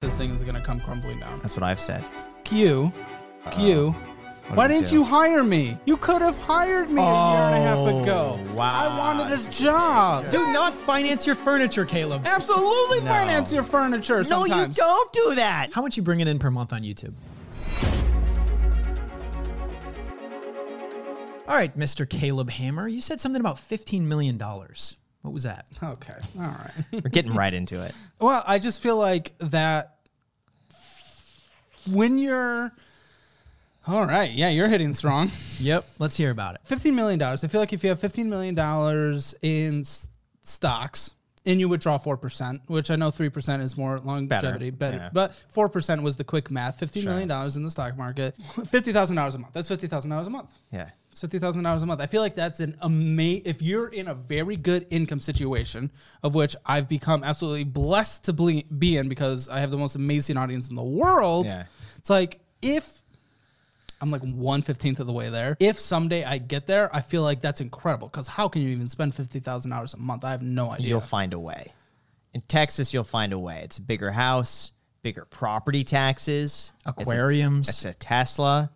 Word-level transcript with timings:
this 0.00 0.16
thing 0.16 0.30
is 0.32 0.40
gonna 0.40 0.62
come 0.62 0.80
crumbling 0.80 1.18
down. 1.18 1.38
That's 1.42 1.54
what 1.54 1.62
I've 1.62 1.78
said. 1.78 2.02
F- 2.46 2.50
you, 2.52 2.90
F- 3.44 3.58
you. 3.58 3.90
What 4.48 4.56
Why 4.56 4.66
did 4.66 4.76
I 4.76 4.78
didn't 4.78 4.88
do? 4.88 4.94
you 4.96 5.04
hire 5.04 5.44
me? 5.44 5.76
You 5.84 5.98
could 5.98 6.22
have 6.22 6.38
hired 6.38 6.88
me 6.90 7.02
a 7.02 7.04
year 7.04 7.42
and 7.42 7.54
a 7.54 7.60
half 7.60 7.76
Oh, 7.76 8.00
ago. 8.02 8.40
wow. 8.54 8.88
I 8.88 8.98
wanted 8.98 9.38
a 9.38 9.50
job. 9.50 10.24
Do 10.30 10.38
not 10.54 10.74
finance 10.74 11.26
your 11.26 11.34
furniture, 11.36 11.84
Caleb. 11.84 12.22
Absolutely 12.26 13.00
No. 13.02 13.10
finance 13.10 13.52
your 13.52 13.62
furniture. 13.62 14.24
No, 14.24 14.46
you 14.46 14.68
don't 14.68 15.12
do 15.12 15.34
that. 15.34 15.70
How 15.74 15.82
much 15.82 15.98
you 15.98 16.02
bringing 16.02 16.28
in 16.28 16.38
per 16.38 16.50
month 16.50 16.72
on 16.72 16.80
YouTube? 16.82 17.12
All 21.46 21.54
right, 21.56 21.76
Mr. 21.76 22.08
Caleb 22.08 22.48
Hammer, 22.48 22.88
you 22.88 23.02
said 23.02 23.20
something 23.20 23.40
about 23.40 23.56
$15 23.56 24.00
million. 24.06 24.38
What 25.22 25.34
was 25.34 25.42
that? 25.42 25.66
Okay, 25.82 26.14
all 26.38 26.42
right. 26.44 26.70
We're 26.92 27.10
getting 27.10 27.34
right 27.34 27.52
into 27.52 27.82
it. 27.84 27.94
well, 28.20 28.42
I 28.46 28.58
just 28.58 28.80
feel 28.80 28.96
like 28.96 29.32
that 29.38 29.96
when 31.90 32.18
you're. 32.18 32.72
All 33.86 34.06
right, 34.06 34.30
yeah, 34.32 34.50
you're 34.50 34.68
hitting 34.68 34.92
strong. 34.92 35.30
Yep, 35.58 35.84
let's 35.98 36.16
hear 36.16 36.30
about 36.30 36.54
it. 36.54 36.60
Fifteen 36.64 36.94
million 36.94 37.18
dollars. 37.18 37.42
I 37.44 37.48
feel 37.48 37.60
like 37.60 37.72
if 37.72 37.82
you 37.82 37.88
have 37.90 37.98
fifteen 38.00 38.28
million 38.30 38.54
dollars 38.54 39.34
in 39.42 39.80
s- 39.80 40.10
stocks 40.42 41.10
and 41.46 41.58
you 41.58 41.68
withdraw 41.68 41.98
four 41.98 42.16
percent, 42.16 42.62
which 42.66 42.90
I 42.90 42.96
know 42.96 43.10
three 43.10 43.30
percent 43.30 43.62
is 43.62 43.76
more 43.76 43.98
longevity, 43.98 44.70
better, 44.70 44.96
yeah. 44.96 45.10
but 45.12 45.34
four 45.48 45.68
percent 45.68 46.02
was 46.02 46.16
the 46.16 46.24
quick 46.24 46.50
math. 46.50 46.78
Fifteen 46.78 47.04
million 47.04 47.28
dollars 47.28 47.56
in 47.56 47.62
the 47.62 47.70
stock 47.70 47.96
market, 47.96 48.36
fifty 48.66 48.92
thousand 48.92 49.16
dollars 49.16 49.34
a 49.34 49.38
month. 49.38 49.54
That's 49.54 49.68
fifty 49.68 49.86
thousand 49.86 50.10
dollars 50.10 50.26
a 50.26 50.30
month. 50.30 50.52
Yeah. 50.72 50.90
It's 51.10 51.20
fifty 51.20 51.38
thousand 51.38 51.64
dollars 51.64 51.82
a 51.82 51.86
month. 51.86 52.00
I 52.00 52.06
feel 52.06 52.20
like 52.20 52.34
that's 52.34 52.60
an 52.60 52.76
amazing. 52.82 53.42
If 53.46 53.62
you're 53.62 53.88
in 53.88 54.08
a 54.08 54.14
very 54.14 54.56
good 54.56 54.86
income 54.90 55.20
situation, 55.20 55.90
of 56.22 56.34
which 56.34 56.54
I've 56.66 56.88
become 56.88 57.24
absolutely 57.24 57.64
blessed 57.64 58.24
to 58.24 58.32
be 58.32 58.96
in 58.96 59.08
because 59.08 59.48
I 59.48 59.60
have 59.60 59.70
the 59.70 59.78
most 59.78 59.96
amazing 59.96 60.36
audience 60.36 60.68
in 60.68 60.76
the 60.76 60.82
world. 60.82 61.46
Yeah. 61.46 61.64
It's 61.96 62.10
like 62.10 62.40
if 62.62 62.99
I'm 64.00 64.10
like 64.10 64.22
one 64.22 64.62
fifteenth 64.62 65.00
of 65.00 65.06
the 65.06 65.12
way 65.12 65.28
there. 65.28 65.56
If 65.60 65.78
someday 65.78 66.24
I 66.24 66.38
get 66.38 66.66
there, 66.66 66.94
I 66.94 67.00
feel 67.00 67.22
like 67.22 67.40
that's 67.40 67.60
incredible. 67.60 68.08
Because 68.08 68.28
how 68.28 68.48
can 68.48 68.62
you 68.62 68.70
even 68.70 68.88
spend 68.88 69.14
fifty 69.14 69.40
thousand 69.40 69.70
dollars 69.70 69.94
a 69.94 69.98
month? 69.98 70.24
I 70.24 70.30
have 70.30 70.42
no 70.42 70.70
idea. 70.72 70.88
You'll 70.88 71.00
find 71.00 71.32
a 71.34 71.38
way. 71.38 71.72
In 72.32 72.40
Texas, 72.42 72.94
you'll 72.94 73.04
find 73.04 73.32
a 73.32 73.38
way. 73.38 73.62
It's 73.64 73.78
a 73.78 73.82
bigger 73.82 74.10
house, 74.12 74.72
bigger 75.02 75.24
property 75.24 75.84
taxes, 75.84 76.72
It's 76.86 76.98
a- 76.98 77.02
Aquariums. 77.02 77.68
It's 77.68 77.84
a, 77.84 77.92
Tesla. 77.94 78.70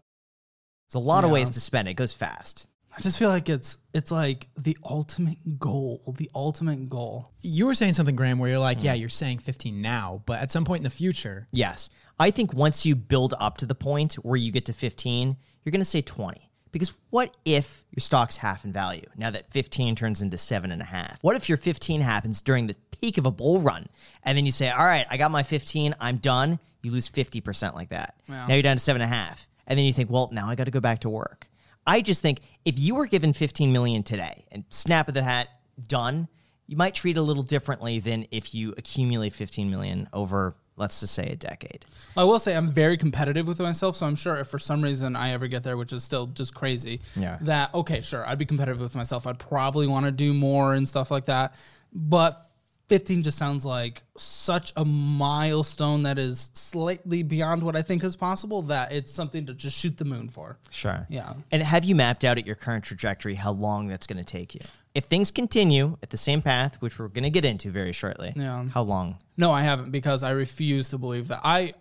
There's 0.89 1.02
a 1.02 1.06
lot 1.06 1.25
of 1.25 1.30
ways 1.30 1.50
to 1.50 1.61
spend 1.61 1.89
it. 1.89 1.92
It 1.92 1.95
goes 1.95 2.12
fast. 2.12 2.67
I 2.97 3.00
just 3.00 3.19
feel 3.19 3.28
like 3.28 3.48
it's 3.48 3.78
it's 3.92 4.11
like 4.12 4.48
the 4.56 4.77
ultimate 4.84 5.58
goal. 5.58 6.14
The 6.17 6.30
ultimate 6.34 6.89
goal. 6.89 7.33
you 7.41 7.67
were 7.67 7.75
saying 7.75 7.95
something, 7.95 8.14
Graham, 8.14 8.39
where 8.39 8.50
you're 8.50 8.58
like, 8.61 8.78
hmm. 8.80 8.86
yeah, 8.86 8.95
you're 8.95 9.08
saying 9.08 9.39
15 9.39 9.80
now, 9.83 10.22
but 10.27 10.41
at 10.41 10.52
some 10.52 10.64
point 10.64 10.80
in 10.80 10.84
the 10.84 10.91
future, 10.91 11.47
Yes. 11.50 11.91
I 12.19 12.31
think 12.31 12.53
once 12.53 12.87
you 12.87 12.95
build 12.95 13.34
up 13.39 13.59
to 13.59 13.67
the 13.67 13.75
point 13.75 14.15
where 14.15 14.37
you 14.37 14.53
get 14.53 14.67
to 14.67 14.73
15, 14.73 15.37
you're 15.65 15.70
going 15.70 15.81
to 15.81 15.84
say 15.84 16.03
20. 16.03 16.51
Because 16.70 16.93
what 17.11 17.37
if 17.45 17.84
your 17.93 18.01
stock's 18.01 18.37
half 18.37 18.65
in 18.65 18.73
value 18.73 19.07
now 19.17 19.31
that 19.31 19.48
15 19.53 19.95
turns 19.95 20.23
into 20.23 20.37
seven 20.37 20.73
and 20.73 20.83
a 20.83 20.85
half? 20.85 21.19
What 21.23 21.37
if 21.37 21.48
your 21.48 21.57
15 21.59 22.01
happens 22.01 22.42
during 22.42 22.67
the 22.67 22.75
peak 23.01 23.17
of 23.17 23.27
a 23.27 23.31
bull 23.31 23.61
run 23.61 23.87
and 24.25 24.37
then 24.37 24.45
you 24.45 24.51
say, 24.51 24.70
all 24.70 24.85
right, 24.85 25.07
I 25.09 25.17
got 25.17 25.31
my 25.31 25.45
15, 25.45 25.95
I'm 26.01 26.17
done. 26.17 26.59
You 26.83 26.91
lose 26.91 27.09
50% 27.09 27.75
like 27.75 27.91
that. 27.91 28.17
Yeah. 28.29 28.47
Now 28.48 28.55
you're 28.55 28.62
down 28.62 28.77
to 28.77 28.83
seven 28.83 29.03
and 29.03 29.12
a 29.12 29.15
half. 29.15 29.48
And 29.69 29.79
then 29.79 29.87
you 29.87 29.92
think, 29.92 30.11
well, 30.11 30.29
now 30.33 30.48
I 30.48 30.57
got 30.57 30.65
to 30.65 30.73
go 30.73 30.81
back 30.81 31.01
to 31.01 31.09
work. 31.09 31.48
I 31.87 32.01
just 32.01 32.23
think 32.23 32.41
if 32.65 32.79
you 32.79 32.97
were 32.97 33.07
given 33.07 33.33
15 33.33 33.73
million 33.73 34.03
today 34.03 34.45
and 34.51 34.65
snap 34.70 35.07
of 35.07 35.15
the 35.15 35.23
hat, 35.23 35.48
done, 35.87 36.29
you 36.67 36.77
might 36.77 36.95
treat 36.95 37.17
it 37.17 37.20
a 37.20 37.23
little 37.23 37.42
differently 37.42 38.01
than 38.01 38.27
if 38.31 38.55
you 38.55 38.75
accumulate 38.77 39.33
15 39.33 39.70
million 39.70 40.09
over, 40.12 40.57
let's 40.77 41.00
just 41.00 41.14
say, 41.14 41.28
a 41.30 41.36
decade. 41.36 41.84
I 42.17 42.25
will 42.25 42.39
say 42.39 42.55
I'm 42.56 42.70
very 42.72 42.97
competitive 42.97 43.47
with 43.47 43.61
myself, 43.61 43.94
so 43.97 44.06
I'm 44.06 44.17
sure 44.17 44.36
if 44.36 44.48
for 44.48 44.58
some 44.58 44.83
reason 44.83 45.14
I 45.17 45.30
ever 45.30 45.47
get 45.47 45.62
there, 45.62 45.77
which 45.77 45.92
is 45.92 46.03
still 46.03 46.27
just 46.27 46.55
crazy, 46.55 47.00
Yeah. 47.17 47.39
that 47.42 47.72
okay, 47.75 48.00
sure, 48.00 48.27
I'd 48.28 48.39
be 48.39 48.44
competitive 48.47 48.80
with 48.80 48.95
myself. 48.97 49.27
I'd 49.27 49.39
probably 49.39 49.86
want 49.86 50.07
to 50.07 50.12
do 50.12 50.35
more 50.35 50.74
and 50.74 50.89
stuff 50.89 51.11
like 51.11 51.27
that. 51.27 51.55
But 51.92 52.45
15 52.94 53.24
just 53.24 53.36
sounds 53.36 53.64
like 53.64 54.05
such 54.16 54.72
a 54.77 54.84
milestone 54.84 56.05
that 56.05 56.16
is 56.16 56.52
slightly 56.55 57.24
beyond 57.24 57.60
what 57.64 57.74
I 57.74 57.82
think 57.82 58.05
is 58.05 58.14
possible 58.14 58.62
that 58.62 58.92
it's 58.92 59.10
something 59.10 59.46
to 59.46 59.52
just 59.52 59.77
shoot 59.77 59.96
the 59.96 60.05
moon 60.05 60.28
for. 60.28 60.58
Sure. 60.70 61.05
Yeah. 61.10 61.32
And 61.50 61.60
have 61.60 61.82
you 61.84 61.96
mapped 61.96 62.22
out 62.22 62.38
at 62.38 62.46
your 62.46 62.55
current 62.55 62.84
trajectory 62.84 63.34
how 63.34 63.50
long 63.50 63.88
that's 63.88 64.06
going 64.06 64.18
to 64.18 64.24
take 64.24 64.55
you? 64.55 64.60
If 64.94 65.06
things 65.06 65.32
continue 65.32 65.96
at 66.05 66.10
the 66.10 66.16
same 66.16 66.40
path, 66.40 66.77
which 66.80 66.96
we're 67.00 67.08
going 67.08 67.24
to 67.24 67.30
get 67.30 67.44
into 67.44 67.72
very 67.72 67.92
shortly, 67.92 68.32
Yeah. 68.36 68.64
how 68.68 68.82
long? 68.82 69.18
No, 69.36 69.50
I 69.50 69.62
haven't 69.62 69.90
because 69.90 70.22
I 70.22 70.30
refuse 70.30 70.90
to 70.90 70.98
believe 70.98 71.26
that 71.28 71.40
I 71.42 71.74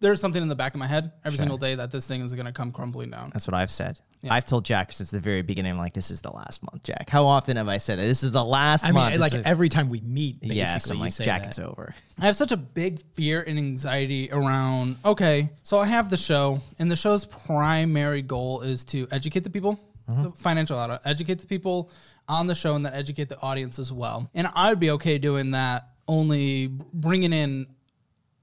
there's 0.00 0.18
something 0.18 0.40
in 0.40 0.48
the 0.48 0.54
back 0.56 0.72
of 0.72 0.78
my 0.78 0.86
head 0.86 1.12
every 1.26 1.36
single 1.36 1.58
day 1.58 1.74
that 1.74 1.90
this 1.90 2.08
thing 2.08 2.22
is 2.22 2.32
going 2.32 2.46
to 2.46 2.52
come 2.52 2.72
crumbling 2.72 3.10
down. 3.10 3.30
That's 3.34 3.46
what 3.46 3.54
I've 3.54 3.70
said. 3.70 4.00
I've 4.30 4.44
told 4.44 4.64
Jack 4.64 4.92
since 4.92 5.10
the 5.10 5.20
very 5.20 5.42
beginning, 5.42 5.72
I'm 5.72 5.78
like, 5.78 5.94
this 5.94 6.10
is 6.10 6.20
the 6.20 6.30
last 6.30 6.62
month, 6.62 6.82
Jack. 6.82 7.10
How 7.10 7.26
often 7.26 7.56
have 7.56 7.68
I 7.68 7.78
said 7.78 7.98
it? 7.98 8.02
This 8.02 8.22
is 8.22 8.32
the 8.32 8.44
last 8.44 8.84
I 8.84 8.88
mean, 8.88 8.94
month. 8.94 9.16
like 9.18 9.34
a- 9.34 9.46
every 9.46 9.68
time 9.68 9.88
we 9.88 10.00
meet, 10.00 10.40
basically, 10.40 10.56
yes, 10.56 10.90
I'm 10.90 10.96
you 10.96 11.02
like, 11.02 11.12
say 11.12 11.24
Jack, 11.24 11.42
that. 11.42 11.48
it's 11.48 11.58
over. 11.58 11.94
I 12.18 12.26
have 12.26 12.36
such 12.36 12.52
a 12.52 12.56
big 12.56 13.02
fear 13.14 13.42
and 13.42 13.58
anxiety 13.58 14.30
around. 14.32 14.96
Okay, 15.04 15.50
so 15.62 15.78
I 15.78 15.86
have 15.86 16.10
the 16.10 16.16
show, 16.16 16.60
and 16.78 16.90
the 16.90 16.96
show's 16.96 17.24
primary 17.24 18.22
goal 18.22 18.62
is 18.62 18.84
to 18.86 19.08
educate 19.10 19.44
the 19.44 19.50
people, 19.50 19.80
mm-hmm. 20.08 20.22
the 20.22 20.30
financial 20.32 20.78
auto, 20.78 20.98
educate 21.04 21.40
the 21.40 21.46
people 21.46 21.90
on 22.28 22.46
the 22.46 22.54
show, 22.54 22.74
and 22.74 22.86
then 22.86 22.94
educate 22.94 23.28
the 23.28 23.40
audience 23.40 23.78
as 23.78 23.92
well. 23.92 24.30
And 24.34 24.48
I'd 24.54 24.80
be 24.80 24.90
okay 24.92 25.18
doing 25.18 25.50
that, 25.52 25.88
only 26.06 26.68
bringing 26.68 27.32
in 27.32 27.66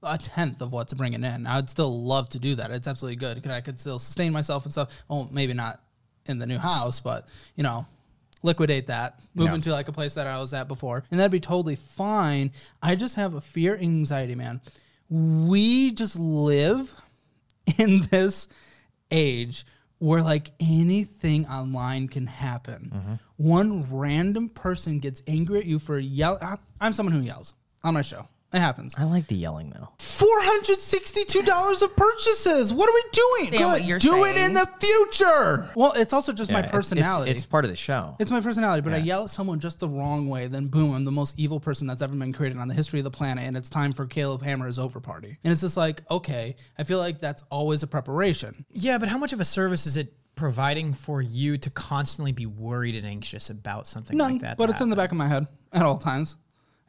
a 0.02 0.18
tenth 0.18 0.60
of 0.60 0.72
what's 0.72 0.92
bringing 0.94 1.24
in. 1.24 1.46
I'd 1.46 1.70
still 1.70 2.02
love 2.04 2.28
to 2.30 2.38
do 2.38 2.54
that. 2.56 2.70
It's 2.70 2.88
absolutely 2.88 3.16
good. 3.16 3.46
I 3.48 3.60
could 3.60 3.78
still 3.80 3.98
sustain 3.98 4.32
myself 4.32 4.64
and 4.64 4.72
stuff. 4.72 4.90
Well, 5.08 5.28
maybe 5.32 5.52
not 5.54 5.80
in 6.26 6.38
the 6.38 6.46
new 6.46 6.58
house, 6.58 7.00
but 7.00 7.24
you 7.56 7.62
know, 7.62 7.86
liquidate 8.42 8.86
that, 8.88 9.20
move 9.34 9.48
Yeah. 9.48 9.54
into 9.54 9.70
like 9.70 9.88
a 9.88 9.92
place 9.92 10.14
that 10.14 10.26
I 10.26 10.38
was 10.40 10.52
at 10.54 10.68
before, 10.68 11.04
and 11.10 11.18
that'd 11.20 11.30
be 11.32 11.40
totally 11.40 11.76
fine. 11.76 12.50
I 12.82 12.96
just 12.96 13.16
have 13.16 13.34
a 13.34 13.40
fear, 13.40 13.76
anxiety, 13.76 14.34
man. 14.34 14.60
We 15.08 15.90
just 15.92 16.18
live 16.18 16.92
in 17.78 18.02
this 18.10 18.48
age 19.10 19.64
where 19.98 20.22
like 20.22 20.50
anything 20.58 21.46
online 21.46 22.08
can 22.08 22.26
happen. 22.26 22.90
Mm-hmm. 22.94 23.14
One 23.36 23.86
random 23.96 24.48
person 24.48 24.98
gets 24.98 25.22
angry 25.28 25.60
at 25.60 25.66
you 25.66 25.78
for 25.78 25.98
yell. 25.98 26.38
I- 26.42 26.56
I'm 26.80 26.92
someone 26.92 27.14
who 27.14 27.20
yells 27.20 27.54
on 27.84 27.94
my 27.94 28.02
show. 28.02 28.26
It 28.52 28.58
happens. 28.60 28.94
I 28.98 29.04
like 29.04 29.26
the 29.28 29.34
yelling 29.34 29.70
though. 29.70 29.88
Four 29.98 30.28
hundred 30.42 30.80
sixty-two 30.80 31.42
dollars 31.42 31.80
of 31.82 31.96
purchases. 31.96 32.72
What 32.72 32.88
are 32.88 32.92
we 32.92 33.02
doing? 33.12 33.46
Understand 33.46 33.64
what 33.70 33.78
Good. 33.80 33.88
you're 33.88 33.98
Do 33.98 34.24
it 34.24 34.36
saying. 34.36 34.46
in 34.50 34.54
the 34.54 34.68
future. 34.78 35.70
Well, 35.74 35.92
it's 35.92 36.12
also 36.12 36.32
just 36.32 36.50
Yeah, 36.50 36.56
my 36.56 36.58
it's- 36.60 36.70
it's- 36.70 36.76
personality. 36.90 37.30
It's, 37.30 37.46
part 37.46 37.64
of 37.64 37.70
the 37.70 37.76
show. 37.76 38.14
It's 38.18 38.30
my 38.30 38.40
personality, 38.40 38.82
but 38.82 38.92
I 38.92 38.98
Yeah. 38.98 39.04
yell 39.04 39.24
at 39.24 39.30
someone 39.30 39.58
just 39.60 39.80
the 39.80 39.88
wrong 39.88 40.28
way, 40.28 40.48
then 40.48 40.66
boom, 40.68 40.94
I'm 40.94 41.04
the 41.04 41.10
most 41.10 41.38
evil 41.38 41.60
person 41.60 41.86
that's 41.86 42.02
ever 42.02 42.14
been 42.14 42.32
created 42.32 42.58
on 42.58 42.68
the 42.68 42.74
history 42.74 43.00
of 43.00 43.04
the 43.04 43.10
planet, 43.10 43.44
and 43.44 43.56
it's 43.56 43.68
time 43.70 43.92
for 43.92 44.06
Caleb 44.06 44.42
Hammer's 44.42 44.78
over 44.78 45.00
party. 45.00 45.38
And 45.44 45.50
it's 45.52 45.60
just 45.62 45.76
like, 45.76 46.02
okay, 46.10 46.56
I 46.78 46.84
feel 46.84 46.98
like 46.98 47.20
that's 47.20 47.42
always 47.50 47.82
a 47.82 47.86
preparation. 47.86 48.64
Yeah, 48.70 48.98
but 48.98 49.08
how 49.08 49.18
much 49.18 49.32
of 49.32 49.40
a 49.40 49.44
service 49.44 49.86
is 49.86 49.96
it 49.96 50.12
providing 50.34 50.94
for 50.94 51.20
you 51.20 51.58
to 51.58 51.68
constantly 51.70 52.32
be 52.32 52.46
worried 52.46 52.94
and 52.94 53.06
anxious 53.06 53.50
about 53.50 53.86
something 53.86 54.16
None, 54.16 54.32
like 54.32 54.40
that? 54.42 54.56
but 54.56 54.66
to 54.66 54.72
it's 54.72 54.80
in 54.80 54.88
the 54.90 54.96
back 54.96 55.10
of 55.12 55.16
my 55.18 55.28
head 55.28 55.46
at 55.72 55.82
all 55.82 55.98
times. 55.98 56.36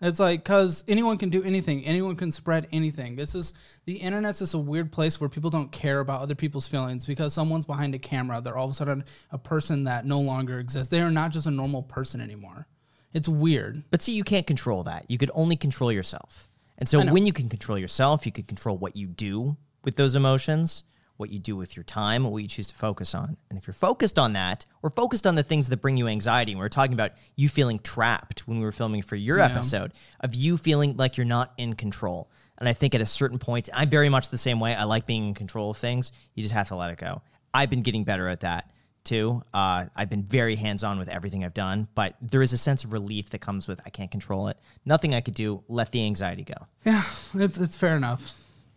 It's 0.04 0.20
like 0.20 0.44
because 0.44 0.84
anyone 0.90 1.18
can 1.18 1.30
do 1.30 1.42
anything, 1.44 1.86
anyone 1.86 2.18
can 2.18 2.32
spread 2.34 2.68
anything. 2.74 3.16
This 3.16 3.36
is 3.36 3.54
the 3.86 3.94
internet's 3.94 4.40
just 4.40 4.54
a 4.54 4.60
weird 4.60 4.92
place 4.92 5.22
where 5.22 5.30
people 5.30 5.50
don't 5.50 5.72
care 5.72 6.02
about 6.02 6.22
other 6.22 6.36
people's 6.36 6.68
feelings 6.68 7.06
because 7.06 7.34
someone's 7.34 7.66
behind 7.66 7.96
a 7.96 8.00
camera. 8.00 8.42
They're 8.42 8.58
all 8.58 8.66
of 8.66 8.72
a 8.72 8.74
sudden 8.74 9.06
a 9.32 9.38
person 9.38 9.86
that 9.86 10.06
no 10.06 10.20
longer 10.20 10.60
exists. 10.60 10.90
They 10.90 11.02
are 11.02 11.10
not 11.10 11.32
just 11.32 11.48
a 11.48 11.52
normal 11.52 11.84
person 11.84 12.20
anymore. 12.20 12.68
It's 13.14 13.30
weird. 13.30 13.84
But 13.92 14.02
see, 14.02 14.12
you 14.12 14.26
can't 14.26 14.46
control 14.46 14.84
that. 14.84 15.10
You 15.10 15.18
could 15.18 15.32
only 15.34 15.56
control 15.56 15.90
yourself. 15.90 16.50
And 16.78 16.90
so 16.90 17.02
when 17.06 17.26
you 17.26 17.32
can 17.32 17.48
control 17.48 17.78
yourself, 17.78 18.26
you 18.26 18.34
can 18.34 18.44
control 18.44 18.78
what 18.78 18.98
you 18.98 19.08
do 19.08 19.56
with 19.86 19.96
those 19.96 20.16
emotions, 20.16 20.84
what 21.18 21.30
you 21.30 21.40
do 21.40 21.56
with 21.56 21.76
your 21.76 21.84
time, 21.84 22.24
what 22.24 22.42
you 22.42 22.48
choose 22.48 22.68
to 22.68 22.76
focus 22.76 23.14
on. 23.14 23.38
And 23.50 23.58
if 23.58 23.68
you're 23.68 23.74
focused 23.74 24.18
on 24.18 24.34
that, 24.34 24.66
or 24.82 24.90
focused 24.90 25.28
on 25.28 25.36
the 25.36 25.44
things 25.44 25.70
that 25.70 25.78
bring 25.78 25.98
you 25.98 26.08
anxiety, 26.08 26.56
we 26.56 26.62
were 26.62 26.70
talking 26.70 26.94
about 26.94 27.12
you 27.36 27.50
feeling 27.50 27.80
trapped 27.80 28.48
when 28.48 28.60
we 28.60 28.66
were 28.66 28.72
filming 28.72 29.02
for 29.02 29.16
your 29.16 29.40
episode, 29.40 29.94
of 30.20 30.34
you 30.36 30.58
feeling 30.58 30.98
like 30.98 31.18
you're 31.18 31.26
not 31.26 31.54
in 31.58 31.74
control. 31.74 32.30
And 32.58 32.68
I 32.68 32.74
think 32.74 32.96
at 32.96 33.02
a 33.02 33.06
certain 33.06 33.40
point, 33.40 33.70
I'm 33.74 33.90
very 33.90 34.10
much 34.10 34.30
the 34.30 34.38
same 34.38 34.60
way. 34.60 34.74
I 34.74 34.84
like 34.86 35.06
being 35.06 35.28
in 35.28 35.34
control 35.34 35.72
of 35.72 35.78
things. 35.78 36.12
You 36.34 36.44
just 36.44 36.54
have 36.54 36.70
to 36.70 36.76
let 36.76 36.92
it 36.92 36.98
go. 36.98 37.22
I've 37.54 37.70
been 37.70 37.82
getting 37.82 38.04
better 38.04 38.28
at 38.28 38.42
that 38.42 38.72
too. 39.04 39.44
Uh, 39.54 39.86
I've 39.96 40.10
been 40.10 40.24
very 40.24 40.56
hands 40.56 40.84
on 40.84 40.98
with 40.98 41.10
everything 41.10 41.44
I've 41.44 41.54
done, 41.54 41.88
but 41.94 42.16
there 42.22 42.42
is 42.42 42.54
a 42.54 42.58
sense 42.58 42.84
of 42.84 42.94
relief 42.94 43.32
that 43.32 43.40
comes 43.40 43.68
with 43.68 43.82
I 43.86 43.90
can't 43.90 44.10
control 44.10 44.48
it. 44.48 44.58
Nothing 44.86 45.14
I 45.14 45.22
could 45.22 45.34
do. 45.34 45.64
Let 45.68 45.92
the 45.92 46.06
anxiety 46.06 46.44
go. 46.44 46.56
Yeah, 46.86 47.04
it's 47.34 47.58
it's 47.58 47.76
fair 47.76 47.96
enough. 47.96 48.34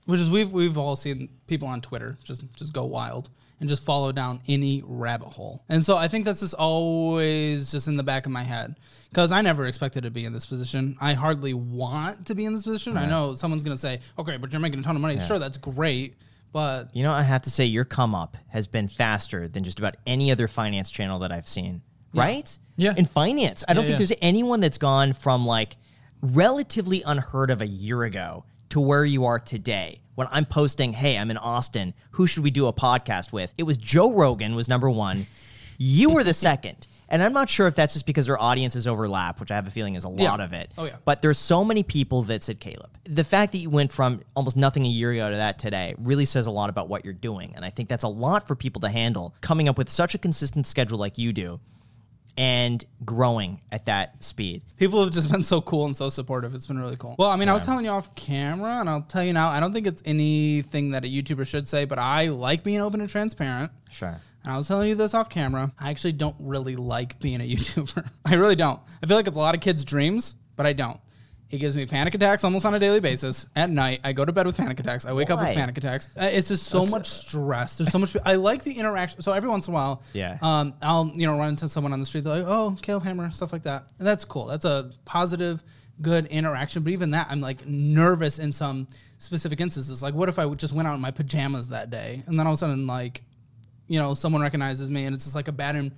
Which 0.06 0.20
is 0.20 0.31
we've 0.31 0.50
we've 0.53 0.79
all 0.79 0.97
seen 0.97 1.29
people 1.47 1.69
on 1.69 1.81
Twitter 1.81 2.17
just 2.25 2.43
just 2.55 2.73
go 2.73 2.85
wild 2.85 3.29
and 3.58 3.69
just 3.69 3.85
follow 3.85 4.12
down 4.12 4.41
any 4.49 4.82
rabbit 4.87 5.29
hole. 5.29 5.62
And 5.69 5.85
so 5.85 5.97
I 5.97 6.08
think 6.08 6.25
that's 6.25 6.41
just 6.41 6.55
always 6.55 7.70
just 7.73 7.88
in 7.88 7.97
the 7.97 8.03
back 8.03 8.26
of 8.26 8.32
my 8.32 8.43
head 8.43 8.76
because 9.11 9.32
I 9.32 9.41
never 9.41 9.67
expected 9.67 10.03
to 10.03 10.11
be 10.11 10.25
in 10.26 10.32
this 10.32 10.44
position. 10.47 10.97
I 11.00 11.14
hardly 11.14 11.55
want 11.55 12.26
to 12.26 12.35
be 12.35 12.44
in 12.44 12.53
this 12.53 12.64
position. 12.64 12.97
I 12.97 13.06
know 13.06 13.35
someone's 13.35 13.62
going 13.62 13.75
to 13.76 13.81
say, 13.81 14.00
okay, 14.19 14.37
but 14.37 14.53
you're 14.53 14.61
making 14.61 14.81
a 14.81 14.82
ton 14.82 14.94
of 14.94 15.03
money. 15.03 15.19
Sure, 15.20 15.38
that's 15.38 15.56
great. 15.58 16.17
But 16.52 16.94
You 16.94 17.02
know, 17.02 17.12
I 17.12 17.23
have 17.23 17.43
to 17.43 17.50
say, 17.50 17.64
your 17.64 17.85
come 17.85 18.14
up 18.14 18.37
has 18.49 18.67
been 18.67 18.88
faster 18.88 19.49
than 19.49 19.64
just 19.64 19.79
about 19.79 19.97
any 20.06 20.31
other 20.31 20.49
finance 20.49 20.91
channel 20.91 21.19
that 21.20 21.32
I've 21.32 21.49
seen. 21.49 21.82
Right? 22.14 22.56
Yeah. 22.76 22.94
In 22.97 23.05
finance, 23.06 23.64
I 23.67 23.73
don't 23.75 23.85
Yeah, 23.85 23.88
think 23.88 24.00
yeah. 24.00 24.06
there's 24.06 24.19
anyone 24.23 24.61
that's 24.61 24.79
gone 24.79 25.12
from 25.14 25.47
like 25.47 25.76
relatively 26.23 27.02
unheard 27.05 27.50
of 27.50 27.61
a 27.61 27.67
year 27.67 28.02
ago 28.05 28.44
to 28.76 28.81
where 28.82 29.06
you 29.06 29.25
are 29.25 29.38
today. 29.38 30.02
When 30.17 30.28
I'm 30.31 30.44
posting, 30.44 30.93
hey, 30.93 31.17
I'm 31.17 31.31
in 31.31 31.38
Austin. 31.38 31.94
Who 32.12 32.26
should 32.26 32.43
we 32.44 32.50
do 32.50 32.67
a 32.67 32.75
podcast 32.75 33.32
with? 33.32 33.55
It 33.56 33.62
was 33.62 33.78
Joe 33.78 34.12
Rogan 34.12 34.55
was 34.55 34.69
number 34.69 34.90
one. 34.90 35.26
You 35.78 36.11
were 36.11 36.23
the 36.23 36.34
second. 36.49 36.87
And 37.08 37.23
I'm 37.23 37.32
not 37.32 37.49
sure 37.49 37.67
if 37.69 37.75
that's 37.75 37.94
just 37.94 38.05
because 38.05 38.26
their 38.26 38.38
audiences 38.38 38.87
overlap, 38.87 39.40
which 39.40 39.50
I 39.50 39.55
have 39.55 39.67
a 39.67 39.70
feeling 39.70 39.94
is 39.94 40.05
a 40.05 40.11
lot 40.11 40.38
Yeah. 40.40 40.44
of 40.44 40.52
it. 40.52 40.70
Oh, 40.76 40.84
yeah. 40.84 40.96
But 41.06 41.23
there's 41.23 41.38
so 41.38 41.64
many 41.64 41.82
people 41.84 42.23
that 42.25 42.43
said 42.43 42.61
Caleb. 42.61 42.90
The 43.05 43.25
fact 43.25 43.52
that 43.52 43.58
you 43.58 43.70
went 43.70 43.93
from 43.93 44.20
almost 44.34 44.58
nothing 44.58 44.84
a 44.84 44.88
year 44.90 45.11
ago 45.12 45.31
to 45.31 45.37
that 45.37 45.58
today 45.58 45.94
really 45.96 46.26
says 46.26 46.46
a 46.46 46.50
lot 46.50 46.69
about 46.69 46.88
what 46.90 47.02
you're 47.05 47.14
doing. 47.14 47.55
And 47.56 47.64
I 47.64 47.70
think 47.70 47.88
that's 47.88 48.05
a 48.05 48.08
lot 48.08 48.46
for 48.46 48.56
people 48.56 48.81
to 48.82 48.88
handle 48.90 49.34
coming 49.40 49.69
up 49.70 49.78
with 49.78 49.88
such 49.88 50.14
a 50.14 50.19
consistent 50.19 50.67
schedule 50.67 50.99
like 50.99 51.17
you 51.17 51.32
do 51.32 51.61
and 52.37 52.85
growing 53.05 53.61
at 53.73 53.87
that 53.87 54.23
speed. 54.23 54.62
people 54.77 55.03
have 55.03 55.12
just 55.12 55.31
been 55.31 55.43
so 55.43 55.61
cool 55.61 55.87
and 55.87 55.97
so 55.97 56.09
supportive. 56.09 56.55
It's 56.55 56.67
been 56.67 56.79
really 56.79 56.97
cool. 56.97 57.17
Well, 57.19 57.31
I 57.31 57.37
mean, 57.37 57.49
I 57.49 57.53
was 57.53 57.65
telling 57.65 57.85
you 57.85 57.91
off 57.91 58.15
camera, 58.15 58.81
and 58.81 58.88
I'll 58.88 59.03
tell 59.03 59.25
you 59.25 59.33
now. 59.33 59.49
I 59.49 59.61
don't 59.61 59.73
think 59.73 59.87
it's 59.87 60.03
anything 60.05 60.91
that 60.91 61.05
a 61.05 61.09
YouTuber 61.09 61.47
should 61.47 61.67
say, 61.67 61.85
but 61.85 61.99
I 61.99 62.29
like 62.29 62.62
being 62.62 62.81
open 62.81 63.00
and 63.00 63.09
transparent. 63.09 63.71
Sure. 63.91 64.21
And 64.44 64.53
I 64.53 64.56
was 64.56 64.69
telling 64.69 64.88
you 64.88 64.94
this 64.94 65.15
off 65.15 65.29
camera. 65.29 65.73
I 65.79 65.91
actually 65.91 66.12
don't 66.12 66.37
really 66.38 66.77
like 66.77 67.19
being 67.21 67.41
a 67.41 67.44
YouTuber. 67.56 68.09
I 68.25 68.35
really 68.35 68.56
don't. 68.56 68.81
I 69.03 69.06
feel 69.06 69.17
like 69.17 69.27
it's 69.27 69.37
a 69.37 69.41
lot 69.41 69.55
of 69.55 69.61
kids' 69.61 69.85
dreams, 69.85 70.37
but 70.56 70.67
I 70.67 70.73
don't. 70.73 71.00
It 71.49 71.59
gives 71.59 71.77
me 71.77 71.87
panic 71.87 72.13
attacks 72.17 72.43
almost 72.43 72.65
on 72.67 72.75
a 72.75 72.79
daily 72.81 72.99
basis. 72.99 73.47
At 73.55 73.71
night, 73.71 74.01
I 74.03 74.13
go 74.13 74.25
to 74.25 74.33
bed 74.33 74.47
with 74.47 74.57
panic 74.57 74.81
attacks. 74.81 75.07
I 75.07 75.13
wake 75.13 75.31
up 75.31 75.39
Why? 75.39 75.47
with 75.51 75.57
panic 75.57 75.79
attacks. 75.79 76.09
Uh, 76.21 76.25
It's 76.25 76.49
just 76.49 76.65
so 76.65 76.85
much 76.87 77.07
stress. 77.09 77.79
There's 77.79 77.93
so 77.93 78.01
much. 78.01 78.17
I 78.25 78.35
like 78.35 78.65
the 78.65 78.73
interaction. 78.73 79.23
So 79.23 79.31
every 79.33 79.49
once 79.49 79.69
in 79.69 79.73
a 79.73 79.77
while, 79.77 80.03
Yeah. 80.13 80.39
um, 80.43 80.75
I'll 80.83 81.13
you 81.15 81.25
know 81.27 81.39
run 81.39 81.51
into 81.51 81.69
someone 81.69 81.93
on 81.93 82.01
the 82.01 82.07
street. 82.07 82.25
They're 82.25 82.39
like, 82.43 82.47
"Oh, 82.49 82.77
Caleb 82.83 83.05
Hammer," 83.05 83.31
stuff 83.31 83.53
like 83.53 83.63
that. 83.63 83.93
And 83.99 84.07
that's 84.09 84.25
cool. 84.25 84.47
That's 84.47 84.65
a 84.65 84.91
positive, 85.05 85.63
good 86.03 86.27
interaction. 86.27 86.83
But 86.83 86.93
even 86.93 87.13
that, 87.13 87.29
I'm 87.31 87.41
like 87.41 87.65
nervous 87.65 88.41
in 88.41 88.51
some 88.51 88.89
specific 89.19 89.61
instances. 89.61 90.03
Like, 90.03 90.15
what 90.15 90.29
if 90.29 90.41
I 90.41 90.53
just 90.55 90.73
went 90.73 90.89
out 90.89 90.95
in 90.97 91.01
my 91.01 91.13
pajamas 91.13 91.69
that 91.69 91.91
day, 91.91 92.25
and 92.27 92.37
then 92.37 92.49
all 92.49 92.55
of 92.55 92.59
a 92.59 92.59
sudden, 92.59 92.89
like, 92.89 93.23
you 93.87 94.01
know, 94.01 94.15
someone 94.15 94.43
recognizes 94.43 94.91
me, 94.91 95.05
and 95.05 95.15
it's 95.15 95.23
just 95.25 95.37
like 95.37 95.47
a 95.47 95.53
bad. 95.53 95.77
Im- 95.77 95.93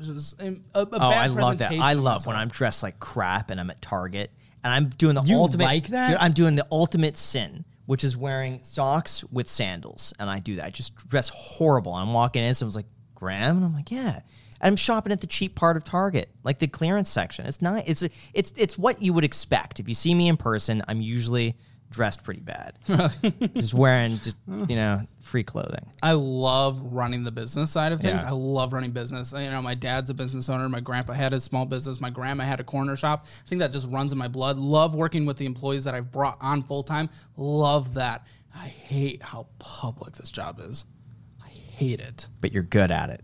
a 0.02 0.62
Oh, 0.74 0.86
bad 0.86 1.02
I 1.02 1.26
love 1.26 1.58
that. 1.58 1.68
presentation 1.68 1.82
I 1.82 1.92
of 1.92 1.98
love 1.98 2.04
myself. 2.14 2.26
when 2.26 2.36
I'm 2.36 2.48
dressed 2.48 2.82
like 2.82 2.98
crap 3.00 3.50
and 3.50 3.58
I'm 3.60 3.70
at 3.70 3.80
Target 3.80 4.30
and 4.66 4.74
I'm 4.74 4.88
doing 4.90 5.14
the 5.14 5.22
You 5.22 5.36
ultimate. 5.36 5.64
like 5.64 5.86
that? 5.88 6.08
Dude, 6.08 6.16
I'm 6.18 6.32
doing 6.32 6.56
the 6.56 6.66
ultimate 6.72 7.16
sin, 7.16 7.64
which 7.86 8.02
is 8.02 8.16
wearing 8.16 8.58
socks 8.62 9.22
with 9.30 9.48
sandals, 9.48 10.12
and 10.18 10.28
I 10.28 10.40
do 10.40 10.56
that. 10.56 10.64
I 10.66 10.70
just 10.70 10.96
dress 11.08 11.28
horrible. 11.28 11.94
I'm 11.94 12.12
walking 12.12 12.42
in, 12.42 12.52
someone's 12.54 12.74
like, 12.76 12.86
"Graham," 13.14 13.56
and 13.58 13.64
I'm 13.64 13.72
like, 13.74 13.90
"Yeah." 13.92 14.20
And 14.60 14.72
I'm 14.72 14.76
shopping 14.76 15.12
at 15.12 15.20
the 15.20 15.26
cheap 15.26 15.54
part 15.54 15.76
of 15.76 15.84
Target, 15.84 16.30
like 16.42 16.58
the 16.58 16.66
clearance 16.66 17.08
section. 17.10 17.46
It's 17.46 17.62
not. 17.62 17.84
It's 17.86 18.02
it's 18.34 18.52
it's 18.56 18.76
what 18.76 19.00
you 19.02 19.12
would 19.12 19.24
expect 19.24 19.78
if 19.80 19.88
you 19.88 19.94
see 19.94 20.14
me 20.14 20.28
in 20.28 20.36
person. 20.36 20.82
I'm 20.88 21.00
usually 21.00 21.56
dressed 21.90 22.24
pretty 22.24 22.40
bad, 22.40 22.78
just 23.54 23.74
wearing 23.74 24.18
just 24.18 24.36
you 24.46 24.76
know 24.76 25.02
free 25.20 25.42
clothing. 25.42 25.90
I 26.02 26.12
love 26.12 26.80
running 26.80 27.24
the 27.24 27.30
business 27.30 27.70
side 27.70 27.92
of 27.92 28.00
things. 28.00 28.22
Yeah. 28.22 28.28
I 28.28 28.32
love 28.32 28.72
running 28.72 28.92
business. 28.92 29.32
You 29.32 29.50
know, 29.50 29.62
my 29.62 29.74
dad's 29.74 30.10
a 30.10 30.14
business 30.14 30.48
owner. 30.48 30.68
My 30.68 30.80
grandpa 30.80 31.12
had 31.12 31.32
a 31.32 31.40
small 31.40 31.66
business. 31.66 32.00
My 32.00 32.10
grandma 32.10 32.44
had 32.44 32.60
a 32.60 32.64
corner 32.64 32.96
shop. 32.96 33.26
I 33.44 33.48
think 33.48 33.60
that 33.60 33.72
just 33.72 33.88
runs 33.90 34.12
in 34.12 34.18
my 34.18 34.28
blood. 34.28 34.58
Love 34.58 34.94
working 34.94 35.26
with 35.26 35.36
the 35.36 35.46
employees 35.46 35.84
that 35.84 35.94
I've 35.94 36.12
brought 36.12 36.38
on 36.40 36.62
full 36.62 36.82
time. 36.82 37.08
Love 37.36 37.94
that. 37.94 38.26
I 38.54 38.68
hate 38.68 39.22
how 39.22 39.48
public 39.58 40.14
this 40.16 40.30
job 40.30 40.60
is. 40.60 40.84
I 41.44 41.48
hate 41.48 42.00
it. 42.00 42.28
But 42.40 42.52
you're 42.52 42.62
good 42.62 42.90
at 42.90 43.10
it. 43.10 43.22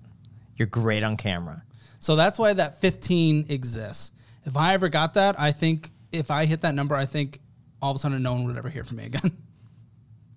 You're 0.56 0.66
great 0.66 1.02
on 1.02 1.16
camera. 1.16 1.62
So 1.98 2.16
that's 2.16 2.38
why 2.38 2.52
that 2.52 2.80
15 2.80 3.46
exists. 3.48 4.12
If 4.44 4.56
I 4.56 4.74
ever 4.74 4.88
got 4.88 5.14
that, 5.14 5.38
I 5.38 5.52
think 5.52 5.92
if 6.10 6.30
I 6.30 6.46
hit 6.46 6.60
that 6.62 6.74
number, 6.74 6.94
I 6.94 7.06
think 7.06 7.40
all 7.82 7.90
of 7.90 7.96
a 7.96 7.98
sudden 7.98 8.22
no 8.22 8.32
one 8.32 8.44
would 8.46 8.56
ever 8.56 8.70
hear 8.70 8.84
from 8.84 8.98
me 8.98 9.04
again. 9.04 9.36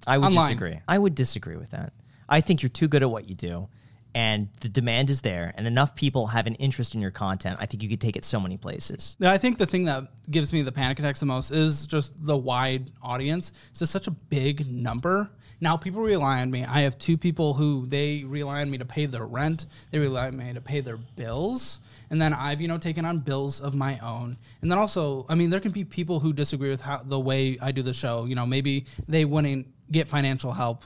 I 0.08 0.18
would 0.18 0.28
Online. 0.28 0.50
disagree. 0.50 0.80
I 0.88 0.98
would 0.98 1.16
disagree 1.16 1.56
with 1.56 1.70
that. 1.72 1.94
I 2.28 2.42
think 2.42 2.62
you're 2.62 2.70
too 2.70 2.88
good 2.88 3.04
at 3.04 3.10
what 3.10 3.30
you 3.30 3.36
do, 3.36 3.70
and 4.16 4.48
the 4.62 4.70
demand 4.70 5.10
is 5.10 5.22
there, 5.22 5.54
and 5.58 5.68
enough 5.68 5.94
people 5.94 6.28
have 6.28 6.48
an 6.48 6.56
interest 6.56 6.96
in 6.96 7.02
your 7.02 7.12
content. 7.12 7.58
I 7.60 7.66
think 7.66 7.84
you 7.84 7.90
could 7.90 8.00
take 8.00 8.16
it 8.16 8.24
so 8.24 8.40
many 8.40 8.56
places. 8.56 9.18
Yeah, 9.20 9.34
I 9.34 9.38
think 9.38 9.58
the 9.58 9.66
thing 9.66 9.84
that 9.86 10.06
gives 10.32 10.54
me 10.54 10.62
the 10.62 10.72
panic 10.72 10.98
attacks 11.00 11.20
the 11.20 11.26
most 11.26 11.52
is 11.52 11.86
just 11.86 12.14
the 12.26 12.38
wide 12.38 12.92
audience. 13.04 13.52
It's 13.72 13.80
just 13.80 13.92
such 13.92 14.08
a 14.08 14.12
big 14.12 14.72
number. 14.72 15.30
Now 15.60 15.76
people 15.76 16.02
rely 16.02 16.42
on 16.42 16.50
me. 16.50 16.64
I 16.64 16.82
have 16.82 16.98
two 16.98 17.18
people 17.18 17.56
who 17.56 17.86
they 17.88 18.24
rely 18.24 18.62
on 18.62 18.72
me 18.72 18.78
to 18.78 18.86
pay 18.86 19.06
their 19.06 19.26
rent. 19.26 19.66
They 19.92 20.00
rely 20.00 20.28
on 20.28 20.38
me 20.38 20.54
to 20.54 20.62
pay 20.62 20.80
their 20.80 20.98
bills. 20.98 21.80
And 22.10 22.22
then 22.22 22.34
I've, 22.34 22.62
you 22.62 22.70
know, 22.70 22.78
taken 22.78 23.04
on 23.04 23.20
bills 23.20 23.60
of 23.60 23.76
my 23.76 24.00
own. 24.00 24.38
And 24.62 24.72
then 24.72 24.78
also, 24.78 25.26
I 25.28 25.36
mean, 25.36 25.50
there 25.50 25.60
can 25.60 25.72
be 25.72 25.84
people 25.84 26.22
who 26.22 26.32
disagree 26.32 26.70
with 26.70 26.82
how 26.82 27.02
the 27.04 27.20
way 27.20 27.58
I 27.62 27.74
do 27.74 27.82
the 27.82 27.94
show. 27.94 28.26
You 28.26 28.36
know, 28.36 28.46
maybe 28.46 28.86
they 29.10 29.26
wouldn't 29.26 29.68
get 29.92 30.08
financial 30.08 30.54
help 30.54 30.84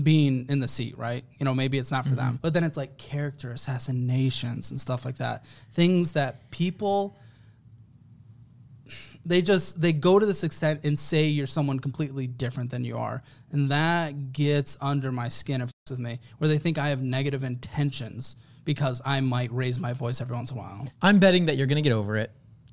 being 0.00 0.46
in 0.48 0.60
the 0.60 0.68
seat, 0.68 0.96
right? 0.98 1.24
You 1.38 1.44
know, 1.44 1.54
maybe 1.54 1.78
it's 1.78 1.90
not 1.90 2.06
for 2.06 2.14
them. 2.14 2.34
Mm-hmm. 2.34 2.42
But 2.42 2.54
then 2.54 2.64
it's 2.64 2.76
like 2.76 2.96
character 2.96 3.52
assassinations 3.52 4.70
and 4.70 4.80
stuff 4.80 5.04
like 5.04 5.16
that. 5.18 5.44
Things 5.72 6.12
that 6.12 6.50
people 6.50 7.16
they 9.24 9.42
just 9.42 9.80
they 9.80 9.92
go 9.92 10.18
to 10.18 10.26
this 10.26 10.44
extent 10.44 10.80
and 10.84 10.98
say 10.98 11.26
you're 11.26 11.46
someone 11.46 11.78
completely 11.78 12.26
different 12.26 12.70
than 12.70 12.84
you 12.84 12.96
are 12.96 13.22
and 13.52 13.70
that 13.70 14.32
gets 14.32 14.78
under 14.80 15.12
my 15.12 15.28
skin 15.28 15.60
and 15.60 15.70
with 15.90 15.98
me 15.98 16.18
where 16.38 16.48
they 16.48 16.58
think 16.58 16.78
i 16.78 16.88
have 16.88 17.02
negative 17.02 17.44
intentions 17.44 18.36
because 18.64 19.02
i 19.04 19.20
might 19.20 19.52
raise 19.52 19.78
my 19.78 19.92
voice 19.92 20.20
every 20.20 20.34
once 20.34 20.50
in 20.50 20.56
a 20.56 20.60
while 20.60 20.88
I'm 21.02 21.18
betting 21.18 21.46
that 21.46 21.56
you're 21.56 21.66
going 21.66 21.82
to 21.82 21.86
get 21.86 21.92
over 21.92 22.16
it 22.16 22.30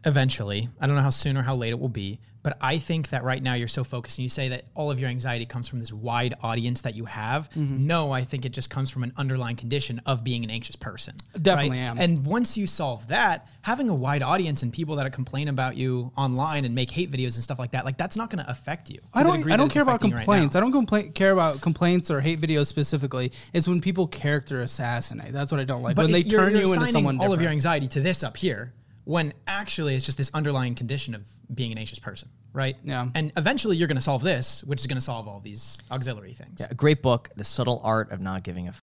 eventually. 0.07 0.69
I 0.79 0.87
don't 0.87 0.95
know 0.95 1.01
how 1.01 1.09
soon 1.11 1.37
or 1.37 1.41
how 1.43 1.55
late 1.55 1.69
it 1.71 1.79
will 1.79 1.89
be, 1.89 2.19
but 2.43 2.57
I 2.61 2.77
think 2.77 3.09
that 3.09 3.23
right 3.25 3.43
now 3.43 3.55
you're 3.55 3.67
so 3.67 3.83
focused 3.83 4.17
and 4.17 4.23
you 4.23 4.29
say 4.29 4.47
that 4.49 4.63
all 4.73 4.89
of 4.89 4.99
your 5.01 5.09
anxiety 5.09 5.45
comes 5.45 5.67
from 5.67 5.79
this 5.79 5.91
wide 5.91 6.33
audience 6.41 6.81
that 6.81 6.95
you 6.95 7.03
have. 7.05 7.49
Mm-hmm. 7.49 7.85
No, 7.87 8.11
I 8.13 8.23
think 8.23 8.45
it 8.45 8.53
just 8.53 8.69
comes 8.69 8.89
from 8.89 9.03
an 9.03 9.11
underlying 9.17 9.57
condition 9.57 10.01
of 10.05 10.23
being 10.23 10.45
an 10.45 10.49
anxious 10.49 10.77
person. 10.77 11.15
Definitely 11.41 11.79
am. 11.79 11.97
And 11.99 12.25
once 12.25 12.57
you 12.57 12.65
solve 12.67 13.07
that, 13.09 13.49
having 13.63 13.89
a 13.89 13.93
wide 13.95 14.23
audience 14.23 14.63
and 14.63 14.71
people 14.71 14.95
that 14.95 15.11
complain 15.11 15.49
about 15.49 15.75
you 15.75 16.11
online 16.15 16.63
and 16.63 16.73
make 16.73 16.89
hate 16.89 17.11
videos 17.11 17.35
and 17.35 17.43
stuff 17.43 17.59
like 17.59 17.71
that, 17.71 17.83
like 17.83 17.97
that's 17.97 18.15
not 18.15 18.29
going 18.29 18.43
to 18.43 18.49
affect 18.49 18.89
you. 18.89 18.99
I 19.13 19.23
don't. 19.23 19.51
I 19.51 19.57
don't 19.57 19.69
care 19.69 19.83
about 19.83 20.01
you 20.03 20.11
right 20.11 20.17
complaints. 20.19 20.55
I 20.55 20.61
don't 20.61 20.71
compla- 20.73 21.13
care 21.13 21.33
about 21.33 21.59
complaints 21.59 22.09
or 22.09 22.21
hate 22.21 22.39
videos 22.39 22.67
specifically. 22.67 23.33
It's 23.51 23.67
when 23.67 23.81
people 23.81 24.07
character 24.07 24.61
assassinate. 24.61 25.33
That's 25.33 25.51
what 25.51 25.59
I 25.59 25.65
don't 25.65 25.83
like. 25.83 25.97
when 25.97 26.11
they 26.11 26.19
you're- 26.19 26.29
turn 26.45 26.53
you're 26.53 26.61
you 26.61 26.73
into 26.73 26.85
someone 26.85 27.15
all 27.15 27.23
different. 27.23 27.33
of 27.33 27.41
your 27.41 27.51
anxiety 27.51 27.87
to 27.89 27.99
this 27.99 28.23
up 28.23 28.37
here 28.37 28.73
when 29.07 29.33
actually 29.47 29.95
it's 29.95 30.05
just 30.05 30.17
this 30.17 30.29
underlying 30.33 30.75
condition 30.75 31.15
of 31.15 31.21
being 31.53 31.71
an 31.71 31.77
anxious 31.77 31.97
person 31.99 32.27
right 32.51 32.75
Yeah. 32.83 33.07
and 33.15 33.31
eventually 33.37 33.77
you're 33.77 33.87
going 33.87 33.95
to 33.95 34.01
solve 34.01 34.21
this 34.21 34.63
which 34.65 34.81
is 34.81 34.87
going 34.87 34.97
to 34.97 35.01
solve 35.01 35.27
all 35.29 35.39
these 35.39 35.79
auxiliary 35.89 36.33
things 36.33 36.57
Yeah, 36.59 36.67
a 36.69 36.75
great 36.75 37.01
book, 37.01 37.29
The 37.37 37.45
Subtle 37.45 37.79
Art 37.83 38.11
of 38.11 38.19
Not 38.19 38.43
Giving 38.43 38.67
a 38.67 38.73
Fuck. 38.73 38.83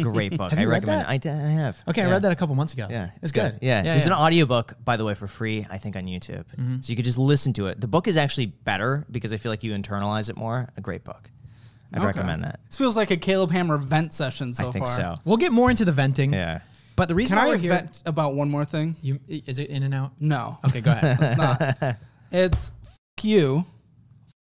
Great 0.00 0.36
book. 0.38 0.50
Have 0.50 0.58
I 0.58 0.62
you 0.62 0.68
read 0.68 0.84
recommend 0.86 1.00
that? 1.02 1.08
it. 1.08 1.12
I, 1.12 1.16
d- 1.16 1.28
I 1.30 1.50
have. 1.62 1.76
okay 1.88 2.02
i 2.02 2.10
read 2.10 2.22
that 2.22 2.30
a 2.32 2.36
couple 2.36 2.54
months 2.54 2.74
ago 2.74 2.86
Yeah, 2.88 3.10
it's 3.22 3.32
good, 3.32 3.58
Yeah, 3.60 3.78
yeah 3.82 3.82
there's 3.92 4.06
yeah. 4.06 4.12
an 4.14 4.18
audiobook, 4.24 4.74
by 4.84 4.96
the 4.96 5.04
way, 5.04 5.14
for 5.14 5.26
free, 5.26 5.66
I 5.68 5.78
think, 5.78 5.96
on 5.96 6.04
YouTube. 6.04 6.44
Mm-hmm. 6.56 6.80
So 6.82 6.90
you 6.90 6.96
could 6.96 7.04
just 7.04 7.18
listen 7.18 7.52
to 7.54 7.66
it. 7.66 7.80
The 7.80 7.88
book 7.88 8.06
is 8.06 8.16
actually 8.16 8.46
better 8.46 9.04
because 9.10 9.32
I 9.32 9.36
feel 9.36 9.50
like 9.50 9.64
you 9.64 9.72
internalize 9.72 10.30
it 10.30 10.36
more. 10.36 10.68
A 10.76 10.80
great 10.80 11.02
book. 11.04 11.28
I'd 11.92 11.98
Okay. 11.98 12.06
recommend 12.06 12.44
that. 12.44 12.60
This 12.68 12.78
feels 12.78 12.96
like 12.96 13.10
a 13.10 13.16
Caleb 13.16 13.50
Hammer 13.50 13.76
vent 13.78 14.12
session 14.12 14.54
so 14.54 14.68
I 14.68 14.72
think 14.72 14.86
far. 14.86 14.94
so. 14.96 15.14
we'll 15.24 15.38
get 15.38 15.50
more 15.52 15.70
into 15.70 15.84
the 15.84 15.92
venting 15.92 16.32
Yeah. 16.32 16.60
But 17.00 17.08
the 17.08 17.14
reason 17.14 17.36
Can 17.36 17.44
why 17.44 17.50
I 17.50 17.54
we're 17.54 17.60
here 17.60 17.72
vent 17.72 18.02
about 18.04 18.34
one 18.34 18.50
more 18.50 18.64
thing? 18.66 18.94
you 19.00 19.18
is 19.28 19.58
it 19.58 19.70
in 19.70 19.82
and 19.82 19.94
out 19.94 20.12
No. 20.20 20.58
okay 20.66 20.80
go 20.82 20.92
ahead 20.92 21.18
It's 21.20 21.36
not. 21.36 21.96
It's 22.32 22.70
f- 22.84 23.24
you. 23.24 23.64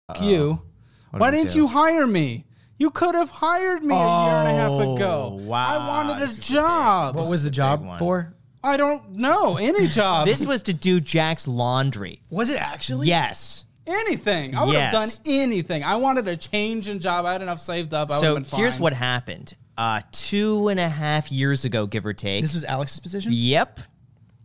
F- 0.09 0.23
you. 0.23 0.63
Why 1.11 1.31
did 1.31 1.37
we 1.37 1.43
didn't 1.43 1.53
do? 1.55 1.59
you 1.59 1.67
hire 1.67 2.07
me? 2.07 2.47
You 2.79 2.91
could 2.91 3.15
have 3.15 3.31
hired 3.31 3.85
me 3.85 3.95
a 3.95 3.99
year 3.99 4.35
and 4.37 4.49
a 4.49 4.55
half 4.55 4.71
Oh, 4.71 4.95
ago. 4.97 5.39
wow. 5.43 5.67
I 5.67 5.89
wanted 5.89 6.23
a 6.23 6.27
This 6.27 6.39
is 6.39 6.39
a 6.39 6.41
big- 6.53 6.61
job. 6.61 7.15
what 7.17 7.29
was 7.31 7.43
the 7.43 7.51
big 7.51 7.55
job 7.55 7.85
one. 7.85 7.99
for 7.99 8.35
I 8.63 8.77
don't 8.79 9.11
know. 9.17 9.59
Any 9.59 9.87
job. 10.01 10.27
This 10.27 10.47
was 10.47 10.63
to 10.63 10.73
do 10.73 10.99
Jack's 11.01 11.47
laundry. 11.47 12.23
was 12.31 12.49
it 12.51 12.57
actually 12.57 13.09
Yes. 13.09 13.65
anything. 13.87 14.55
I 14.57 14.65
would 14.65 14.75
have 14.77 14.93
done 14.93 15.11
anything. 15.27 15.85
I 15.85 15.97
wanted 15.97 16.27
a 16.29 16.37
change 16.37 16.89
in 16.89 16.99
job. 17.01 17.27
I 17.27 17.33
had 17.33 17.43
enough 17.43 17.61
saved 17.61 17.93
up. 17.93 18.11
I 18.11 18.15
would 18.15 18.21
So 18.21 18.35
have 18.37 18.51
been 18.51 18.59
here's 18.59 18.79
what 18.81 18.93
happened. 18.95 19.55
Uh, 19.77 20.01
two 20.13 20.69
and 20.69 20.79
a 20.79 20.89
half 20.89 21.33
years 21.33 21.65
ago, 21.65 21.87
give 21.87 22.07
or 22.07 22.13
take. 22.13 22.43
this 22.43 22.55
was 22.55 22.65
alex's 22.65 23.01
position 23.01 23.33
Yep. 23.35 23.81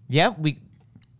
Yep. 0.09 0.39
We 0.39 0.59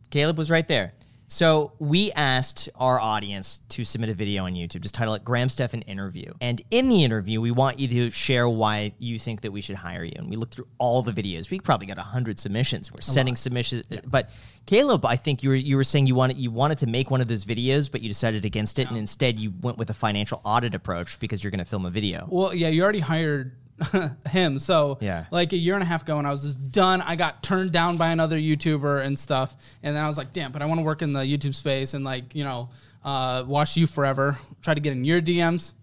Caleb 0.10 0.38
was 0.38 0.50
right 0.50 0.68
there. 0.68 0.94
So 1.32 1.74
we 1.78 2.12
asked 2.13 2.70
our 2.74 3.00
audience 3.00 3.60
to 3.70 3.84
submit 3.84 4.10
a 4.10 4.16
video 4.16 4.46
on 4.46 4.56
YouTube. 4.56 4.82
Just 4.82 4.96
title 4.96 5.13
it 5.13 5.24
Graham 5.24 5.48
Stephan 5.48 5.84
interview. 5.84 6.34
And 6.42 6.60
in 6.72 6.89
the 6.89 7.04
interview, 7.04 7.39
we 7.39 7.51
want 7.51 7.78
you 7.78 7.88
to 7.88 8.10
share 8.10 8.50
why 8.50 8.94
you 8.98 9.20
think 9.20 9.42
that 9.42 9.51
we 9.51 9.62
should 9.62 9.75
hire 9.75 10.04
you. 10.04 10.13
And 10.16 10.28
we 10.28 10.38
looked 10.38 10.56
through 10.56 10.68
all 10.80 11.04
the 11.04 11.12
videos. 11.12 11.51
We 11.51 11.60
probably 11.60 11.86
got 11.86 12.00
hundred 12.00 12.39
submissions. 12.39 12.92
We're 12.92 13.01
sending 13.01 13.36
submissions, 13.36 13.84
but 14.08 14.32
Caleb, 14.66 15.06
I 15.06 15.18
think 15.18 15.44
you 15.44 15.50
were 15.50 15.56
you 15.56 15.75
were 15.75 15.84
saying 15.84 16.08
you 16.08 16.16
wanted 16.16 16.38
you 16.38 16.50
wanted 16.50 16.80
to 16.80 16.88
make 16.88 17.12
one 17.12 17.22
of 17.22 17.28
those 17.28 17.46
videos, 17.46 17.92
but 17.92 18.01
you 18.01 18.10
decided 18.10 18.44
against 18.44 18.80
it, 18.80 18.89
and 18.89 18.98
instead 18.98 19.38
you 19.38 19.54
went 19.62 19.78
with 19.78 19.92
a 19.92 19.94
financial 19.94 20.42
audit 20.44 20.74
approach 20.74 21.20
because 21.20 21.44
you're 21.44 21.51
going 21.51 21.60
to 21.60 21.66
film 21.66 21.86
a 21.86 21.92
video. 21.92 22.28
Well, 22.28 22.56
yeah, 22.56 22.70
you 22.70 22.82
already 22.82 23.01
hired 23.01 23.56
him. 24.30 24.60
So 24.60 24.98
Yeah. 25.02 25.26
like 25.32 25.54
a 25.54 25.58
year 25.58 25.74
and 25.76 25.84
a 25.84 25.86
half 25.86 26.04
ago 26.04 26.18
when 26.18 26.26
I 26.26 26.32
was 26.32 26.44
just 26.44 26.72
done, 26.72 27.02
I 27.02 27.16
got 27.16 27.42
turned 27.44 27.72
down 27.72 27.98
by 27.98 28.10
another 28.12 28.38
YouTuber 28.38 29.04
and 29.06 29.18
stuff. 29.18 29.56
And 29.84 29.96
then 29.96 30.04
I 30.04 30.08
was 30.08 30.18
like, 30.18 30.34
damn, 30.34 30.52
but 30.52 30.62
I 30.62 30.66
want 30.66 30.80
to 30.80 30.84
work 30.84 31.02
in 31.02 31.14
the 31.14 31.22
YouTube 31.22 31.56
space 31.56 31.94
and 31.94 32.04
like, 32.04 32.36
you 32.36 32.44
know, 32.44 32.70
uh, 33.04 33.44
watch 33.48 33.78
you 33.78 33.88
forever. 33.88 34.38
Try 34.62 34.74
to 34.74 34.80
get 34.82 34.92
in 34.94 35.06
your 35.06 35.22
DMs. 35.22 35.74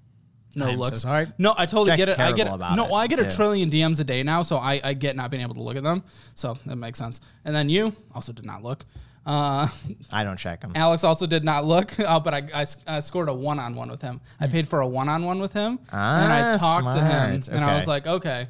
No 0.55 0.67
so 0.67 0.73
looks. 0.73 1.01
sorry. 1.03 1.27
No, 1.37 1.55
I 1.57 1.67
totally 1.67 1.89
Jack's 1.91 1.99
get 1.99 2.09
it. 2.11 2.19
I 2.19 2.33
get 2.33 2.47
it. 2.47 2.59
No, 2.77 2.87
it. 2.87 2.93
I 2.93 3.07
get 3.09 3.19
a 3.19 3.25
Yeah. 3.25 3.31
trillion 3.31 3.71
DMs 3.71 4.01
a 4.01 4.05
day 4.05 4.23
now, 4.23 4.43
so 4.43 4.57
I, 4.57 4.81
I 4.83 4.95
get 4.95 5.15
not 5.15 5.31
being 5.31 5.43
able 5.43 5.55
to 5.55 5.63
look 5.63 5.77
at 5.77 5.83
them. 5.83 6.03
So 6.35 6.57
that 6.65 6.77
makes 6.77 6.99
sense. 6.99 7.21
And 7.45 7.55
then 7.55 7.69
you 7.69 7.95
also 8.15 8.33
did 8.33 8.47
not 8.47 8.63
look. 8.63 8.85
Uh, 9.27 9.67
I 10.13 10.23
don't 10.23 10.37
check 10.37 10.61
them. 10.61 10.71
Alex 10.77 11.03
also 11.03 11.27
did 11.27 11.45
not 11.45 11.65
look, 11.65 11.99
uh, 12.01 12.21
but 12.21 12.33
I, 12.33 12.43
I, 12.55 12.67
I 12.87 13.01
scored 13.01 13.29
a 13.29 13.35
one 13.35 13.59
on 13.59 13.75
one 13.75 13.91
with 13.91 14.01
him. 14.01 14.21
I 14.41 14.47
paid 14.47 14.69
for 14.69 14.81
a 14.81 14.87
one 14.87 15.09
on 15.09 15.25
one 15.25 15.41
with 15.41 15.53
him, 15.53 15.81
and 15.91 16.33
I 16.33 16.55
Ah, 16.55 16.57
talked 16.59 16.97
to 16.97 17.03
him, 17.05 17.43
smart. 17.43 17.57
and 17.57 17.65
I 17.65 17.75
was 17.75 17.89
like, 17.89 18.07
okay, 18.07 18.47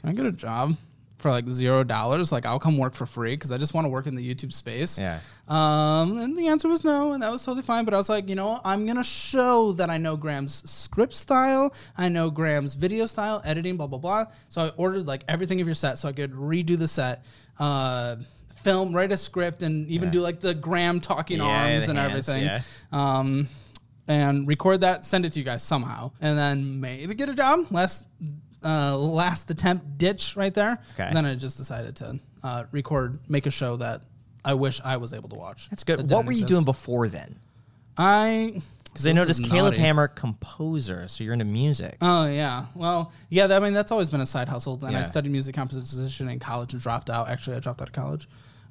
can 0.00 0.08
I 0.08 0.12
get 0.14 0.24
a 0.24 0.32
job 0.32 0.74
for 1.18 1.30
like 1.30 1.46
zero 1.50 1.84
dollars? 1.84 2.32
Like 2.32 2.46
I'll 2.46 2.58
come 2.60 2.78
work 2.78 2.94
for 2.94 3.04
free 3.04 3.34
because 3.34 3.52
I 3.52 3.58
just 3.58 3.74
want 3.74 3.84
to 3.84 3.88
work 3.90 4.06
in 4.06 4.14
the 4.14 4.34
YouTube 4.34 4.54
space. 4.54 4.98
Yeah. 4.98 5.20
Um, 5.48 6.18
and 6.18 6.34
the 6.36 6.46
answer 6.48 6.68
was 6.68 6.82
no, 6.82 7.12
and 7.12 7.22
that 7.22 7.30
was 7.30 7.44
totally 7.44 7.62
fine. 7.62 7.84
But 7.84 7.92
I 7.92 7.98
was 7.98 8.08
like, 8.08 8.26
you 8.28 8.36
know, 8.36 8.46
what? 8.52 8.62
I'm 8.64 8.86
gonna 8.86 9.04
show 9.04 9.72
that 9.72 9.90
I 9.90 9.98
know 9.98 10.16
Graham's 10.16 10.68
script 10.70 11.14
style, 11.14 11.74
I 11.98 12.08
know 12.08 12.30
Graham's 12.30 12.74
video 12.74 13.04
style, 13.04 13.42
editing, 13.44 13.76
blah 13.76 13.86
blah 13.86 13.98
blah. 13.98 14.24
So 14.48 14.62
I 14.62 14.68
ordered 14.78 15.06
like 15.06 15.24
everything 15.28 15.60
of 15.60 15.66
your 15.66 15.74
set, 15.74 15.98
so 15.98 16.08
I 16.08 16.12
could 16.12 16.32
redo 16.32 16.78
the 16.78 16.88
set, 16.88 17.24
uh, 17.58 18.16
film, 18.62 18.94
write 18.94 19.12
a 19.12 19.16
script, 19.16 19.62
and 19.62 19.88
even 19.88 20.10
do 20.10 20.20
like 20.20 20.40
the 20.40 20.54
Graham 20.54 21.00
talking 21.00 21.38
Yeah, 21.38 21.44
arms 21.44 21.88
and 21.88 21.98
hands, 21.98 22.28
everything. 22.28 22.44
yeah. 22.46 22.62
Um, 22.92 23.48
and 24.06 24.46
record 24.48 24.80
that, 24.80 25.04
send 25.04 25.26
it 25.26 25.32
to 25.32 25.38
you 25.38 25.44
guys 25.44 25.62
somehow, 25.62 26.12
and 26.20 26.38
then 26.38 26.80
maybe 26.80 27.14
get 27.14 27.28
a 27.28 27.34
job. 27.34 27.66
Last, 27.70 28.06
uh, 28.64 28.96
last 28.96 29.50
attempt 29.50 29.98
ditch 29.98 30.34
right 30.36 30.52
there. 30.54 30.78
Okay. 30.94 31.04
And 31.04 31.16
then 31.16 31.26
I 31.26 31.34
just 31.34 31.56
decided 31.58 31.96
to 31.96 32.18
uh, 32.42 32.64
record, 32.72 33.18
make 33.28 33.46
a 33.46 33.50
show 33.50 33.76
that 33.76 34.02
I 34.44 34.54
wish 34.54 34.80
I 34.84 34.96
was 34.96 35.12
able 35.12 35.28
to 35.28 35.36
watch. 35.36 35.68
That's 35.70 35.84
good. 35.84 35.98
that 36.08 36.14
What 36.14 36.24
were 36.24 36.32
you 36.32 36.38
exist. 36.38 36.52
doing 36.52 36.64
before 36.64 37.08
then? 37.08 37.38
I 37.96 38.62
Because 38.84 39.06
I 39.06 39.12
noticed 39.12 39.42
Caleb 39.44 39.72
naughty. 39.72 39.78
Hammer, 39.78 40.08
composer, 40.08 41.06
so 41.08 41.24
you're 41.24 41.32
into 41.32 41.44
music. 41.44 41.96
Oh 42.00 42.26
yeah, 42.26 42.66
well 42.74 43.12
yeah. 43.28 43.46
that- 43.48 43.60
I 43.60 43.64
mean 43.64 43.74
that's 43.74 43.92
always 43.92 44.08
been 44.08 44.20
a 44.20 44.26
side 44.26 44.48
hustle. 44.48 44.82
And 44.84 44.96
I 44.96 45.02
studied 45.02 45.32
music 45.32 45.54
composition 45.54 46.28
in 46.28 46.38
college 46.38 46.72
and 46.72 46.80
dropped 46.82 47.10
out. 47.10 47.28
Actually, 47.28 47.56
I 47.56 47.60
dropped 47.60 47.82
out 47.82 47.88
of 47.88 47.92
college. 47.94 48.28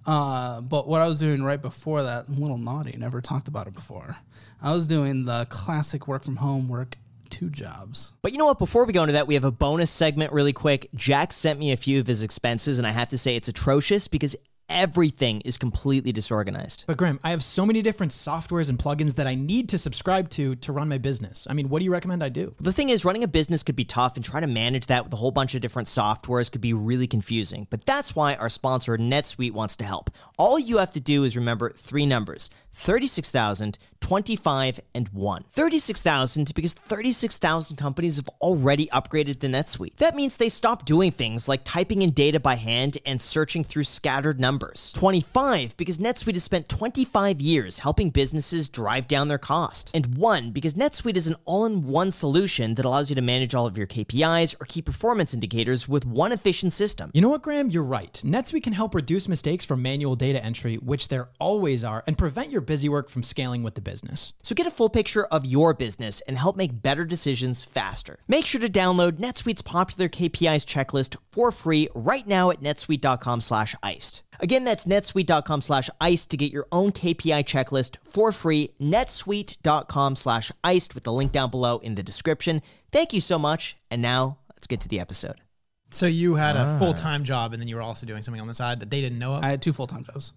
Uh, 0.08 0.62
but 0.62 0.88
what 0.88 1.02
I 1.02 1.08
was 1.08 1.20
doing 1.20 1.44
right 1.44 1.62
before 1.62 2.02
that, 2.04 2.30
a 2.30 2.32
little 2.32 2.58
naughty. 2.58 2.96
Never 2.98 3.20
talked 3.20 3.50
about 3.50 3.68
it 3.68 3.76
before. 3.76 4.16
I 4.62 4.74
was 4.74 4.88
doing 4.88 5.26
the 5.26 5.46
classic 5.50 6.08
work 6.08 6.24
from 6.24 6.38
home 6.38 6.70
work, 6.70 6.98
two 7.30 7.50
jobs. 7.50 8.14
But 8.22 8.32
you 8.32 8.38
know 8.38 8.46
what? 8.46 8.58
Before 8.58 8.86
we 8.86 8.94
go 8.94 9.04
into 9.04 9.14
that, 9.14 9.28
we 9.28 9.34
have 9.34 9.44
a 9.44 9.52
bonus 9.52 9.92
segment 9.92 10.32
really 10.32 10.54
quick. 10.54 10.90
Jack 10.96 11.34
sent 11.34 11.60
me 11.60 11.74
a 11.74 11.78
few 11.78 12.00
of 12.00 12.08
his 12.08 12.24
expenses, 12.24 12.78
and 12.78 12.88
I 12.88 12.92
have 12.92 13.10
to 13.10 13.18
say 13.18 13.36
it's 13.36 13.50
atrocious 13.50 14.08
because 14.08 14.36
everything 14.70 15.42
is 15.42 15.58
completely 15.58 16.12
disorganized. 16.12 16.86
But 16.88 16.98
Graham, 16.98 17.20
I 17.24 17.32
have 17.32 17.44
so 17.44 17.66
many 17.66 17.82
different 17.82 18.12
softwares 18.12 18.70
and 18.70 18.78
plugins 18.78 19.16
that 19.16 19.28
I 19.28 19.36
need 19.36 19.70
to 19.70 19.78
subscribe 19.78 20.30
to 20.32 20.56
to 20.56 20.72
run 20.72 20.90
my 20.90 20.98
business. 20.98 21.48
I 21.50 21.54
mean, 21.54 21.70
what 21.70 21.80
do 21.80 21.86
you 21.86 21.92
recommend 21.92 22.24
I 22.24 22.30
do? 22.30 22.56
The 22.60 22.74
thing 22.74 22.90
is, 22.90 23.06
running 23.06 23.24
a 23.24 23.28
business 23.28 23.64
could 23.64 23.76
be 23.76 23.86
tough, 23.86 24.16
and 24.16 24.26
trying 24.26 24.42
to 24.42 24.48
manage 24.48 24.88
that 24.88 25.04
with 25.04 25.14
a 25.14 25.18
whole 25.18 25.32
bunch 25.32 25.56
of 25.56 25.62
different 25.62 25.88
softwares 25.88 26.52
could 26.52 26.62
be 26.62 26.74
really 26.74 27.08
confusing. 27.08 27.68
But 27.70 27.86
that's 27.86 28.16
why 28.16 28.36
our 28.36 28.50
sponsor, 28.50 28.98
NetSuite, 28.98 29.52
wants 29.52 29.76
to 29.78 29.86
help. 29.86 30.10
All 30.38 30.60
you 30.60 30.78
have 30.78 30.92
to 30.92 31.00
do 31.00 31.24
is 31.24 31.36
remember 31.36 31.72
three 31.72 32.06
numbers 32.06 32.50
36,000, 32.78 33.80
25, 34.00 34.80
and 34.94 35.10
1. 35.10 35.44
36,000 35.50 36.54
because 36.54 36.74
36,000 36.74 37.76
companies 37.76 38.18
have 38.18 38.30
already 38.40 38.86
upgraded 38.88 39.40
to 39.40 39.48
NetSuite. 39.48 39.96
That 39.98 40.16
means 40.16 40.38
they 40.38 40.48
stopped 40.48 40.86
doing 40.86 41.12
things 41.12 41.48
like 41.48 41.62
typing 41.64 42.04
in 42.04 42.12
data 42.12 42.40
by 42.40 42.56
hand 42.56 43.00
and 43.04 43.20
searching 43.20 43.64
through 43.64 43.86
scattered 43.86 44.40
numbers. 44.40 44.92
25 44.94 45.76
because 45.76 45.98
NetSuite 45.98 46.36
has 46.36 46.44
spent 46.44 46.70
25 46.70 47.42
years 47.42 47.80
helping 47.80 48.12
businesses 48.12 48.70
drive 48.70 49.08
down 49.08 49.28
their 49.28 49.40
cost. 49.40 49.90
And 49.96 50.16
1 50.16 50.52
because 50.52 50.76
NetSuite 50.76 51.18
is 51.18 51.28
an 51.28 51.36
all-in-one 51.46 52.12
solution 52.12 52.76
that 52.76 52.86
allows 52.86 53.10
you 53.10 53.16
to 53.16 53.22
manage 53.24 53.56
all 53.56 53.66
of 53.66 53.76
your 53.76 53.88
KPIs 53.88 54.56
or 54.62 54.66
key 54.66 54.84
performance 54.84 55.34
indicators 55.34 55.90
with 55.90 56.06
one 56.06 56.32
efficient 56.32 56.74
system. 56.74 57.10
You 57.16 57.22
know 57.22 57.30
what, 57.30 57.42
Graham? 57.42 57.72
You're 57.72 57.84
right. 57.84 58.14
NetSuite 58.24 58.64
can 58.64 58.74
help 58.74 58.94
reduce 58.94 59.28
mistakes 59.28 59.66
from 59.66 59.82
manual 59.82 60.16
data 60.16 60.44
entry, 60.44 60.76
which 60.76 61.08
there 61.08 61.30
always 61.40 61.84
are, 61.84 62.04
and 62.06 62.16
prevent 62.16 62.52
your 62.52 62.67
busy 62.68 62.88
work 62.88 63.10
from 63.10 63.24
scaling 63.24 63.64
with 63.64 63.74
the 63.74 63.82
business. 63.82 64.34
So 64.44 64.54
get 64.54 64.68
a 64.68 64.72
full 64.72 64.90
picture 64.90 65.26
of 65.26 65.44
your 65.46 65.74
business 65.74 66.22
and 66.22 66.38
help 66.38 66.56
make 66.56 66.84
better 66.84 67.04
decisions 67.06 67.64
faster. 67.64 68.20
Make 68.28 68.46
sure 68.46 68.62
to 68.62 68.70
download 68.70 69.14
NetSuite's 69.14 69.64
popular 69.64 70.08
KPIs 70.08 70.66
checklist 70.68 71.16
for 71.32 71.52
free 71.52 71.90
right 71.96 72.28
now 72.28 72.52
at 72.52 72.62
netsuite.com 72.62 73.42
slash 73.42 73.74
iced. 73.82 74.24
Again, 74.40 74.64
that's 74.66 74.86
netsuite.com 74.86 75.62
slash 75.62 75.90
iced 76.00 76.30
to 76.30 76.38
get 76.38 76.52
your 76.52 76.68
own 76.72 76.92
KPI 76.92 77.44
checklist 77.46 77.96
for 78.04 78.32
free. 78.32 78.74
netsuite.com 78.80 80.16
slash 80.16 80.52
iced 80.64 80.94
with 80.94 81.04
the 81.04 81.14
link 81.14 81.32
down 81.32 81.50
below 81.50 81.78
in 81.80 81.96
the 81.96 82.04
description. 82.04 82.62
Thank 82.92 83.14
you 83.14 83.22
so 83.22 83.40
much. 83.40 83.78
And 83.90 84.02
now 84.02 84.38
let's 84.54 84.68
get 84.68 84.80
to 84.82 84.88
the 84.88 85.00
episode. 85.00 85.42
So 85.90 86.06
you 86.06 86.36
had 86.36 86.58
Ah. 86.58 86.76
a 86.76 86.80
full 86.80 86.94
time 86.94 87.24
job, 87.24 87.54
and 87.54 87.62
then 87.62 87.68
you 87.70 87.76
were 87.78 87.82
also 87.82 88.06
doing 88.06 88.22
something 88.22 88.42
on 88.42 88.48
the 88.48 88.54
side 88.54 88.82
that 88.82 88.90
they 88.92 89.00
didn't 89.02 89.20
know 89.20 89.36
of. 89.36 89.44
I 89.44 89.48
had 89.50 89.62
two 89.62 89.72
full 89.74 89.88
time 89.88 90.04
jobs 90.04 90.34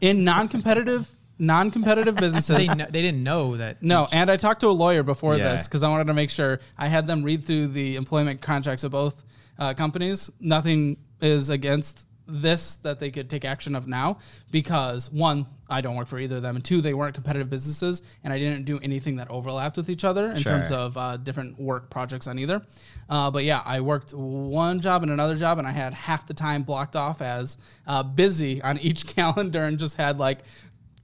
in 0.00 0.24
non-competitive 0.24 1.10
non-competitive 1.40 2.14
businesses. 2.24 2.56
they, 2.56 2.66
kn- 2.66 2.88
they 2.90 3.02
didn't 3.02 3.22
know 3.24 3.56
that. 3.56 3.82
No, 3.82 4.06
and 4.12 4.30
I 4.30 4.36
talked 4.36 4.60
to 4.60 4.68
a 4.68 4.70
lawyer 4.70 5.02
before 5.02 5.36
Yeah. 5.36 5.50
this 5.52 5.66
because 5.66 5.82
I 5.82 5.88
wanted 5.88 6.06
to 6.08 6.14
make 6.14 6.30
sure 6.30 6.60
I 6.78 6.86
had 6.88 7.06
them 7.06 7.22
read 7.22 7.42
through 7.44 7.68
the 7.68 7.96
employment 7.96 8.40
contracts 8.40 8.84
of 8.84 8.92
both 8.92 9.24
uh, 9.58 9.74
companies. 9.74 10.30
Nothing 10.38 10.98
is 11.20 11.48
against 11.50 12.06
this 12.32 12.76
that 12.76 13.00
they 13.00 13.10
could 13.10 13.28
take 13.28 13.44
action 13.44 13.74
of 13.74 13.88
now 13.88 14.18
because 14.52 15.10
one, 15.10 15.46
I 15.68 15.80
don't 15.80 15.96
work 15.96 16.06
for 16.06 16.18
either 16.18 16.36
of 16.36 16.42
them, 16.42 16.54
and 16.54 16.64
two, 16.64 16.80
they 16.80 16.94
weren't 16.94 17.14
competitive 17.14 17.50
businesses, 17.50 18.02
and 18.22 18.32
I 18.32 18.38
didn't 18.38 18.64
do 18.66 18.78
anything 18.82 19.16
that 19.16 19.28
overlapped 19.30 19.76
with 19.76 19.90
each 19.90 20.04
other 20.04 20.26
in 20.30 20.36
Sure. 20.36 20.52
terms 20.52 20.70
of 20.70 20.96
uh, 20.96 21.16
different 21.16 21.58
work 21.58 21.90
projects 21.90 22.26
on 22.28 22.38
either. 22.38 22.62
Uh, 23.08 23.30
but 23.32 23.42
yeah, 23.44 23.62
I 23.64 23.80
worked 23.80 24.12
one 24.14 24.80
job 24.80 25.02
and 25.02 25.10
another 25.10 25.34
job, 25.36 25.58
and 25.58 25.66
I 25.66 25.72
had 25.72 25.92
half 25.92 26.26
the 26.28 26.34
time 26.34 26.62
blocked 26.62 26.94
off 26.94 27.20
as 27.20 27.56
uh, 27.86 28.02
busy 28.04 28.62
on 28.62 28.78
each 28.78 29.06
calendar, 29.16 29.64
and 29.64 29.76
just 29.78 29.96
had 29.96 30.18
like 30.18 30.38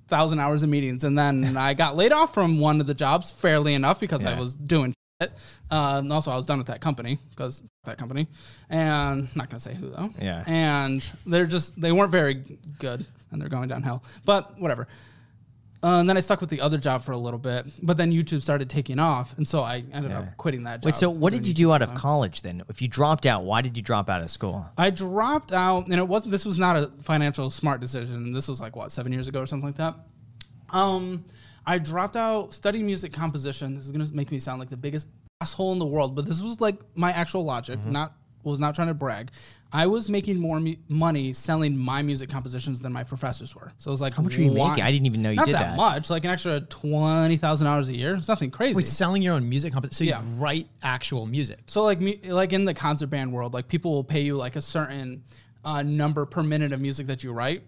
thousand 0.08 0.38
hours 0.38 0.62
of 0.62 0.68
meetings, 0.68 1.04
and 1.04 1.18
then 1.18 1.56
I 1.56 1.74
got 1.74 1.96
laid 1.96 2.12
off 2.12 2.34
from 2.34 2.60
one 2.60 2.80
of 2.80 2.86
the 2.86 2.94
jobs 2.94 3.30
fairly 3.30 3.74
enough 3.74 4.00
because 4.00 4.24
I 4.24 4.38
was 4.38 4.56
doing. 4.56 4.94
Shit. 5.22 5.32
Uh, 5.70 5.96
and 5.98 6.12
also, 6.12 6.30
I 6.30 6.36
was 6.36 6.44
done 6.44 6.58
with 6.58 6.66
that 6.66 6.82
company 6.82 7.18
because 7.30 7.62
that 7.84 7.96
company, 7.96 8.26
and 8.68 9.34
not 9.34 9.48
gonna 9.48 9.60
say 9.60 9.74
who 9.74 9.88
though. 9.90 10.10
Yeah. 10.20 10.44
And 10.46 11.08
they're 11.24 11.46
just 11.46 11.80
they 11.80 11.90
weren't 11.90 12.12
very 12.12 12.34
good, 12.78 13.06
and 13.30 13.40
they're 13.40 13.48
going 13.48 13.68
downhill. 13.68 14.04
But 14.24 14.60
whatever. 14.60 14.88
Uh, 15.82 16.00
and 16.00 16.08
then 16.08 16.16
I 16.16 16.20
stuck 16.20 16.40
with 16.40 16.50
the 16.50 16.60
other 16.60 16.78
job 16.78 17.02
for 17.04 17.12
a 17.12 17.18
little 17.18 17.38
bit, 17.38 17.66
but 17.82 17.96
then 17.96 18.10
YouTube 18.10 18.42
started 18.42 18.70
taking 18.70 18.98
off, 18.98 19.36
and 19.36 19.46
so 19.46 19.60
I 19.62 19.84
ended 19.92 20.10
Yeah. 20.10 20.20
up 20.20 20.36
quitting 20.36 20.62
that 20.62 20.80
job. 20.80 20.86
Wait, 20.86 20.94
so 20.94 21.10
what 21.10 21.32
did 21.32 21.46
you 21.46 21.54
do 21.54 21.72
out 21.72 21.82
of 21.82 21.94
college 21.94 22.42
then? 22.42 22.62
If 22.68 22.80
you 22.80 22.88
dropped 22.88 23.26
out, 23.26 23.44
why 23.44 23.60
did 23.62 23.76
you 23.76 23.82
drop 23.82 24.08
out 24.08 24.22
of 24.22 24.30
school? 24.30 24.66
I 24.78 24.90
dropped 24.90 25.52
out, 25.52 25.84
and 25.86 25.94
it 25.94 26.08
wasn't. 26.08 26.32
This 26.32 26.44
was 26.44 26.58
not 26.58 26.76
a 26.76 26.90
financial 27.02 27.50
smart 27.50 27.80
decision. 27.80 28.32
This 28.32 28.48
was 28.48 28.60
like 28.60 28.74
what 28.74 28.90
seven 28.90 29.12
years 29.12 29.28
ago 29.28 29.40
or 29.40 29.46
something 29.46 29.68
like 29.68 29.76
that. 29.76 29.94
Um, 30.70 31.24
I 31.66 31.78
dropped 31.78 32.16
out 32.16 32.54
studying 32.54 32.86
music 32.86 33.12
composition. 33.12 33.74
This 33.74 33.86
is 33.86 33.92
gonna 33.92 34.06
make 34.12 34.30
me 34.30 34.38
sound 34.38 34.60
like 34.60 34.70
the 34.70 34.76
biggest 34.76 35.06
asshole 35.40 35.72
in 35.72 35.78
the 35.78 35.86
world, 35.86 36.14
but 36.16 36.24
this 36.24 36.40
was 36.42 36.60
like 36.60 36.76
my 36.94 37.12
actual 37.12 37.44
logic. 37.44 37.78
Mm-hmm. 37.80 37.92
Not 37.92 38.14
was 38.50 38.60
not 38.60 38.74
trying 38.74 38.88
to 38.88 38.94
brag. 38.94 39.30
I 39.72 39.86
was 39.86 40.08
making 40.08 40.38
more 40.38 40.60
mu- 40.60 40.76
money 40.88 41.32
selling 41.32 41.76
my 41.76 42.00
music 42.02 42.30
compositions 42.30 42.80
than 42.80 42.92
my 42.92 43.02
professors 43.04 43.54
were. 43.54 43.72
So 43.78 43.90
it 43.90 43.92
was 43.92 44.00
like, 44.00 44.14
How 44.14 44.22
much 44.22 44.36
were 44.36 44.44
you 44.44 44.52
why- 44.52 44.70
making? 44.70 44.84
I 44.84 44.90
didn't 44.92 45.06
even 45.06 45.22
know 45.22 45.30
you 45.30 45.36
not 45.36 45.46
did 45.46 45.54
that, 45.56 45.70
that. 45.70 45.76
much. 45.76 46.08
Like 46.08 46.24
an 46.24 46.30
extra 46.30 46.60
twenty 46.60 47.36
thousand 47.36 47.66
dollars 47.66 47.88
a 47.88 47.96
year. 47.96 48.14
It's 48.14 48.28
nothing 48.28 48.50
crazy. 48.50 48.76
Wait, 48.76 48.86
selling 48.86 49.22
your 49.22 49.34
own 49.34 49.48
music 49.48 49.72
company. 49.72 49.92
So 49.92 50.04
Yeah. 50.04 50.22
you 50.22 50.36
write 50.40 50.68
actual 50.82 51.26
music. 51.26 51.58
So 51.66 51.82
like 51.82 52.00
me, 52.00 52.20
like 52.24 52.52
in 52.52 52.64
the 52.64 52.74
concert 52.74 53.08
band 53.08 53.32
world, 53.32 53.52
like 53.54 53.68
people 53.68 53.90
will 53.90 54.04
pay 54.04 54.20
you 54.22 54.36
like 54.36 54.56
a 54.56 54.62
certain 54.62 55.24
uh, 55.64 55.82
number 55.82 56.24
per 56.26 56.42
minute 56.42 56.72
of 56.72 56.80
music 56.80 57.08
that 57.08 57.24
you 57.24 57.32
write, 57.32 57.64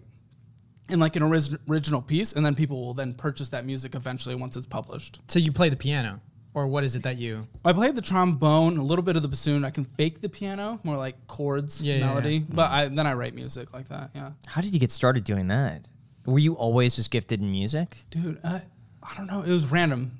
in 0.89 0.99
like 0.99 1.15
an 1.17 1.21
orig- 1.23 1.59
original 1.69 2.01
piece, 2.01 2.31
and 2.33 2.45
then 2.45 2.55
people 2.55 2.79
will 2.83 2.93
then 2.93 3.13
purchase 3.13 3.49
that 3.49 3.65
music 3.65 3.93
eventually 3.93 4.35
once 4.35 4.55
it's 4.55 4.65
published. 4.65 5.19
So 5.27 5.37
you 5.37 5.51
play 5.51 5.67
the 5.69 5.75
piano, 5.75 6.21
or 6.53 6.67
what 6.67 6.83
is 6.83 6.95
it 6.95 7.03
that 7.03 7.17
you? 7.17 7.47
I 7.63 7.73
played 7.73 7.95
the 7.95 8.01
trombone, 8.01 8.77
a 8.77 8.83
little 8.83 9.03
bit 9.03 9.15
of 9.15 9.21
the 9.21 9.27
bassoon. 9.27 9.63
I 9.63 9.69
can 9.69 9.85
fake 9.85 10.21
the 10.21 10.29
piano, 10.29 10.79
more 10.83 10.97
like 10.97 11.15
chords, 11.27 11.81
Yeah, 11.81 11.95
yeah, 11.95 12.05
melody, 12.07 12.33
yeah. 12.37 12.45
but 12.49 12.71
I 12.71 12.87
then 12.87 13.05
I 13.07 13.13
write 13.13 13.33
music 13.35 13.73
like 13.73 13.87
that. 13.89 14.11
Yeah. 14.15 14.31
How 14.47 14.61
did 14.61 14.73
you 14.73 14.79
get 14.79 14.91
started 14.91 15.23
doing 15.23 15.47
that? 15.49 15.87
Were 16.25 16.39
you 16.39 16.53
always 16.53 16.95
just 16.95 17.11
gifted 17.11 17.39
in 17.41 17.51
music? 17.51 17.97
Dude, 18.11 18.39
I, 18.43 18.61
I 19.01 19.15
don't 19.17 19.27
know. 19.27 19.41
It 19.41 19.51
was 19.51 19.65
random. 19.67 20.19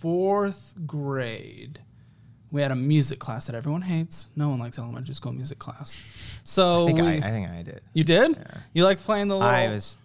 Fourth 0.00 0.74
grade, 0.86 1.80
we 2.52 2.62
had 2.62 2.70
a 2.70 2.76
music 2.76 3.18
class 3.18 3.46
that 3.46 3.56
everyone 3.56 3.82
hates. 3.82 4.28
No 4.36 4.48
one 4.48 4.58
likes 4.60 4.78
elementary 4.78 5.14
school 5.14 5.32
music 5.32 5.58
class. 5.58 5.98
So 6.44 6.84
I 6.84 6.86
think, 6.86 6.98
we, 7.00 7.06
I, 7.06 7.12
I 7.16 7.20
think 7.20 7.48
I 7.48 7.62
did. 7.62 7.80
you 7.94 8.04
did. 8.04 8.38
You 8.74 8.84
liked 8.84 9.02
playing 9.04 9.28
the 9.28 9.34
little. 9.36 9.50
I 9.50 9.68
was. 9.68 9.96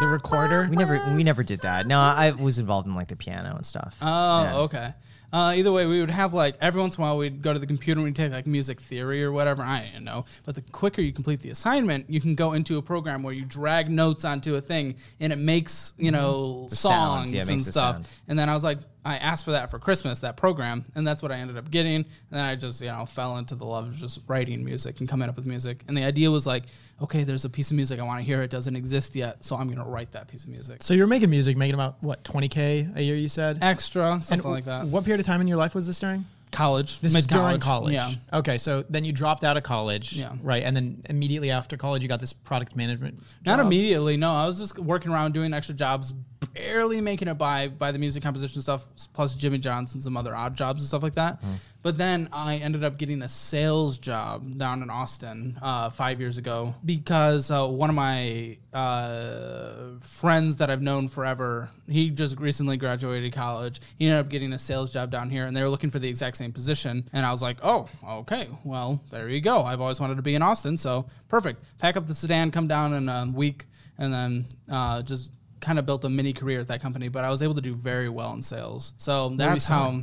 The 0.00 0.06
recorder. 0.06 0.68
We 0.70 0.76
never 0.76 1.00
we 1.16 1.24
never 1.24 1.42
did 1.42 1.60
that. 1.62 1.86
No, 1.86 1.98
I 1.98 2.30
was 2.32 2.58
involved 2.58 2.86
in 2.86 2.94
like 2.94 3.08
the 3.08 3.16
piano 3.16 3.54
and 3.56 3.64
stuff. 3.64 3.96
Oh, 4.02 4.42
Yeah. 4.42 4.56
okay. 4.56 4.94
Uh, 5.32 5.52
either 5.56 5.70
way, 5.70 5.84
we 5.86 6.00
would 6.00 6.10
have 6.10 6.32
like 6.32 6.56
every 6.60 6.80
once 6.80 6.96
in 6.96 7.02
a 7.02 7.06
while 7.06 7.18
we'd 7.18 7.42
go 7.42 7.52
to 7.52 7.58
the 7.58 7.66
computer 7.66 7.98
and 7.98 8.04
we'd 8.04 8.16
take 8.16 8.32
like 8.32 8.46
music 8.46 8.80
theory 8.80 9.22
or 9.22 9.30
whatever. 9.30 9.62
I 9.62 9.84
didn't 9.84 10.04
know, 10.04 10.24
but 10.44 10.54
the 10.54 10.62
quicker 10.62 11.02
you 11.02 11.12
complete 11.12 11.40
the 11.40 11.50
assignment, 11.50 12.08
you 12.08 12.20
can 12.20 12.34
go 12.34 12.54
into 12.54 12.78
a 12.78 12.82
program 12.82 13.22
where 13.22 13.34
you 13.34 13.44
drag 13.44 13.90
notes 13.90 14.24
onto 14.24 14.54
a 14.54 14.60
thing 14.60 14.96
and 15.20 15.32
it 15.32 15.38
makes 15.38 15.92
you 15.98 16.10
know 16.10 16.66
The 16.70 16.76
songs 16.76 17.32
yeah, 17.32 17.44
and 17.46 17.62
stuff. 17.62 18.02
And 18.26 18.38
then 18.38 18.48
I 18.48 18.54
was 18.54 18.64
like, 18.64 18.78
I 19.04 19.16
asked 19.16 19.44
for 19.44 19.52
that 19.52 19.70
for 19.70 19.78
Christmas, 19.78 20.20
that 20.20 20.36
program, 20.36 20.84
and 20.94 21.06
that's 21.06 21.22
what 21.22 21.30
I 21.30 21.36
ended 21.36 21.56
up 21.58 21.70
getting. 21.70 21.96
And 21.96 22.06
then 22.30 22.44
I 22.44 22.54
just 22.54 22.80
you 22.80 22.88
know 22.88 23.04
fell 23.04 23.36
into 23.36 23.54
the 23.54 23.66
love 23.66 23.88
of 23.88 23.96
just 23.96 24.20
writing 24.28 24.64
music 24.64 25.00
and 25.00 25.08
coming 25.08 25.28
up 25.28 25.36
with 25.36 25.46
music. 25.46 25.84
And 25.88 25.96
the 25.96 26.04
idea 26.04 26.30
was 26.30 26.46
like, 26.46 26.64
okay, 27.02 27.24
there's 27.24 27.44
a 27.44 27.50
piece 27.50 27.70
of 27.70 27.76
music 27.76 28.00
I 28.00 28.02
want 28.02 28.20
to 28.20 28.24
hear. 28.24 28.42
It 28.42 28.50
doesn't 28.50 28.74
exist 28.74 29.14
yet, 29.14 29.44
so 29.44 29.56
I'm 29.56 29.68
gonna 29.68 29.88
write 29.88 30.12
that 30.12 30.28
piece 30.28 30.44
of 30.44 30.50
music. 30.50 30.82
So 30.82 30.94
you're 30.94 31.06
making 31.06 31.30
music, 31.30 31.56
making 31.56 31.74
about 31.74 31.96
what 32.02 32.24
20k 32.24 32.96
a 32.96 33.02
year? 33.02 33.16
You 33.16 33.28
said. 33.28 33.58
Extra, 33.62 34.20
something 34.22 34.50
like 34.50 34.64
that. 34.64 34.86
What 34.86 35.04
period 35.04 35.20
of 35.20 35.26
time 35.26 35.40
in 35.40 35.48
your 35.48 35.58
life 35.58 35.74
was 35.74 35.86
this 35.86 35.98
during? 35.98 36.24
College. 36.50 37.00
This 37.00 37.14
is 37.14 37.26
during 37.26 37.60
college. 37.60 37.92
Yeah. 37.92 38.10
Okay, 38.32 38.56
so 38.56 38.82
then 38.88 39.04
you 39.04 39.12
dropped 39.12 39.44
out 39.44 39.56
of 39.58 39.64
college. 39.64 40.14
Yeah. 40.14 40.32
Right, 40.42 40.62
and 40.62 40.74
then 40.74 41.02
immediately 41.08 41.50
after 41.50 41.76
college, 41.76 42.02
you 42.02 42.08
got 42.08 42.20
this 42.20 42.32
product 42.32 42.74
management. 42.74 43.22
Not 43.44 43.60
immediately. 43.60 44.16
No, 44.16 44.32
I 44.32 44.46
was 44.46 44.58
just 44.58 44.78
working 44.78 45.12
around 45.12 45.34
doing 45.34 45.52
extra 45.52 45.74
jobs, 45.74 46.12
barely 46.58 47.00
making 47.00 47.28
it 47.28 47.34
by 47.34 47.68
by 47.68 47.92
the 47.92 47.98
music 47.98 48.22
composition 48.22 48.60
stuff, 48.62 48.84
plus 49.12 49.34
Jimmy 49.34 49.58
John's, 49.58 50.02
some 50.02 50.16
other 50.16 50.34
odd 50.34 50.56
jobs 50.56 50.80
and 50.80 50.88
stuff 50.88 51.02
like 51.02 51.14
that. 51.14 51.40
But 51.82 51.96
then 51.96 52.28
I 52.32 52.56
ended 52.56 52.82
up 52.82 52.98
getting 52.98 53.22
a 53.22 53.28
sales 53.28 53.98
job 53.98 54.58
down 54.58 54.82
in 54.82 54.90
Austin 54.90 55.56
uh, 55.62 55.90
five 55.90 56.20
years 56.20 56.36
ago 56.36 56.74
because 56.84 57.50
uh, 57.50 57.66
one 57.66 57.88
of 57.88 57.96
my 57.96 58.58
uh, 58.72 59.98
friends 60.00 60.56
that 60.56 60.70
I've 60.70 60.82
known 60.82 61.08
forever, 61.08 61.70
he 61.88 62.10
just 62.10 62.40
recently 62.40 62.76
graduated 62.76 63.32
college. 63.32 63.80
He 63.96 64.06
ended 64.06 64.26
up 64.26 64.28
getting 64.28 64.52
a 64.52 64.58
sales 64.58 64.92
job 64.92 65.10
down 65.10 65.30
here, 65.30 65.46
and 65.46 65.56
they 65.56 65.62
were 65.62 65.68
looking 65.68 65.90
for 65.90 66.00
the 66.00 66.08
exact 66.08 66.36
same 66.36 66.52
position. 66.52 67.08
And 67.12 67.24
I 67.24 67.30
was 67.30 67.42
like, 67.42 67.58
oh, 67.62 67.88
okay, 68.06 68.48
well, 68.64 69.00
there 69.12 69.28
you 69.28 69.40
go. 69.40 69.62
I've 69.62 69.80
always 69.80 70.00
wanted 70.00 70.16
to 70.16 70.22
be 70.22 70.34
in 70.34 70.42
Austin, 70.42 70.76
so 70.76 71.06
perfect. 71.28 71.62
Pack 71.78 71.96
up 71.96 72.06
the 72.06 72.14
sedan, 72.14 72.50
come 72.50 72.66
down 72.66 72.92
in 72.92 73.08
a 73.08 73.30
week, 73.32 73.66
and 73.98 74.12
then 74.12 74.46
uh, 74.70 75.02
just 75.02 75.32
kind 75.60 75.78
of 75.78 75.86
built 75.86 76.04
a 76.04 76.08
mini 76.08 76.32
career 76.32 76.60
at 76.60 76.68
that 76.68 76.80
company. 76.80 77.08
But 77.08 77.24
I 77.24 77.30
was 77.30 77.42
able 77.42 77.54
to 77.54 77.60
do 77.60 77.74
very 77.74 78.08
well 78.08 78.32
in 78.34 78.42
sales. 78.42 78.94
So 78.96 79.30
that's 79.30 79.66
how. 79.66 80.02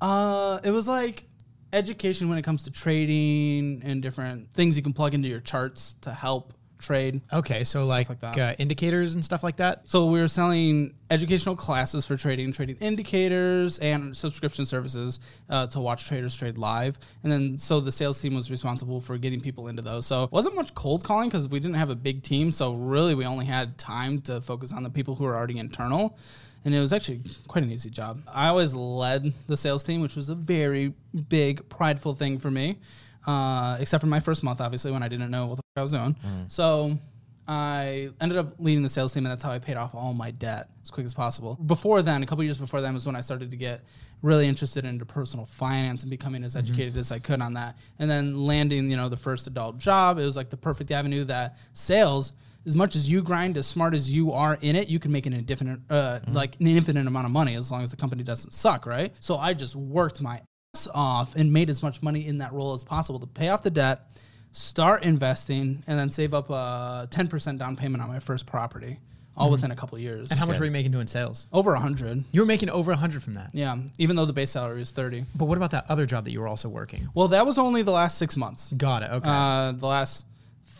Uh, 0.00 0.60
it 0.62 0.70
was 0.70 0.86
like 0.86 1.24
education 1.72 2.28
when 2.28 2.38
it 2.38 2.42
comes 2.42 2.64
to 2.64 2.70
trading 2.70 3.82
and 3.84 4.02
different 4.02 4.50
things 4.52 4.76
you 4.76 4.82
can 4.82 4.92
plug 4.92 5.14
into 5.14 5.28
your 5.28 5.40
charts 5.40 5.94
to 6.02 6.12
help 6.12 6.54
trade. 6.78 7.20
Okay, 7.32 7.64
so 7.64 7.84
like, 7.84 8.08
like 8.08 8.20
that. 8.20 8.38
uh, 8.38 8.54
indicators 8.58 9.14
and 9.14 9.24
stuff 9.24 9.42
like 9.42 9.56
that. 9.56 9.88
So 9.88 10.06
we 10.06 10.20
were 10.20 10.28
selling 10.28 10.94
educational 11.10 11.56
classes 11.56 12.06
for 12.06 12.16
trading, 12.16 12.52
trading 12.52 12.76
indicators, 12.76 13.78
and 13.78 14.16
subscription 14.16 14.64
services 14.64 15.20
uh, 15.48 15.66
to 15.68 15.80
watch 15.80 16.06
traders 16.06 16.36
trade 16.36 16.58
live. 16.58 16.98
And 17.22 17.32
then 17.32 17.58
so 17.58 17.80
the 17.80 17.92
sales 17.92 18.20
team 18.20 18.34
was 18.34 18.50
responsible 18.50 19.00
for 19.00 19.18
getting 19.18 19.40
people 19.40 19.68
into 19.68 19.82
those. 19.82 20.06
So 20.06 20.24
it 20.24 20.32
wasn't 20.32 20.54
much 20.54 20.74
cold 20.74 21.04
calling 21.04 21.28
because 21.28 21.48
we 21.48 21.60
didn't 21.60 21.76
have 21.76 21.90
a 21.90 21.96
big 21.96 22.22
team. 22.22 22.52
So 22.52 22.74
really, 22.74 23.14
we 23.14 23.24
only 23.24 23.46
had 23.46 23.78
time 23.78 24.20
to 24.22 24.40
focus 24.40 24.72
on 24.72 24.82
the 24.82 24.90
people 24.90 25.14
who 25.14 25.24
were 25.24 25.36
already 25.36 25.58
internal. 25.58 26.18
And 26.64 26.74
it 26.74 26.80
was 26.80 26.92
actually 26.92 27.20
quite 27.46 27.64
an 27.64 27.70
easy 27.70 27.88
job. 27.88 28.20
I 28.32 28.48
always 28.48 28.74
led 28.74 29.32
the 29.46 29.56
sales 29.56 29.84
team, 29.84 30.00
which 30.00 30.16
was 30.16 30.28
a 30.28 30.34
very 30.34 30.92
big, 31.28 31.66
prideful 31.68 32.14
thing 32.14 32.38
for 32.38 32.50
me. 32.50 32.78
Uh, 33.26 33.76
except 33.78 34.00
for 34.00 34.06
my 34.06 34.20
first 34.20 34.42
month, 34.42 34.60
obviously, 34.60 34.90
when 34.90 35.02
I 35.02 35.08
didn't 35.08 35.30
know 35.30 35.46
what 35.46 35.56
the 35.56 35.62
I 35.78 35.82
was 35.82 35.92
doing. 35.92 36.14
Mm-hmm. 36.14 36.42
So 36.48 36.98
I 37.46 38.10
ended 38.20 38.36
up 38.36 38.54
leading 38.58 38.82
the 38.82 38.90
sales 38.90 39.14
team, 39.14 39.24
and 39.24 39.32
that's 39.32 39.42
how 39.42 39.52
I 39.52 39.58
paid 39.58 39.76
off 39.76 39.94
all 39.94 40.12
my 40.12 40.30
debt 40.30 40.68
as 40.82 40.90
quick 40.90 41.06
as 41.06 41.14
possible. 41.14 41.54
Before 41.54 42.02
then, 42.02 42.22
a 42.22 42.26
couple 42.26 42.44
years 42.44 42.58
before 42.58 42.82
then, 42.82 42.92
was 42.92 43.06
when 43.06 43.16
I 43.16 43.22
started 43.22 43.50
to 43.50 43.56
get 43.56 43.82
really 44.20 44.46
interested 44.46 44.84
into 44.84 45.06
personal 45.06 45.46
finance 45.46 46.02
and 46.02 46.10
becoming 46.10 46.44
as 46.44 46.54
mm-hmm. 46.54 46.66
educated 46.66 46.96
as 46.98 47.10
I 47.10 47.20
could 47.20 47.40
on 47.40 47.54
that. 47.54 47.78
And 47.98 48.10
then 48.10 48.38
landing, 48.38 48.90
you 48.90 48.96
know, 48.96 49.08
the 49.08 49.16
first 49.16 49.46
adult 49.46 49.78
job, 49.78 50.18
it 50.18 50.24
was 50.24 50.36
like 50.36 50.50
the 50.50 50.56
perfect 50.56 50.90
avenue 50.90 51.24
that 51.24 51.56
sales. 51.72 52.32
As 52.66 52.76
much 52.76 52.96
as 52.96 53.10
you 53.10 53.22
grind, 53.22 53.56
as 53.56 53.66
smart 53.66 53.94
as 53.94 54.10
you 54.10 54.32
are 54.32 54.58
in 54.60 54.76
it, 54.76 54.88
you 54.88 54.98
can 54.98 55.10
make 55.10 55.24
an 55.24 55.32
infinite, 55.32 55.80
uh, 55.88 56.18
mm-hmm. 56.18 56.34
like 56.34 56.60
an 56.60 56.66
infinite 56.66 57.06
amount 57.06 57.24
of 57.24 57.32
money 57.32 57.54
as 57.54 57.70
long 57.72 57.82
as 57.82 57.90
the 57.90 57.96
company 57.96 58.22
doesn't 58.22 58.52
suck, 58.52 58.84
right? 58.84 59.12
So 59.20 59.36
I 59.36 59.54
just 59.54 59.74
worked 59.74 60.20
my 60.20 60.42
ass 60.74 60.88
off 60.92 61.34
and 61.34 61.50
made 61.50 61.70
as 61.70 61.82
much 61.82 62.02
money 62.02 62.26
in 62.26 62.38
that 62.38 62.52
role 62.52 62.74
as 62.74 62.84
possible 62.84 63.20
to 63.20 63.26
pay 63.26 63.48
off 63.48 63.62
the 63.62 63.70
debt, 63.70 64.10
start 64.52 65.02
investing, 65.02 65.82
and 65.86 65.98
then 65.98 66.10
save 66.10 66.34
up 66.34 66.50
a 66.50 67.08
10% 67.10 67.58
down 67.58 67.76
payment 67.76 68.02
on 68.02 68.08
my 68.08 68.18
first 68.18 68.46
property, 68.46 68.98
all 69.36 69.46
mm-hmm. 69.46 69.52
within 69.52 69.70
a 69.70 69.76
couple 69.76 69.96
of 69.96 70.02
years. 70.02 70.30
And 70.30 70.38
how 70.38 70.46
much 70.46 70.54
good. 70.54 70.60
were 70.60 70.66
you 70.66 70.72
making 70.72 70.92
doing 70.92 71.06
sales? 71.06 71.48
Over 71.52 71.74
a 71.74 71.80
hundred. 71.80 72.24
You 72.32 72.40
were 72.40 72.46
making 72.46 72.70
over 72.70 72.90
100 72.92 73.22
from 73.22 73.34
that. 73.34 73.50
Yeah, 73.52 73.76
even 73.98 74.16
though 74.16 74.26
the 74.26 74.32
base 74.32 74.50
salary 74.50 74.78
was 74.78 74.90
30. 74.90 75.24
But 75.34 75.46
what 75.46 75.56
about 75.56 75.72
that 75.72 75.86
other 75.88 76.06
job 76.06 76.24
that 76.24 76.32
you 76.32 76.40
were 76.40 76.48
also 76.48 76.68
working? 76.68 77.08
Well, 77.14 77.28
that 77.28 77.46
was 77.46 77.58
only 77.58 77.82
the 77.82 77.92
last 77.92 78.18
six 78.18 78.36
months. 78.36 78.72
Got 78.72 79.02
it. 79.02 79.10
Okay. 79.10 79.30
Uh, 79.30 79.72
the 79.72 79.86
last 79.86 80.26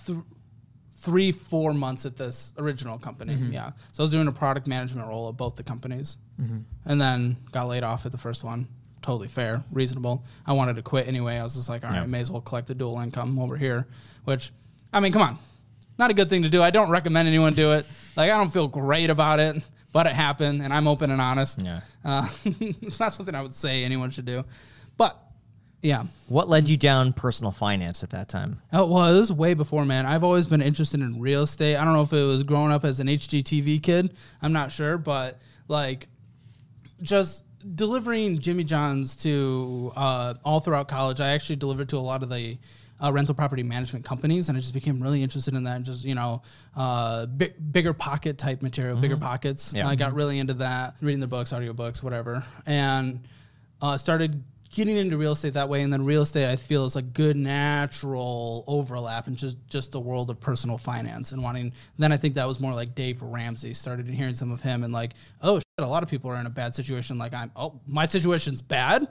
th- 0.06 0.18
three, 0.96 1.30
four 1.30 1.72
months 1.72 2.06
at 2.06 2.16
this 2.16 2.52
original 2.58 2.98
company. 2.98 3.34
Mm-hmm. 3.34 3.52
Yeah. 3.52 3.70
So 3.92 4.02
I 4.02 4.04
was 4.04 4.10
doing 4.10 4.26
a 4.26 4.32
product 4.32 4.66
management 4.66 5.08
role 5.08 5.28
at 5.28 5.36
both 5.36 5.56
the 5.56 5.62
companies. 5.62 6.16
Mm-hmm. 6.40 6.58
And 6.84 7.00
then 7.00 7.36
got 7.52 7.68
laid 7.68 7.84
off 7.84 8.06
at 8.06 8.12
the 8.12 8.18
first 8.18 8.44
one. 8.44 8.68
Totally 9.02 9.28
fair, 9.28 9.62
reasonable. 9.70 10.24
I 10.46 10.52
wanted 10.52 10.76
to 10.76 10.82
quit 10.82 11.06
anyway. 11.08 11.36
I 11.38 11.42
was 11.42 11.54
just 11.54 11.68
like, 11.68 11.84
all 11.84 11.90
right, 11.90 12.00
Yeah. 12.00 12.06
may 12.06 12.20
as 12.20 12.30
well 12.30 12.40
collect 12.40 12.66
the 12.66 12.74
dual 12.74 12.98
income 13.00 13.38
over 13.38 13.56
here, 13.56 13.86
which, 14.24 14.50
I 14.92 15.00
mean, 15.00 15.12
come 15.12 15.22
on. 15.22 15.38
Not 15.98 16.10
a 16.10 16.14
good 16.14 16.28
thing 16.30 16.42
to 16.42 16.48
do. 16.48 16.62
I 16.62 16.70
don't 16.70 16.90
recommend 16.90 17.26
anyone 17.28 17.54
do 17.54 17.72
it. 17.72 17.86
Like, 18.16 18.30
I 18.30 18.36
don't 18.38 18.52
feel 18.52 18.68
great 18.68 19.10
about 19.10 19.40
it, 19.40 19.62
but 19.92 20.06
it 20.06 20.12
happened, 20.12 20.62
and 20.62 20.72
I'm 20.72 20.86
open 20.88 21.10
and 21.10 21.20
honest. 21.20 21.60
Yeah. 21.62 21.80
Uh, 22.04 22.28
it's 22.44 23.00
not 23.00 23.12
something 23.12 23.34
I 23.34 23.42
would 23.42 23.54
say 23.54 23.84
anyone 23.84 24.10
should 24.10 24.24
do. 24.26 24.44
But, 24.96 25.16
yeah. 25.82 26.04
What 26.26 26.48
led 26.48 26.68
you 26.68 26.76
down 26.76 27.12
personal 27.12 27.52
finance 27.52 28.02
at 28.02 28.10
that 28.10 28.28
time? 28.28 28.60
Oh 28.72 28.86
well, 28.86 29.14
it 29.14 29.16
was 29.18 29.32
way 29.32 29.54
before, 29.54 29.84
man. 29.84 30.06
I've 30.06 30.24
always 30.24 30.46
been 30.48 30.60
interested 30.62 31.00
in 31.00 31.20
real 31.20 31.42
estate. 31.42 31.76
I 31.76 31.84
don't 31.84 31.94
know 31.94 32.02
if 32.02 32.12
it 32.12 32.24
was 32.24 32.42
growing 32.42 32.72
up 32.72 32.84
as 32.84 32.98
an 33.00 33.06
HGTV 33.06 33.80
kid. 33.82 34.14
I'm 34.42 34.52
not 34.52 34.72
sure, 34.72 34.98
but 34.98 35.38
like, 35.68 36.08
just 37.00 37.44
delivering 37.74 38.38
Jimmy 38.38 38.64
John's 38.64 39.16
to 39.16 39.92
uh, 39.96 40.34
all 40.44 40.60
throughout 40.60 40.88
college. 40.88 41.20
I 41.20 41.30
actually 41.30 41.56
delivered 41.56 41.88
to 41.90 41.96
a 41.96 42.00
lot 42.00 42.22
of 42.22 42.28
the 42.28 42.58
uh, 43.02 43.12
rental 43.12 43.34
property 43.34 43.62
management 43.62 44.04
companies, 44.04 44.48
and 44.48 44.56
I 44.56 44.60
just 44.60 44.74
became 44.74 45.02
really 45.02 45.22
interested 45.22 45.54
in 45.54 45.64
that. 45.64 45.76
And 45.76 45.84
just 45.84 46.04
you 46.04 46.14
know, 46.14 46.42
uh, 46.76 47.26
bi- 47.26 47.54
bigger 47.72 47.92
pocket 47.92 48.38
type 48.38 48.62
material, 48.62 48.98
BiggerPockets. 48.98 49.74
Yeah. 49.74 49.88
I 49.88 49.94
got 49.94 50.14
really 50.14 50.38
into 50.38 50.54
that, 50.54 50.94
reading 51.00 51.20
the 51.20 51.26
books, 51.26 51.52
audiobooks, 51.52 52.02
whatever, 52.02 52.44
and 52.66 53.26
uh, 53.80 53.96
started 53.96 54.42
getting 54.70 54.96
into 54.96 55.16
real 55.16 55.32
estate 55.32 55.54
that 55.54 55.68
way. 55.68 55.82
And 55.82 55.92
then 55.92 56.04
real 56.04 56.22
estate, 56.22 56.50
I 56.50 56.56
feel, 56.56 56.84
is 56.84 56.96
a 56.96 57.02
good 57.02 57.36
natural 57.36 58.64
overlap 58.66 59.26
and 59.28 59.36
just 59.36 59.56
just 59.68 59.92
the 59.92 60.00
world 60.00 60.30
of 60.30 60.40
personal 60.40 60.78
finance 60.78 61.32
and 61.32 61.42
wanting. 61.42 61.72
Then 61.98 62.12
I 62.12 62.16
think 62.16 62.34
that 62.34 62.46
was 62.46 62.60
more 62.60 62.74
like 62.74 62.94
Dave 62.94 63.22
Ramsey. 63.22 63.74
Started 63.74 64.08
hearing 64.08 64.34
some 64.34 64.50
of 64.50 64.60
him 64.62 64.82
and 64.82 64.92
like, 64.92 65.12
oh 65.40 65.60
a 65.84 65.88
lot 65.88 66.02
of 66.02 66.08
people 66.08 66.30
are 66.30 66.36
in 66.36 66.46
a 66.46 66.50
bad 66.50 66.74
situation. 66.74 67.18
Like 67.18 67.34
I'm, 67.34 67.50
oh, 67.56 67.80
my 67.86 68.04
situation's 68.06 68.62
bad. 68.62 69.08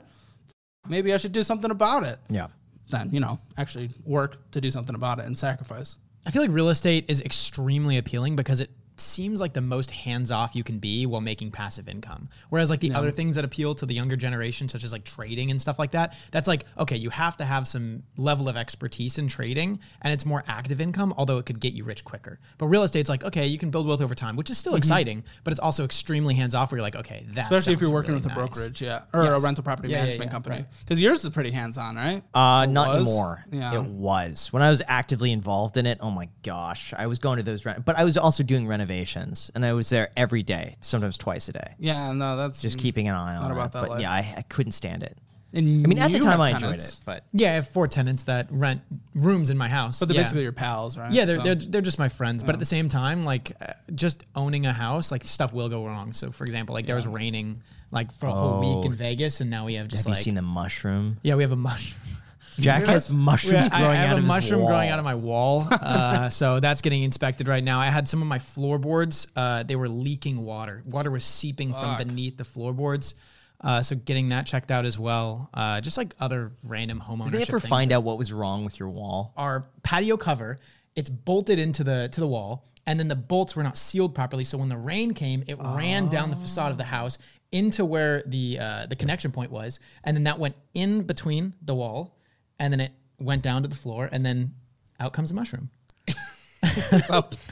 Maybe 0.87 1.13
I 1.13 1.17
should 1.17 1.31
do 1.31 1.43
something 1.43 1.71
about 1.71 2.03
it. 2.03 2.19
Yeah. 2.29 2.47
Then 2.89 3.09
you 3.11 3.19
know, 3.19 3.39
actually 3.57 3.89
work 4.05 4.49
to 4.51 4.61
do 4.61 4.71
something 4.71 4.95
about 4.95 5.19
it 5.19 5.25
and 5.25 5.37
sacrifice. 5.37 5.97
I 6.25 6.31
feel 6.31 6.41
like 6.41 6.51
real 6.51 6.69
estate 6.69 7.05
is 7.09 7.21
extremely 7.21 7.97
appealing 7.97 8.35
because 8.35 8.59
it 8.61 8.69
seems 9.01 9.39
like 9.41 9.53
the 9.53 9.61
most 9.61 9.91
hands 9.91 10.31
off 10.31 10.55
you 10.55 10.63
can 10.63 10.79
be 10.79 11.05
while 11.05 11.21
making 11.21 11.51
passive 11.51 11.87
income. 11.87 12.29
Whereas 12.49 12.69
like 12.69 12.79
the 12.79 12.93
other 12.93 13.11
things 13.11 13.35
that 13.35 13.45
appeal 13.45 13.75
to 13.75 13.85
the 13.85 13.93
younger 13.93 14.15
generation, 14.15 14.67
such 14.69 14.83
as 14.83 14.91
like 14.91 15.03
trading 15.03 15.51
and 15.51 15.61
stuff 15.61 15.79
like 15.79 15.91
that, 15.91 16.15
that's 16.31 16.47
like, 16.47 16.65
okay, 16.79 16.97
you 16.97 17.09
have 17.09 17.37
to 17.37 17.45
have 17.45 17.67
some 17.67 18.03
level 18.17 18.49
of 18.49 18.57
expertise 18.57 19.17
in 19.17 19.27
trading 19.27 19.79
and 20.01 20.13
it's 20.13 20.25
more 20.25 20.43
active 20.47 20.81
income, 20.81 21.13
although 21.17 21.37
it 21.37 21.45
could 21.45 21.59
get 21.59 21.73
you 21.73 21.83
rich 21.83 22.03
quicker. 22.03 22.39
But 22.57 22.67
real 22.67 22.83
estate's 22.83 23.09
like, 23.09 23.23
okay, 23.23 23.45
you 23.47 23.57
can 23.57 23.69
build 23.71 23.87
wealth 23.87 24.01
over 24.01 24.15
time, 24.15 24.35
which 24.35 24.49
is 24.49 24.57
still 24.57 24.75
exciting, 24.75 25.23
but 25.43 25.51
it's 25.51 25.59
also 25.59 25.83
extremely 25.85 26.35
hands 26.35 26.55
off 26.55 26.71
where 26.71 26.77
you're 26.77 26.83
like, 26.83 26.95
okay, 26.95 27.25
that 27.31 27.41
Especially 27.45 27.73
if 27.73 27.81
you're 27.81 27.91
working 27.91 28.11
really 28.13 28.23
with 28.23 28.25
a 28.25 28.35
nice. 28.35 28.37
brokerage, 28.37 28.81
yeah, 28.81 29.03
or 29.13 29.23
Yes. 29.23 29.39
a 29.39 29.43
rental 29.43 29.63
property 29.63 29.89
Yeah, 29.89 29.97
yeah, 29.97 30.01
management 30.03 30.29
yeah, 30.29 30.31
company. 30.31 30.55
right. 30.57 30.65
Because 30.79 31.01
yours 31.01 31.23
is 31.23 31.29
pretty 31.31 31.51
hands 31.51 31.77
on, 31.77 31.95
right? 31.95 32.23
Uh, 32.33 32.63
Or 32.63 32.67
not 32.67 32.87
was? 32.99 33.07
anymore. 33.07 33.45
Yeah. 33.51 33.75
It 33.75 33.83
was 33.83 34.51
when 34.53 34.63
I 34.63 34.69
was 34.69 34.81
actively 34.87 35.31
involved 35.31 35.77
in 35.77 35.85
it. 35.85 35.97
Oh 36.01 36.11
my 36.11 36.29
gosh, 36.43 36.93
I 36.97 37.07
was 37.07 37.19
going 37.19 37.37
to 37.37 37.43
those, 37.43 37.65
rent- 37.65 37.85
but 37.85 37.97
I 37.97 38.03
was 38.03 38.17
also 38.17 38.43
doing 38.43 38.67
renovations, 38.87 39.51
and 39.55 39.65
I 39.65 39.73
was 39.73 39.89
there 39.89 40.09
every 40.15 40.43
day, 40.43 40.75
sometimes 40.81 41.17
twice 41.17 41.49
a 41.49 41.53
day, 41.53 41.75
Yeah, 41.79 42.11
no, 42.13 42.37
that's 42.37 42.61
just 42.61 42.77
keeping 42.79 43.07
an 43.07 43.15
eye 43.15 43.35
on 43.35 43.41
Not 43.43 43.51
it. 43.51 43.53
about 43.53 43.71
that 43.73 43.81
but 43.81 43.89
life. 43.91 44.01
yeah, 44.01 44.11
I, 44.11 44.33
I 44.37 44.41
couldn't 44.43 44.71
stand 44.73 45.03
it. 45.03 45.17
And 45.53 45.85
I 45.85 45.87
mean, 45.87 45.97
at 45.97 46.11
the 46.11 46.19
time, 46.19 46.31
have 46.31 46.39
I 46.41 46.49
enjoyed 46.51 46.75
it, 46.79 46.99
but 47.05 47.23
Yeah, 47.31 47.51
I 47.51 47.53
have 47.55 47.69
four 47.69 47.87
tenants 47.87 48.23
that 48.25 48.47
rent 48.51 48.81
rooms 49.15 49.49
in 49.49 49.57
my 49.57 49.69
house. 49.69 49.97
But 49.99 50.09
they're 50.09 50.15
yeah. 50.15 50.23
basically 50.23 50.43
your 50.43 50.51
pals, 50.51 50.97
right? 50.97 51.09
Yeah, 51.11 51.23
they're, 51.23 51.37
So- 51.37 51.43
they're 51.43 51.55
they're 51.55 51.81
just 51.81 51.97
my 51.99 52.09
friends. 52.09 52.43
But 52.43 52.53
at 52.53 52.59
the 52.59 52.65
same 52.65 52.89
time, 52.89 53.23
like 53.23 53.53
uh, 53.61 53.71
just 53.95 54.25
owning 54.35 54.65
a 54.65 54.73
house, 54.73 55.09
like 55.09 55.23
stuff 55.23 55.53
will 55.53 55.69
go 55.69 55.85
wrong. 55.85 56.11
So 56.11 56.31
for 56.31 56.43
example, 56.43 56.73
like 56.73 56.85
there 56.85 56.97
was 56.97 57.07
raining 57.07 57.61
like 57.91 58.11
for 58.11 58.27
a 58.27 58.33
whole 58.33 58.59
week 58.59 58.85
in 58.87 58.91
Oh. 58.91 58.95
Vegas, 58.95 59.39
and 59.39 59.49
now 59.49 59.65
we 59.65 59.75
have 59.75 59.87
just 59.87 60.03
have 60.03 60.11
like 60.11 60.19
you 60.19 60.23
seen 60.25 60.35
the 60.35 60.41
mushroom? 60.41 61.17
yeah, 61.23 61.35
we 61.35 61.43
have 61.43 61.53
a 61.53 61.55
mushroom. 61.55 62.16
Jack 62.59 62.85
has 62.85 63.11
mushrooms 63.13 63.65
Yeah, 63.65 63.69
growing 63.79 63.91
I 63.91 63.95
have 63.95 64.09
out 64.09 64.13
a 64.13 64.17
of 64.17 64.23
his 64.23 64.27
mushroom 64.27 64.61
wall. 64.61 64.69
growing 64.69 64.89
out 64.89 64.99
of 64.99 65.05
my 65.05 65.15
wall, 65.15 65.67
uh, 65.71 66.29
so 66.29 66.59
that's 66.59 66.81
getting 66.81 67.03
inspected 67.03 67.47
right 67.47 67.63
now. 67.63 67.79
I 67.79 67.87
had 67.89 68.07
some 68.07 68.21
of 68.21 68.27
my 68.27 68.39
floorboards; 68.39 69.27
uh, 69.35 69.63
they 69.63 69.75
were 69.75 69.89
leaking 69.89 70.43
water. 70.43 70.83
Water 70.85 71.11
was 71.11 71.23
seeping 71.23 71.73
from 71.73 71.97
beneath 71.97 72.37
the 72.37 72.43
floorboards. 72.45 73.15
Uh, 73.59 73.81
so 73.81 73.95
getting 73.95 74.29
that 74.29 74.45
checked 74.45 74.69
out 74.69 74.85
as 74.85 74.99
well. 74.99 75.49
Uh, 75.53 75.81
just 75.81 75.97
like 75.97 76.13
other 76.19 76.51
random 76.63 77.01
homeowners. 77.05 77.31
Did 77.31 77.39
they 77.39 77.41
ever 77.43 77.59
find 77.59 77.91
out 77.91 78.03
what 78.03 78.17
was 78.17 78.31
wrong 78.31 78.63
with 78.65 78.79
your 78.79 78.89
wall? 78.89 79.33
our 79.37 79.65
patio 79.83 80.17
cover. 80.17 80.59
It's 80.95 81.09
bolted 81.09 81.59
into 81.59 81.83
the 81.83 82.09
to 82.11 82.19
the 82.19 82.27
wall, 82.27 82.65
and 82.87 82.99
then 82.99 83.07
the 83.07 83.15
bolts 83.15 83.55
were 83.55 83.63
not 83.63 83.77
sealed 83.77 84.13
properly. 84.15 84.43
So 84.43 84.57
when 84.57 84.69
the 84.69 84.77
rain 84.77 85.13
came, 85.13 85.43
it 85.47 85.57
ran 85.59 86.07
down 86.07 86.29
the 86.31 86.35
facade 86.35 86.71
of 86.71 86.77
the 86.77 86.83
house 86.83 87.17
into 87.51 87.85
where 87.85 88.23
the 88.25 88.57
uh, 88.59 88.85
the 88.87 88.95
connection 88.95 89.31
point 89.31 89.51
was, 89.51 89.79
and 90.03 90.17
then 90.17 90.23
that 90.25 90.37
went 90.39 90.55
in 90.73 91.03
between 91.03 91.53
the 91.61 91.73
wall, 91.75 92.16
and 92.59 92.73
then 92.73 92.79
it 92.79 92.91
went 93.19 93.41
down 93.41 93.63
to 93.63 93.67
the 93.67 93.75
floor, 93.75 94.09
and 94.11 94.25
then 94.25 94.53
out 94.99 95.13
comes 95.13 95.31
a 95.31 95.33
mushroom. 95.33 95.69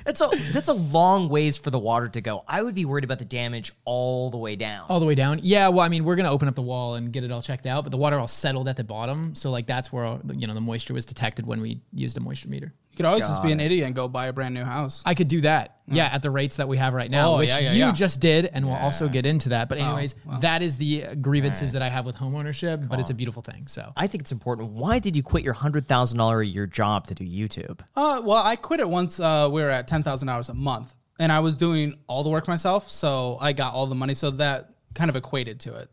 That's 0.06 0.22
a 0.22 0.30
that's 0.52 0.68
a 0.68 0.74
long 0.74 1.30
ways 1.30 1.58
for 1.58 1.70
the 1.70 1.80
water 1.80 2.08
to 2.10 2.22
go. 2.22 2.44
I 2.48 2.64
would 2.64 2.74
be 2.74 2.86
worried 2.86 3.04
about 3.04 3.20
the 3.20 3.26
damage 3.26 3.72
all 3.86 4.30
the 4.30 4.38
way 4.38 4.56
down. 4.56 4.88
All 4.90 5.00
the 5.00 5.06
way 5.06 5.16
down. 5.16 5.40
Yeah, 5.44 5.70
well, 5.70 5.82
I 5.82 5.90
mean, 5.90 6.04
we're 6.04 6.16
gonna 6.16 6.32
open 6.32 6.48
up 6.48 6.56
the 6.56 6.62
wall 6.62 6.96
and 6.96 7.12
get 7.12 7.24
it 7.24 7.32
all 7.32 7.42
checked 7.42 7.66
out, 7.66 7.84
but 7.84 7.92
the 7.92 7.98
water 7.98 8.18
all 8.18 8.28
settled 8.28 8.68
at 8.68 8.78
the 8.78 8.84
bottom, 8.84 9.36
so 9.36 9.52
like 9.52 9.68
that's 9.68 9.92
where 9.92 10.20
you 10.34 10.48
know 10.48 10.54
the 10.54 10.62
moisture 10.62 10.94
was 10.94 11.06
detected 11.06 11.46
when 11.46 11.62
we 11.62 11.82
used 11.94 12.18
a 12.18 12.20
moisture 12.20 12.50
meter. 12.50 12.74
You 12.92 12.98
could 12.98 13.06
always 13.06 13.28
just 13.28 13.44
be 13.44 13.52
an 13.52 13.60
idiot 13.60 13.86
and 13.86 13.94
go 13.94 14.08
buy 14.08 14.28
a 14.28 14.34
brand 14.34 14.54
new 14.54 14.64
house. 14.64 15.04
I 15.06 15.14
could 15.14 15.28
do 15.28 15.42
that. 15.42 15.80
Yeah, 15.88 16.10
at 16.12 16.24
the 16.24 16.32
rates 16.32 16.56
that 16.58 16.68
we 16.68 16.78
have 16.78 16.94
right 16.94 17.12
now, 17.12 17.34
Oh, 17.34 17.38
which 17.38 17.50
yeah, 17.50 17.60
yeah, 17.60 17.72
you 17.74 17.80
yeah. 17.86 17.92
just 17.92 18.20
did, 18.20 18.46
and 18.46 18.66
we'll 18.66 18.76
also 18.76 19.08
get 19.08 19.26
into 19.26 19.50
that. 19.50 19.70
But 19.70 19.78
anyways, 19.78 20.16
well. 20.26 20.40
that 20.40 20.62
is 20.64 20.78
the 20.78 21.16
grievances 21.22 21.74
that 21.74 21.82
I 21.84 21.90
have 21.90 22.06
with 22.06 22.16
homeownership, 22.16 22.88
but 22.90 23.00
it's 23.00 23.12
a 23.12 23.14
beautiful 23.14 23.44
thing. 23.44 23.68
So 23.68 23.94
I 23.96 24.08
think 24.08 24.22
it's 24.24 24.32
important. 24.32 24.72
Why 24.72 24.98
did 25.00 25.16
you 25.16 25.22
quit 25.22 25.44
your 25.44 25.54
hundred 25.54 25.88
thousand 25.88 26.18
dollar 26.18 26.42
a 26.42 26.46
year 26.46 26.66
job 26.66 27.06
to 27.08 27.14
do 27.14 27.24
YouTube? 27.24 27.82
Uh, 27.96 28.22
well, 28.24 28.44
I 28.44 28.56
quit 28.56 28.80
it 28.80 28.90
once 28.90 29.20
uh, 29.20 29.48
we 29.52 29.62
were 29.62 29.70
at 29.70 29.88
10,000 29.88 30.28
hours 30.28 30.50
a 30.50 30.54
month 30.54 30.96
and 31.20 31.32
I 31.32 31.40
was 31.40 31.56
doing 31.56 32.00
all 32.08 32.24
the 32.24 32.30
work 32.30 32.48
myself. 32.48 32.90
So 32.90 33.38
I 33.40 33.54
got 33.54 33.74
all 33.74 33.88
the 33.88 33.96
money. 33.96 34.14
So 34.16 34.32
that 34.32 34.72
kind 34.94 35.10
of 35.10 35.16
equated 35.16 35.60
to 35.62 35.76
it. 35.76 35.90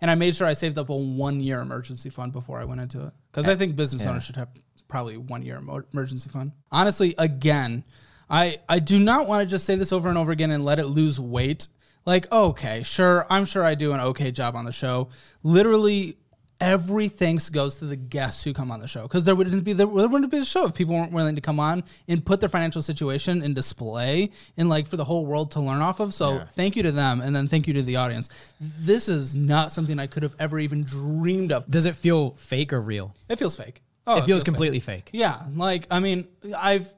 And 0.00 0.10
I 0.10 0.14
made 0.14 0.34
sure 0.34 0.46
I 0.46 0.52
saved 0.52 0.78
up 0.78 0.88
a 0.88 0.96
one 0.96 1.40
year 1.40 1.60
emergency 1.60 2.10
fund 2.10 2.32
before 2.32 2.60
I 2.60 2.64
went 2.64 2.80
into 2.80 3.06
it. 3.06 3.12
Because 3.30 3.48
I 3.48 3.54
think 3.54 3.76
business 3.76 4.04
owners 4.06 4.24
should 4.24 4.36
have 4.36 4.48
probably 4.88 5.16
one 5.16 5.42
year 5.42 5.58
emo- 5.58 5.84
emergency 5.92 6.28
fund. 6.28 6.52
Honestly, 6.70 7.14
again, 7.18 7.84
I, 8.32 8.60
I 8.66 8.78
do 8.78 8.98
not 8.98 9.28
want 9.28 9.46
to 9.46 9.46
just 9.46 9.66
say 9.66 9.76
this 9.76 9.92
over 9.92 10.08
and 10.08 10.16
over 10.16 10.32
again 10.32 10.50
and 10.50 10.64
let 10.64 10.78
it 10.78 10.86
lose 10.86 11.20
weight. 11.20 11.68
Like, 12.06 12.32
okay, 12.32 12.82
sure, 12.82 13.26
I'm 13.28 13.44
sure 13.44 13.62
I 13.62 13.74
do 13.74 13.92
an 13.92 14.00
okay 14.00 14.30
job 14.32 14.56
on 14.56 14.64
the 14.64 14.72
show. 14.72 15.10
Literally, 15.42 16.16
every 16.58 17.08
thanks 17.08 17.50
goes 17.50 17.76
to 17.76 17.84
the 17.84 17.96
guests 17.96 18.42
who 18.42 18.54
come 18.54 18.70
on 18.70 18.80
the 18.80 18.88
show 18.88 19.02
because 19.02 19.24
there 19.24 19.34
wouldn't 19.34 19.64
be 19.64 19.72
there 19.72 19.86
wouldn't 19.86 20.30
be 20.30 20.38
a 20.38 20.44
show 20.44 20.64
if 20.66 20.74
people 20.74 20.94
weren't 20.94 21.10
willing 21.10 21.34
to 21.34 21.40
come 21.40 21.58
on 21.58 21.82
and 22.06 22.24
put 22.24 22.38
their 22.38 22.48
financial 22.48 22.80
situation 22.80 23.42
in 23.42 23.52
display 23.52 24.30
and 24.56 24.68
like 24.68 24.86
for 24.86 24.96
the 24.96 25.04
whole 25.04 25.26
world 25.26 25.50
to 25.50 25.60
learn 25.60 25.82
off 25.82 26.00
of. 26.00 26.14
So 26.14 26.44
thank 26.54 26.76
you 26.76 26.84
to 26.84 26.92
them 26.92 27.20
and 27.20 27.34
then 27.34 27.48
thank 27.48 27.66
you 27.66 27.74
to 27.74 27.82
the 27.82 27.96
audience. 27.96 28.28
This 28.60 29.08
is 29.08 29.34
not 29.36 29.72
something 29.72 29.98
I 29.98 30.06
could 30.06 30.22
have 30.22 30.36
ever 30.38 30.58
even 30.58 30.84
dreamed 30.84 31.52
of. 31.52 31.68
does 31.68 31.84
it 31.84 31.96
feel 31.96 32.30
fake 32.36 32.72
or 32.72 32.80
real? 32.80 33.14
It 33.28 33.36
feels 33.36 33.56
fake. 33.56 33.82
Oh, 34.06 34.18
it 34.18 34.24
feels 34.24 34.40
fake. 34.40 34.46
completely 34.46 34.80
fake. 34.80 35.10
Yeah, 35.12 35.42
like 35.54 35.86
I 35.90 36.00
mean, 36.00 36.28
I've 36.56 36.88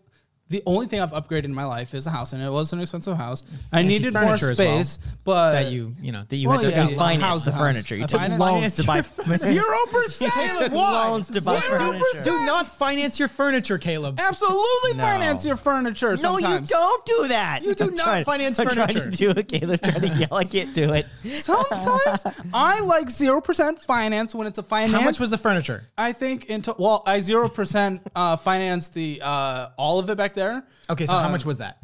the 0.51 0.63
only 0.67 0.87
thing 0.87 1.01
I've 1.01 1.13
upgraded 1.13 1.45
in 1.45 1.55
my 1.55 1.65
life 1.65 1.95
is 1.95 2.07
a 2.07 2.11
house, 2.11 2.33
and 2.35 2.43
it 2.43 2.51
was 2.51 2.73
an 2.73 2.81
expensive 2.81 3.17
house. 3.17 3.43
I 3.73 3.77
Fancy 3.79 3.89
needed 3.89 4.13
more 4.13 4.23
furniture 4.37 4.51
as 4.53 4.59
well. 4.59 4.85
space, 4.85 4.99
but 5.25 5.53
That 5.53 5.73
you, 5.73 5.95
you 6.03 6.13
know, 6.13 6.25
That 6.29 6.37
you 6.37 6.49
Well, 6.49 6.59
had 6.59 6.65
to 6.67 6.71
yeah, 6.71 6.89
you 6.91 6.97
financed 6.97 7.25
house 7.27 7.45
the 7.47 7.53
house. 7.53 7.61
furniture. 7.61 7.97
You 7.97 8.03
I 8.05 8.07
took 8.07 8.21
financed- 8.21 8.41
loans 8.41 8.77
to 8.77 8.85
buy 8.85 9.01
zero 9.37 9.65
percent. 9.91 10.33
Why? 10.73 11.09
loans 11.09 11.29
to 11.31 11.41
buy 11.41 11.59
Zero 11.61 11.79
furniture. 11.79 11.99
percent. 12.13 12.25
do 12.25 12.47
not 12.47 12.69
finance 12.77 13.19
your 13.19 13.29
furniture, 13.29 13.79
Caleb. 13.79 14.21
Absolutely 14.21 14.95
No. 14.95 15.03
finance 15.05 15.47
your 15.47 15.57
furniture. 15.57 16.09
No, 16.23 16.37
you 16.39 16.45
sometimes. 16.45 16.69
don't 16.69 17.07
do 17.07 17.29
that. 17.29 17.63
You 17.65 17.75
do 17.75 17.85
I'm 17.85 17.95
not 17.95 18.05
trying- 18.05 18.25
finance 18.25 18.59
I'm 18.59 18.69
trying 18.69 18.89
furniture. 18.89 19.11
to 19.11 19.17
do 19.17 19.31
it, 19.31 19.49
Caleb. 19.49 19.81
Trying 19.83 20.01
to 20.01 20.09
yell. 20.09 20.35
I 20.35 20.45
can't 20.45 20.75
do 20.75 20.93
it. 20.93 21.07
Sometimes 21.41 22.25
I 22.53 22.81
like 22.81 23.09
zero 23.11 23.41
percent 23.41 23.81
finance 23.81 24.35
when 24.35 24.47
it's 24.47 24.59
a 24.59 24.63
finance. 24.63 24.93
How 24.93 25.01
much 25.03 25.21
was 25.21 25.31
the 25.31 25.39
furniture? 25.39 25.85
I 25.97 26.13
think 26.13 26.47
in 26.47 26.55
into 26.57 26.75
well, 26.79 27.03
I 27.07 27.21
zero 27.21 27.49
percent 27.49 28.01
uh, 28.15 28.37
financed 28.37 28.95
the 28.95 29.21
uh, 29.23 29.69
all 29.77 29.99
of 29.99 30.09
it 30.11 30.17
back 30.17 30.34
there. 30.35 30.65
Okay, 30.91 31.07
so 31.07 31.15
how 31.15 31.29
Uh, 31.29 31.33
much 31.33 31.45
was 31.45 31.59
that? 31.59 31.79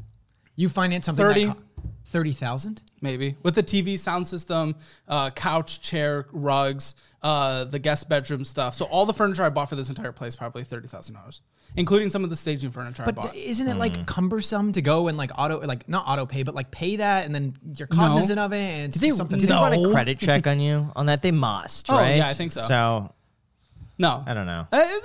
You 0.56 0.68
financed 0.68 1.06
something 1.06 1.24
30. 1.24 1.44
that 1.46 1.56
co- 1.56 1.62
thirty 2.06 2.32
thousand. 2.32 2.82
maybe 3.00 3.36
with 3.44 3.54
the 3.54 3.62
TV 3.62 3.96
sound 3.98 4.26
system, 4.26 4.74
uh, 5.08 5.30
couch, 5.30 5.80
chair, 5.80 6.26
rugs, 6.32 6.94
uh, 7.22 7.64
the 7.64 7.78
guest 7.78 8.08
bedroom 8.08 8.44
stuff. 8.44 8.74
So 8.74 8.84
all 8.86 9.06
the 9.06 9.14
furniture 9.14 9.42
I 9.44 9.48
bought 9.50 9.68
for 9.70 9.76
this 9.76 9.88
entire 9.88 10.12
place 10.12 10.34
probably 10.36 10.64
thirty 10.64 10.88
thousand 10.88 11.14
dollars, 11.14 11.40
including 11.76 12.10
some 12.10 12.24
of 12.24 12.30
the 12.30 12.36
staging 12.36 12.72
furniture 12.72 13.04
I 13.04 13.06
But 13.06 13.14
bought. 13.14 13.34
isn't 13.36 13.66
it 13.68 13.76
like 13.76 14.06
cumbersome 14.06 14.72
to 14.72 14.82
go 14.82 15.06
and 15.08 15.16
like 15.16 15.30
auto, 15.38 15.60
like 15.60 15.88
not 15.88 16.04
auto 16.08 16.26
pay, 16.26 16.42
but 16.42 16.54
like 16.54 16.70
pay 16.72 16.96
that 16.96 17.24
and 17.26 17.34
then 17.34 17.54
you're 17.76 17.88
cognizant 17.88 18.38
of 18.40 18.52
it 18.52 18.56
and 18.56 18.84
it's 18.86 18.94
Do 18.96 19.00
they, 19.00 19.06
just 19.06 19.16
something. 19.18 19.38
do 19.38 19.46
they 19.46 19.54
run 19.54 19.72
a 19.72 19.92
credit 19.92 20.18
check 20.18 20.46
on 20.48 20.58
you 20.60 20.90
on 20.96 21.06
that? 21.06 21.22
They 21.22 21.30
must, 21.32 21.88
Oh, 21.90 21.96
right? 21.96 22.16
yeah, 22.16 22.28
I 22.28 22.34
think 22.34 22.50
so. 22.52 22.60
So 22.62 23.14
no, 23.98 24.22
I 24.26 24.34
don't 24.34 24.46
know. 24.46 24.66
Uh, 24.72 24.76
it- 24.84 25.02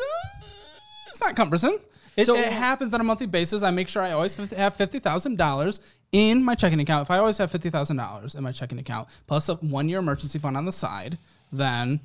it's 1.08 1.22
not 1.22 1.36
cumbersome. 1.36 1.78
It, 2.16 2.26
So- 2.26 2.36
it 2.36 2.52
happens 2.52 2.94
on 2.94 3.02
a 3.02 3.04
monthly 3.04 3.28
basis. 3.28 3.62
I 3.62 3.72
make 3.72 3.88
sure 3.88 4.02
I 4.02 4.12
always 4.12 4.36
have 4.36 4.76
fifty 4.76 5.00
thousand 5.00 5.38
dollars 5.38 5.80
in 6.12 6.44
my 6.44 6.56
checking 6.56 6.80
account. 6.80 7.04
If 7.04 7.12
I 7.12 7.18
always 7.18 7.38
have 7.40 7.52
fifty 7.52 7.70
thousand 7.70 7.98
dollars 7.98 8.36
in 8.36 8.44
my 8.44 8.52
checking 8.52 8.80
account 8.80 9.08
plus 9.28 9.50
a 9.50 9.56
one 9.56 9.90
year 9.90 10.00
emergency 10.00 10.40
fund 10.40 10.56
on 10.56 10.66
the 10.66 10.72
side, 10.72 11.18
then 11.52 12.00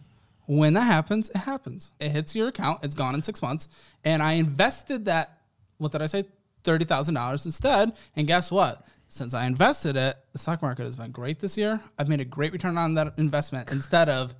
when 0.47 0.75
that 0.75 0.83
happens, 0.83 1.31
it 1.31 1.37
happens. 1.39 1.93
It 2.01 2.11
hits 2.11 2.35
your 2.35 2.49
account. 2.49 2.81
It's 2.83 2.95
gone 2.95 3.15
in 3.15 3.23
six 3.23 3.41
months, 3.41 3.69
and 4.05 4.23
I 4.23 4.33
invested 4.33 5.05
that. 5.05 5.39
What 5.79 5.93
did 5.93 6.03
I 6.03 6.07
say? 6.07 6.25
Thirty 6.65 6.85
thousand 6.85 7.15
dollars 7.15 7.47
instead. 7.47 7.93
And 8.17 8.27
guess 8.27 8.51
what? 8.51 8.85
Since 9.07 9.33
I 9.35 9.47
invested 9.47 9.97
it, 9.97 10.17
the 10.33 10.39
stock 10.39 10.63
market 10.63 10.85
has 10.85 10.95
been 10.95 11.11
great 11.11 11.41
this 11.41 11.57
year. 11.59 11.81
I've 11.99 12.09
made 12.09 12.21
a 12.21 12.25
great 12.25 12.53
return 12.53 12.79
on 12.79 12.95
that 12.95 13.15
investment 13.17 13.71
instead 13.73 14.09
of 14.09 14.35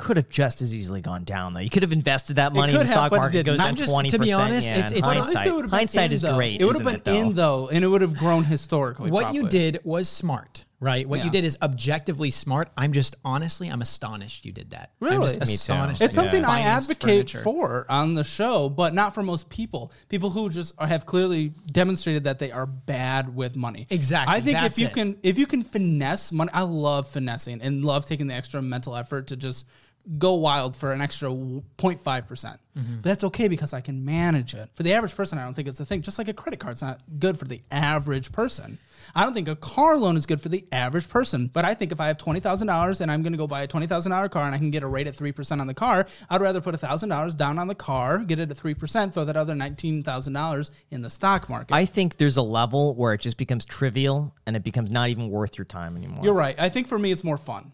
Could 0.00 0.16
have 0.16 0.30
just 0.30 0.62
as 0.62 0.74
easily 0.74 1.00
gone 1.00 1.24
down 1.24 1.54
though. 1.54 1.60
You 1.60 1.70
could 1.70 1.82
have 1.82 1.92
invested 1.92 2.36
that 2.36 2.52
money 2.52 2.72
in 2.72 2.78
the 2.78 2.86
have, 2.86 2.88
stock 2.88 3.12
market 3.12 3.44
goes 3.44 3.58
down 3.58 3.76
just- 3.76 3.90
twenty 3.92 4.08
to 4.10 4.18
be 4.18 4.32
honest, 4.32 4.66
yeah, 4.66 4.74
it's- 4.78 4.92
it's- 4.92 5.06
hindsight. 5.06 5.34
least 5.34 5.46
it 5.46 5.54
would 5.54 5.64
have 5.64 5.70
been 5.70 5.78
hindsight 5.78 6.06
in, 6.06 6.12
is 6.12 6.22
though. 6.22 6.36
great. 6.36 6.60
It 6.60 6.64
would 6.64 6.74
have 6.74 6.84
been 6.84 6.94
it, 6.96 7.04
though? 7.04 7.14
in 7.14 7.34
though, 7.34 7.68
and 7.68 7.84
it 7.84 7.88
would 7.88 8.00
have 8.00 8.14
grown 8.16 8.44
historically. 8.44 9.10
what 9.10 9.34
you 9.34 9.46
did 9.48 9.78
was 9.84 10.08
smart, 10.08 10.64
right? 10.80 11.06
What 11.08 11.18
Yeah. 11.18 11.26
you 11.26 11.30
did 11.30 11.44
is 11.44 11.58
objectively 11.60 12.30
smart. 12.30 12.70
I'm 12.76 12.92
just 12.92 13.16
honestly, 13.24 13.68
I'm 13.68 13.82
astonished 13.82 14.44
you 14.46 14.52
did 14.52 14.70
that. 14.70 14.90
I'm 15.02 15.08
Really? 15.08 15.32
too. 15.36 15.42
astonished. 15.42 16.00
It's 16.02 16.14
something 16.14 16.44
I 16.44 16.60
advocate 16.60 17.30
furniture. 17.30 17.42
for 17.42 17.86
on 17.90 18.14
the 18.14 18.24
show, 18.24 18.68
but 18.70 18.94
not 18.94 19.14
for 19.14 19.22
most 19.22 19.48
people. 19.50 19.92
People 20.08 20.30
who 20.30 20.48
just 20.48 20.72
are- 20.78 20.86
have 20.86 21.04
clearly 21.06 21.52
demonstrated 21.70 22.24
that 22.24 22.38
they 22.38 22.50
are 22.50 22.66
bad 22.66 23.34
with 23.36 23.54
money. 23.54 23.86
Exactly, 23.90 24.34
I 24.34 24.40
think 24.40 24.56
that's 24.58 24.78
if 24.78 24.78
you 24.80 24.86
it. 24.86 24.92
can 24.94 25.16
if 25.22 25.36
you 25.38 25.46
can 25.46 25.62
finesse 25.62 26.32
money, 26.32 26.50
I 26.54 26.62
love 26.62 27.06
finessing 27.08 27.60
and 27.60 27.84
love 27.84 28.06
taking 28.06 28.26
the 28.28 28.34
extra 28.34 28.62
mental 28.62 28.96
effort 28.96 29.26
to 29.28 29.36
just 29.36 29.66
go 30.18 30.34
wild 30.34 30.76
for 30.76 30.92
an 30.92 31.00
extra 31.00 31.28
0.5%. 31.28 32.26
percent 32.26 32.60
Mm-hmm. 32.76 32.96
But 32.96 33.04
that's 33.04 33.24
okay 33.24 33.48
because 33.48 33.72
I 33.72 33.80
can 33.80 34.04
manage 34.04 34.54
it. 34.54 34.70
For 34.74 34.82
the 34.82 34.92
average 34.92 35.16
person, 35.16 35.38
I 35.38 35.44
don't 35.44 35.54
think 35.54 35.66
it's 35.66 35.80
a 35.80 35.86
thing. 35.86 36.02
Just 36.02 36.18
like 36.18 36.28
a 36.28 36.32
credit 36.32 36.60
card's 36.60 36.82
not 36.82 37.00
good 37.18 37.38
for 37.38 37.44
the 37.44 37.60
average 37.70 38.32
person. 38.32 38.78
I 39.14 39.24
don't 39.24 39.34
think 39.34 39.48
a 39.48 39.56
car 39.56 39.96
loan 39.96 40.16
is 40.16 40.26
good 40.26 40.40
for 40.40 40.48
the 40.48 40.64
average 40.70 41.08
person. 41.08 41.48
But 41.52 41.64
I 41.64 41.74
think 41.74 41.90
if 41.90 42.00
I 42.00 42.06
have 42.06 42.18
$20,000 42.18 43.00
and 43.00 43.10
I'm 43.10 43.22
going 43.22 43.32
to 43.32 43.38
go 43.38 43.46
buy 43.46 43.62
a 43.62 43.68
$20,000 43.68 44.30
car 44.30 44.46
and 44.46 44.54
I 44.54 44.58
can 44.58 44.70
get 44.70 44.82
a 44.82 44.86
rate 44.86 45.06
at 45.08 45.16
3% 45.16 45.60
on 45.60 45.66
the 45.66 45.74
car, 45.74 46.06
I'd 46.28 46.40
rather 46.40 46.60
put 46.60 46.74
$1,000 46.74 47.36
down 47.36 47.58
on 47.58 47.66
the 47.66 47.74
car, 47.74 48.18
get 48.18 48.38
it 48.38 48.50
at 48.50 48.56
3%, 48.56 49.12
throw 49.12 49.24
that 49.24 49.36
other 49.36 49.54
$19,000 49.54 50.70
in 50.90 51.02
the 51.02 51.10
stock 51.10 51.48
market. 51.48 51.74
I 51.74 51.86
think 51.86 52.18
there's 52.18 52.36
a 52.36 52.42
level 52.42 52.94
where 52.94 53.12
it 53.14 53.20
just 53.20 53.36
becomes 53.36 53.64
trivial 53.64 54.34
and 54.46 54.54
it 54.54 54.62
becomes 54.62 54.90
not 54.90 55.08
even 55.08 55.28
worth 55.28 55.58
your 55.58 55.64
time 55.64 55.96
anymore. 55.96 56.24
You're 56.24 56.34
right. 56.34 56.54
I 56.58 56.68
think 56.68 56.86
for 56.86 56.98
me, 56.98 57.10
it's 57.10 57.24
more 57.24 57.38
fun. 57.38 57.72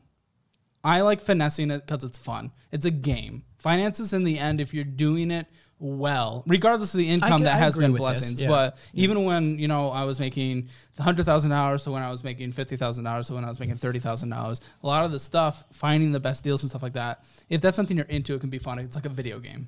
I 0.87 1.01
like 1.01 1.21
finessing 1.21 1.71
it 1.73 1.85
because 1.85 2.05
it's 2.05 2.17
fun. 2.17 2.53
It's 2.71 2.87
a 2.87 2.93
game. 2.93 3.43
Finances, 3.59 4.13
in 4.13 4.23
the 4.23 4.39
end, 4.39 4.61
if 4.61 4.73
you're 4.73 4.85
doing 4.85 5.33
it 5.33 5.47
well, 5.79 6.45
regardless 6.47 6.95
of 6.95 6.99
the 6.99 7.09
income 7.11 7.39
could- 7.41 7.47
that 7.47 7.55
I 7.57 7.59
has 7.59 7.77
been 7.77 7.93
blessings. 7.93 8.41
yeah. 8.41 8.49
But 8.49 8.79
even 8.95 9.25
when 9.25 9.59
you 9.59 9.69
know 9.69 9.91
I 9.91 10.05
was 10.05 10.21
making 10.21 10.69
hundred 10.99 11.25
thousand 11.25 11.51
dollars 11.51 11.83
to 11.85 11.91
when 11.91 12.03
I 12.03 12.11
was 12.11 12.23
making 12.23 12.53
fifty 12.53 12.77
thousand 12.77 13.05
dollars 13.05 13.27
to 13.27 13.35
when 13.35 13.45
I 13.45 13.49
was 13.49 13.59
making 13.61 13.77
thirty 13.77 13.99
thousand 13.99 14.31
dollars, 14.31 14.61
a 14.83 14.87
lot 14.87 15.05
of 15.05 15.11
the 15.13 15.19
stuff, 15.19 15.65
finding 15.73 16.13
the 16.13 16.21
best 16.21 16.45
deals 16.45 16.63
and 16.63 16.71
stuff 16.71 16.83
like 16.83 16.95
that. 16.95 17.25
If 17.49 17.61
that's 17.61 17.77
something 17.77 17.97
you're 17.97 18.07
into, 18.07 18.35
it 18.35 18.41
can 18.41 18.49
be 18.51 18.59
fun. 18.59 18.79
It's 18.79 18.95
like 18.95 19.07
a 19.07 19.11
video 19.11 19.39
game. 19.41 19.67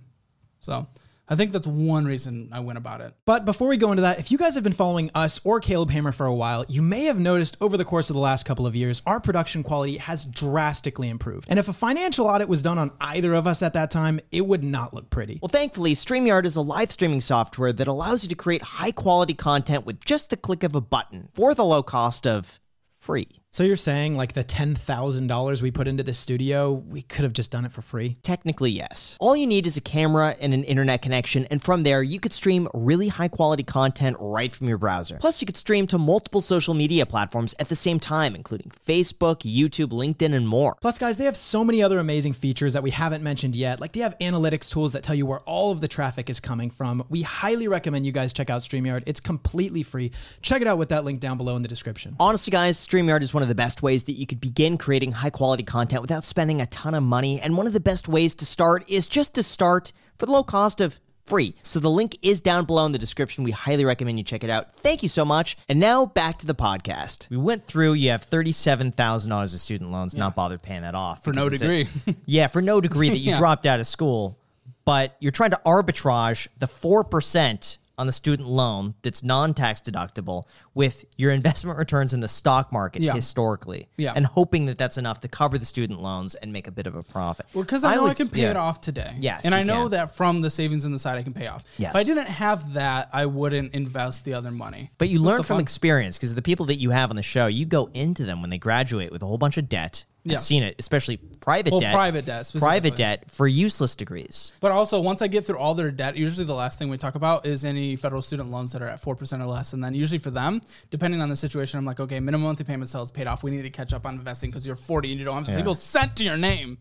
So 0.60 0.86
I 1.30 1.36
think 1.36 1.52
that's 1.52 1.66
one 1.66 2.06
reason 2.06 2.48
I 2.52 2.60
went 2.60 2.78
about 2.78 3.02
it. 3.02 3.14
But 3.26 3.44
before 3.44 3.68
we 3.68 3.76
go 3.76 3.90
into 3.92 4.00
that, 4.02 4.18
if 4.18 4.30
you 4.30 4.38
guys 4.38 4.54
have 4.54 4.64
been 4.64 4.72
following 4.72 5.10
us 5.14 5.40
or 5.44 5.60
Caleb 5.60 5.90
Hammer 5.90 6.10
for 6.10 6.24
a 6.24 6.34
while, 6.34 6.64
you 6.68 6.80
may 6.80 7.04
have 7.04 7.18
noticed 7.18 7.58
over 7.60 7.76
the 7.76 7.84
course 7.84 8.08
of 8.08 8.14
the 8.14 8.20
last 8.20 8.46
couple 8.46 8.66
of 8.66 8.74
years, 8.74 9.02
our 9.04 9.20
production 9.20 9.62
quality 9.62 9.98
has 9.98 10.24
drastically 10.24 11.10
improved. 11.10 11.46
And 11.50 11.58
if 11.58 11.68
a 11.68 11.74
financial 11.74 12.26
audit 12.26 12.48
was 12.48 12.62
done 12.62 12.78
on 12.78 12.92
either 13.00 13.34
of 13.34 13.46
us 13.46 13.62
at 13.62 13.74
that 13.74 13.90
time, 13.90 14.20
it 14.32 14.46
would 14.46 14.64
not 14.64 14.94
look 14.94 15.10
pretty. 15.10 15.38
Well, 15.42 15.50
thankfully, 15.50 15.92
StreamYard 15.92 16.46
is 16.46 16.56
a 16.56 16.62
live 16.62 16.90
streaming 16.90 17.20
software 17.20 17.74
that 17.74 17.88
allows 17.88 18.22
you 18.22 18.30
to 18.30 18.34
create 18.34 18.62
high 18.62 18.92
quality 18.92 19.34
content 19.34 19.84
with 19.84 20.00
just 20.00 20.30
the 20.30 20.36
click 20.36 20.62
of 20.62 20.74
a 20.74 20.80
button 20.80 21.28
for 21.34 21.54
the 21.54 21.64
low 21.64 21.82
cost 21.82 22.26
of 22.26 22.58
free. 22.96 23.28
So 23.58 23.64
you're 23.64 23.74
saying 23.74 24.16
like 24.16 24.34
the 24.34 24.44
$10,000 24.44 25.62
we 25.62 25.72
put 25.72 25.88
into 25.88 26.04
this 26.04 26.16
studio, 26.16 26.70
we 26.70 27.02
could 27.02 27.24
have 27.24 27.32
just 27.32 27.50
done 27.50 27.64
it 27.64 27.72
for 27.72 27.82
free? 27.82 28.16
Technically, 28.22 28.70
yes. 28.70 29.16
All 29.18 29.34
you 29.36 29.48
need 29.48 29.66
is 29.66 29.76
a 29.76 29.80
camera 29.80 30.36
and 30.40 30.54
an 30.54 30.62
internet 30.62 31.02
connection, 31.02 31.44
and 31.46 31.60
from 31.60 31.82
there, 31.82 32.00
you 32.00 32.20
could 32.20 32.32
stream 32.32 32.68
really 32.72 33.08
high 33.08 33.26
quality 33.26 33.64
content 33.64 34.16
right 34.20 34.52
from 34.52 34.68
your 34.68 34.78
browser. 34.78 35.16
Plus, 35.16 35.42
you 35.42 35.46
could 35.46 35.56
stream 35.56 35.88
to 35.88 35.98
multiple 35.98 36.40
social 36.40 36.72
media 36.72 37.04
platforms 37.04 37.52
at 37.58 37.68
the 37.68 37.74
same 37.74 37.98
time, 37.98 38.36
including 38.36 38.70
Facebook, 38.86 39.38
YouTube, 39.40 39.88
LinkedIn, 39.88 40.36
and 40.36 40.46
more. 40.46 40.76
Plus, 40.80 40.96
guys, 40.96 41.16
they 41.16 41.24
have 41.24 41.36
so 41.36 41.64
many 41.64 41.82
other 41.82 41.98
amazing 41.98 42.34
features 42.34 42.74
that 42.74 42.84
we 42.84 42.92
haven't 42.92 43.24
mentioned 43.24 43.56
yet. 43.56 43.80
Like 43.80 43.90
they 43.90 43.98
have 44.02 44.16
analytics 44.20 44.70
tools 44.70 44.92
that 44.92 45.02
tell 45.02 45.16
you 45.16 45.26
where 45.26 45.40
all 45.40 45.72
of 45.72 45.80
the 45.80 45.88
traffic 45.88 46.30
is 46.30 46.38
coming 46.38 46.70
from. 46.70 47.04
We 47.08 47.22
highly 47.22 47.66
recommend 47.66 48.06
you 48.06 48.12
guys 48.12 48.32
check 48.32 48.50
out 48.50 48.62
StreamYard. 48.62 49.02
It's 49.06 49.18
completely 49.18 49.82
free. 49.82 50.12
Check 50.42 50.62
it 50.62 50.68
out 50.68 50.78
with 50.78 50.90
that 50.90 51.04
link 51.04 51.18
down 51.18 51.38
below 51.38 51.56
in 51.56 51.62
the 51.62 51.68
description. 51.68 52.14
Honestly, 52.20 52.52
guys, 52.52 52.78
StreamYard 52.78 53.22
is 53.22 53.34
one 53.34 53.42
of 53.42 53.47
the 53.48 53.54
best 53.54 53.82
ways 53.82 54.04
that 54.04 54.12
you 54.12 54.26
could 54.26 54.40
begin 54.40 54.78
creating 54.78 55.12
high 55.12 55.30
quality 55.30 55.62
content 55.62 56.02
without 56.02 56.24
spending 56.24 56.60
a 56.60 56.66
ton 56.66 56.94
of 56.94 57.02
money. 57.02 57.40
And 57.40 57.56
one 57.56 57.66
of 57.66 57.72
the 57.72 57.80
best 57.80 58.08
ways 58.08 58.34
to 58.36 58.46
start 58.46 58.84
is 58.88 59.06
just 59.06 59.34
to 59.34 59.42
start 59.42 59.92
for 60.18 60.26
the 60.26 60.32
low 60.32 60.42
cost 60.44 60.80
of 60.80 61.00
free. 61.26 61.54
So 61.62 61.78
the 61.78 61.90
link 61.90 62.16
is 62.22 62.40
down 62.40 62.64
below 62.64 62.86
in 62.86 62.92
the 62.92 62.98
description. 62.98 63.44
We 63.44 63.50
highly 63.50 63.84
recommend 63.84 64.16
you 64.18 64.24
check 64.24 64.42
it 64.44 64.48
out. 64.50 64.72
Thank 64.72 65.02
you 65.02 65.10
so 65.10 65.24
much. 65.26 65.58
And 65.68 65.78
now 65.78 66.06
back 66.06 66.38
to 66.38 66.46
the 66.46 66.54
podcast. 66.54 67.28
We 67.28 67.36
went 67.36 67.66
through, 67.66 67.92
you 67.94 68.10
have 68.10 68.24
$37,000 68.28 69.42
of 69.54 69.60
student 69.60 69.90
loans, 69.92 70.14
not 70.16 70.34
bothered 70.34 70.62
paying 70.62 70.82
that 70.82 70.94
off. 70.94 71.22
For 71.24 71.32
no 71.34 71.50
because 71.50 71.62
it's 71.62 71.62
a- 71.62 71.84
degree. 72.04 72.16
yeah, 72.26 72.46
for 72.46 72.62
no 72.62 72.80
degree 72.80 73.10
that 73.10 73.18
you 73.18 73.30
Yeah. 73.32 73.38
dropped 73.38 73.66
out 73.66 73.78
of 73.78 73.86
school, 73.86 74.38
but 74.86 75.16
you're 75.20 75.32
trying 75.32 75.50
to 75.50 75.60
arbitrage 75.66 76.48
the 76.58 76.66
4% 76.66 77.76
on 77.98 78.06
the 78.06 78.12
student 78.12 78.48
loan 78.48 78.94
that's 79.02 79.22
non-tax 79.22 79.80
deductible 79.80 80.44
with 80.74 81.04
your 81.16 81.30
investment 81.32 81.78
returns 81.78 82.14
in 82.14 82.20
the 82.20 82.28
stock 82.28 82.72
market 82.72 83.02
Yeah. 83.02 83.14
historically 83.14 83.88
Yeah. 83.96 84.12
and 84.14 84.24
hoping 84.24 84.66
that 84.66 84.78
that's 84.78 84.96
enough 84.98 85.20
to 85.22 85.28
cover 85.28 85.58
the 85.58 85.64
student 85.66 86.00
loans 86.00 86.34
and 86.36 86.52
make 86.52 86.66
a 86.66 86.70
bit 86.70 86.86
of 86.86 86.94
a 86.94 87.02
profit. 87.02 87.46
Well, 87.52 87.64
because 87.64 87.84
I 87.84 87.94
know 87.96 88.06
I, 88.06 88.14
can 88.14 88.28
pay 88.28 88.42
yeah. 88.42 88.50
it 88.50 88.56
off 88.56 88.80
today. 88.80 89.16
Yes, 89.20 89.44
and 89.44 89.54
I 89.54 89.62
know 89.62 89.82
can. 89.82 89.90
that 89.92 90.16
from 90.16 90.40
the 90.40 90.50
savings 90.50 90.84
in 90.84 90.92
the 90.92 90.98
side 90.98 91.18
I 91.18 91.22
can 91.22 91.32
pay 91.32 91.46
off. 91.48 91.64
Yes. 91.76 91.90
If 91.90 91.96
I 91.96 92.04
didn't 92.04 92.28
have 92.28 92.74
that, 92.74 93.08
I 93.12 93.26
wouldn't 93.26 93.74
invest 93.74 94.24
the 94.24 94.34
other 94.34 94.50
money. 94.50 94.90
But 94.98 95.08
you 95.08 95.18
That's 95.18 95.26
learn 95.26 95.42
from 95.42 95.56
fun. 95.56 95.60
experience 95.60 96.16
because 96.16 96.34
the 96.34 96.42
people 96.42 96.66
that 96.66 96.76
you 96.76 96.90
have 96.90 97.10
on 97.10 97.16
the 97.16 97.22
show, 97.22 97.46
you 97.46 97.66
go 97.66 97.90
into 97.94 98.24
them 98.24 98.40
when 98.40 98.50
they 98.50 98.58
graduate 98.58 99.10
with 99.10 99.22
a 99.22 99.26
whole 99.26 99.38
bunch 99.38 99.58
of 99.58 99.68
debt. 99.68 100.04
I've 100.28 100.32
Yes. 100.32 100.46
seen 100.46 100.62
it, 100.62 100.76
especially 100.78 101.16
private 101.40 101.70
Well, 101.72 101.80
debt. 101.80 101.94
private 101.94 102.24
debt, 102.26 102.46
specifically. 102.46 102.66
Private 102.68 102.96
debt 102.96 103.30
for 103.30 103.46
useless 103.46 103.96
degrees. 103.96 104.52
But 104.60 104.72
also, 104.72 105.00
once 105.00 105.22
I 105.22 105.26
get 105.28 105.44
through 105.46 105.58
all 105.58 105.74
their 105.74 105.90
debt, 105.90 106.16
usually 106.16 106.44
the 106.46 106.54
last 106.54 106.78
thing 106.78 106.88
we 106.88 106.98
talk 106.98 107.14
about 107.14 107.46
is 107.46 107.64
any 107.64 107.96
federal 107.96 108.22
student 108.22 108.50
loans 108.50 108.72
that 108.72 108.82
are 108.82 108.88
at 108.88 109.00
4% 109.00 109.40
or 109.42 109.46
less. 109.46 109.72
And 109.72 109.82
then 109.82 109.94
usually 109.94 110.18
for 110.18 110.30
them, 110.30 110.60
depending 110.90 111.20
on 111.22 111.28
the 111.28 111.36
situation, 111.36 111.78
I'm 111.78 111.84
like, 111.84 112.00
okay, 112.00 112.20
minimum 112.20 112.44
monthly 112.46 112.64
payment 112.64 112.90
sales 112.90 113.10
paid 113.10 113.26
off. 113.26 113.42
We 113.42 113.50
need 113.50 113.62
to 113.62 113.70
catch 113.70 113.92
up 113.92 114.04
on 114.06 114.14
investing 114.16 114.50
because 114.50 114.66
you're 114.66 114.76
40 114.76 115.10
and 115.12 115.18
you 115.18 115.24
don't 115.24 115.36
have 115.36 115.48
a 115.48 115.52
single 115.52 115.74
cent 115.74 116.16
to 116.16 116.24
your 116.24 116.36
name. 116.36 116.78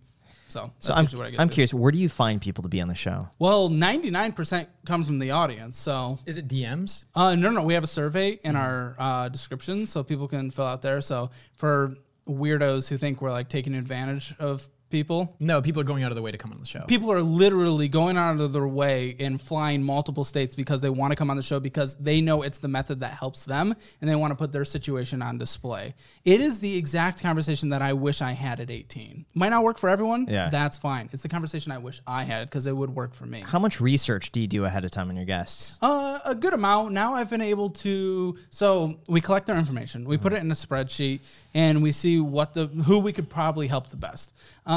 So 0.50 0.72
that's 0.76 0.88
So 0.88 0.94
I'm, 0.94 1.04
usually 1.04 1.20
what 1.20 1.28
I 1.28 1.32
get 1.32 1.40
I'm 1.42 1.50
curious, 1.50 1.74
where 1.74 1.92
do 1.92 1.98
you 2.00 2.08
find 2.08 2.40
people 2.42 2.62
to 2.64 2.70
be 2.70 2.80
on 2.80 2.88
the 2.88 2.96
show? 2.96 3.28
Well, 3.38 3.70
99% 3.70 4.66
comes 4.86 5.06
from 5.06 5.20
the 5.20 5.32
audience. 5.32 5.78
So 5.78 6.20
Is 6.26 6.38
it 6.38 6.48
DMs? 6.48 7.04
Uh, 7.14 7.36
no, 7.36 7.50
no, 7.50 7.64
we 7.64 7.74
have 7.74 7.84
a 7.84 7.88
survey 7.88 8.40
in 8.46 8.56
our 8.56 8.96
uh, 8.98 9.28
description, 9.28 9.88
so 9.88 10.04
people 10.04 10.26
can 10.30 10.50
fill 10.50 10.66
out 10.66 10.82
there. 10.82 11.02
So 11.02 11.32
for 11.52 11.96
weirdos 12.28 12.90
who 12.90 12.98
think 12.98 13.22
we're 13.22 13.32
like 13.32 13.50
taking 13.50 13.76
advantage 13.76 14.36
of 14.40 14.70
people, 14.90 15.36
No, 15.40 15.62
people 15.62 15.82
are 15.82 15.86
going 15.86 16.04
out 16.04 16.12
of 16.12 16.16
the 16.16 16.22
way 16.22 16.32
to 16.32 16.38
come 16.38 16.52
on 16.52 16.60
the 16.60 16.66
show. 16.66 16.82
people 16.88 17.12
are 17.12 17.22
literally 17.22 17.88
going 17.88 18.18
out 18.18 18.40
of 18.40 18.54
their 18.54 18.68
way 18.68 19.16
and 19.20 19.42
flying 19.42 19.84
multiple 19.84 20.24
states 20.24 20.56
because 20.56 20.82
they 20.82 20.90
want 20.90 21.12
to 21.12 21.16
come 21.16 21.30
on 21.30 21.38
the 21.38 21.44
show 21.44 21.60
because 21.60 21.96
they 21.98 22.22
know 22.22 22.42
it's 22.44 22.58
the 22.60 22.68
method 22.68 23.02
that 23.02 23.12
helps 23.12 23.46
them 23.46 23.76
and 24.02 24.10
they 24.10 24.16
want 24.16 24.32
to 24.32 24.36
put 24.36 24.52
their 24.52 24.66
situation 24.66 25.22
on 25.22 25.38
display. 25.38 25.94
It 26.26 26.42
is 26.42 26.60
the 26.60 26.78
exact 26.78 27.22
conversation 27.22 27.70
that 27.70 27.82
I 27.82 27.94
wish 27.94 28.22
I 28.22 28.32
had 28.32 28.60
at 28.60 28.70
18. 28.72 29.26
Might 29.34 29.50
not 29.50 29.64
work 29.64 29.78
for 29.78 29.90
everyone. 29.90 30.28
Yeah. 30.30 30.50
That's 30.50 30.78
fine. 30.78 31.10
It's 31.12 31.22
the 31.22 31.30
conversation 31.30 31.72
I 31.72 31.78
wish 31.78 32.02
I 32.08 32.24
had 32.24 32.48
because 32.48 32.68
it 32.68 32.76
would 32.76 32.96
work 32.96 33.14
for 33.14 33.26
me. 33.26 33.42
How 33.46 33.60
much 33.60 33.82
research 33.82 34.32
do 34.32 34.40
you 34.40 34.48
do 34.48 34.66
ahead 34.66 34.86
of 34.86 34.92
time 34.92 35.10
on 35.10 35.16
your 35.16 35.26
guests? 35.26 35.78
Uh, 35.82 36.20
a 36.26 36.36
good 36.36 36.54
amount. 36.54 36.94
Now 36.94 37.14
I've 37.16 37.30
been 37.30 37.42
able 37.42 37.70
to. 37.72 38.38
So 38.50 38.96
we 39.08 39.22
collect 39.22 39.48
their 39.48 39.58
information, 39.58 40.06
we 40.06 40.18
put 40.18 40.34
it 40.34 40.38
in 40.42 40.50
a 40.52 40.56
spreadsheet, 40.56 41.20
and 41.54 41.82
we 41.84 41.92
see 41.92 42.20
what 42.20 42.54
the 42.54 42.68
who 42.68 43.00
we 43.00 43.14
could 43.14 43.30
probably 43.30 43.68
help 43.68 43.88
the 43.90 43.98
best. 43.98 44.32
Um, 44.66 44.77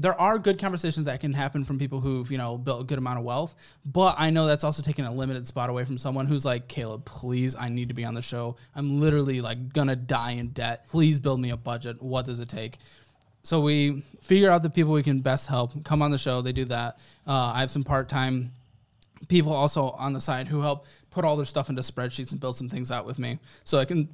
there 0.00 0.14
are 0.14 0.38
good 0.38 0.58
conversations 0.58 1.06
that 1.06 1.20
can 1.20 1.32
happen 1.32 1.64
from 1.64 1.78
people 1.78 2.00
who've 2.00 2.30
you 2.30 2.38
know 2.38 2.56
built 2.56 2.80
a 2.80 2.84
good 2.84 2.98
amount 2.98 3.18
of 3.18 3.24
wealth, 3.24 3.54
but 3.84 4.14
I 4.18 4.30
know 4.30 4.46
that's 4.46 4.64
also 4.64 4.82
taking 4.82 5.04
a 5.04 5.12
limited 5.12 5.46
spot 5.46 5.70
away 5.70 5.84
from 5.84 5.98
someone 5.98 6.26
who's 6.26 6.44
like, 6.44 6.68
Caleb, 6.68 7.04
please, 7.04 7.54
I 7.54 7.68
need 7.68 7.88
to 7.88 7.94
be 7.94 8.04
on 8.04 8.14
the 8.14 8.22
show. 8.22 8.56
I'm 8.74 9.00
literally 9.00 9.40
like 9.40 9.72
gonna 9.72 9.96
die 9.96 10.32
in 10.32 10.48
debt. 10.48 10.86
Please 10.90 11.18
build 11.18 11.40
me 11.40 11.50
a 11.50 11.56
budget. 11.56 12.02
What 12.02 12.26
does 12.26 12.40
it 12.40 12.48
take? 12.48 12.78
So 13.42 13.60
we 13.60 14.02
figure 14.22 14.50
out 14.50 14.62
the 14.62 14.70
people 14.70 14.92
we 14.92 15.02
can 15.02 15.20
best 15.20 15.46
help 15.46 15.84
come 15.84 16.02
on 16.02 16.10
the 16.10 16.18
show. 16.18 16.42
They 16.42 16.52
do 16.52 16.64
that. 16.66 16.98
Uh, 17.26 17.52
I 17.54 17.60
have 17.60 17.70
some 17.70 17.84
part 17.84 18.08
time 18.08 18.52
people 19.28 19.52
also 19.52 19.90
on 19.90 20.12
the 20.12 20.20
side 20.20 20.48
who 20.48 20.60
help 20.60 20.86
put 21.10 21.24
all 21.24 21.36
their 21.36 21.46
stuff 21.46 21.70
into 21.70 21.82
spreadsheets 21.82 22.32
and 22.32 22.40
build 22.40 22.56
some 22.56 22.68
things 22.68 22.90
out 22.90 23.06
with 23.06 23.18
me. 23.18 23.38
So 23.64 23.78
it 23.78 23.86
can 23.86 24.08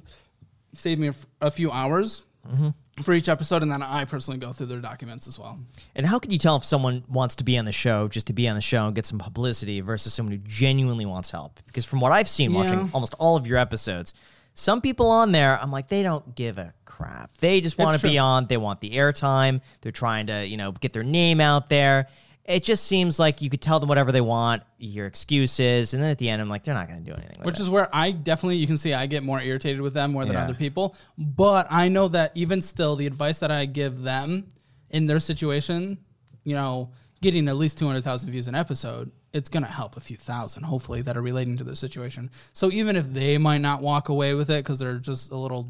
save 0.75 0.99
me 0.99 1.07
a, 1.07 1.11
f- 1.11 1.25
a 1.41 1.51
few 1.51 1.71
hours 1.71 2.23
Mm-hmm. 2.47 3.01
for 3.03 3.13
each 3.13 3.29
episode, 3.29 3.61
and 3.63 3.71
then 3.71 3.81
I 3.81 4.03
personally 4.05 4.37
go 4.39 4.51
through 4.51 4.65
their 4.67 4.79
documents 4.81 5.27
as 5.27 5.39
well. 5.39 5.59
And 5.95 6.05
how 6.05 6.19
could 6.19 6.31
you 6.33 6.37
tell 6.37 6.57
if 6.57 6.65
someone 6.65 7.03
wants 7.07 7.37
to 7.37 7.43
be 7.43 7.57
on 7.57 7.65
the 7.65 7.71
show 7.71 8.07
just 8.09 8.27
to 8.27 8.33
be 8.33 8.47
on 8.49 8.55
the 8.55 8.61
show 8.61 8.85
and 8.85 8.93
get 8.95 9.05
some 9.05 9.17
publicity 9.17 9.79
versus 9.81 10.13
someone 10.13 10.33
who 10.33 10.39
genuinely 10.39 11.05
wants 11.05 11.31
help? 11.31 11.59
Because 11.65 11.85
from 11.85 12.01
what 12.01 12.11
I've 12.11 12.27
seen 12.27 12.51
Yeah. 12.51 12.57
watching 12.59 12.91
almost 12.93 13.15
all 13.17 13.37
of 13.37 13.47
your 13.47 13.57
episodes, 13.57 14.13
some 14.55 14.81
people 14.81 15.09
on 15.09 15.31
there, 15.31 15.57
I'm 15.59 15.71
like, 15.71 15.87
they 15.87 16.03
don't 16.03 16.35
give 16.35 16.57
a 16.57 16.73
crap. 16.85 17.35
They 17.37 17.59
just 17.61 17.77
want 17.77 17.99
to 17.99 18.07
be 18.07 18.17
on. 18.19 18.45
They 18.45 18.57
want 18.57 18.81
the 18.81 18.91
airtime. 18.91 19.61
They're 19.81 19.91
trying 19.91 20.27
to, 20.27 20.45
you 20.45 20.57
know, 20.57 20.73
get 20.73 20.93
their 20.93 21.03
name 21.03 21.39
out 21.41 21.69
there. 21.69 22.07
It 22.45 22.63
just 22.63 22.85
seems 22.85 23.19
like 23.19 23.41
you 23.41 23.49
could 23.49 23.61
tell 23.61 23.79
them 23.79 23.87
whatever 23.87 24.11
they 24.11 24.19
want, 24.21 24.63
your 24.77 25.07
excuses, 25.07 25.93
and 25.93 26.03
then 26.03 26.11
at 26.11 26.17
the 26.17 26.27
end, 26.29 26.41
I'm 26.41 26.49
like, 26.49 26.65
they're 26.65 26.73
not 26.73 26.89
going 26.89 26.99
to 27.03 27.05
do 27.09 27.15
anything 27.15 27.37
with 27.39 27.45
Which 27.45 27.59
is 27.61 27.69
where 27.69 27.87
I 27.95 28.11
definitely, 28.11 28.57
you 28.57 28.67
can 28.67 28.77
see 28.77 28.93
I 28.93 29.05
get 29.05 29.23
more 29.23 29.41
irritated 29.41 29.79
with 29.79 29.93
them 29.93 30.11
more 30.11 30.25
than 30.25 30.35
Yeah. 30.35 30.43
other 30.43 30.53
people. 30.53 30.95
But 31.17 31.67
I 31.69 31.87
know 31.87 32.09
that 32.09 32.31
even 32.35 32.61
still, 32.61 32.97
the 32.97 33.07
advice 33.07 33.39
that 33.39 33.49
I 33.49 33.63
give 33.65 34.01
them 34.03 34.47
in 34.89 35.05
their 35.05 35.21
situation, 35.21 35.97
you 36.43 36.53
know, 36.55 36.91
getting 37.21 37.47
at 37.47 37.55
least 37.55 37.77
200,000 37.77 38.29
views 38.29 38.47
an 38.47 38.55
episode, 38.55 39.09
it's 39.31 39.47
going 39.47 39.63
to 39.63 39.71
help 39.71 39.95
a 39.95 40.01
few 40.01 40.17
thousand, 40.17 40.63
hopefully, 40.63 41.01
that 41.01 41.15
are 41.15 41.21
relating 41.21 41.55
to 41.57 41.63
their 41.63 41.75
situation. 41.75 42.29
So 42.51 42.69
even 42.71 42.97
if 42.97 43.11
they 43.13 43.37
might 43.37 43.61
not 43.61 43.81
walk 43.81 44.09
away 44.09 44.33
with 44.33 44.49
it 44.49 44.63
because 44.65 44.79
they're 44.79 44.95
just 44.99 45.31
a 45.31 45.37
little 45.37 45.69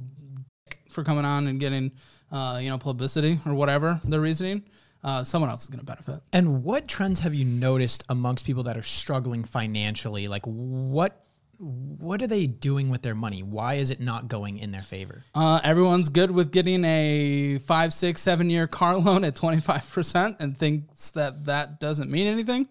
dick 0.67 0.79
for 0.89 1.03
coming 1.03 1.23
on 1.23 1.45
and 1.45 1.59
getting, 1.59 1.91
uh, 2.31 2.57
you 2.59 2.69
know, 2.69 2.79
publicity 2.79 3.39
or 3.45 3.53
whatever 3.53 4.01
their 4.03 4.19
reasoning, 4.21 4.63
uh, 5.03 5.23
someone 5.23 5.49
else 5.49 5.61
is 5.61 5.67
going 5.67 5.79
to 5.79 5.85
benefit. 5.85 6.21
And 6.31 6.63
what 6.63 6.87
trends 6.87 7.19
have 7.19 7.33
you 7.33 7.45
noticed 7.45 8.03
amongst 8.09 8.45
people 8.45 8.63
that 8.63 8.77
are 8.77 8.83
struggling 8.83 9.43
financially? 9.43 10.27
Like 10.27 10.43
what 10.45 11.19
what 11.59 12.21
are 12.21 12.27
they 12.27 12.47
doing 12.47 12.89
with 12.89 13.03
their 13.03 13.15
money? 13.15 13.41
Why 13.43 13.75
is 13.75 13.89
it 13.89 13.99
not 13.99 14.27
going 14.27 14.57
in 14.57 14.71
their 14.71 14.81
favor? 14.81 15.23
Uh, 15.33 15.61
everyone's 15.63 16.09
good 16.09 16.31
with 16.31 16.51
getting 16.51 16.83
a 16.83 17.59
five, 17.59 17.93
six, 17.93 18.21
seven 18.21 18.49
year 18.49 18.67
car 18.67 18.97
loan 18.97 19.23
at 19.23 19.35
25% 19.35 20.39
and 20.39 20.57
thinks 20.57 21.11
that 21.11 21.45
that 21.45 21.79
doesn't 21.79 22.09
mean 22.09 22.27
anything. 22.27 22.67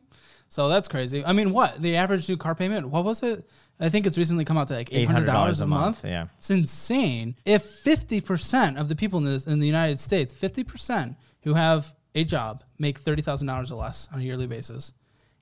So 0.48 0.68
that's 0.68 0.88
crazy. 0.88 1.24
I 1.24 1.32
mean, 1.32 1.52
what? 1.52 1.80
The 1.80 1.96
average 1.96 2.28
new 2.28 2.36
car 2.36 2.54
payment, 2.54 2.88
what 2.88 3.04
was 3.04 3.22
it? 3.22 3.48
I 3.80 3.88
think 3.88 4.06
it's 4.06 4.18
recently 4.18 4.44
come 4.44 4.58
out 4.58 4.68
to 4.68 4.74
like 4.74 4.90
$800, 4.90 5.24
$800 5.24 5.26
a 5.60 5.64
a 5.64 5.66
month. 5.66 5.68
month, 5.68 6.04
yeah. 6.04 6.26
It's 6.36 6.50
insane. 6.50 7.36
If 7.46 7.64
50% 7.84 8.78
of 8.78 8.88
the 8.88 8.94
people 8.94 9.18
in, 9.20 9.24
this, 9.24 9.46
in 9.46 9.60
the 9.60 9.66
United 9.66 9.98
States, 9.98 10.34
50% 10.34 11.16
who 11.42 11.54
have 11.54 11.94
a 12.14 12.24
job 12.24 12.64
make 12.78 13.02
$30,000 13.02 13.70
or 13.70 13.74
less 13.74 14.08
on 14.12 14.20
a 14.20 14.22
yearly 14.22 14.46
basis, 14.46 14.92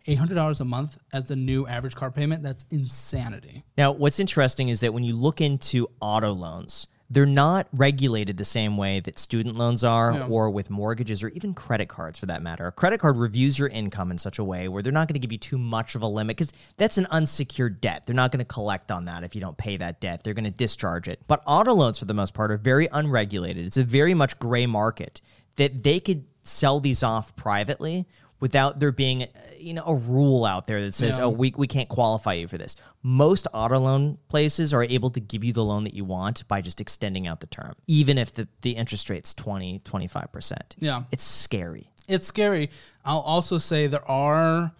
$800 0.06 0.60
a 0.60 0.64
month 0.64 0.98
as 1.12 1.26
the 1.26 1.36
new 1.36 1.66
average 1.66 1.94
car 1.94 2.10
payment, 2.10 2.42
that's 2.42 2.64
insanity. 2.70 3.64
Now, 3.76 3.92
what's 3.92 4.20
interesting 4.20 4.68
is 4.68 4.80
that 4.80 4.94
when 4.94 5.04
you 5.04 5.14
look 5.14 5.40
into 5.40 5.88
auto 6.00 6.32
loans, 6.32 6.86
they're 7.12 7.26
not 7.26 7.66
regulated 7.72 8.36
the 8.36 8.44
same 8.44 8.76
way 8.76 9.00
that 9.00 9.18
student 9.18 9.56
loans 9.56 9.82
are 9.82 10.22
or 10.28 10.48
with 10.48 10.70
mortgages 10.70 11.24
or 11.24 11.28
even 11.30 11.54
credit 11.54 11.88
cards 11.88 12.20
for 12.20 12.26
that 12.26 12.40
matter. 12.40 12.68
A 12.68 12.72
credit 12.72 13.00
card 13.00 13.16
reviews 13.16 13.58
your 13.58 13.66
income 13.66 14.12
in 14.12 14.18
such 14.18 14.38
a 14.38 14.44
way 14.44 14.68
where 14.68 14.80
they're 14.80 14.92
not 14.92 15.08
going 15.08 15.14
to 15.14 15.18
give 15.20 15.32
you 15.32 15.38
too 15.38 15.58
much 15.58 15.96
of 15.96 16.02
a 16.02 16.06
limit 16.06 16.36
because 16.36 16.52
that's 16.76 16.98
an 16.98 17.08
unsecured 17.10 17.80
debt. 17.80 18.06
They're 18.06 18.14
not 18.14 18.30
going 18.30 18.38
to 18.38 18.44
collect 18.44 18.92
on 18.92 19.06
that 19.06 19.24
if 19.24 19.34
you 19.34 19.40
don't 19.40 19.58
pay 19.58 19.76
that 19.78 20.00
debt. 20.00 20.22
They're 20.22 20.34
going 20.34 20.44
to 20.44 20.52
discharge 20.52 21.08
it. 21.08 21.20
But 21.26 21.42
auto 21.46 21.74
loans, 21.74 21.98
for 21.98 22.04
the 22.04 22.14
most 22.14 22.32
part, 22.32 22.52
are 22.52 22.56
very 22.56 22.88
unregulated. 22.92 23.66
It's 23.66 23.76
a 23.76 23.82
very 23.82 24.14
much 24.14 24.38
gray 24.38 24.66
market 24.66 25.20
that 25.56 25.82
they 25.82 25.98
could 25.98 26.24
sell 26.42 26.80
these 26.80 27.02
off 27.02 27.34
privately 27.36 28.06
without 28.40 28.78
there 28.80 28.92
being, 28.92 29.24
uh, 29.24 29.26
you 29.58 29.74
know, 29.74 29.84
a 29.86 29.94
rule 29.94 30.44
out 30.46 30.66
there 30.66 30.80
that 30.80 30.94
says, 30.94 31.18
Yeah. 31.18 31.24
"Oh, 31.24 31.28
we 31.30 31.52
we 31.56 31.66
can't 31.66 31.88
qualify 31.88 32.34
you 32.34 32.48
for 32.48 32.56
this." 32.58 32.76
Most 33.02 33.46
auto 33.52 33.78
loan 33.78 34.18
places 34.28 34.72
are 34.74 34.82
able 34.82 35.10
to 35.10 35.20
give 35.20 35.44
you 35.44 35.52
the 35.52 35.64
loan 35.64 35.84
that 35.84 35.94
you 35.94 36.04
want 36.04 36.46
by 36.48 36.60
just 36.60 36.80
extending 36.80 37.26
out 37.26 37.40
the 37.40 37.46
term, 37.46 37.74
even 37.86 38.16
if 38.18 38.32
the 38.34 38.48
the 38.62 38.72
interest 38.72 39.08
rate's 39.10 39.34
20, 39.34 39.80
25%. 39.80 40.76
Yeah. 40.78 41.02
It's 41.10 41.24
scary. 41.24 41.90
it's 42.08 42.26
scary. 42.26 42.70
I'll 43.04 43.20
also 43.20 43.58
say 43.58 43.86
there 43.86 44.08
are 44.10 44.72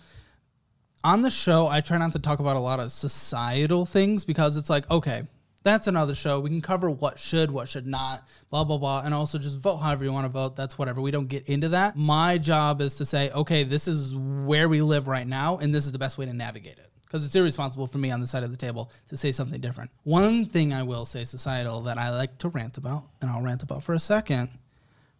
on 1.04 1.22
the 1.22 1.30
show. 1.30 1.66
I 1.68 1.80
try 1.80 1.96
not 1.98 2.12
to 2.12 2.18
talk 2.18 2.40
about 2.40 2.56
a 2.56 2.60
lot 2.60 2.80
of 2.80 2.90
societal 2.92 3.86
things 3.86 4.24
because 4.24 4.56
it's 4.56 4.68
like, 4.68 4.90
okay, 4.90 5.22
that's 5.62 5.86
another 5.86 6.14
show. 6.14 6.40
We 6.40 6.50
can 6.50 6.62
cover 6.62 6.90
what 6.90 7.18
should, 7.18 7.50
what 7.50 7.68
should 7.68 7.86
not, 7.86 8.26
blah 8.50 8.64
blah 8.64 8.78
blah, 8.78 9.02
and 9.04 9.12
also 9.12 9.38
just 9.38 9.58
vote 9.58 9.76
however 9.78 10.04
you 10.04 10.12
want 10.12 10.24
to 10.24 10.30
vote. 10.30 10.56
That's 10.56 10.78
whatever. 10.78 11.00
We 11.00 11.10
don't 11.10 11.28
get 11.28 11.46
into 11.46 11.70
that. 11.70 11.96
My 11.96 12.38
job 12.38 12.80
is 12.80 12.96
to 12.96 13.04
say, 13.04 13.30
okay, 13.30 13.64
this 13.64 13.88
is 13.88 14.14
where 14.14 14.68
we 14.68 14.82
live 14.82 15.08
right 15.08 15.26
now, 15.26 15.58
and 15.58 15.74
this 15.74 15.86
is 15.86 15.92
the 15.92 15.98
best 15.98 16.18
way 16.18 16.26
to 16.26 16.32
navigate 16.32 16.78
it. 16.78 16.88
Because 17.04 17.26
it's 17.26 17.34
irresponsible 17.34 17.88
for 17.88 17.98
me 17.98 18.12
on 18.12 18.20
the 18.20 18.26
side 18.26 18.44
of 18.44 18.52
the 18.52 18.56
table 18.56 18.92
to 19.08 19.16
say 19.16 19.32
something 19.32 19.60
different. 19.60 19.90
One 20.04 20.46
thing 20.46 20.72
I 20.72 20.84
will 20.84 21.04
say 21.04 21.24
societal 21.24 21.82
that 21.82 21.98
I 21.98 22.10
like 22.10 22.38
to 22.38 22.48
rant 22.48 22.78
about, 22.78 23.04
and 23.20 23.28
I'll 23.30 23.42
rant 23.42 23.64
about 23.64 23.82
for 23.82 23.94
a 23.94 23.98
second, 23.98 24.48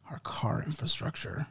our 0.09 0.21
car 0.21 0.63
infrastructure 0.65 1.47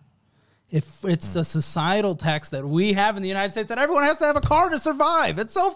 if 0.71 1.03
it's 1.03 1.35
a 1.35 1.43
societal 1.43 2.15
tax 2.15 2.49
that 2.49 2.65
we 2.65 2.93
have 2.93 3.17
in 3.17 3.23
the 3.23 3.27
United 3.27 3.51
States 3.51 3.69
that 3.69 3.79
everyone 3.79 4.03
has 4.03 4.19
to 4.19 4.25
have 4.25 4.35
a 4.35 4.41
car 4.41 4.69
to 4.69 4.79
survive. 4.79 5.39
It's 5.39 5.53
so. 5.53 5.75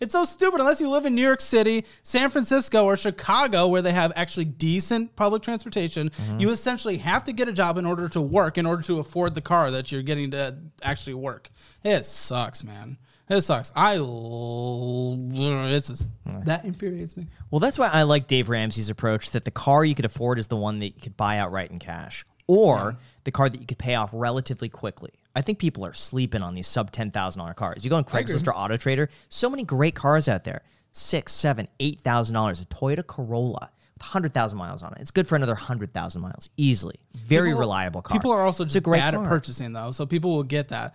It's 0.00 0.12
so 0.12 0.24
stupid 0.24 0.60
unless 0.60 0.80
you 0.80 0.88
live 0.88 1.06
in 1.06 1.14
New 1.14 1.22
York 1.22 1.40
City, 1.40 1.84
San 2.02 2.30
Francisco, 2.30 2.84
or 2.84 2.96
Chicago 2.96 3.68
where 3.68 3.82
they 3.82 3.92
have 3.92 4.12
actually 4.16 4.44
decent 4.46 5.16
public 5.16 5.42
transportation. 5.42 6.10
Mm-hmm. 6.10 6.40
You 6.40 6.50
essentially 6.50 6.98
have 6.98 7.24
to 7.24 7.32
get 7.32 7.48
a 7.48 7.52
job 7.52 7.78
in 7.78 7.86
order 7.86 8.08
to 8.10 8.20
work, 8.20 8.58
in 8.58 8.66
order 8.66 8.82
to 8.82 8.98
afford 8.98 9.34
the 9.34 9.40
car 9.40 9.70
that 9.70 9.90
you're 9.92 10.02
getting 10.02 10.32
to 10.32 10.56
actually 10.82 11.14
work. 11.14 11.50
It 11.82 12.04
sucks, 12.04 12.62
man. 12.62 12.98
It 13.28 13.40
sucks. 13.40 13.72
I 13.74 13.96
it's 13.98 15.88
just, 15.88 16.08
that 16.44 16.64
infuriates 16.64 17.16
me. 17.16 17.26
Well, 17.50 17.58
that's 17.58 17.78
why 17.78 17.88
I 17.88 18.02
like 18.02 18.28
Dave 18.28 18.48
Ramsey's 18.48 18.88
approach 18.88 19.32
that 19.32 19.44
the 19.44 19.50
car 19.50 19.84
you 19.84 19.96
could 19.96 20.04
afford 20.04 20.38
is 20.38 20.46
the 20.46 20.56
one 20.56 20.78
that 20.78 20.94
you 20.94 21.00
could 21.00 21.16
buy 21.16 21.38
outright 21.38 21.70
in 21.70 21.80
cash 21.80 22.24
or 22.46 22.96
the 23.24 23.32
car 23.32 23.48
that 23.48 23.60
you 23.60 23.66
could 23.66 23.78
pay 23.78 23.96
off 23.96 24.10
relatively 24.12 24.68
quickly. 24.68 25.10
I 25.36 25.42
think 25.42 25.58
people 25.58 25.84
are 25.84 25.92
sleeping 25.92 26.42
on 26.42 26.54
these 26.54 26.66
sub 26.66 26.90
$10,000 26.90 27.54
cars. 27.56 27.84
You 27.84 27.90
go 27.90 27.96
on 27.96 28.04
Craigslist 28.04 28.48
or 28.48 28.56
Auto 28.56 28.76
Trader, 28.78 29.10
so 29.28 29.50
many 29.50 29.64
great 29.64 29.94
cars 29.94 30.28
out 30.28 30.44
there. 30.44 30.62
Six, 30.92 31.32
seven, 31.34 31.68
eight 31.78 32.00
thousand 32.00 32.34
dollars. 32.34 32.58
A 32.58 32.64
Toyota 32.64 33.06
Corolla 33.06 33.70
with 33.92 34.02
hundred 34.02 34.32
thousand 34.32 34.56
miles 34.56 34.82
on 34.82 34.92
it. 34.94 34.98
It's 35.02 35.10
good 35.10 35.28
for 35.28 35.36
another 35.36 35.54
hundred 35.54 35.92
thousand 35.92 36.22
miles 36.22 36.48
easily. 36.56 36.94
Very 37.14 37.50
People- 37.50 37.60
reliable 37.60 38.00
car. 38.00 38.16
People 38.16 38.30
are 38.32 38.40
also 38.42 38.64
just 38.64 38.82
great 38.82 39.00
bad 39.00 39.12
car. 39.12 39.22
at 39.22 39.28
purchasing 39.28 39.74
though, 39.74 39.92
so 39.92 40.06
people 40.06 40.30
will 40.30 40.42
get 40.42 40.68
that 40.68 40.94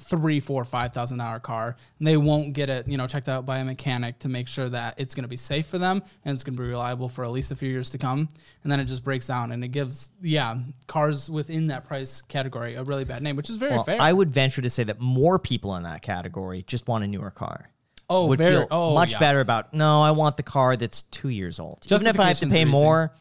three, 0.00 0.40
four, 0.40 0.64
five 0.64 0.92
thousand 0.92 1.18
dollar 1.18 1.38
car, 1.38 1.76
and 1.98 2.06
they 2.06 2.16
won't 2.16 2.52
get 2.52 2.68
it, 2.68 2.88
you 2.88 2.96
know, 2.96 3.06
checked 3.06 3.28
out 3.28 3.46
by 3.46 3.58
a 3.58 3.64
mechanic 3.64 4.18
to 4.20 4.28
make 4.28 4.48
sure 4.48 4.68
that 4.68 4.98
it's 4.98 5.14
going 5.14 5.24
to 5.24 5.28
be 5.28 5.36
safe 5.36 5.66
for 5.66 5.78
them 5.78 6.02
and 6.24 6.34
it's 6.34 6.42
going 6.44 6.56
to 6.56 6.62
be 6.62 6.68
reliable 6.68 7.08
for 7.08 7.24
at 7.24 7.30
least 7.30 7.52
a 7.52 7.56
few 7.56 7.68
years 7.68 7.90
to 7.90 7.98
come. 7.98 8.28
And 8.62 8.72
then 8.72 8.80
it 8.80 8.86
just 8.86 9.04
breaks 9.04 9.26
down, 9.26 9.52
and 9.52 9.62
it 9.64 9.68
gives, 9.68 10.10
yeah, 10.22 10.56
cars 10.86 11.30
within 11.30 11.68
that 11.68 11.84
price 11.84 12.22
category 12.22 12.74
a 12.74 12.82
really 12.82 13.04
bad 13.04 13.22
name, 13.22 13.36
which 13.36 13.50
is 13.50 13.56
very 13.56 13.72
Well, 13.72 13.84
fair. 13.84 14.00
I 14.00 14.12
would 14.12 14.30
venture 14.30 14.62
to 14.62 14.70
say 14.70 14.84
that 14.84 15.00
more 15.00 15.38
people 15.38 15.76
in 15.76 15.84
that 15.84 16.02
category 16.02 16.64
just 16.66 16.88
want 16.88 17.04
a 17.04 17.06
newer 17.06 17.30
car. 17.30 17.70
Oh, 18.08 18.26
would 18.26 18.38
very- 18.38 18.56
feel 18.56 18.66
oh, 18.72 18.94
much 18.94 19.12
yeah. 19.12 19.18
better 19.20 19.40
about. 19.40 19.72
No, 19.72 20.02
I 20.02 20.10
want 20.10 20.36
the 20.36 20.42
car 20.42 20.76
that's 20.76 21.02
two 21.02 21.28
years 21.28 21.60
old. 21.60 21.86
Even 21.90 22.06
if 22.08 22.18
I 22.18 22.28
have 22.28 22.40
to 22.40 22.48
pay 22.48 22.62
easy. 22.62 22.70
more, 22.70 23.12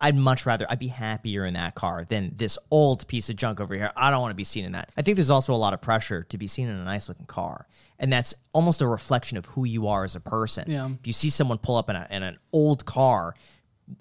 I'd 0.00 0.14
much 0.14 0.44
rather. 0.44 0.66
I'd 0.68 0.78
be 0.78 0.88
happier 0.88 1.46
in 1.46 1.54
that 1.54 1.74
car 1.74 2.04
than 2.04 2.32
this 2.36 2.58
old 2.70 3.08
piece 3.08 3.30
of 3.30 3.36
junk 3.36 3.60
over 3.60 3.74
here. 3.74 3.92
I 3.96 4.10
don't 4.10 4.20
want 4.20 4.32
to 4.32 4.36
be 4.36 4.44
seen 4.44 4.64
in 4.64 4.72
that. 4.72 4.92
I 4.96 5.02
think 5.02 5.16
there's 5.16 5.30
also 5.30 5.54
a 5.54 5.56
lot 5.56 5.72
of 5.72 5.80
pressure 5.80 6.22
to 6.24 6.38
be 6.38 6.46
seen 6.46 6.68
in 6.68 6.76
a 6.76 6.84
nice 6.84 7.08
looking 7.08 7.26
car, 7.26 7.66
and 7.98 8.12
that's 8.12 8.34
almost 8.52 8.82
a 8.82 8.86
reflection 8.86 9.38
of 9.38 9.46
who 9.46 9.64
you 9.64 9.88
are 9.88 10.04
as 10.04 10.14
a 10.14 10.20
person. 10.20 10.70
Yeah. 10.70 10.90
If 11.00 11.06
you 11.06 11.12
see 11.12 11.30
someone 11.30 11.58
pull 11.58 11.76
up 11.76 11.88
in, 11.88 11.96
a, 11.96 12.06
in 12.10 12.22
an 12.22 12.38
old 12.52 12.84
car. 12.84 13.34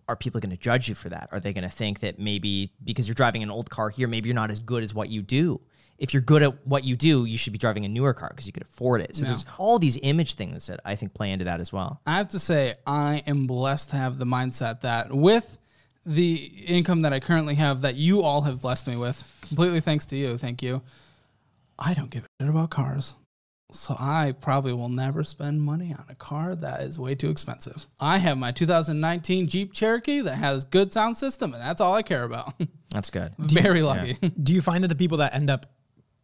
Are 0.08 0.16
people 0.16 0.42
going 0.42 0.50
to 0.50 0.58
judge 0.58 0.90
you 0.90 0.96
for 0.96 1.10
that? 1.10 1.30
Are 1.32 1.40
they 1.40 1.54
going 1.54 1.64
to 1.64 1.70
think 1.70 2.00
that 2.00 2.18
maybe 2.18 2.72
because 2.84 3.08
you're 3.08 3.14
driving 3.14 3.44
an 3.44 3.52
old 3.52 3.70
car 3.70 3.92
here, 3.92 4.08
maybe 4.08 4.28
you're 4.28 4.34
not 4.34 4.50
as 4.50 4.60
good 4.60 4.82
as 4.82 4.96
what 4.96 5.10
you 5.10 5.22
do? 5.22 5.62
if 5.98 6.14
you're 6.14 6.22
good 6.22 6.44
at 6.44 6.66
what 6.68 6.84
you 6.84 6.96
do, 6.96 7.26
you 7.26 7.38
should 7.38 7.54
be 7.54 7.60
driving 7.60 7.86
a 7.86 7.88
newer 7.88 8.14
car 8.14 8.30
because 8.30 8.46
you 8.46 8.54
could 8.54 8.64
afford 8.64 9.02
it. 9.02 9.16
So 9.16 9.26
there's 9.26 9.46
all 9.58 9.80
these 9.80 9.98
image 10.02 10.34
things 10.34 10.68
that 10.68 10.82
I 10.84 10.96
think 10.96 11.14
play 11.14 11.32
into 11.32 11.46
that 11.46 11.60
as 11.60 11.72
well. 11.72 12.02
I 12.06 12.18
have 12.18 12.30
to 12.30 12.40
say, 12.40 12.76
I 12.86 13.24
am 13.26 13.48
blessed 13.48 13.92
to 13.92 13.96
have 13.96 14.18
the 14.18 14.26
mindset 14.26 14.82
that 14.82 15.14
with 15.14 15.58
the 16.06 16.36
income 16.66 17.02
that 17.04 17.14
I 17.14 17.20
currently 17.20 17.56
have, 17.56 17.82
that 17.82 17.96
you 17.96 18.22
all 18.22 18.42
have 18.42 18.62
blessed 18.62 18.88
me 18.88 18.96
with, 18.96 19.24
completely 19.42 19.82
thanks 19.82 20.06
to 20.08 20.18
you, 20.18 20.38
thank 20.38 20.62
you. 20.62 20.82
I 21.78 21.94
don't 21.94 22.10
give 22.10 22.24
a 22.24 22.28
shit 22.40 22.50
about 22.50 22.70
cars. 22.70 23.16
So 23.72 23.96
I 24.00 24.34
probably 24.40 24.74
will 24.74 24.90
never 24.90 25.24
spend 25.24 25.62
money 25.62 25.94
on 25.94 26.06
a 26.08 26.16
car 26.16 26.56
that 26.56 26.82
is 26.82 27.00
way 27.00 27.16
too 27.16 27.30
expensive. 27.30 27.88
I 28.00 28.20
have 28.20 28.38
my 28.38 28.52
2019 28.52 29.48
Jeep 29.48 29.74
Cherokee 29.74 30.22
that 30.22 30.36
has 30.36 30.66
good 30.66 30.94
sound 30.94 31.18
system, 31.18 31.54
and 31.54 31.62
that's 31.62 31.82
all 31.82 31.94
I 31.94 32.04
care 32.04 32.24
about. 32.24 32.54
That's 32.92 33.10
good. 33.10 33.34
Very 33.38 33.82
lucky. 33.82 34.14
Do 34.44 34.54
you 34.54 34.62
find 34.62 34.82
that 34.86 34.88
the 34.88 34.96
people 34.96 35.18
that 35.18 35.36
end 35.36 35.50
up 35.50 35.66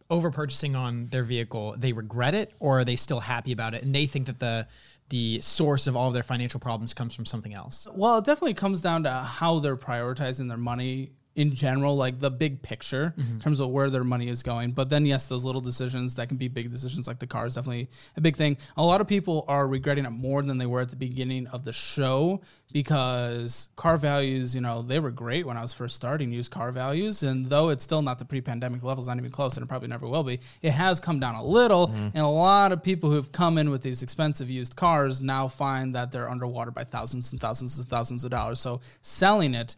over 0.10 0.32
purchasing 0.32 0.74
on 0.74 1.08
their 1.08 1.26
vehicle, 1.26 1.76
they 1.78 1.92
regret 1.92 2.34
it 2.34 2.54
or 2.60 2.80
are 2.80 2.86
they 2.86 2.96
still 2.96 3.20
happy 3.20 3.52
about 3.52 3.74
it 3.74 3.84
and 3.84 3.94
they 3.94 4.06
think 4.06 4.28
that 4.28 4.40
the 4.40 4.68
the 5.12 5.42
source 5.42 5.88
of 5.88 5.96
all 5.96 6.08
of 6.08 6.14
their 6.14 6.24
financial 6.24 6.60
problems 6.60 6.94
comes 6.94 7.14
from 7.14 7.26
something 7.26 7.54
else? 7.54 7.86
Well, 7.94 8.18
it 8.18 8.26
definitely 8.26 8.54
comes 8.54 8.82
down 8.82 9.04
to 9.04 9.12
how 9.12 9.60
they're 9.60 9.78
prioritizing 9.78 10.48
their 10.48 10.58
money 10.58 11.12
in 11.34 11.56
general, 11.56 11.96
like 11.96 12.20
the 12.20 12.30
big 12.30 12.62
picture 12.62 13.14
in 13.16 13.24
mm-hmm. 13.24 13.40
terms 13.40 13.62
of 13.62 13.70
where 13.70 13.90
their 13.90 14.04
money 14.04 14.28
is 14.28 14.44
going. 14.44 14.72
But 14.72 14.90
then, 14.90 15.06
yes, 15.06 15.28
those 15.28 15.46
little 15.46 15.62
decisions 15.62 16.16
that 16.16 16.28
can 16.28 16.36
be 16.36 16.50
big 16.50 16.72
decisions, 16.72 17.08
like 17.08 17.20
the 17.20 17.28
car, 17.28 17.46
is 17.46 17.56
definitely 17.56 17.90
a 18.18 18.22
big 18.22 18.36
thing. 18.36 18.58
A 18.76 18.84
lot 18.84 19.00
of 19.00 19.08
people 19.08 19.46
are 19.48 19.66
regretting 19.66 20.06
it 20.06 20.10
more 20.10 20.42
than 20.42 20.58
they 20.58 20.66
were 20.66 20.82
at 20.82 20.90
the 20.90 20.98
beginning 20.98 21.48
of 21.48 21.64
the 21.64 21.72
show 21.72 22.42
because 22.74 23.70
car 23.78 23.96
values, 23.98 24.54
you 24.54 24.62
know, 24.62 24.82
they 24.82 25.00
were 25.00 25.12
great 25.12 25.46
when 25.46 25.56
I 25.56 25.62
was 25.62 25.74
first 25.74 25.96
starting 25.96 26.32
used 26.32 26.52
car 26.52 26.72
values. 26.74 27.24
And 27.24 27.46
though 27.46 27.70
it's 27.70 27.84
still 27.84 28.02
not 28.02 28.20
the 28.20 28.26
pre 28.26 28.42
pandemic 28.42 28.84
levels, 28.84 29.08
not 29.08 29.18
even 29.18 29.32
close, 29.32 29.56
and 29.56 29.64
it 29.64 29.68
probably 29.68 29.88
never 29.88 30.08
will 30.08 30.24
be, 30.24 30.40
it 30.62 30.72
has 30.72 31.00
come 31.00 31.20
down 31.22 31.36
a 31.36 31.44
little. 31.44 31.88
Mm-hmm. 31.88 32.10
And 32.14 32.26
a 32.26 32.28
lot 32.28 32.74
of 32.74 32.84
people 32.84 33.10
who've 33.10 33.32
come 33.32 33.58
in 33.58 33.70
with 33.70 33.84
these 33.84 34.04
expensive 34.04 34.50
used 34.50 34.76
cars 34.76 35.22
now 35.22 35.48
find 35.48 35.96
that 35.96 36.12
they're 36.12 36.30
underwater 36.30 36.72
by 36.72 36.84
thousands 36.84 37.32
and 37.32 37.40
thousands 37.40 37.78
and 37.78 37.88
thousands 37.88 38.26
of 38.26 38.32
dollars. 38.32 38.60
So 38.60 38.82
selling 39.02 39.54
it 39.54 39.78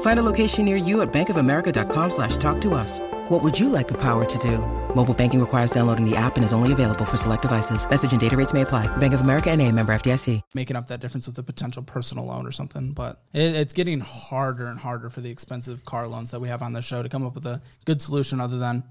Find 0.00 0.18
a 0.18 0.24
location 0.24 0.64
near 0.64 0.76
you 0.76 1.02
at 1.02 1.12
bankofamerica.com 1.12 2.10
slash 2.10 2.36
talk 2.38 2.60
to 2.62 2.74
us. 2.74 2.98
What 3.28 3.44
would 3.44 3.60
you 3.60 3.68
like 3.68 3.86
the 3.86 4.00
power 4.00 4.24
to 4.24 4.38
do? 4.38 4.58
Mobile 4.94 5.14
banking 5.14 5.38
requires 5.38 5.70
downloading 5.70 6.08
the 6.08 6.16
app 6.16 6.36
and 6.36 6.44
is 6.44 6.52
only 6.52 6.72
available 6.72 7.04
for 7.04 7.16
select 7.16 7.42
devices. 7.42 7.88
Message 7.88 8.10
and 8.10 8.20
data 8.20 8.36
rates 8.36 8.52
may 8.52 8.62
apply. 8.62 8.86
Bank 8.96 9.14
of 9.14 9.20
America 9.20 9.50
and 9.50 9.60
a 9.62 9.70
member 9.70 9.92
FDIC. 9.94 10.40
making 10.54 10.76
up 10.76 10.88
that 10.88 11.00
difference 11.00 11.26
with 11.26 11.38
a 11.38 11.42
potential 11.42 11.82
personal 11.82 12.24
loan 12.24 12.46
or 12.46 12.52
something. 12.52 12.92
But 12.92 13.20
it, 13.32 13.54
it's 13.54 13.72
getting 13.72 14.00
harder 14.00 14.66
and 14.66 14.80
harder 14.80 15.10
for 15.10 15.20
the 15.20 15.30
expensive 15.30 15.84
car 15.84 16.08
loans 16.08 16.30
that 16.30 16.40
we 16.40 16.48
have 16.48 16.62
on 16.62 16.72
the 16.72 16.82
show 16.82 17.02
to 17.02 17.08
come 17.08 17.24
up 17.24 17.34
with 17.34 17.46
a 17.46 17.60
good 17.84 18.00
solution 18.00 18.40
other 18.40 18.58
than 18.58 18.82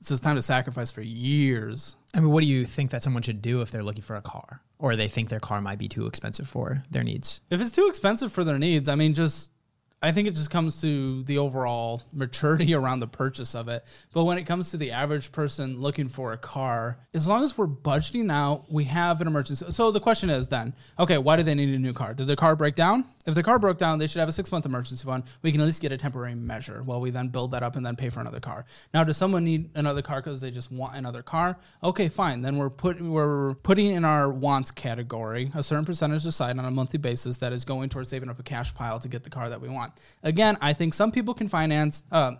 it's 0.00 0.18
time 0.20 0.36
to 0.36 0.42
sacrifice 0.42 0.90
for 0.90 1.02
years. 1.02 1.96
I 2.14 2.20
mean, 2.20 2.30
what 2.30 2.40
do 2.40 2.48
you 2.48 2.64
think 2.64 2.90
that 2.92 3.02
someone 3.02 3.22
should 3.22 3.42
do 3.42 3.60
if 3.60 3.70
they're 3.70 3.84
looking 3.84 4.02
for 4.02 4.16
a 4.16 4.22
car 4.22 4.62
or 4.78 4.96
they 4.96 5.08
think 5.08 5.28
their 5.28 5.40
car 5.40 5.60
might 5.60 5.78
be 5.78 5.88
too 5.88 6.06
expensive 6.06 6.48
for 6.48 6.82
their 6.90 7.04
needs? 7.04 7.42
If 7.50 7.60
it's 7.60 7.70
too 7.70 7.86
expensive 7.86 8.32
for 8.32 8.44
their 8.44 8.58
needs, 8.58 8.88
I 8.88 8.94
mean, 8.94 9.12
just 9.12 9.50
I 10.02 10.12
think 10.12 10.28
it 10.28 10.34
just 10.34 10.50
comes 10.50 10.80
to 10.80 11.22
the 11.24 11.36
overall 11.36 12.02
maturity 12.10 12.72
around 12.80 13.00
the 13.00 13.06
purchase 13.06 13.54
of 13.54 13.68
it. 13.68 13.84
But 14.14 14.24
when 14.24 14.38
it 14.38 14.44
comes 14.44 14.70
to 14.70 14.78
the 14.78 14.92
average 14.92 15.30
person 15.30 15.78
looking 15.78 16.08
for 16.08 16.32
a 16.32 16.38
car, 16.38 16.96
as 17.12 17.28
long 17.28 17.44
as 17.44 17.58
we're 17.58 17.66
budgeting 17.66 18.32
out, 18.32 18.72
we 18.72 18.84
have 18.84 19.20
an 19.20 19.26
emergency. 19.26 19.66
So 19.70 19.90
the 19.90 20.00
question 20.00 20.30
is 20.30 20.46
then, 20.46 20.74
okay, 20.98 21.18
why 21.18 21.36
do 21.36 21.42
they 21.42 21.54
need 21.54 21.74
a 21.74 21.78
new 21.78 21.92
car? 21.92 22.14
Did 22.14 22.28
their 22.28 22.36
car 22.36 22.56
break 22.56 22.76
down? 22.76 23.04
If 23.26 23.34
their 23.34 23.44
car 23.44 23.58
broke 23.58 23.76
down, 23.76 23.98
they 23.98 24.06
should 24.06 24.20
have 24.20 24.28
a 24.30 24.32
six 24.32 24.50
month 24.50 24.64
emergency 24.64 25.04
fund. 25.04 25.24
We 25.42 25.52
can 25.52 25.60
at 25.60 25.66
least 25.66 25.82
get 25.82 25.92
a 25.92 25.98
temporary 25.98 26.34
measure 26.34 26.82
while 26.82 27.00
we 27.00 27.10
then 27.10 27.28
build 27.28 27.50
that 27.50 27.62
up 27.62 27.76
and 27.76 27.84
then 27.84 27.94
pay 27.94 28.08
for 28.08 28.20
another 28.20 28.40
car. 28.40 28.64
Now, 28.94 29.04
does 29.04 29.18
someone 29.18 29.44
need 29.44 29.68
another 29.74 30.00
car 30.00 30.22
because 30.22 30.40
they 30.40 30.50
just 30.50 30.72
want 30.72 30.96
another 30.96 31.22
car? 31.22 31.58
Okay, 31.84 32.08
fine. 32.08 32.40
Then 32.40 32.56
we're 32.56 32.70
put 32.70 33.00
we're 33.02 33.54
putting 33.54 33.86
in 33.86 34.06
our 34.06 34.30
wants 34.30 34.70
category 34.70 35.50
a 35.54 35.62
certain 35.62 35.84
percentage 35.84 36.24
aside 36.24 36.58
on 36.58 36.64
a 36.64 36.70
monthly 36.70 36.98
basis 36.98 37.36
that 37.38 37.52
is 37.52 37.66
going 37.66 37.90
towards 37.90 38.08
saving 38.08 38.30
up 38.30 38.38
a 38.38 38.42
cash 38.42 38.74
pile 38.74 38.98
to 38.98 39.08
get 39.08 39.24
the 39.24 39.30
car 39.30 39.50
that 39.50 39.60
we 39.60 39.68
want. 39.68 39.89
Again, 40.22 40.56
I 40.60 40.72
think 40.72 40.94
some 40.94 41.10
people 41.10 41.34
can 41.34 41.48
finance. 41.48 42.02
Uh, 42.10 42.32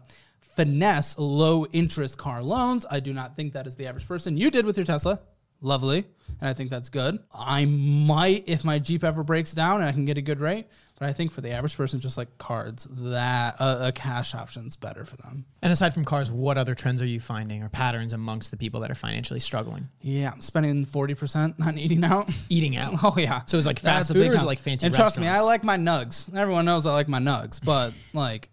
finesse 0.56 1.16
low 1.18 1.64
interest 1.66 2.18
car 2.18 2.42
loans. 2.42 2.84
I 2.90 3.00
do 3.00 3.14
not 3.14 3.36
think 3.36 3.52
that 3.54 3.66
is 3.66 3.76
the 3.76 3.86
average 3.86 4.06
person. 4.06 4.36
You 4.36 4.50
did 4.50 4.66
with 4.66 4.76
your 4.76 4.84
Tesla. 4.84 5.20
Lovely, 5.60 6.04
and 6.40 6.48
I 6.48 6.52
think 6.52 6.70
that's 6.70 6.88
good. 6.88 7.18
I 7.34 7.64
might, 7.64 8.44
if 8.46 8.64
my 8.64 8.78
Jeep 8.78 9.04
ever 9.04 9.22
breaks 9.22 9.54
down 9.54 9.76
and 9.80 9.84
I 9.84 9.92
can 9.92 10.04
get 10.04 10.18
a 10.18 10.22
good 10.22 10.40
rate, 10.40 10.66
but 11.00 11.08
I 11.08 11.14
think 11.14 11.32
for 11.32 11.40
the 11.40 11.50
average 11.50 11.76
person, 11.78 11.98
just 11.98 12.18
like 12.18 12.36
cards, 12.36 12.86
that 12.90 13.56
a, 13.58 13.88
a 13.88 13.92
cash 13.92 14.34
option's 14.34 14.76
better 14.76 15.06
for 15.06 15.16
them. 15.16 15.46
And 15.62 15.72
aside 15.72 15.94
from 15.94 16.04
cars, 16.04 16.30
what 16.30 16.58
other 16.58 16.74
trends 16.74 17.00
are 17.00 17.06
you 17.06 17.20
finding 17.20 17.62
or 17.62 17.70
patterns 17.70 18.12
amongst 18.12 18.50
the 18.50 18.58
people 18.58 18.80
that 18.80 18.90
are 18.90 18.94
financially 18.94 19.40
struggling? 19.40 19.88
Yeah, 20.02 20.34
spending 20.40 20.84
forty 20.84 21.14
percent 21.14 21.56
on 21.64 21.78
eating 21.78 22.04
out. 22.04 22.30
Eating 22.50 22.76
out. 22.76 22.96
Oh 23.02 23.14
yeah. 23.16 23.42
So 23.46 23.56
it's 23.56 23.66
like 23.66 23.78
fast 23.78 24.12
food 24.12 24.26
or 24.26 24.34
is 24.34 24.42
it 24.42 24.46
like 24.46 24.58
fancy 24.58 24.84
And 24.84 24.94
trust 24.94 25.18
me, 25.18 25.26
I 25.26 25.40
like 25.40 25.64
my 25.64 25.78
nugs. 25.78 26.34
Everyone 26.36 26.66
knows 26.66 26.84
I 26.84 26.92
like 26.92 27.08
my 27.08 27.18
nugs, 27.18 27.64
but 27.64 27.94
like 28.12 28.50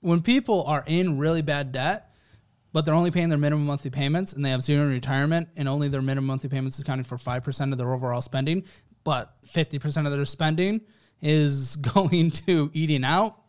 when 0.00 0.20
people 0.20 0.64
are 0.64 0.84
in 0.86 1.16
really 1.16 1.40
bad 1.40 1.72
debt, 1.72 2.13
but 2.74 2.84
they're 2.84 2.94
only 2.94 3.12
paying 3.12 3.28
their 3.28 3.38
minimum 3.38 3.64
monthly 3.64 3.90
payments 3.90 4.32
and 4.32 4.44
they 4.44 4.50
have 4.50 4.60
zero 4.60 4.82
in 4.82 4.90
retirement 4.90 5.48
and 5.56 5.68
only 5.68 5.88
their 5.88 6.02
minimum 6.02 6.26
monthly 6.26 6.50
payments 6.50 6.76
is 6.76 6.82
accounting 6.82 7.04
for 7.04 7.16
5% 7.16 7.72
of 7.72 7.78
their 7.78 7.94
overall 7.94 8.20
spending, 8.20 8.64
but 9.04 9.32
50% 9.46 10.06
of 10.06 10.12
their 10.12 10.26
spending 10.26 10.80
is 11.22 11.76
going 11.94 12.32
to 12.32 12.70
eating 12.74 13.04
out. 13.04 13.40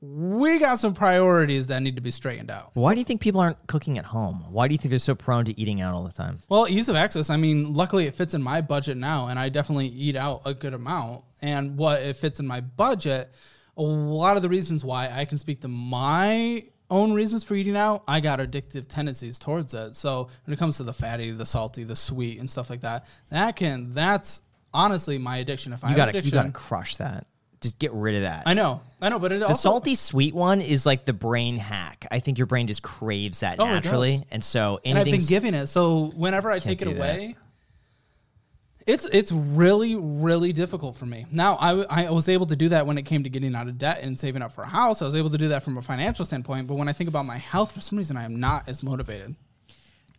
We 0.00 0.58
got 0.58 0.80
some 0.80 0.94
priorities 0.94 1.68
that 1.68 1.80
need 1.80 1.94
to 1.94 2.02
be 2.02 2.10
straightened 2.10 2.50
out. 2.50 2.72
Why 2.74 2.92
do 2.94 2.98
you 2.98 3.04
think 3.04 3.20
people 3.20 3.40
aren't 3.40 3.64
cooking 3.68 3.98
at 3.98 4.04
home? 4.04 4.46
Why 4.50 4.66
do 4.66 4.74
you 4.74 4.78
think 4.78 4.90
they're 4.90 4.98
so 4.98 5.14
prone 5.14 5.44
to 5.44 5.60
eating 5.60 5.80
out 5.80 5.94
all 5.94 6.02
the 6.02 6.12
time? 6.12 6.40
Well, 6.48 6.66
ease 6.68 6.88
of 6.88 6.96
access. 6.96 7.30
I 7.30 7.36
mean, 7.36 7.74
luckily 7.74 8.06
it 8.06 8.14
fits 8.14 8.34
in 8.34 8.42
my 8.42 8.62
budget 8.62 8.96
now, 8.96 9.28
and 9.28 9.38
I 9.38 9.48
definitely 9.50 9.88
eat 9.88 10.16
out 10.16 10.42
a 10.44 10.54
good 10.54 10.74
amount. 10.74 11.24
And 11.40 11.76
what 11.76 12.02
it 12.02 12.16
fits 12.16 12.40
in 12.40 12.48
my 12.48 12.62
budget, 12.62 13.30
a 13.76 13.82
lot 13.82 14.36
of 14.36 14.42
the 14.42 14.48
reasons 14.48 14.84
why 14.84 15.08
I 15.08 15.24
can 15.26 15.38
speak 15.38 15.60
to 15.60 15.68
my 15.68 16.64
own 16.90 17.12
reasons 17.12 17.44
for 17.44 17.54
eating 17.54 17.76
out, 17.76 18.02
I 18.08 18.20
got 18.20 18.40
addictive 18.40 18.86
tendencies 18.86 19.38
towards 19.38 19.74
it. 19.74 19.94
So 19.94 20.28
when 20.44 20.54
it 20.54 20.58
comes 20.58 20.76
to 20.78 20.82
the 20.82 20.92
fatty, 20.92 21.30
the 21.30 21.46
salty, 21.46 21.84
the 21.84 21.96
sweet, 21.96 22.38
and 22.40 22.50
stuff 22.50 22.70
like 22.70 22.80
that, 22.80 23.06
that 23.30 23.56
can 23.56 23.92
that's 23.94 24.42
honestly 24.74 25.18
my 25.18 25.38
addiction. 25.38 25.72
If 25.72 25.84
I 25.84 25.90
You 25.90 25.96
gotta 25.96 26.20
you 26.20 26.30
gotta 26.30 26.50
crush 26.50 26.96
that. 26.96 27.26
Just 27.60 27.78
get 27.78 27.92
rid 27.92 28.14
of 28.14 28.22
that. 28.22 28.44
I 28.46 28.54
know, 28.54 28.80
I 29.02 29.10
know, 29.10 29.18
but 29.18 29.32
it 29.32 29.40
the 29.40 29.48
also 29.48 29.70
salty 29.70 29.94
sweet 29.94 30.34
one 30.34 30.62
is 30.62 30.86
like 30.86 31.04
the 31.04 31.12
brain 31.12 31.58
hack. 31.58 32.06
I 32.10 32.20
think 32.20 32.38
your 32.38 32.46
brain 32.46 32.66
just 32.66 32.82
craves 32.82 33.40
that 33.40 33.60
Oh, 33.60 33.66
naturally, 33.66 34.24
and 34.30 34.42
so 34.42 34.80
and 34.82 34.98
I've 34.98 35.04
been 35.04 35.20
giving 35.26 35.52
it. 35.52 35.66
So 35.66 36.10
whenever 36.16 36.50
I 36.50 36.58
take 36.58 36.80
it 36.80 36.88
away. 36.88 37.36
that. 37.36 37.49
It's 38.92 39.04
it's 39.06 39.32
really 39.32 39.94
really 39.96 40.52
difficult 40.52 40.96
for 40.96 41.06
me. 41.06 41.26
Now 41.30 41.54
I 41.56 41.70
I 42.06 42.10
was 42.10 42.28
able 42.28 42.46
to 42.46 42.56
do 42.56 42.68
that 42.70 42.86
when 42.86 42.98
it 42.98 43.02
came 43.02 43.22
to 43.24 43.30
getting 43.30 43.54
out 43.54 43.68
of 43.68 43.78
debt 43.78 44.00
and 44.02 44.18
saving 44.18 44.42
up 44.42 44.52
for 44.52 44.62
a 44.62 44.68
house. 44.68 45.02
I 45.02 45.04
was 45.04 45.14
able 45.14 45.30
to 45.30 45.38
do 45.38 45.48
that 45.48 45.62
from 45.62 45.78
a 45.78 45.82
financial 45.82 46.24
standpoint. 46.24 46.66
But 46.66 46.74
when 46.74 46.88
I 46.88 46.92
think 46.92 47.08
about 47.08 47.24
my 47.26 47.38
health, 47.38 47.72
for 47.72 47.80
some 47.80 47.98
reason 47.98 48.16
I 48.16 48.24
am 48.24 48.40
not 48.40 48.68
as 48.68 48.82
motivated, 48.82 49.34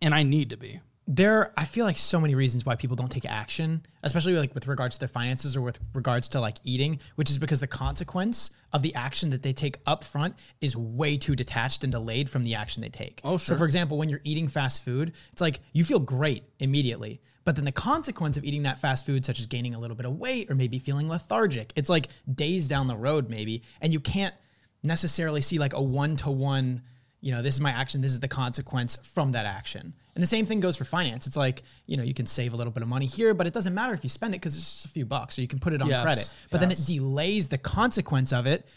and 0.01 0.13
I 0.13 0.24
need 0.24 0.49
to 0.51 0.57
be. 0.57 0.80
there 1.07 1.51
i 1.57 1.65
feel 1.65 1.84
like 1.89 1.97
so 1.97 2.19
many 2.22 2.36
reasons 2.36 2.63
why 2.65 2.76
people 2.76 2.95
don't 2.95 3.09
take 3.11 3.26
action 3.26 3.69
especially 4.03 4.34
like 4.41 4.53
with 4.57 4.67
regards 4.67 4.95
to 4.95 4.99
their 5.03 5.13
finances 5.19 5.57
or 5.57 5.61
with 5.69 5.80
regards 5.95 6.28
to 6.30 6.39
like 6.39 6.57
eating 6.63 6.99
which 7.15 7.30
is 7.32 7.38
because 7.39 7.59
the 7.59 7.67
consequence 7.67 8.51
of 8.72 8.82
the 8.84 8.93
action 8.93 9.32
that 9.32 9.41
they 9.41 9.51
take 9.63 9.78
up 9.88 10.03
front 10.03 10.34
is 10.61 10.78
way 10.78 11.17
too 11.17 11.36
detached 11.36 11.84
and 11.84 11.91
delayed 11.91 12.30
from 12.30 12.43
the 12.43 12.53
action 12.53 12.82
they 12.86 12.89
take 13.03 13.19
Oh, 13.24 13.38
sure. 13.38 13.55
so 13.55 13.57
for 13.57 13.65
example 13.65 13.97
when 13.97 14.09
you're 14.09 14.22
eating 14.24 14.47
fast 14.47 14.86
food 14.86 15.11
it's 15.32 15.41
like 15.41 15.59
you 15.74 15.84
feel 15.84 15.99
great 15.99 16.43
immediately 16.59 17.19
but 17.44 17.56
then 17.56 17.66
the 17.66 17.72
consequence 17.72 18.38
of 18.38 18.44
eating 18.44 18.64
that 18.64 18.80
fast 18.80 19.06
food 19.06 19.26
such 19.26 19.39
as 19.39 19.48
gaining 19.48 19.76
a 19.76 19.80
little 19.80 19.96
bit 19.96 20.06
of 20.06 20.18
weight 20.18 20.50
or 20.50 20.56
maybe 20.56 20.80
feeling 20.80 21.08
lethargic 21.08 21.72
it's 21.76 21.89
like 21.89 22.08
days 22.34 22.68
down 22.68 22.88
the 22.88 22.96
road 22.96 23.30
maybe 23.30 23.64
and 23.82 23.94
you 23.94 24.00
can't 24.00 24.36
necessarily 24.84 25.42
see 25.42 25.60
like 25.60 25.74
a 25.74 25.82
one-to-one 25.82 26.82
you 27.22 27.32
know, 27.32 27.42
this 27.42 27.54
is 27.54 27.62
my 27.62 27.70
action, 27.70 28.02
this 28.02 28.12
is 28.12 28.20
the 28.20 28.28
consequence 28.28 28.98
from 28.98 29.32
that 29.32 29.46
action. 29.46 29.94
And 30.16 30.22
the 30.22 30.28
same 30.28 30.46
thing 30.46 30.60
goes 30.60 30.76
for 30.76 30.84
finance. 30.84 31.28
It's 31.28 31.38
like, 31.38 31.62
you 31.86 31.96
know, 31.96 32.04
you 32.04 32.16
can 32.16 32.26
save 32.26 32.54
a 32.54 32.56
little 32.56 32.74
bit 32.74 32.84
of 32.84 32.89
money 32.89 33.06
here, 33.06 33.34
but 33.34 33.48
it 33.48 33.54
doesn't 33.54 33.74
matter 33.74 33.94
if 33.94 34.04
you 34.04 34.10
spend 34.10 34.34
it 34.34 34.42
because 34.42 34.58
it's 34.58 34.70
just 34.70 34.86
a 34.86 34.89
few 34.89 35.06
bucks 35.06 35.38
or 35.38 35.42
you 35.42 35.48
can 35.48 35.60
put 35.60 35.72
it 35.72 35.82
on 35.82 35.88
Yes, 35.88 36.04
credit. 36.04 36.34
But 36.50 36.60
then 36.60 36.72
it 36.72 36.84
delays 36.86 37.48
the 37.48 37.60
consequence 37.60 38.34
of 38.34 38.48
it 38.48 38.68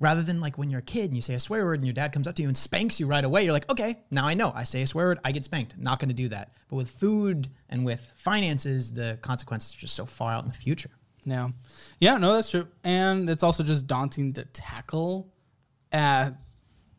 rather 0.00 0.22
than 0.22 0.40
like 0.40 0.58
when 0.58 0.70
you're 0.70 0.80
a 0.80 0.82
kid 0.82 1.06
and 1.06 1.16
you 1.16 1.22
say 1.22 1.34
a 1.34 1.40
swear 1.40 1.64
word 1.64 1.80
and 1.80 1.86
your 1.86 1.94
dad 1.94 2.12
comes 2.12 2.26
up 2.26 2.34
to 2.36 2.42
you 2.42 2.48
and 2.48 2.56
spanks 2.56 3.00
you 3.00 3.06
right 3.06 3.24
away. 3.24 3.44
You're 3.44 3.52
like, 3.52 3.68
okay, 3.70 3.98
now 4.10 4.26
I 4.26 4.34
know. 4.34 4.52
I 4.54 4.64
say 4.64 4.82
a 4.82 4.86
swear 4.86 5.06
word, 5.08 5.20
I 5.24 5.32
get 5.32 5.44
spanked. 5.44 5.76
Not 5.78 5.98
going 5.98 6.08
to 6.08 6.14
do 6.14 6.28
that. 6.28 6.52
But 6.68 6.76
with 6.76 6.90
food 6.90 7.48
and 7.68 7.84
with 7.84 8.12
finances, 8.16 8.92
the 8.92 9.18
consequences 9.22 9.74
are 9.74 9.78
just 9.78 9.94
so 9.94 10.06
far 10.06 10.32
out 10.32 10.44
in 10.44 10.50
the 10.50 10.56
future. 10.56 10.90
Yeah, 11.24 11.48
yeah, 12.00 12.16
no, 12.16 12.32
that's 12.34 12.50
true, 12.50 12.68
and 12.84 13.28
it's 13.28 13.42
also 13.42 13.62
just 13.62 13.86
daunting 13.86 14.32
to 14.34 14.44
tackle 14.44 15.30
at 15.92 16.30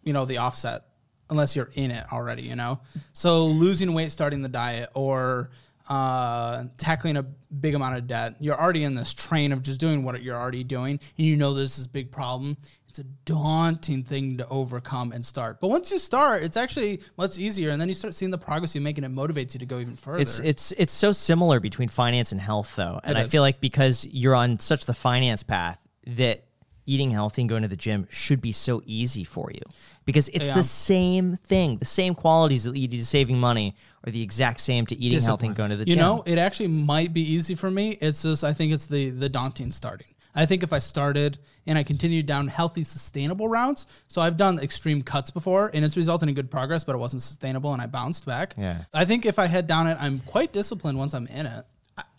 you 0.03 0.13
know 0.13 0.25
the 0.25 0.37
offset 0.37 0.83
unless 1.29 1.55
you're 1.55 1.71
in 1.73 1.89
it 1.89 2.05
already. 2.11 2.43
You 2.43 2.55
know, 2.55 2.79
so 3.13 3.45
losing 3.45 3.93
weight, 3.93 4.11
starting 4.11 4.43
the 4.43 4.49
diet, 4.49 4.89
or 4.93 5.49
uh, 5.87 6.65
tackling 6.77 7.17
a 7.17 7.23
big 7.23 7.73
amount 7.73 7.97
of 7.97 8.05
debt, 8.05 8.35
you're 8.39 8.59
already 8.59 8.83
in 8.83 8.93
this 8.93 9.13
train 9.13 9.51
of 9.51 9.63
just 9.63 9.79
doing 9.79 10.03
what 10.03 10.21
you're 10.21 10.37
already 10.37 10.63
doing, 10.63 10.99
and 11.17 11.27
you 11.27 11.35
know 11.35 11.55
there's 11.55 11.77
this 11.77 11.87
big 11.87 12.11
problem. 12.11 12.57
It's 12.89 12.97
a 12.97 13.03
daunting 13.03 14.03
thing 14.03 14.37
to 14.39 14.47
overcome 14.47 15.11
and 15.11 15.23
start. 15.23 15.61
But 15.61 15.67
once 15.67 15.91
you 15.91 15.99
start, 15.99 16.41
it's 16.41 16.57
actually 16.57 17.01
much 17.17 17.37
easier, 17.37 17.69
and 17.69 17.79
then 17.79 17.87
you 17.87 17.93
start 17.93 18.15
seeing 18.15 18.31
the 18.31 18.37
progress 18.39 18.73
you 18.73 18.81
make, 18.81 18.97
and 18.97 19.05
it 19.05 19.13
motivates 19.13 19.53
you 19.53 19.59
to 19.59 19.65
go 19.67 19.77
even 19.77 19.95
further. 19.95 20.19
It's 20.21 20.39
it's 20.39 20.71
it's 20.71 20.91
so 20.93 21.11
similar 21.11 21.59
between 21.59 21.87
finance 21.87 22.31
and 22.31 22.41
health 22.41 22.75
though. 22.75 22.99
And 23.03 23.15
I 23.15 23.27
feel 23.27 23.43
like 23.43 23.61
because 23.61 24.07
you're 24.07 24.33
on 24.33 24.57
such 24.57 24.85
the 24.85 24.95
finance 24.95 25.43
path 25.43 25.79
that 26.07 26.45
eating 26.87 27.11
healthy 27.11 27.43
and 27.43 27.49
going 27.49 27.61
to 27.61 27.67
the 27.67 27.75
gym 27.75 28.07
should 28.09 28.41
be 28.41 28.51
so 28.51 28.81
easy 28.87 29.23
for 29.23 29.51
you. 29.53 29.61
Because 30.05 30.27
it's 30.29 30.47
Yeah. 30.47 30.55
the 30.55 30.63
same 30.63 31.35
thing. 31.35 31.77
The 31.77 31.85
same 31.85 32.15
qualities 32.15 32.63
that 32.63 32.71
lead 32.71 32.91
you 32.91 32.99
to 32.99 33.05
saving 33.05 33.39
money 33.39 33.75
are 34.03 34.11
the 34.11 34.23
exact 34.23 34.59
same 34.61 34.87
to 34.87 34.95
eating 34.97 35.21
healthy 35.21 35.45
and 35.45 35.55
going 35.55 35.69
to 35.69 35.75
the 35.75 35.81
you 35.81 35.95
gym. 35.95 35.97
You 35.97 36.01
know 36.03 36.23
it 36.25 36.39
actually 36.39 36.69
might 36.69 37.13
be 37.13 37.21
easy 37.21 37.53
for 37.53 37.69
me 37.69 37.97
it's 38.01 38.23
just 38.23 38.43
i 38.45 38.53
think 38.53 38.71
it's 38.71 38.85
the 38.85 39.09
the 39.09 39.27
daunting 39.27 39.71
starting 39.73 40.07
i 40.35 40.45
think 40.45 40.63
if 40.63 40.71
i 40.73 40.79
started 40.79 41.37
and 41.67 41.77
i 41.77 41.83
continued 41.83 42.25
down 42.25 42.47
healthy 42.47 42.83
sustainable 42.83 43.47
routes 43.47 43.85
so 44.07 44.21
i've 44.21 44.37
done 44.37 44.59
extreme 44.59 45.01
cuts 45.01 45.31
before 45.31 45.71
and 45.73 45.83
it's 45.85 45.97
resulted 45.97 46.27
in 46.29 46.35
good 46.35 46.49
progress 46.51 46.83
but 46.83 46.95
it 46.95 46.99
wasn't 46.99 47.21
sustainable 47.21 47.73
and 47.73 47.81
i 47.81 47.85
bounced 47.85 48.25
back 48.25 48.53
Yeah. 48.57 48.83
i 48.93 49.05
think 49.05 49.25
if 49.25 49.39
i 49.39 49.47
head 49.47 49.67
down 49.67 49.87
it 49.87 49.97
i'm 49.99 50.19
quite 50.19 50.53
disciplined 50.53 50.97
once 50.97 51.13
i'm 51.13 51.27
in 51.27 51.45
it 51.45 51.65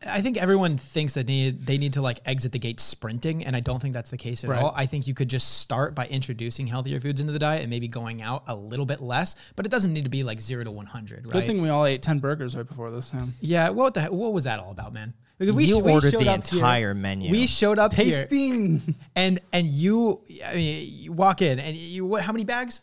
I 0.06 0.20
think 0.20 0.36
everyone 0.36 0.76
thinks 0.76 1.14
that 1.14 1.26
they 1.26 1.32
need, 1.32 1.64
they 1.64 1.78
need 1.78 1.94
to 1.94 2.02
like 2.02 2.20
exit 2.26 2.52
the 2.52 2.58
gate 2.58 2.80
sprinting, 2.80 3.46
and 3.46 3.56
I 3.56 3.60
don't 3.60 3.80
think 3.80 3.94
that's 3.94 4.10
the 4.10 4.18
case 4.18 4.44
at 4.44 4.50
Right. 4.50 4.62
all. 4.62 4.74
I 4.76 4.84
think 4.84 5.06
you 5.06 5.14
could 5.14 5.28
just 5.30 5.58
start 5.58 5.94
by 5.94 6.06
introducing 6.06 6.66
healthier 6.66 7.00
foods 7.00 7.18
into 7.18 7.32
the 7.32 7.38
diet 7.38 7.62
and 7.62 7.70
maybe 7.70 7.88
going 7.88 8.20
out 8.20 8.42
a 8.46 8.54
little 8.54 8.84
bit 8.84 9.00
less, 9.00 9.36
but 9.56 9.64
it 9.64 9.70
doesn't 9.70 9.94
need 9.94 10.04
to 10.04 10.10
be 10.10 10.22
like 10.22 10.38
zero 10.40 10.64
to 10.64 10.70
one 10.70 10.84
hundred, 10.84 11.24
right? 11.24 11.32
good 11.32 11.46
thing 11.46 11.62
we 11.62 11.70
all 11.70 11.86
ate 11.86 12.02
10 12.02 12.18
burgers 12.18 12.54
right 12.54 12.66
before 12.68 12.90
this 12.90 13.10
yeah. 13.14 13.26
yeah. 13.40 13.68
What 13.70 13.94
the 13.94 14.02
heck- 14.02 14.12
what 14.12 14.34
was 14.34 14.44
that 14.44 14.60
all 14.60 14.70
about, 14.70 14.92
man? 14.92 15.14
Because 15.40 15.68
You 15.70 15.76
sh- 15.76 15.80
ordered 15.82 16.10
showed 16.12 16.22
the 16.22 16.28
up 16.30 16.46
here- 16.46 16.58
entire 16.58 16.94
menu. 16.94 17.30
We 17.30 17.46
showed 17.46 17.78
up 17.78 17.94
here, 17.94 18.12
tasting 18.12 18.94
and 19.16 19.40
and 19.54 19.66
you, 19.66 20.20
I 20.44 20.54
mean, 20.54 20.92
you 20.92 21.12
walk 21.12 21.40
in 21.40 21.58
and 21.58 21.74
you 21.76 22.04
what? 22.04 22.22
How 22.22 22.32
many 22.32 22.44
bags? 22.44 22.82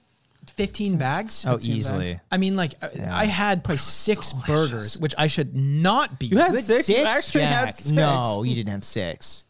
Fifteen 0.56 0.98
bags. 0.98 1.46
oh, 1.48 1.58
15 1.58 1.76
easily. 1.76 2.06
bags. 2.06 2.20
I 2.32 2.38
mean, 2.38 2.56
like 2.56 2.74
uh, 2.82 2.88
I- 3.08 3.22
I 3.22 3.26
had 3.26 3.64
probably 3.64 3.78
six 3.78 4.34
burgers, 4.34 4.98
which 5.00 5.14
I 5.20 5.28
should 5.28 5.56
not 5.56 6.18
be. 6.18 6.26
You 6.28 6.38
had 6.40 6.54
Good 6.54 6.64
six? 6.64 6.90
You 6.90 7.04
actually 7.04 7.44
had 7.44 7.76
six. 7.76 7.92
No, 7.92 8.42
you 8.44 8.56
didn't 8.56 8.72
have 8.72 8.84
six. 8.84 9.44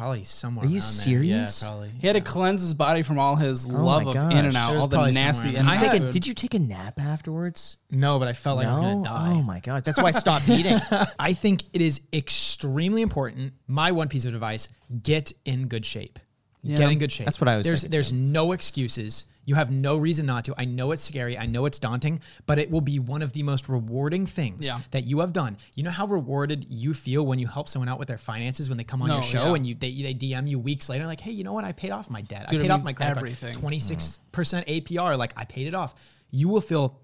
Probably 0.00 0.24
somewhere. 0.24 0.64
Are 0.64 0.68
you 0.68 0.76
around 0.76 0.80
there. 0.80 0.80
serious? 0.80 1.62
Yeah, 1.62 1.68
probably. 1.68 1.90
he 2.00 2.06
had 2.06 2.14
to 2.14 2.22
cleanse 2.22 2.62
his 2.62 2.72
body 2.72 3.02
from 3.02 3.18
all 3.18 3.36
his 3.36 3.68
oh 3.68 3.72
love 3.72 4.04
my 4.04 4.08
of 4.08 4.14
gosh. 4.14 4.32
in 4.32 4.46
and 4.46 4.56
out 4.56 4.70
There's 4.70 4.80
all 4.80 4.88
the 4.88 5.10
nasty 5.10 5.52
somewhere 5.52 5.60
in 5.60 5.66
in 5.66 5.66
Did 5.66 5.80
there. 5.80 5.84
you, 5.84 6.00
take 6.00 6.08
a, 6.08 6.12
did 6.12 6.26
you 6.26 6.34
take 6.34 6.54
a 6.54 6.58
nap 6.58 6.98
afterwards? 6.98 7.76
No, 7.90 8.18
but 8.18 8.26
I 8.26 8.32
felt 8.32 8.56
like 8.56 8.66
I 8.66 8.70
was 8.70 8.78
gonna 8.78 9.04
die. 9.04 9.32
Oh 9.32 9.42
my 9.42 9.60
god. 9.60 9.84
That's 9.84 9.98
why 9.98 10.08
I 10.08 10.12
stopped 10.12 10.48
eating. 10.48 10.78
I 11.18 11.34
think 11.34 11.64
it 11.74 11.82
is 11.82 12.00
extremely 12.14 13.02
important. 13.02 13.52
My 13.66 13.92
one 13.92 14.08
piece 14.08 14.24
of 14.24 14.32
advice: 14.32 14.68
get 15.02 15.34
in 15.44 15.68
good 15.68 15.84
shape. 15.84 16.18
Yeah. 16.62 16.78
Get 16.78 16.90
in 16.92 16.98
good 16.98 17.12
shape. 17.12 17.26
That's 17.26 17.38
what 17.38 17.48
I 17.48 17.58
was 17.58 17.66
There's 17.66 17.82
thinking, 17.82 17.92
there's 17.92 18.12
no 18.14 18.52
excuses. 18.52 19.26
You 19.44 19.54
have 19.54 19.70
no 19.70 19.96
reason 19.96 20.26
not 20.26 20.44
to. 20.44 20.54
I 20.58 20.64
know 20.64 20.92
it's 20.92 21.02
scary. 21.02 21.36
I 21.36 21.46
know 21.46 21.66
it's 21.66 21.78
daunting, 21.78 22.20
but 22.46 22.58
it 22.58 22.70
will 22.70 22.80
be 22.80 22.98
one 22.98 23.22
of 23.22 23.32
the 23.32 23.42
most 23.42 23.68
rewarding 23.68 24.26
things 24.26 24.66
Yeah. 24.66 24.80
that 24.90 25.04
you 25.04 25.20
have 25.20 25.32
done. 25.32 25.56
You 25.74 25.82
know 25.82 25.90
how 25.90 26.06
rewarded 26.06 26.66
you 26.68 26.94
feel 26.94 27.26
when 27.26 27.38
you 27.38 27.46
help 27.46 27.68
someone 27.68 27.88
out 27.88 27.98
with 27.98 28.08
their 28.08 28.18
finances 28.18 28.68
when 28.68 28.78
they 28.78 28.84
come 28.84 29.02
on 29.02 29.08
No, 29.08 29.14
your 29.14 29.22
show 29.22 29.46
yeah. 29.48 29.54
and 29.54 29.66
you 29.66 29.74
they, 29.74 29.90
they 30.02 30.14
DM 30.14 30.48
you 30.48 30.58
weeks 30.58 30.88
later 30.88 31.06
like, 31.06 31.20
hey, 31.20 31.32
you 31.32 31.42
know 31.42 31.52
what? 31.52 31.64
I 31.64 31.72
paid 31.72 31.90
off 31.90 32.10
my 32.10 32.20
debt. 32.22 32.48
Dude, 32.48 32.60
I 32.60 32.62
paid 32.62 32.70
off 32.70 32.84
my 32.84 32.92
credit 32.92 33.16
everything. 33.16 33.52
card. 33.54 33.60
Twenty 33.60 33.80
six 33.80 34.04
mm-hmm. 34.04 34.30
percent 34.32 34.66
APR. 34.66 35.16
Like 35.18 35.32
I 35.36 35.44
paid 35.44 35.66
it 35.66 35.74
off. 35.74 35.94
You 36.30 36.48
will 36.48 36.60
feel 36.60 37.00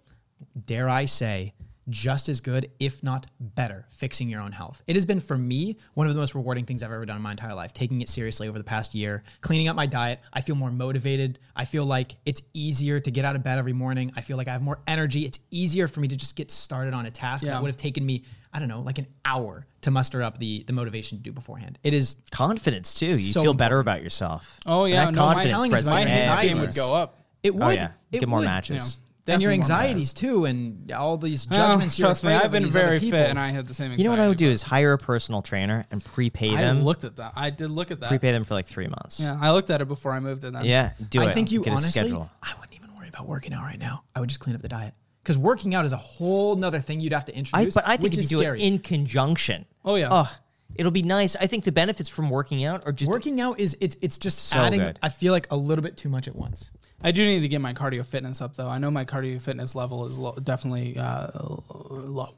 dare 0.66 0.88
I 0.88 1.06
say, 1.06 1.54
just 1.88 2.28
as 2.28 2.40
good, 2.40 2.70
if 2.80 3.02
not 3.02 3.26
better, 3.38 3.86
fixing 3.90 4.28
your 4.28 4.40
own 4.40 4.50
health. 4.52 4.82
It 4.86 4.96
has 4.96 5.06
been 5.06 5.20
for 5.20 5.38
me 5.38 5.76
one 5.94 6.06
of 6.08 6.14
the 6.14 6.20
most 6.20 6.34
rewarding 6.34 6.64
things 6.64 6.82
I've 6.82 6.90
ever 6.92 7.06
done 7.06 7.16
in 7.16 7.22
my 7.22 7.30
entire 7.30 7.54
life, 7.54 7.72
taking 7.72 8.00
it 8.02 8.08
seriously 8.08 8.48
over 8.48 8.58
the 8.58 8.64
past 8.64 8.94
year, 8.94 9.22
cleaning 9.40 9.68
up 9.68 9.76
my 9.76 9.86
diet. 9.86 10.20
I 10.32 10.40
feel 10.40 10.56
more 10.56 10.70
motivated. 10.70 11.38
I 11.54 11.64
feel 11.64 11.84
like 11.84 12.16
it's 12.24 12.42
easier 12.54 12.98
to 13.00 13.10
get 13.10 13.24
out 13.24 13.36
of 13.36 13.42
bed 13.44 13.58
every 13.58 13.72
morning. 13.72 14.12
I 14.16 14.20
feel 14.20 14.36
like 14.36 14.48
I 14.48 14.52
have 14.52 14.62
more 14.62 14.80
energy. 14.88 15.24
It's 15.24 15.38
easier 15.50 15.86
for 15.88 16.00
me 16.00 16.08
to 16.08 16.16
just 16.16 16.34
get 16.36 16.50
started 16.50 16.94
on 16.94 17.06
a 17.06 17.10
task 17.10 17.44
Yeah. 17.44 17.52
that 17.52 17.62
would 17.62 17.68
have 17.68 17.76
taken 17.76 18.04
me, 18.04 18.24
I 18.52 18.58
don't 18.58 18.68
know, 18.68 18.80
like 18.80 18.98
an 18.98 19.06
hour 19.24 19.66
to 19.82 19.90
muster 19.92 20.22
up 20.22 20.38
the 20.38 20.64
the 20.66 20.72
motivation 20.72 21.18
to 21.18 21.22
do 21.22 21.30
beforehand. 21.32 21.78
It 21.84 21.94
is 21.94 22.16
confidence 22.32 22.94
too. 22.94 23.06
You 23.06 23.16
So 23.32 23.42
feel 23.42 23.54
better 23.54 23.78
about 23.78 24.02
yourself. 24.02 24.58
oh 24.66 24.84
And 24.84 24.94
yeah 24.94 25.04
that 25.06 25.14
no, 25.14 25.18
confidence 25.20 25.64
spreads 25.64 25.84
to 25.86 25.90
my 25.92 26.04
my 26.04 26.10
anxiety 26.10 26.48
game 26.48 26.60
would 26.60 26.74
go 26.74 26.94
up 26.96 27.22
it 27.42 27.50
oh, 27.50 27.54
would 27.54 27.62
Oh 27.62 27.68
yeah, 27.70 27.90
it 28.10 28.18
get 28.20 28.28
more 28.28 28.40
would. 28.40 28.44
matches. 28.46 28.70
and 28.70 28.84
your 28.84 29.05
Definitely 29.26 29.42
your 29.42 29.52
anxieties 29.52 30.12
too, 30.12 30.44
and 30.44 30.90
all 30.92 31.18
these 31.18 31.46
Oh, 31.50 31.54
judgments. 31.56 31.98
you're 31.98 32.06
trust 32.08 32.24
me, 32.24 32.32
I've 32.32 32.52
been 32.52 32.70
very 32.70 32.98
fit, 33.00 33.12
and 33.28 33.38
I 33.38 33.50
had 33.50 33.66
the 33.66 33.74
same. 33.74 33.92
You 33.92 34.04
know 34.04 34.10
what 34.10 34.20
I 34.20 34.28
would 34.28 34.38
do 34.38 34.48
is 34.48 34.62
hire 34.62 34.92
a 34.94 34.98
personal 34.98 35.42
trainer 35.42 35.84
and 35.90 36.02
prepay 36.02 36.54
them. 36.56 36.78
I 36.78 36.80
looked 36.80 37.04
at 37.04 37.16
that. 37.16 37.32
I 37.36 37.50
did 37.50 37.70
look 37.70 37.90
at 37.90 38.00
that. 38.00 38.08
prepay 38.08 38.32
them 38.32 38.44
for 38.44 38.54
like 38.54 38.66
three 38.66 38.86
months. 38.86 39.20
Yeah, 39.20 39.36
I 39.40 39.50
looked 39.50 39.68
at 39.70 39.80
it 39.80 39.88
before 39.88 40.12
I 40.12 40.20
moved 40.20 40.44
in. 40.44 40.52
Then. 40.54 40.64
Yeah, 40.64 40.92
do 41.10 41.20
it. 41.20 41.26
I 41.26 41.32
think 41.32 41.50
you 41.52 41.60
get 41.60 41.72
honestly, 41.72 41.88
a 42.00 42.04
schedule. 42.04 42.30
I 42.42 42.54
wouldn't 42.60 42.74
even 42.76 42.94
worry 42.96 43.08
about 43.08 43.26
working 43.26 43.52
out 43.52 43.62
right 43.64 43.78
now. 43.78 44.04
I 44.14 44.20
would 44.20 44.28
just 44.28 44.40
clean 44.40 44.54
up 44.56 44.62
the 44.62 44.68
diet 44.68 44.94
because 45.22 45.36
working 45.36 45.74
out 45.74 45.84
is 45.84 45.92
a 45.92 45.96
whole 45.96 46.54
nother 46.54 46.80
thing 46.80 47.00
you'd 47.00 47.12
have 47.12 47.24
to 47.24 47.34
I, 47.34 47.38
introduce. 47.38 47.74
but 47.74 47.82
I 47.86 47.96
think 47.96 48.14
if 48.14 48.20
you 48.22 48.28
do 48.28 48.38
scary. 48.40 48.60
it 48.62 48.64
in 48.64 48.78
conjunction, 48.78 49.66
Oh 49.84 49.96
yeah. 49.96 50.08
oh, 50.10 50.38
it'll 50.76 50.92
be 50.92 51.02
nice. 51.02 51.34
I 51.34 51.48
think 51.48 51.64
the 51.64 51.72
benefits 51.72 52.08
from 52.08 52.30
working 52.30 52.64
out 52.64 52.84
are 52.86 52.92
just 52.92 53.10
working 53.10 53.40
out 53.40 53.58
is 53.58 53.76
it's 53.80 53.96
it's 54.00 54.18
just 54.18 54.38
So 54.44 54.58
adding. 54.60 54.78
good. 54.80 54.98
I 55.02 55.08
feel 55.08 55.32
like 55.32 55.48
a 55.50 55.56
little 55.56 55.82
bit 55.82 55.96
too 55.96 56.08
much 56.08 56.28
at 56.28 56.36
once. 56.36 56.70
I 57.02 57.12
do 57.12 57.24
need 57.24 57.40
to 57.40 57.48
get 57.48 57.60
my 57.60 57.72
cardio 57.74 58.04
fitness 58.04 58.40
up 58.40 58.56
though. 58.56 58.68
I 58.68 58.78
know 58.78 58.90
my 58.90 59.04
cardio 59.04 59.40
fitness 59.40 59.74
level 59.74 60.06
is 60.06 60.18
low, 60.18 60.32
definitely 60.42 60.96
uh, 60.98 61.28
low, 61.68 62.34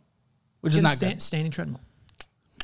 which 0.61 0.73
is 0.75 0.77
Get 0.77 0.81
a 0.81 0.83
not 0.83 0.97
sta- 0.97 1.09
good. 1.11 1.23
standing 1.23 1.53
treadmill. 1.53 1.81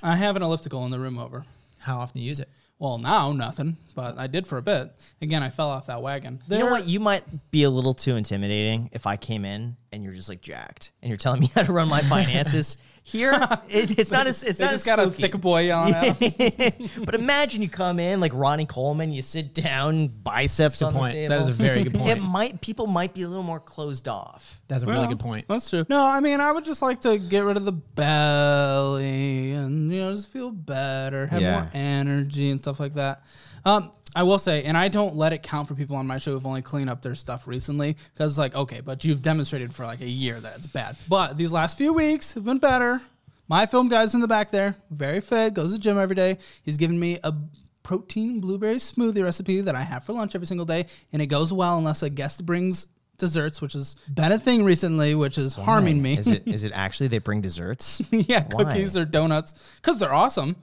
I 0.02 0.16
have 0.16 0.36
an 0.36 0.42
elliptical 0.42 0.84
in 0.84 0.90
the 0.90 0.98
room 0.98 1.18
over. 1.18 1.44
How 1.78 1.98
often 2.00 2.18
do 2.18 2.22
you 2.24 2.28
use 2.28 2.40
it? 2.40 2.48
Well, 2.78 2.98
now 2.98 3.32
nothing, 3.32 3.76
but 3.94 4.18
I 4.18 4.26
did 4.26 4.46
for 4.46 4.58
a 4.58 4.62
bit. 4.62 4.90
Again, 5.22 5.42
I 5.42 5.50
fell 5.50 5.68
off 5.70 5.86
that 5.86 6.02
wagon. 6.02 6.42
You 6.48 6.58
know 6.58 6.66
what? 6.66 6.86
You 6.86 6.98
might 6.98 7.22
be 7.52 7.62
a 7.62 7.70
little 7.70 7.94
too 7.94 8.16
intimidating 8.16 8.90
if 8.92 9.06
I 9.06 9.16
came 9.16 9.44
in 9.44 9.76
and 9.92 10.02
you're 10.02 10.12
just 10.12 10.28
like 10.28 10.40
jacked 10.40 10.90
and 11.00 11.08
you're 11.08 11.16
telling 11.16 11.40
me 11.40 11.46
how 11.54 11.62
to 11.62 11.72
run 11.72 11.88
my 11.88 12.00
finances. 12.02 12.76
Here, 13.06 13.32
it, 13.68 13.98
it's 13.98 14.10
not 14.10 14.26
as 14.26 14.42
it's 14.42 14.58
They 14.58 14.64
not 14.64 14.70
just 14.72 14.86
as 14.88 14.96
got 14.96 14.98
a 15.06 15.10
thick 15.10 15.38
boy 15.38 15.70
on 15.70 15.92
it. 15.94 16.90
but 17.04 17.14
imagine 17.14 17.60
you 17.60 17.68
come 17.68 18.00
in 18.00 18.18
like 18.18 18.32
Ronnie 18.34 18.64
Coleman, 18.64 19.12
you 19.12 19.20
sit 19.20 19.52
down, 19.52 20.08
biceps 20.08 20.78
That's 20.78 20.82
on 20.82 20.92
point. 20.94 21.12
the 21.12 21.18
table. 21.28 21.34
That 21.36 21.40
is 21.42 21.48
a 21.48 21.52
very 21.52 21.82
good 21.84 21.92
point. 21.98 22.08
It 22.10 22.22
might 22.22 22.60
people 22.62 22.86
might 22.86 23.12
be 23.12 23.20
a 23.22 23.28
little 23.28 23.44
more 23.44 23.60
closed 23.60 24.08
off. 24.08 24.58
That's 24.68 24.84
a 24.84 24.86
really 24.86 25.00
Well, 25.00 25.08
good 25.10 25.20
point. 25.20 25.44
That's 25.48 25.68
true. 25.68 25.84
No, 25.90 26.04
I 26.06 26.20
mean, 26.20 26.40
I 26.40 26.50
would 26.50 26.64
just 26.64 26.80
like 26.80 27.02
to 27.02 27.18
get 27.18 27.40
rid 27.40 27.58
of 27.58 27.66
the 27.66 27.72
belly 27.72 29.52
and 29.52 29.92
you 29.92 30.00
know 30.00 30.12
just 30.14 30.30
feel 30.30 30.50
better, 30.50 31.26
have 31.26 31.42
Yeah. 31.42 31.60
more 31.60 31.70
energy 31.74 32.50
and 32.50 32.58
stuff 32.58 32.80
like 32.80 32.94
that. 32.94 33.22
Um, 33.66 33.92
I 34.14 34.22
will 34.22 34.38
say, 34.38 34.62
and 34.64 34.76
I 34.76 34.88
don't 34.88 35.16
let 35.16 35.32
it 35.32 35.42
count 35.42 35.68
for 35.68 35.74
people 35.74 35.96
on 35.96 36.06
my 36.06 36.18
show 36.18 36.32
who've 36.32 36.46
only 36.46 36.62
cleaned 36.62 36.88
up 36.88 37.02
their 37.02 37.14
stuff 37.14 37.46
recently 37.46 37.96
because 38.12 38.32
it's 38.32 38.38
like, 38.38 38.54
okay, 38.54 38.80
but 38.80 39.04
you've 39.04 39.22
demonstrated 39.22 39.74
for 39.74 39.84
like 39.84 40.00
a 40.00 40.08
year 40.08 40.40
that 40.40 40.56
it's 40.56 40.66
bad. 40.66 40.96
But 41.08 41.36
these 41.36 41.52
last 41.52 41.76
few 41.76 41.92
weeks 41.92 42.32
have 42.34 42.44
been 42.44 42.58
better. 42.58 43.02
My 43.48 43.66
film 43.66 43.88
guy's 43.88 44.14
in 44.14 44.20
the 44.20 44.28
back 44.28 44.50
there, 44.50 44.76
very 44.90 45.20
fit, 45.20 45.54
goes 45.54 45.70
to 45.70 45.72
the 45.72 45.78
gym 45.78 45.98
every 45.98 46.16
day. 46.16 46.38
He's 46.62 46.76
given 46.76 46.98
me 46.98 47.18
a 47.22 47.34
protein 47.82 48.40
blueberry 48.40 48.76
smoothie 48.76 49.22
recipe 49.22 49.60
that 49.60 49.74
I 49.74 49.82
have 49.82 50.04
for 50.04 50.12
lunch 50.12 50.34
every 50.34 50.46
single 50.46 50.64
day, 50.64 50.86
and 51.12 51.20
it 51.20 51.26
goes 51.26 51.52
well 51.52 51.76
unless 51.76 52.02
a 52.02 52.08
guest 52.08 52.46
brings 52.46 52.86
desserts, 53.18 53.60
which 53.60 53.74
has 53.74 53.96
been 54.12 54.32
a 54.32 54.38
thing 54.38 54.64
recently, 54.64 55.14
which 55.14 55.38
is 55.38 55.54
harming 55.54 56.02
me. 56.02 56.18
Is 56.18 56.26
it 56.26 56.46
is 56.46 56.64
it 56.68 56.72
actually 56.74 57.08
they 57.08 57.18
bring 57.18 57.40
desserts? 57.40 58.02
yeah, 58.10 58.44
Why? 58.50 58.64
cookies 58.64 58.96
or 58.96 59.04
donuts 59.04 59.54
because 59.76 59.98
they're 59.98 60.12
awesome. 60.12 60.56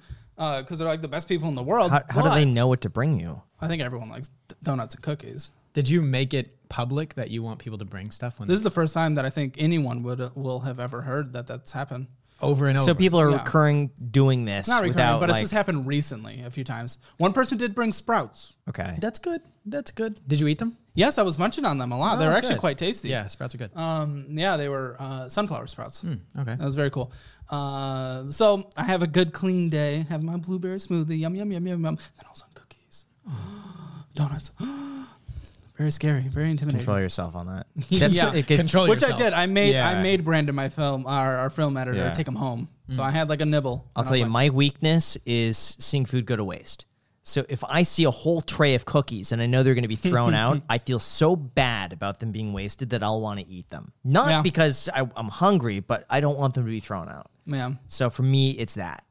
Because 0.62 0.80
they're 0.80 0.88
like 0.88 1.02
the 1.02 1.08
best 1.08 1.28
people 1.28 1.48
in 1.50 1.56
the 1.56 1.64
world. 1.64 1.92
How, 1.92 2.02
how 2.10 2.22
do 2.24 2.30
they 2.30 2.46
know 2.46 2.68
what 2.68 2.82
to 2.82 2.89
bring 2.89 3.20
you? 3.20 3.42
I 3.60 3.68
think 3.68 3.82
everyone 3.82 4.10
likes 4.10 4.30
d- 4.48 4.56
donuts 4.64 4.96
and 4.96 5.04
cookies. 5.04 5.52
Did 5.74 5.88
you 5.88 6.02
make 6.02 6.34
it 6.34 6.58
public 6.68 7.14
that 7.16 7.30
you 7.30 7.44
want 7.44 7.60
people 7.60 7.78
to 7.78 7.86
bring 7.86 8.12
stuff 8.12 8.39
when 8.39 8.48
This 8.48 8.58
is 8.58 8.64
the 8.64 8.72
first 8.72 8.94
time 8.94 9.16
that 9.16 9.26
I 9.26 9.30
think 9.30 9.56
anyone 9.58 10.04
would 10.04 10.20
uh, 10.20 10.30
will 10.36 10.62
have 10.62 10.80
ever 10.80 11.02
heard 11.02 11.34
that 11.34 11.46
that's 11.48 11.72
happened. 11.72 12.08
over 12.42 12.68
and 12.68 12.78
over? 12.78 12.86
So 12.86 12.96
people 12.96 13.20
are 13.22 13.30
Yeah. 13.30 13.38
recurring 13.44 13.92
doing 14.10 14.46
this 14.46 14.62
It's 14.62 14.68
not 14.68 14.78
recurring, 14.82 14.89
without 14.96 15.20
but 15.20 15.30
like 15.30 15.38
it's 15.38 15.44
just 15.52 15.54
happened 15.54 15.86
recently 15.88 16.42
a 16.42 16.50
few 16.50 16.64
times. 16.64 16.98
One 17.18 17.34
person 17.34 17.58
did 17.58 17.76
bring 17.76 17.92
sprouts. 17.94 18.54
okay. 18.68 18.96
That's 19.00 19.20
good. 19.20 19.42
That's 19.66 19.92
good. 19.92 20.20
Did 20.28 20.39
you 20.39 20.48
eat 20.48 20.58
them? 20.60 20.76
Yes, 20.94 21.18
I 21.18 21.24
was 21.24 21.38
munching 21.39 21.64
on 21.64 21.78
them 21.78 21.92
a 21.94 21.98
lot. 21.98 22.20
They're 22.20 22.32
Oh, 22.34 22.36
actually 22.36 22.56
good. 22.56 22.60
quite 22.62 22.78
tasty. 22.78 23.08
Yeah, 23.10 23.28
sprouts 23.28 23.56
are 23.56 23.58
good. 23.58 23.72
Um, 23.78 24.26
yeah, 24.30 24.58
they 24.58 24.68
were 24.68 24.98
uh, 25.00 25.30
sunflower 25.30 25.68
sprouts. 25.68 26.04
okay. 26.04 26.56
That 26.56 26.60
was 26.60 26.76
very 26.76 26.89
cool. 26.92 27.12
Uh, 27.50 28.30
so 28.32 28.70
I 28.76 28.84
have 28.84 29.02
a 29.02 29.08
good 29.08 29.32
clean 29.32 29.70
day. 29.70 30.06
Have 30.10 30.22
my 30.24 30.36
blueberry 30.38 30.78
smoothie. 30.78 31.20
Yum 31.20 31.34
yum 31.36 31.52
yum 31.52 31.66
yum 31.68 31.84
yum. 31.86 31.98
And 32.20 32.28
also 32.28 32.46
cookies, 32.54 33.06
donuts. 34.16 34.52
very 35.78 35.92
scary. 35.92 36.22
Very 36.22 36.52
intimidating. 36.52 36.80
Control 36.80 37.00
yourself 37.00 37.36
on 37.36 37.48
that. 37.48 37.68
Yeah. 37.89 38.34
it 38.34 38.48
could- 38.48 38.58
Control 38.58 38.88
Which 38.88 39.02
yourself. 39.02 39.20
I 39.22 39.24
did. 39.24 39.34
I 39.34 39.46
made 39.46 39.74
Yeah. 39.74 39.88
I 39.89 40.02
made 40.04 40.26
Brandon 40.26 40.54
my 40.56 40.70
film 40.70 41.06
our, 41.08 41.38
our 41.38 41.50
film 41.50 41.78
editor 41.78 41.98
Yeah. 41.98 42.12
take 42.12 42.28
him 42.28 42.36
home. 42.36 42.68
So 42.89 43.02
I 43.02 43.12
had 43.12 43.30
like 43.30 43.39
a 43.39 43.46
nibble. 43.46 43.89
I'll 43.96 44.04
tell 44.04 44.18
you, 44.18 44.24
like, 44.24 44.32
my 44.32 44.50
weakness 44.50 45.18
is 45.26 45.58
seeing 45.80 46.04
food 46.06 46.26
go 46.26 46.36
to 46.36 46.44
waste. 46.44 46.86
So 47.24 47.46
if 47.50 47.64
I 47.64 47.84
see 47.84 48.04
a 48.06 48.12
whole 48.12 48.42
tray 48.42 48.74
of 48.74 48.86
cookies 48.86 49.32
and 49.32 49.42
I 49.42 49.46
know 49.46 49.62
they're 49.62 49.76
going 49.76 49.84
to 49.84 49.88
be 49.88 49.96
thrown 49.96 50.34
out, 50.34 50.62
I 50.70 50.80
feel 50.80 50.98
so 51.00 51.36
bad 51.36 51.94
about 51.94 52.20
them 52.20 52.32
being 52.32 52.52
wasted 52.52 52.90
that 52.92 53.04
I'll 53.04 53.22
want 53.22 53.40
to 53.40 53.48
eat 53.48 53.70
them. 53.70 53.92
Not 54.04 54.30
Yeah. 54.30 54.42
because 54.42 54.90
I, 54.94 55.08
I'm 55.16 55.28
hungry, 55.28 55.82
but 55.82 56.06
I 56.10 56.20
don't 56.20 56.38
want 56.38 56.56
them 56.56 56.64
to 56.66 56.70
be 56.70 56.80
thrown 56.80 57.10
out. 57.10 57.30
yeah. 57.46 57.74
So 57.88 58.10
for 58.10 58.24
me, 58.24 58.52
it's 58.52 58.74
that. 58.74 59.04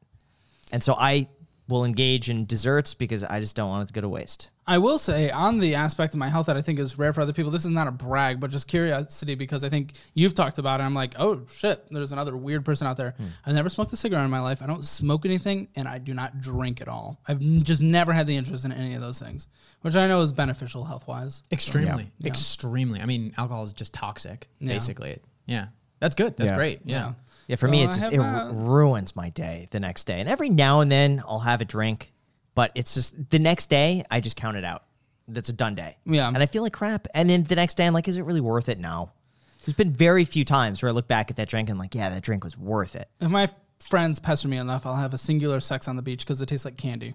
And 0.72 0.82
so 0.82 0.94
I 0.94 1.28
will 1.68 1.84
engage 1.84 2.28
in 2.28 2.46
desserts 2.46 2.94
because 2.94 3.22
I 3.22 3.38
just 3.38 3.54
don't 3.54 3.68
want 3.68 3.84
it 3.84 3.86
to 3.88 3.92
go 3.92 4.00
to 4.00 4.08
waste. 4.08 4.50
I 4.70 4.78
will 4.78 4.98
say 4.98 5.30
on 5.30 5.58
the 5.58 5.74
aspect 5.74 6.14
of 6.14 6.18
my 6.20 6.28
health 6.28 6.46
that 6.46 6.56
I 6.56 6.62
think 6.62 6.78
is 6.78 6.96
rare 6.96 7.12
for 7.12 7.20
other 7.22 7.32
people. 7.32 7.50
This 7.50 7.64
is 7.64 7.70
not 7.72 7.88
a 7.88 7.90
brag, 7.90 8.38
but 8.38 8.50
just 8.50 8.68
curiosity 8.68 9.34
because 9.34 9.64
I 9.64 9.68
think 9.68 9.94
you've 10.14 10.32
talked 10.32 10.58
about 10.58 10.78
it. 10.80 10.84
I'm 10.84 10.94
like, 10.94 11.14
oh 11.18 11.44
shit, 11.48 11.84
there's 11.90 12.12
another 12.12 12.36
weird 12.36 12.64
person 12.64 12.86
out 12.86 12.96
there. 12.96 13.14
Hmm. 13.16 13.26
I've 13.44 13.54
never 13.54 13.68
smoked 13.68 13.92
a 13.92 13.96
cigarette 13.96 14.24
in 14.24 14.30
my 14.30 14.40
life. 14.40 14.62
I 14.62 14.66
don't 14.66 14.84
smoke 14.84 15.26
anything, 15.26 15.68
and 15.76 15.88
I 15.88 15.98
do 15.98 16.14
not 16.14 16.40
drink 16.40 16.80
at 16.80 16.86
all. 16.86 17.20
I've 17.26 17.40
just 17.40 17.82
never 17.82 18.12
had 18.12 18.28
the 18.28 18.36
interest 18.36 18.64
in 18.64 18.70
any 18.72 18.94
of 18.94 19.00
those 19.00 19.18
things, 19.18 19.48
which 19.82 19.96
I 19.96 20.06
know 20.06 20.20
is 20.20 20.32
beneficial 20.32 20.84
health 20.84 21.08
wise. 21.08 21.42
Extremely, 21.50 22.12
Yeah. 22.20 22.28
extremely. 22.28 23.00
I 23.00 23.06
mean, 23.06 23.34
alcohol 23.36 23.64
is 23.64 23.72
just 23.72 23.92
toxic, 23.92 24.48
Yeah. 24.60 24.72
basically. 24.72 25.18
Yeah, 25.46 25.66
that's 25.98 26.14
good. 26.14 26.36
That's 26.36 26.50
Yeah. 26.52 26.56
great. 26.56 26.80
Yeah. 26.84 26.96
Yeah. 26.98 27.12
Yeah, 27.48 27.56
for 27.56 27.66
So 27.66 27.72
me, 27.72 27.82
it 27.82 27.86
just 27.88 28.04
it 28.12 28.18
that. 28.18 28.52
ruins 28.54 29.16
my 29.16 29.30
day 29.30 29.66
the 29.72 29.80
next 29.80 30.04
day. 30.06 30.20
And 30.20 30.28
every 30.28 30.48
now 30.48 30.80
and 30.80 30.92
then 30.92 31.20
I'll 31.26 31.40
have 31.40 31.60
a 31.60 31.64
drink, 31.64 32.12
but 32.60 32.72
it's 32.74 32.92
just 32.92 33.30
the 33.30 33.38
next 33.38 33.70
day 33.70 34.04
I 34.10 34.20
just 34.20 34.36
count 34.36 34.58
it 34.58 34.64
out. 34.66 34.82
That's 35.28 35.48
a 35.48 35.52
done 35.54 35.74
day. 35.74 35.96
Yeah. 36.04 36.28
and 36.28 36.36
I 36.36 36.44
feel 36.44 36.62
like 36.62 36.74
crap. 36.74 37.08
And 37.14 37.30
then 37.30 37.44
the 37.44 37.54
next 37.56 37.78
day 37.78 37.86
I'm 37.86 37.94
like, 37.94 38.06
is 38.06 38.18
it 38.18 38.22
really 38.24 38.42
worth 38.42 38.68
it? 38.68 38.78
No. 38.78 39.12
There's 39.64 39.74
been 39.76 39.94
very 39.94 40.24
few 40.24 40.44
times 40.44 40.82
where 40.82 40.90
I 40.90 40.92
look 40.92 41.08
back 41.08 41.30
at 41.30 41.36
that 41.36 41.48
drink 41.48 41.70
and 41.70 41.78
like, 41.78 41.94
yeah, 41.94 42.10
that 42.10 42.22
drink 42.22 42.44
was 42.44 42.58
worth 42.58 42.96
it. 42.96 43.08
If 43.18 43.30
my 43.30 43.48
friends 43.78 44.18
pester 44.18 44.46
me 44.48 44.58
enough, 44.58 44.84
I'll 44.84 44.94
have 44.96 45.14
a 45.14 45.18
singular 45.18 45.58
sex 45.60 45.88
on 45.88 45.96
the 45.96 46.02
beach 46.02 46.20
because 46.20 46.42
it 46.42 46.46
tastes 46.50 46.66
like 46.66 46.76
candy. 46.76 47.14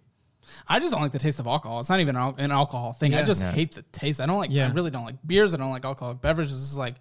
I 0.67 0.79
just 0.79 0.91
don't 0.91 1.01
like 1.03 1.11
the 1.11 1.19
taste 1.19 1.39
of 1.39 1.45
alcohol. 1.45 1.79
It's 1.79 1.89
not 1.89 1.99
even 1.99 2.15
al- 2.15 2.33
an 2.39 2.49
alcohol 2.51 2.93
thing. 2.93 3.13
I 3.13 3.21
just 3.21 3.43
Yeah. 3.43 3.51
hate 3.51 3.73
the 3.73 3.83
taste. 3.91 4.19
I 4.19 4.25
don't 4.25 4.37
like. 4.39 4.49
I 4.49 4.53
Yeah. 4.53 4.71
really 4.73 4.89
don't 4.89 5.05
like 5.05 5.17
beers. 5.27 5.53
I 5.53 5.57
don't 5.57 5.69
like 5.69 5.85
alcoholic 5.85 6.21
beverages. 6.21 6.59
It's 6.59 6.75
like, 6.77 6.95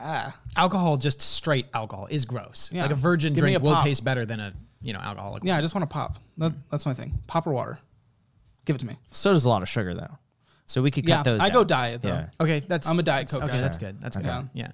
ah, 0.00 0.34
Alcohol, 0.56 0.96
just 0.96 1.22
straight 1.22 1.66
alcohol, 1.72 2.08
is 2.10 2.24
gross. 2.24 2.70
Yeah. 2.72 2.82
Like 2.82 2.90
a 2.90 2.96
virgin 2.96 3.34
Give 3.34 3.44
me 3.44 3.50
drink 3.52 3.62
a 3.62 3.64
will 3.64 3.74
pop. 3.76 3.84
taste 3.84 4.02
better 4.02 4.24
than 4.24 4.40
a 4.40 4.52
you 4.84 4.92
know 4.92 5.00
alcoholic. 5.00 5.42
yeah. 5.44 5.56
I 5.56 5.60
just 5.60 5.74
want 5.74 5.88
to 5.88 5.92
pop. 5.92 6.18
That, 6.38 6.52
mm. 6.52 6.56
that's 6.70 6.86
my 6.86 6.94
thing. 6.94 7.18
Pop 7.26 7.46
or 7.46 7.52
water. 7.52 7.78
Give 8.64 8.76
it 8.76 8.80
to 8.80 8.86
me. 8.86 8.96
So 9.10 9.32
does 9.32 9.44
a 9.44 9.48
lot 9.48 9.62
of 9.62 9.68
sugar 9.68 9.94
though. 9.94 10.18
So 10.66 10.80
we 10.82 10.90
could 10.90 11.04
cut 11.06 11.18
Yeah, 11.18 11.22
those. 11.22 11.40
I 11.40 11.50
go 11.50 11.64
diet 11.64 12.02
though. 12.02 12.08
Yeah. 12.08 12.28
Okay, 12.40 12.60
that's 12.60 12.86
I'm 12.88 12.98
a 12.98 13.02
Diet 13.02 13.28
Coke 13.28 13.42
Okay, 13.42 13.52
guy. 13.52 13.60
that's 13.60 13.76
good. 13.76 14.00
That's 14.00 14.16
good. 14.16 14.26
Okay. 14.26 14.46
Yeah. 14.54 14.72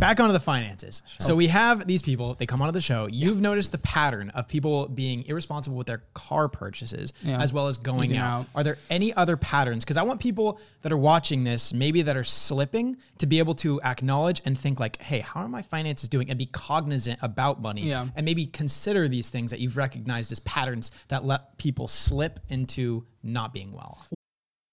Back 0.00 0.18
onto 0.18 0.32
the 0.32 0.40
finances. 0.40 1.02
So 1.18 1.36
we 1.36 1.48
have 1.48 1.86
these 1.86 2.00
people. 2.00 2.34
They 2.34 2.46
come 2.46 2.62
onto 2.62 2.72
the 2.72 2.80
show. 2.80 3.06
You've 3.06 3.40
noticed 3.42 3.70
the 3.70 3.78
pattern 3.78 4.30
of 4.30 4.48
people 4.48 4.88
being 4.88 5.24
irresponsible 5.26 5.76
with 5.76 5.86
their 5.86 6.02
car 6.14 6.48
purchases, 6.48 7.12
Yeah. 7.22 7.40
as 7.40 7.52
well 7.52 7.66
as 7.66 7.76
going 7.76 8.16
out. 8.16 8.40
out. 8.40 8.46
Are 8.54 8.64
there 8.64 8.78
any 8.88 9.12
other 9.12 9.36
patterns? 9.36 9.84
Because 9.84 9.98
I 9.98 10.02
want 10.02 10.18
people 10.18 10.58
that 10.82 10.90
are 10.90 10.96
watching 10.96 11.44
this, 11.44 11.74
maybe 11.74 12.00
that 12.02 12.16
are 12.16 12.24
slipping, 12.24 12.96
to 13.18 13.26
be 13.26 13.38
able 13.38 13.54
to 13.56 13.78
acknowledge 13.82 14.40
and 14.46 14.58
think 14.58 14.80
like, 14.80 15.00
"Hey, 15.02 15.20
how 15.20 15.40
are 15.40 15.48
my 15.48 15.60
finances 15.62 16.08
doing?" 16.08 16.30
and 16.30 16.38
be 16.38 16.46
cognizant 16.46 17.18
about 17.20 17.60
money, 17.60 17.88
Yeah. 17.90 18.06
and 18.16 18.24
maybe 18.24 18.46
consider 18.46 19.06
these 19.06 19.28
things 19.28 19.50
that 19.50 19.60
you've 19.60 19.76
recognized 19.76 20.32
as 20.32 20.38
patterns 20.40 20.90
that 21.08 21.26
let 21.26 21.58
people 21.58 21.86
slip 21.88 22.40
into 22.48 23.04
not 23.22 23.52
being 23.52 23.72
well. 23.72 24.06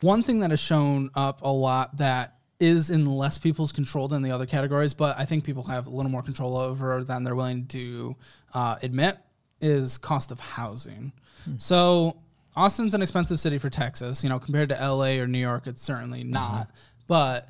One 0.00 0.22
thing 0.22 0.40
that 0.40 0.50
has 0.50 0.60
shown 0.60 1.10
up 1.14 1.42
a 1.42 1.48
lot 1.50 1.96
that 1.98 2.36
is 2.60 2.90
in 2.90 3.06
less 3.06 3.38
people's 3.38 3.72
control 3.72 4.08
than 4.08 4.22
the 4.22 4.30
other 4.30 4.46
categories, 4.46 4.94
but 4.94 5.18
I 5.18 5.24
think 5.24 5.44
people 5.44 5.62
have 5.64 5.86
a 5.86 5.90
little 5.90 6.10
more 6.10 6.22
control 6.22 6.56
over 6.56 7.04
than 7.04 7.24
they're 7.24 7.34
willing 7.34 7.66
to 7.68 8.16
uh, 8.54 8.76
admit 8.82 9.16
is 9.60 9.98
cost 9.98 10.30
of 10.32 10.40
housing. 10.40 11.12
So 11.58 12.16
Austin's 12.56 12.94
an 12.94 13.02
expensive 13.02 13.38
city 13.40 13.58
for 13.58 13.70
Texas. 13.70 14.22
You 14.22 14.28
know, 14.28 14.38
compared 14.38 14.68
to 14.70 14.74
LA 14.74 15.20
or 15.20 15.26
New 15.26 15.38
York, 15.38 15.66
it's 15.66 15.82
certainly 15.82 16.24
not. 16.24 16.70
But 17.06 17.48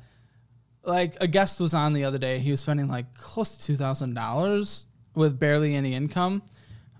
like 0.83 1.17
a 1.19 1.27
guest 1.27 1.59
was 1.59 1.73
on 1.73 1.93
the 1.93 2.03
other 2.05 2.17
day. 2.17 2.39
He 2.39 2.51
was 2.51 2.59
spending 2.59 2.87
like 2.87 3.13
close 3.15 3.55
to 3.57 3.63
two 3.65 3.75
thousand 3.75 4.13
dollars 4.13 4.87
with 5.15 5.39
barely 5.39 5.75
any 5.75 5.93
income 5.95 6.43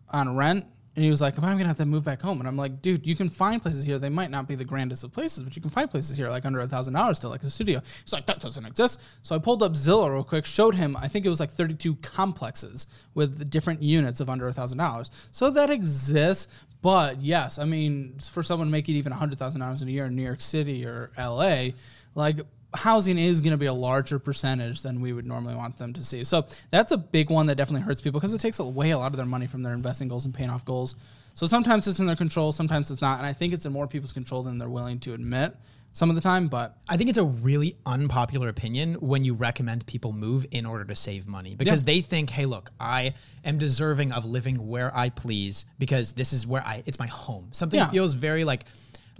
on 0.09 0.35
rent. 0.35 0.65
And 0.99 1.05
he 1.05 1.09
was 1.09 1.21
like, 1.21 1.37
I'm 1.37 1.43
gonna 1.43 1.65
have 1.65 1.77
to 1.77 1.85
move 1.85 2.03
back 2.03 2.21
home, 2.21 2.39
and 2.39 2.47
I'm 2.49 2.57
like, 2.57 2.81
dude, 2.81 3.07
you 3.07 3.15
can 3.15 3.29
find 3.29 3.61
places 3.61 3.85
here. 3.85 3.97
They 3.99 4.09
might 4.09 4.29
not 4.29 4.49
be 4.49 4.55
the 4.55 4.65
grandest 4.65 5.05
of 5.05 5.13
places, 5.13 5.45
but 5.45 5.55
you 5.55 5.61
can 5.61 5.71
find 5.71 5.89
places 5.89 6.17
here 6.17 6.27
like 6.27 6.43
under 6.43 6.59
a 6.59 6.67
thousand 6.67 6.93
dollars 6.93 7.15
still, 7.15 7.29
like 7.29 7.41
a 7.41 7.49
studio. 7.49 7.81
He's 8.03 8.11
like, 8.11 8.25
that 8.25 8.41
doesn't 8.41 8.65
exist. 8.65 8.99
So 9.21 9.33
I 9.33 9.39
pulled 9.39 9.63
up 9.63 9.75
Zillow 9.75 10.11
real 10.11 10.25
quick, 10.25 10.45
showed 10.45 10.75
him. 10.75 10.97
I 10.97 11.07
think 11.07 11.25
it 11.25 11.29
was 11.29 11.39
like 11.39 11.51
32 11.51 11.95
complexes 12.01 12.85
with 13.13 13.49
different 13.49 13.81
units 13.81 14.19
of 14.19 14.29
under 14.29 14.49
a 14.49 14.51
thousand 14.51 14.79
dollars. 14.79 15.09
So 15.31 15.49
that 15.51 15.69
exists. 15.69 16.49
But 16.81 17.21
yes, 17.21 17.59
I 17.59 17.63
mean, 17.63 18.19
for 18.19 18.43
someone 18.43 18.69
making 18.69 18.95
even 18.95 19.13
a 19.13 19.15
hundred 19.15 19.39
thousand 19.39 19.61
dollars 19.61 19.81
a 19.81 19.89
year 19.89 20.07
in 20.07 20.17
New 20.17 20.23
York 20.23 20.41
City 20.41 20.85
or 20.85 21.11
LA, 21.17 21.67
like 22.13 22.41
housing 22.73 23.17
is 23.17 23.41
going 23.41 23.51
to 23.51 23.57
be 23.57 23.65
a 23.65 23.73
larger 23.73 24.19
percentage 24.19 24.81
than 24.81 25.01
we 25.01 25.13
would 25.13 25.25
normally 25.25 25.55
want 25.55 25.77
them 25.77 25.93
to 25.93 26.03
see. 26.03 26.23
So 26.23 26.45
that's 26.71 26.91
a 26.91 26.97
big 26.97 27.29
one 27.29 27.47
that 27.47 27.55
definitely 27.55 27.81
hurts 27.81 28.01
people 28.01 28.19
because 28.19 28.33
it 28.33 28.39
takes 28.41 28.59
away 28.59 28.91
a 28.91 28.97
lot 28.97 29.11
of 29.11 29.17
their 29.17 29.25
money 29.25 29.47
from 29.47 29.63
their 29.63 29.73
investing 29.73 30.07
goals 30.07 30.25
and 30.25 30.33
paying 30.33 30.49
off 30.49 30.65
goals. 30.65 30.95
So 31.33 31.45
sometimes 31.45 31.87
it's 31.87 31.99
in 31.99 32.05
their 32.05 32.15
control, 32.15 32.51
sometimes 32.51 32.91
it's 32.91 33.01
not, 33.01 33.17
and 33.19 33.25
I 33.25 33.33
think 33.33 33.53
it's 33.53 33.65
in 33.65 33.71
more 33.71 33.87
people's 33.87 34.13
control 34.13 34.43
than 34.43 34.57
they're 34.57 34.69
willing 34.69 34.99
to 35.01 35.13
admit 35.13 35.55
some 35.93 36.09
of 36.09 36.15
the 36.15 36.21
time. 36.21 36.47
But 36.47 36.77
I 36.87 36.97
think 36.97 37.09
it's 37.09 37.17
a 37.17 37.23
really 37.23 37.75
unpopular 37.85 38.49
opinion 38.49 38.95
when 38.95 39.23
you 39.23 39.33
recommend 39.33 39.85
people 39.87 40.11
move 40.11 40.45
in 40.51 40.65
order 40.65 40.85
to 40.85 40.95
save 40.95 41.27
money 41.27 41.55
because 41.55 41.83
they 41.83 42.01
think, 42.01 42.29
hey, 42.29 42.45
look, 42.45 42.71
I 42.79 43.13
am 43.45 43.57
deserving 43.57 44.11
of 44.11 44.25
living 44.25 44.67
where 44.67 44.95
I 44.95 45.09
please 45.09 45.65
because 45.79 46.11
this 46.13 46.33
is 46.33 46.45
where 46.45 46.61
I 46.63 46.83
it's 46.85 46.99
my 46.99 47.07
home. 47.07 47.47
Something 47.51 47.79
Yeah. 47.79 47.85
that 47.85 47.91
feels 47.91 48.13
very 48.13 48.43
like 48.43 48.65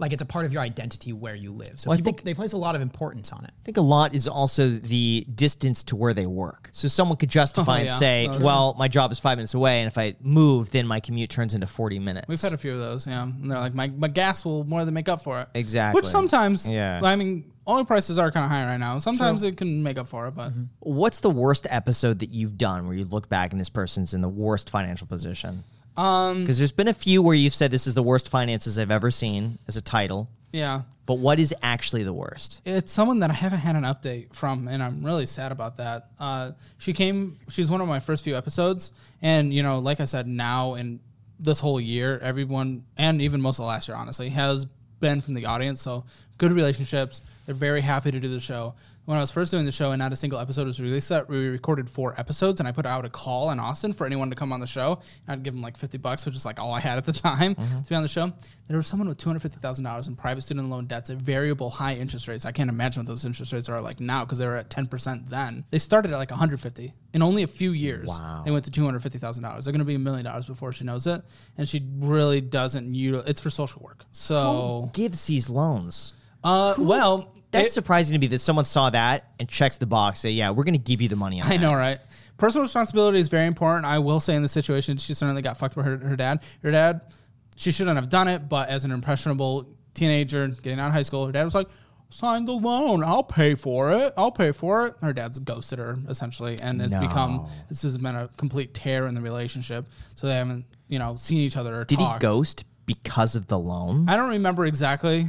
like 0.00 0.12
it's 0.12 0.22
a 0.22 0.26
part 0.26 0.46
of 0.46 0.52
your 0.52 0.62
identity 0.62 1.12
where 1.12 1.34
you 1.34 1.52
live. 1.52 1.78
So 1.78 1.90
Well, 1.90 1.98
I 1.98 2.02
think- 2.02 2.24
they 2.24 2.34
place 2.34 2.52
a 2.52 2.56
lot 2.56 2.74
of 2.74 2.82
importance 2.82 3.30
on 3.30 3.44
it. 3.44 3.50
I 3.50 3.62
think 3.64 3.76
a 3.76 3.82
lot 3.82 4.14
is 4.14 4.26
also 4.26 4.70
the 4.70 5.26
distance 5.34 5.84
to 5.84 5.96
where 5.96 6.14
they 6.14 6.26
work. 6.26 6.70
So 6.72 6.88
someone 6.88 7.16
could 7.16 7.28
justify 7.28 7.76
oh, 7.76 7.80
and 7.80 7.88
yeah. 7.88 7.96
say, 7.96 8.26
That's 8.26 8.42
well, 8.42 8.74
my 8.78 8.88
job 8.88 9.12
is 9.12 9.18
five 9.18 9.38
minutes 9.38 9.54
away, 9.54 9.80
and 9.80 9.86
if 9.86 9.98
I 9.98 10.16
move, 10.20 10.70
then 10.70 10.86
my 10.86 11.00
commute 11.00 11.30
turns 11.30 11.54
into 11.54 11.66
40 11.66 11.98
minutes. 11.98 12.26
we've 12.28 12.40
had 12.40 12.52
a 12.52 12.58
few 12.58 12.72
of 12.72 12.78
those, 12.78 13.06
yeah. 13.06 13.22
And 13.22 13.50
they're 13.50 13.58
like, 13.58 13.74
my, 13.74 13.88
my 13.88 14.08
gas 14.08 14.44
will 14.44 14.64
more 14.64 14.84
than 14.84 14.94
make 14.94 15.08
up 15.08 15.22
for 15.22 15.40
it. 15.40 15.48
Exactly. 15.54 15.98
Which 15.98 16.06
sometimes, 16.06 16.68
Yeah. 16.68 17.00
I 17.02 17.16
mean, 17.16 17.52
oil 17.68 17.84
prices 17.84 18.18
are 18.18 18.30
kind 18.32 18.44
of 18.44 18.50
high 18.50 18.64
right 18.64 18.78
now. 18.78 18.98
Sometimes 18.98 19.42
it 19.42 19.56
can 19.56 19.82
make 19.82 19.98
up 19.98 20.08
for 20.08 20.26
it, 20.28 20.32
but 20.34 20.50
mm-hmm. 20.50 20.64
What's 20.80 21.20
the 21.20 21.30
worst 21.30 21.66
episode 21.70 22.20
that 22.20 22.30
you've 22.30 22.56
done 22.56 22.86
where 22.86 22.96
you 22.96 23.04
look 23.04 23.28
back 23.28 23.52
and 23.52 23.60
this 23.60 23.68
person's 23.68 24.14
in 24.14 24.22
the 24.22 24.28
worst 24.28 24.70
financial 24.70 25.06
position? 25.06 25.64
Um, 25.96 26.42
Because 26.42 26.58
there's 26.58 26.72
been 26.72 26.88
a 26.88 26.94
few 26.94 27.22
where 27.22 27.34
you've 27.34 27.54
said 27.54 27.70
this 27.70 27.86
is 27.86 27.94
the 27.94 28.02
worst 28.02 28.28
finances 28.28 28.78
I've 28.78 28.90
ever 28.90 29.10
seen 29.10 29.58
as 29.68 29.76
a 29.76 29.82
title, 29.82 30.28
yeah. 30.52 30.82
but 31.06 31.14
what 31.14 31.38
is 31.38 31.54
actually 31.62 32.04
the 32.04 32.12
worst? 32.12 32.62
It's 32.64 32.92
someone 32.92 33.20
that 33.20 33.30
I 33.30 33.34
haven't 33.34 33.60
had 33.60 33.76
an 33.76 33.84
update 33.84 34.34
from, 34.34 34.68
and 34.68 34.82
I'm 34.82 35.04
really 35.04 35.26
sad 35.26 35.52
about 35.52 35.76
that. 35.76 36.08
Uh, 36.18 36.52
she 36.78 36.92
came, 36.92 37.38
she's 37.48 37.70
one 37.70 37.80
of 37.80 37.88
my 37.88 38.00
first 38.00 38.24
few 38.24 38.36
episodes, 38.36 38.92
and 39.22 39.52
you 39.52 39.62
know, 39.62 39.78
like 39.78 40.00
I 40.00 40.04
said, 40.04 40.26
now 40.26 40.74
in 40.74 41.00
this 41.38 41.58
whole 41.58 41.80
year, 41.80 42.18
everyone, 42.22 42.84
and 42.96 43.22
even 43.22 43.40
most 43.40 43.58
of 43.58 43.66
last 43.66 43.88
year, 43.88 43.96
honestly, 43.96 44.28
has 44.28 44.66
been 45.00 45.20
from 45.20 45.34
the 45.34 45.46
audience. 45.46 45.80
So 45.80 46.04
good 46.38 46.52
relationships. 46.52 47.22
They're 47.46 47.54
very 47.54 47.80
happy 47.80 48.10
to 48.10 48.20
do 48.20 48.28
the 48.28 48.40
show. 48.40 48.74
When 49.06 49.16
I 49.16 49.20
was 49.20 49.30
first 49.32 49.50
doing 49.50 49.64
the 49.64 49.72
show 49.72 49.90
and 49.90 49.98
not 49.98 50.12
a 50.12 50.16
single 50.16 50.38
episode 50.38 50.66
was 50.68 50.78
released, 50.80 51.08
that 51.08 51.28
we 51.28 51.48
recorded 51.48 51.90
four 51.90 52.14
episodes, 52.20 52.60
and 52.60 52.68
I 52.68 52.72
put 52.72 52.86
out 52.86 53.04
a 53.04 53.08
call 53.08 53.50
in 53.50 53.58
Austin 53.58 53.92
for 53.92 54.06
anyone 54.06 54.30
to 54.30 54.36
come 54.36 54.52
on 54.52 54.60
the 54.60 54.68
show. 54.68 55.00
And 55.26 55.32
I'd 55.32 55.42
give 55.42 55.52
them 55.54 55.62
like 55.62 55.76
fifty 55.76 55.98
bucks, 55.98 56.24
which 56.24 56.36
is 56.36 56.44
like 56.44 56.60
all 56.60 56.72
I 56.72 56.78
had 56.80 56.96
at 56.98 57.04
the 57.06 57.12
time 57.28 57.54
to 57.56 57.84
be 57.88 57.94
on 57.96 58.02
the 58.02 58.08
show. 58.08 58.30
There 58.68 58.76
was 58.76 58.86
someone 58.86 59.08
with 59.08 59.18
two 59.18 59.28
hundred 59.28 59.40
fifty 59.40 59.58
thousand 59.58 59.82
dollars 59.84 60.06
in 60.06 60.14
private 60.14 60.42
student 60.42 60.68
loan 60.70 60.86
debts 60.86 61.10
at 61.10 61.16
variable 61.16 61.70
high 61.70 61.94
interest 61.94 62.28
rates. 62.28 62.44
I 62.46 62.52
can't 62.52 62.70
imagine 62.70 63.00
what 63.02 63.08
those 63.08 63.24
interest 63.24 63.52
rates 63.52 63.68
are 63.68 63.80
like 63.80 63.98
now 63.98 64.24
because 64.24 64.38
they 64.38 64.46
were 64.46 64.56
at 64.56 64.70
ten 64.70 64.86
percent 64.86 65.28
then. 65.28 65.64
They 65.70 65.80
started 65.80 66.12
at 66.12 66.18
like 66.18 66.30
one 66.30 66.38
hundred 66.38 66.60
fifty 66.60 66.92
in 67.12 67.22
only 67.22 67.42
a 67.42 67.48
few 67.48 67.72
years. 67.72 68.06
Wow. 68.10 68.42
They 68.44 68.52
went 68.52 68.64
to 68.66 68.70
two 68.70 68.84
hundred 68.84 69.02
fifty 69.02 69.18
thousand 69.18 69.42
dollars. 69.42 69.64
They're 69.64 69.72
going 69.72 69.80
to 69.80 69.84
be 69.86 69.96
a 69.96 69.98
million 69.98 70.24
dollars 70.24 70.46
before 70.46 70.72
she 70.72 70.84
knows 70.84 71.08
it, 71.08 71.20
and 71.58 71.68
she 71.68 71.84
really 71.98 72.40
doesn't. 72.40 72.92
Util- 72.92 73.26
it's 73.26 73.40
for 73.40 73.50
social 73.50 73.82
work. 73.82 74.04
So, 74.12 74.82
Who 74.84 74.90
gives 74.92 75.26
these 75.26 75.50
loans? 75.50 76.12
uh, 76.44 76.74
well, 76.78 77.34
That's 77.50 77.68
it- 77.68 77.72
surprising 77.72 78.14
to 78.14 78.18
me 78.18 78.26
that 78.28 78.38
someone 78.40 78.64
saw 78.64 78.90
that 78.90 79.30
and 79.38 79.48
checks 79.48 79.76
the 79.76 79.86
box. 79.86 80.20
Say, 80.20 80.30
yeah, 80.30 80.50
we're 80.50 80.64
going 80.64 80.74
to 80.74 80.78
give 80.78 81.00
you 81.02 81.08
the 81.08 81.16
money 81.16 81.40
on 81.40 81.46
I 81.46 81.56
that." 81.56 81.60
know, 81.60 81.74
right? 81.74 81.98
Personal 82.36 82.62
responsibility 82.64 83.18
is 83.18 83.28
very 83.28 83.46
important. 83.46 83.84
I 83.86 83.98
will 83.98 84.20
say 84.20 84.34
in 84.34 84.42
this 84.42 84.52
situation, 84.52 84.96
she 84.96 85.12
certainly 85.14 85.42
got 85.42 85.56
fucked 85.58 85.76
by 85.76 85.82
her, 85.82 85.96
her 85.98 86.16
dad. 86.16 86.40
Her 86.62 86.70
dad, 86.70 87.02
she 87.56 87.70
shouldn't 87.72 87.96
have 87.96 88.08
done 88.08 88.28
it, 88.28 88.48
but 88.48 88.68
as 88.70 88.84
an 88.86 88.92
impressionable 88.92 89.68
teenager 89.92 90.48
getting 90.48 90.80
out 90.80 90.86
of 90.88 90.92
high 90.94 91.02
school, 91.02 91.26
her 91.26 91.32
dad 91.32 91.44
was 91.44 91.54
like, 91.54 91.66
sign 92.08 92.44
the 92.46 92.52
loan. 92.52 93.04
I'll 93.04 93.22
pay 93.22 93.54
for 93.54 93.92
it. 93.92 94.14
I'll 94.16 94.32
pay 94.32 94.52
for 94.52 94.86
it. 94.86 94.94
Her 95.02 95.12
dad's 95.12 95.38
ghosted 95.38 95.78
her 95.78 95.98
essentially 96.08 96.58
and 96.60 96.80
has 96.80 96.94
become, 96.94 97.48
this 97.68 97.82
has 97.82 97.98
been 97.98 98.16
a 98.16 98.28
complete 98.36 98.72
tear 98.72 99.06
in 99.06 99.14
the 99.14 99.20
relationship. 99.20 99.86
So 100.14 100.26
they 100.26 100.36
haven't, 100.36 100.64
you 100.88 100.98
know, 100.98 101.16
seen 101.16 101.38
each 101.38 101.56
other 101.58 101.80
or 101.80 101.84
Did 101.84 101.98
talked. 101.98 102.22
he 102.22 102.26
ghost 102.26 102.64
because 102.86 103.36
of 103.36 103.48
the 103.48 103.58
loan? 103.58 104.08
I 104.08 104.16
don't 104.16 104.30
remember 104.30 104.64
exactly. 104.64 105.28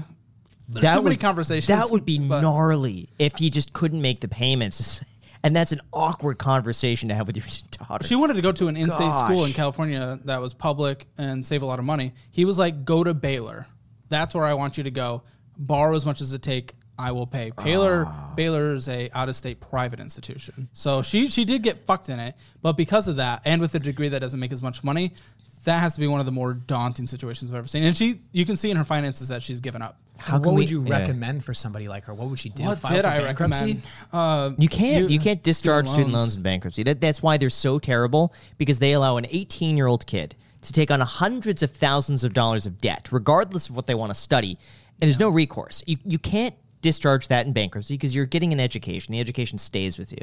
There's 0.74 0.82
that 0.84 0.96
too 0.96 1.02
many 1.04 1.16
would, 1.16 1.22
conversations. 1.22 1.68
That 1.68 1.92
would 1.92 2.06
be 2.06 2.20
but- 2.20 2.42
gnarly 2.42 3.10
if 3.20 3.38
he 3.38 3.50
just 3.50 3.74
couldn't 3.74 4.02
make 4.02 4.20
the 4.22 4.28
payments. 4.28 5.04
And 5.44 5.56
that's 5.56 5.72
an 5.72 5.82
awkward 5.92 6.38
conversation 6.38 7.10
to 7.10 7.16
have 7.16 7.26
with 7.26 7.36
your 7.36 7.44
daughter. 7.88 8.06
She 8.08 8.14
wanted 8.14 8.36
to 8.36 8.44
go 8.44 8.52
to 8.52 8.68
an 8.68 8.78
in-state 8.78 9.12
school 9.12 9.44
in 9.46 9.54
California 9.54 10.20
that 10.26 10.40
was 10.40 10.54
public 10.54 11.08
and 11.18 11.44
save 11.44 11.64
a 11.64 11.66
lot 11.66 11.80
of 11.80 11.86
money. 11.86 12.14
He 12.30 12.46
was 12.46 12.60
like, 12.60 12.86
"Go 12.86 13.04
to 13.04 13.16
Baylor. 13.16 13.66
That's 14.10 14.36
where 14.36 14.46
I 14.46 14.54
want 14.54 14.78
you 14.78 14.84
to 14.84 14.92
go. 14.92 15.24
Borrow 15.58 15.96
as 15.96 16.06
much 16.06 16.22
as 16.22 16.32
it 16.34 16.44
take. 16.44 16.76
I 17.00 17.12
will 17.14 17.26
pay." 17.26 17.52
Baylor, 17.64 18.06
Ah. 18.08 18.34
Baylor 18.36 18.74
is 18.74 18.88
a 18.88 19.10
out-of-state 19.16 19.60
private 19.62 20.00
institution, 20.00 20.70
so 20.74 21.02
she 21.02 21.28
she 21.28 21.44
did 21.44 21.64
get 21.64 21.86
fucked 21.88 22.10
in 22.10 22.20
it. 22.20 22.36
But 22.62 22.74
because 22.74 23.08
of 23.08 23.16
that, 23.16 23.42
and 23.44 23.62
with 23.62 23.74
a 23.74 23.80
degree 23.80 24.10
that 24.10 24.20
doesn't 24.20 24.40
make 24.40 24.52
as 24.52 24.62
much 24.62 24.84
money, 24.84 25.16
that 25.64 25.80
has 25.80 25.96
to 25.96 26.00
be 26.02 26.06
one 26.06 26.20
of 26.20 26.28
the 26.28 26.32
more 26.32 26.54
daunting 26.54 27.08
situations 27.08 27.50
I've 27.50 27.58
ever 27.58 27.68
seen. 27.68 27.82
And 27.84 27.98
she, 27.98 28.22
you 28.32 28.46
can 28.46 28.58
see 28.58 28.70
in 28.70 28.78
her 28.78 28.84
finances 28.84 29.30
that 29.30 29.42
she's 29.42 29.60
given 29.60 29.82
up. 29.82 29.98
How 30.22 30.38
what 30.38 30.44
can 30.44 30.54
would 30.54 30.60
we- 30.66 30.72
you 30.72 30.84
yeah. 30.84 31.00
recommend 31.00 31.44
for 31.44 31.54
somebody 31.54 31.88
like 31.88 32.06
her? 32.06 32.14
What 32.14 32.30
would 32.30 32.40
she 32.40 32.50
do? 32.50 32.64
What 32.64 32.80
File 32.80 32.94
did 32.94 33.02
for 33.02 33.08
I 33.08 33.20
bankruptcy? 33.24 33.64
recommend? 33.66 33.84
Uh, 34.14 34.52
You 34.58 34.68
can't 34.70 35.04
you, 35.10 35.16
You- 35.16 35.20
can't 35.20 35.42
discharge 35.44 35.86
student 35.88 35.94
student 35.96 36.14
loans. 36.14 36.22
loans 36.30 36.36
in 36.36 36.42
bankruptcy. 36.44 36.84
That, 36.84 37.02
that's 37.02 37.22
why 37.24 37.38
they're 37.38 37.50
so 37.50 37.80
terrible 37.80 38.34
because 38.58 38.80
they 38.80 38.94
allow 38.94 39.18
an 39.18 39.26
18 39.30 39.76
year 39.78 39.88
old 39.88 40.06
kid 40.06 40.36
to 40.62 40.72
take 40.72 40.92
on 40.92 41.00
hundreds 41.00 41.64
of 41.64 41.72
thousands 41.72 42.24
of 42.24 42.34
dollars 42.34 42.66
of 42.68 42.78
debt, 42.80 43.10
regardless 43.12 43.68
of 43.70 43.76
what 43.76 43.88
they 43.88 43.96
want 43.96 44.12
to 44.14 44.20
study, 44.20 44.58
and 45.02 45.08
there's 45.08 45.20
no 45.20 45.30
recourse. 45.30 45.84
You 45.88 45.98
you 46.06 46.20
can't 46.20 46.54
discharge 46.82 47.28
that 47.30 47.46
in 47.48 47.54
bankruptcy 47.54 47.96
because 47.96 48.14
you're 48.16 48.26
getting 48.28 48.54
an 48.54 48.60
education. 48.60 49.12
The 49.12 49.20
education 49.20 49.58
stays 49.58 49.98
with 49.98 50.12
you, 50.12 50.22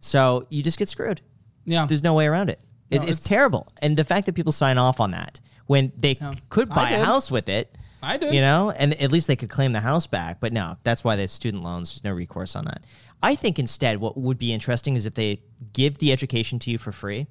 so 0.00 0.46
you 0.50 0.62
just 0.62 0.78
get 0.78 0.88
screwed. 0.88 1.20
yeah, 1.64 1.86
There's 1.86 2.02
no 2.02 2.14
way 2.14 2.26
around 2.26 2.50
it. 2.50 2.60
It's, 2.90 3.02
No, 3.04 3.08
it's 3.10 3.18
it's- 3.20 3.28
terrible, 3.28 3.68
and 3.80 3.96
the 3.96 4.04
fact 4.04 4.26
that 4.26 4.34
people 4.34 4.52
sign 4.52 4.76
off 4.78 5.00
on 5.00 5.12
that 5.12 5.40
when 5.66 5.92
they 5.96 6.18
could 6.48 6.68
buy 6.68 6.90
a 6.90 7.04
house 7.04 7.30
with 7.30 7.48
it. 7.48 7.74
I 8.02 8.16
did. 8.16 8.34
You 8.34 8.40
know, 8.40 8.70
and 8.70 9.00
at 9.00 9.12
least 9.12 9.26
they 9.26 9.36
could 9.36 9.50
claim 9.50 9.72
the 9.72 9.80
house 9.80 10.06
back. 10.06 10.40
But 10.40 10.52
no, 10.52 10.76
that's 10.82 11.04
why 11.04 11.16
the 11.16 11.28
student 11.28 11.62
loans. 11.62 11.90
There's 11.92 12.04
no 12.04 12.12
recourse 12.12 12.56
on 12.56 12.64
that. 12.64 12.82
I 13.22 13.34
think 13.34 13.58
instead, 13.58 14.00
what 14.00 14.16
would 14.16 14.38
be 14.38 14.52
interesting 14.52 14.94
is 14.94 15.06
if 15.06 15.14
they 15.14 15.42
give 15.72 15.98
the 15.98 16.12
education 16.12 16.58
to 16.60 16.70
you 16.70 16.78
for 16.78 16.92
free, 16.92 17.26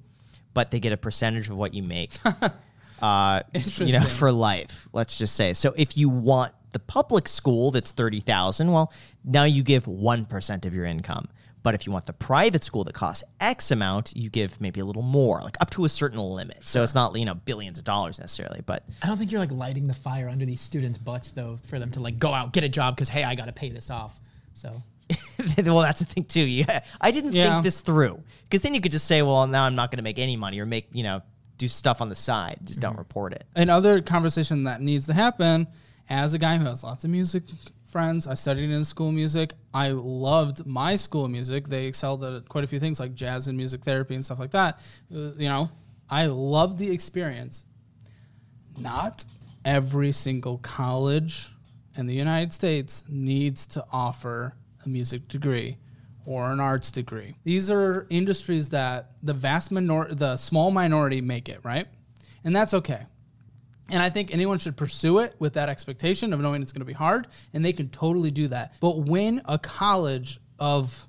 but 0.53 0.71
they 0.71 0.79
get 0.79 0.93
a 0.93 0.97
percentage 0.97 1.49
of 1.49 1.57
what 1.57 1.73
you 1.73 1.81
make. 1.81 2.11
uh, 3.01 3.41
you 3.53 3.93
know, 3.93 4.05
for 4.05 4.31
life. 4.31 4.87
Let's 4.93 5.17
just 5.17 5.35
say. 5.35 5.53
So 5.53 5.73
if 5.75 5.97
you 5.97 6.09
want 6.09 6.53
the 6.71 6.79
public 6.79 7.27
school 7.27 7.71
that's 7.71 7.91
thirty 7.91 8.19
thousand, 8.19 8.71
well, 8.71 8.93
now 9.23 9.45
you 9.45 9.63
give 9.63 9.87
one 9.87 10.25
percent 10.25 10.65
of 10.65 10.73
your 10.73 10.85
income. 10.85 11.27
But 11.61 11.75
if 11.75 11.85
you 11.85 11.91
want 11.91 12.05
the 12.05 12.13
private 12.13 12.63
school 12.63 12.83
that 12.85 12.93
costs 12.93 13.23
X 13.41 13.71
amount, 13.71 14.13
you 14.15 14.29
give 14.29 14.61
maybe 14.61 14.79
a 14.79 14.85
little 14.85 15.01
more, 15.01 15.41
like 15.41 15.57
up 15.59 15.69
to 15.71 15.85
a 15.85 15.89
certain 15.89 16.19
limit. 16.19 16.63
So 16.63 16.83
it's 16.83 16.95
not 16.95 17.15
you 17.17 17.25
know 17.25 17.35
billions 17.35 17.77
of 17.77 17.83
dollars 17.83 18.19
necessarily, 18.19 18.61
but 18.65 18.83
I 19.03 19.07
don't 19.07 19.17
think 19.17 19.31
you're 19.31 19.41
like 19.41 19.51
lighting 19.51 19.87
the 19.87 19.93
fire 19.93 20.29
under 20.29 20.45
these 20.45 20.61
students' 20.61 20.97
butts 20.97 21.31
though, 21.31 21.59
for 21.65 21.77
them 21.79 21.91
to 21.91 21.99
like 21.99 22.17
go 22.17 22.33
out 22.33 22.53
get 22.53 22.63
a 22.63 22.69
job 22.69 22.95
because 22.95 23.09
hey, 23.09 23.23
I 23.23 23.35
got 23.35 23.45
to 23.45 23.51
pay 23.51 23.69
this 23.69 23.89
off. 23.89 24.17
So 24.53 24.81
well, 25.65 25.79
that's 25.79 25.99
the 25.99 26.05
thing 26.05 26.23
too. 26.25 26.43
Yeah, 26.43 26.81
I 27.01 27.11
didn't 27.11 27.33
Yeah. 27.33 27.51
think 27.51 27.63
this 27.63 27.81
through 27.81 28.21
because 28.43 28.61
then 28.61 28.73
you 28.73 28.81
could 28.81 28.91
just 28.91 29.05
say, 29.05 29.21
well, 29.21 29.45
now 29.47 29.63
I'm 29.63 29.75
not 29.75 29.91
going 29.91 29.97
to 29.97 30.03
make 30.03 30.19
any 30.19 30.37
money 30.37 30.59
or 30.59 30.65
make 30.65 30.87
you 30.93 31.03
know 31.03 31.21
do 31.57 31.67
stuff 31.67 32.01
on 32.01 32.09
the 32.09 32.15
side. 32.15 32.59
Just 32.63 32.79
don't 32.79 32.91
mm-hmm. 32.93 32.99
report 32.99 33.33
it. 33.33 33.45
another 33.55 34.01
conversation 34.01 34.63
that 34.63 34.81
needs 34.81 35.07
to 35.07 35.13
happen 35.13 35.67
as 36.09 36.33
a 36.33 36.37
guy 36.37 36.57
who 36.57 36.65
has 36.65 36.83
lots 36.83 37.03
of 37.03 37.09
music 37.11 37.43
friends 37.89 38.27
i 38.27 38.35
studied 38.35 38.69
in 38.69 38.83
school 38.83 39.11
music. 39.11 39.53
I 39.73 39.89
loved 39.91 40.65
my 40.65 40.95
school 40.95 41.27
music. 41.27 41.67
They 41.67 41.85
excelled 41.85 42.23
at 42.23 42.47
quite 42.47 42.63
a 42.63 42.67
few 42.67 42.79
things 42.79 42.99
like 42.99 43.15
jazz 43.15 43.47
and 43.47 43.57
music 43.57 43.83
therapy 43.83 44.15
and 44.15 44.23
stuff 44.23 44.39
like 44.39 44.51
that. 44.51 44.79
Uh, 45.13 45.33
you 45.37 45.49
know 45.49 45.69
i 46.09 46.25
loved 46.25 46.79
the 46.79 46.89
experience. 46.91 47.65
Not 48.77 49.25
every 49.65 50.11
single 50.11 50.57
college 50.59 51.49
in 51.97 52.05
the 52.05 52.13
united 52.13 52.53
states 52.53 53.03
needs 53.09 53.67
to 53.67 53.83
offer 53.91 54.55
a 54.85 54.89
music 54.89 55.27
degree 55.27 55.77
or 56.25 56.51
an 56.51 56.59
arts 56.59 56.91
degree. 56.91 57.35
These 57.43 57.71
are 57.71 58.05
industries 58.09 58.69
that 58.69 59.11
the 59.23 59.33
vast 59.33 59.71
minor 59.71 60.13
the 60.13 60.37
small 60.37 60.69
minority 60.71 61.21
make 61.21 61.49
it 61.49 61.59
right? 61.63 61.87
And 62.43 62.55
that's 62.55 62.73
okay 62.73 63.05
and 63.91 64.01
I 64.01 64.09
think 64.09 64.33
anyone 64.33 64.59
should 64.59 64.77
pursue 64.77 65.19
it 65.19 65.35
with 65.39 65.53
that 65.53 65.69
expectation 65.69 66.33
of 66.33 66.39
knowing 66.39 66.61
it's 66.61 66.71
going 66.71 66.81
to 66.81 66.85
be 66.85 66.93
hard, 66.93 67.27
and 67.53 67.63
they 67.63 67.73
can 67.73 67.89
totally 67.89 68.31
do 68.31 68.47
that. 68.49 68.73
But 68.79 68.99
when 68.99 69.41
a 69.45 69.57
college 69.57 70.39
of 70.59 71.07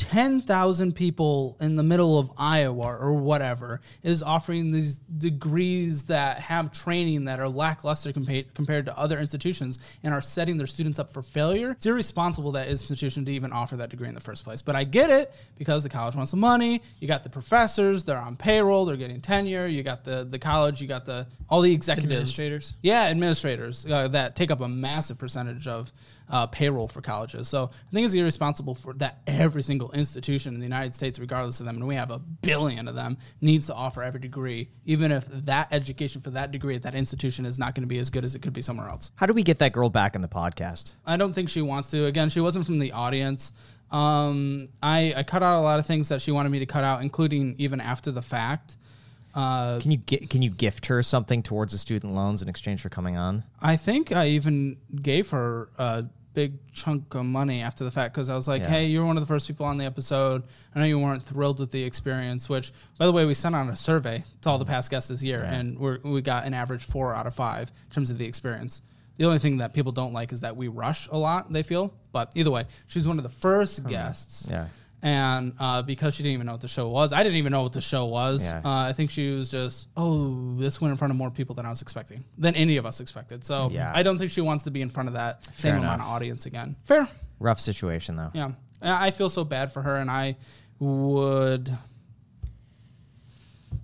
10,000 0.00 0.94
people 0.94 1.58
in 1.60 1.76
the 1.76 1.82
middle 1.82 2.18
of 2.18 2.32
Iowa 2.38 2.96
or 2.96 3.12
whatever 3.12 3.82
is 4.02 4.22
offering 4.22 4.72
these 4.72 4.96
degrees 4.96 6.04
that 6.04 6.40
have 6.40 6.72
training 6.72 7.26
that 7.26 7.38
are 7.38 7.50
lackluster 7.50 8.10
compa- 8.10 8.46
compared 8.54 8.86
to 8.86 8.98
other 8.98 9.18
institutions 9.18 9.78
and 10.02 10.14
are 10.14 10.22
setting 10.22 10.56
their 10.56 10.66
students 10.66 10.98
up 10.98 11.10
for 11.10 11.20
failure, 11.20 11.72
it's 11.72 11.84
irresponsible 11.84 12.52
that 12.52 12.68
institution 12.68 13.26
to 13.26 13.32
even 13.32 13.52
offer 13.52 13.76
that 13.76 13.90
degree 13.90 14.08
in 14.08 14.14
the 14.14 14.20
first 14.22 14.42
place. 14.42 14.62
But 14.62 14.74
I 14.74 14.84
get 14.84 15.10
it 15.10 15.34
because 15.58 15.82
the 15.82 15.90
college 15.90 16.16
wants 16.16 16.30
the 16.30 16.38
money. 16.38 16.80
You 16.98 17.06
got 17.06 17.22
the 17.22 17.28
professors, 17.28 18.02
they're 18.02 18.16
on 18.16 18.36
payroll, 18.36 18.86
they're 18.86 18.96
getting 18.96 19.20
tenure. 19.20 19.66
You 19.66 19.82
got 19.82 20.02
the, 20.02 20.24
the 20.24 20.38
college, 20.38 20.80
you 20.80 20.88
got 20.88 21.04
the 21.04 21.26
all 21.50 21.60
the 21.60 21.74
executives. 21.74 22.12
Administrators? 22.12 22.74
Yeah, 22.80 23.02
administrators 23.02 23.84
uh, 23.84 24.08
that 24.08 24.34
take 24.34 24.50
up 24.50 24.62
a 24.62 24.68
massive 24.68 25.18
percentage 25.18 25.68
of 25.68 25.92
uh, 26.30 26.46
payroll 26.46 26.88
for 26.88 27.02
colleges. 27.02 27.48
So 27.48 27.70
I 27.74 27.90
think 27.92 28.06
it's 28.06 28.14
irresponsible 28.14 28.74
for 28.74 28.94
that 28.94 29.20
every 29.26 29.62
single 29.62 29.90
institution 29.92 30.54
in 30.54 30.60
the 30.60 30.66
United 30.66 30.94
States, 30.94 31.18
regardless 31.18 31.60
of 31.60 31.66
them, 31.66 31.76
and 31.76 31.86
we 31.86 31.96
have 31.96 32.10
a 32.10 32.18
billion 32.18 32.88
of 32.88 32.94
them, 32.94 33.18
needs 33.40 33.66
to 33.66 33.74
offer 33.74 34.02
every 34.02 34.20
degree, 34.20 34.70
even 34.84 35.12
if 35.12 35.26
that 35.28 35.68
education 35.72 36.20
for 36.20 36.30
that 36.30 36.52
degree 36.52 36.76
at 36.76 36.82
that 36.82 36.94
institution 36.94 37.44
is 37.44 37.58
not 37.58 37.74
going 37.74 37.82
to 37.82 37.88
be 37.88 37.98
as 37.98 38.10
good 38.10 38.24
as 38.24 38.34
it 38.34 38.42
could 38.42 38.52
be 38.52 38.62
somewhere 38.62 38.88
else. 38.88 39.10
How 39.16 39.26
do 39.26 39.34
we 39.34 39.42
get 39.42 39.58
that 39.58 39.72
girl 39.72 39.90
back 39.90 40.14
in 40.14 40.22
the 40.22 40.28
podcast? 40.28 40.92
I 41.04 41.16
don't 41.16 41.32
think 41.32 41.50
she 41.50 41.62
wants 41.62 41.90
to. 41.90 42.06
Again, 42.06 42.30
she 42.30 42.40
wasn't 42.40 42.64
from 42.64 42.78
the 42.78 42.92
audience. 42.92 43.52
Um, 43.90 44.68
I, 44.80 45.12
I 45.16 45.22
cut 45.24 45.42
out 45.42 45.58
a 45.58 45.62
lot 45.62 45.80
of 45.80 45.86
things 45.86 46.10
that 46.10 46.20
she 46.20 46.30
wanted 46.30 46.50
me 46.50 46.60
to 46.60 46.66
cut 46.66 46.84
out, 46.84 47.02
including 47.02 47.56
even 47.58 47.80
after 47.80 48.12
the 48.12 48.22
fact. 48.22 48.76
Uh, 49.34 49.78
Can 49.78 49.92
you 49.92 49.96
get, 49.96 50.28
can 50.28 50.42
you 50.42 50.50
gift 50.50 50.86
her 50.86 51.02
something 51.04 51.42
towards 51.42 51.72
the 51.72 51.78
student 51.78 52.14
loans 52.14 52.42
in 52.42 52.48
exchange 52.48 52.80
for 52.80 52.88
coming 52.88 53.16
on? 53.16 53.44
I 53.60 53.76
think 53.76 54.10
I 54.10 54.26
even 54.28 54.78
gave 55.02 55.30
her 55.30 55.70
a 55.78 56.06
big 56.40 56.72
chunk 56.72 57.14
of 57.14 57.24
money 57.24 57.60
after 57.62 57.84
the 57.84 57.90
fact 57.90 58.14
because 58.14 58.30
I 58.30 58.34
was 58.34 58.48
like, 58.48 58.62
Yeah. 58.62 58.68
hey, 58.70 58.86
you're 58.86 59.04
one 59.04 59.16
of 59.16 59.22
the 59.22 59.26
first 59.26 59.46
people 59.46 59.66
on 59.66 59.76
the 59.78 59.84
episode. 59.84 60.42
I 60.74 60.78
know 60.78 60.84
you 60.86 60.98
weren't 60.98 61.22
thrilled 61.22 61.58
with 61.60 61.70
the 61.70 61.82
experience, 61.84 62.48
which, 62.48 62.72
by 62.98 63.06
the 63.06 63.12
way, 63.12 63.24
we 63.26 63.34
sent 63.34 63.54
out 63.54 63.68
a 63.68 63.76
survey 63.76 64.24
to 64.42 64.48
all 64.50 64.58
the 64.58 64.64
past 64.64 64.90
guests 64.90 65.08
this 65.10 65.22
year, 65.22 65.42
and 65.42 65.78
we're, 65.78 65.98
we 66.02 66.22
got 66.22 66.44
an 66.46 66.54
average 66.54 66.84
four 66.84 67.14
out 67.14 67.26
of 67.26 67.34
five 67.34 67.70
in 67.88 67.94
terms 67.94 68.10
of 68.10 68.16
the 68.18 68.24
experience. 68.24 68.80
The 69.18 69.26
only 69.26 69.38
thing 69.38 69.58
that 69.58 69.74
people 69.74 69.92
don't 69.92 70.14
like 70.14 70.32
is 70.32 70.40
that 70.40 70.56
we 70.56 70.68
rush 70.68 71.06
a 71.12 71.18
lot, 71.18 71.52
they 71.52 71.62
feel. 71.62 71.92
But 72.12 72.32
either 72.34 72.50
way, 72.50 72.64
she's 72.86 73.06
one 73.06 73.18
of 73.18 73.22
the 73.22 73.28
first 73.28 73.86
guests. 73.86 74.48
Yeah. 74.50 74.68
And 75.02 75.54
uh, 75.58 75.80
because 75.82 76.14
she 76.14 76.22
didn't 76.22 76.34
even 76.34 76.46
know 76.46 76.52
what 76.52 76.60
the 76.60 76.68
show 76.68 76.88
was, 76.88 77.12
I 77.14 77.22
didn't 77.22 77.36
even 77.38 77.52
know 77.52 77.62
what 77.62 77.72
the 77.72 77.80
show 77.80 78.04
was. 78.04 78.44
Yeah. 78.44 78.60
Uh, 78.62 78.68
I 78.88 78.92
think 78.92 79.10
she 79.10 79.30
was 79.30 79.50
just, 79.50 79.88
oh, 79.96 80.54
this 80.58 80.78
went 80.80 80.90
in 80.92 80.98
front 80.98 81.10
of 81.10 81.16
more 81.16 81.30
people 81.30 81.54
than 81.54 81.64
I 81.64 81.70
was 81.70 81.80
expecting, 81.80 82.22
than 82.36 82.54
any 82.54 82.76
of 82.76 82.84
us 82.84 83.00
expected. 83.00 83.44
So 83.46 83.70
Yeah. 83.72 83.90
I 83.94 84.02
don't 84.02 84.18
think 84.18 84.30
she 84.30 84.42
wants 84.42 84.64
to 84.64 84.70
be 84.70 84.82
in 84.82 84.90
front 84.90 85.08
of 85.08 85.14
that 85.14 85.42
same 85.56 85.76
amount 85.76 86.02
of 86.02 86.08
audience 86.08 86.44
again. 86.44 86.76
Fair. 86.84 87.08
Rough 87.38 87.60
situation 87.60 88.16
though. 88.16 88.30
Yeah. 88.34 88.52
I 88.82 89.06
I 89.06 89.10
feel 89.10 89.30
so 89.30 89.44
bad 89.44 89.72
for 89.72 89.80
her, 89.82 89.96
and 89.96 90.10
I 90.10 90.36
would. 90.78 91.76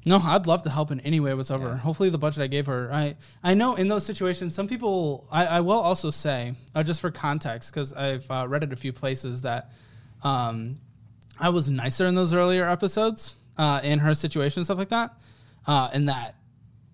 No, 0.04 0.18
I'd 0.18 0.46
love 0.46 0.62
to 0.62 0.70
help 0.70 0.90
in 0.92 1.00
any 1.00 1.18
way 1.18 1.34
whatsoever. 1.34 1.74
Hopefully, 1.76 2.10
the 2.10 2.18
budget 2.18 2.42
I 2.42 2.46
gave 2.46 2.66
her. 2.66 2.92
I 2.92 3.16
I 3.42 3.54
know 3.54 3.74
in 3.74 3.88
those 3.88 4.06
situations, 4.06 4.54
some 4.54 4.68
people. 4.68 5.26
I, 5.32 5.46
I 5.46 5.60
will 5.62 5.80
also 5.80 6.10
say, 6.10 6.54
uh, 6.74 6.82
just 6.82 7.00
for 7.00 7.10
context, 7.10 7.72
because 7.72 7.92
I've 7.92 8.30
uh, 8.30 8.46
read 8.48 8.62
it 8.62 8.72
a 8.72 8.76
few 8.76 8.92
places 8.92 9.42
that 9.42 9.72
um, 10.22 10.78
I 11.38 11.50
was 11.50 11.70
nicer 11.70 12.06
in 12.06 12.14
those 12.14 12.32
earlier 12.34 12.68
episodes 12.68 13.36
uh, 13.58 13.80
in 13.82 13.98
her 14.00 14.14
situation 14.14 14.60
and 14.60 14.66
stuff 14.66 14.78
like 14.78 14.88
that, 14.90 15.10
uh, 15.66 15.88
and 15.92 16.08
that 16.08 16.36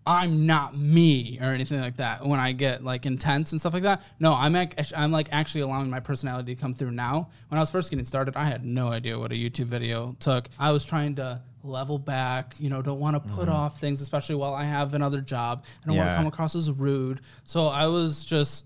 I'm 0.04 0.46
not 0.46 0.76
me 0.76 1.38
or 1.40 1.46
anything 1.46 1.80
like 1.80 1.96
that. 1.98 2.26
When 2.26 2.40
I 2.40 2.50
get 2.52 2.82
like 2.82 3.06
intense 3.06 3.52
and 3.52 3.60
stuff 3.60 3.72
like 3.72 3.84
that, 3.84 4.02
no, 4.18 4.32
I'm 4.34 4.56
ac- 4.56 4.94
I'm 4.96 5.12
like 5.12 5.28
actually 5.30 5.60
allowing 5.60 5.90
my 5.90 6.00
personality 6.00 6.54
to 6.56 6.60
come 6.60 6.74
through 6.74 6.90
now. 6.90 7.30
When 7.48 7.58
I 7.58 7.60
was 7.62 7.70
first 7.70 7.88
getting 7.90 8.04
started, 8.04 8.36
I 8.36 8.46
had 8.46 8.64
no 8.64 8.88
idea 8.88 9.16
what 9.18 9.30
a 9.30 9.36
YouTube 9.36 9.66
video 9.66 10.16
took. 10.18 10.48
I 10.58 10.72
was 10.72 10.84
trying 10.84 11.14
to 11.16 11.40
level 11.62 11.98
back, 12.00 12.54
you 12.58 12.68
know, 12.68 12.82
don't 12.82 12.98
want 12.98 13.14
to 13.14 13.32
put 13.34 13.48
off 13.48 13.78
things, 13.78 14.00
especially 14.00 14.34
while 14.34 14.54
I 14.54 14.64
have 14.64 14.94
another 14.94 15.20
job. 15.20 15.64
I 15.84 15.86
don't 15.86 15.96
want 15.96 16.08
to 16.10 16.16
come 16.16 16.26
across 16.26 16.56
as 16.56 16.72
rude. 16.72 17.20
So 17.44 17.66
I 17.68 17.86
was 17.86 18.24
just 18.24 18.64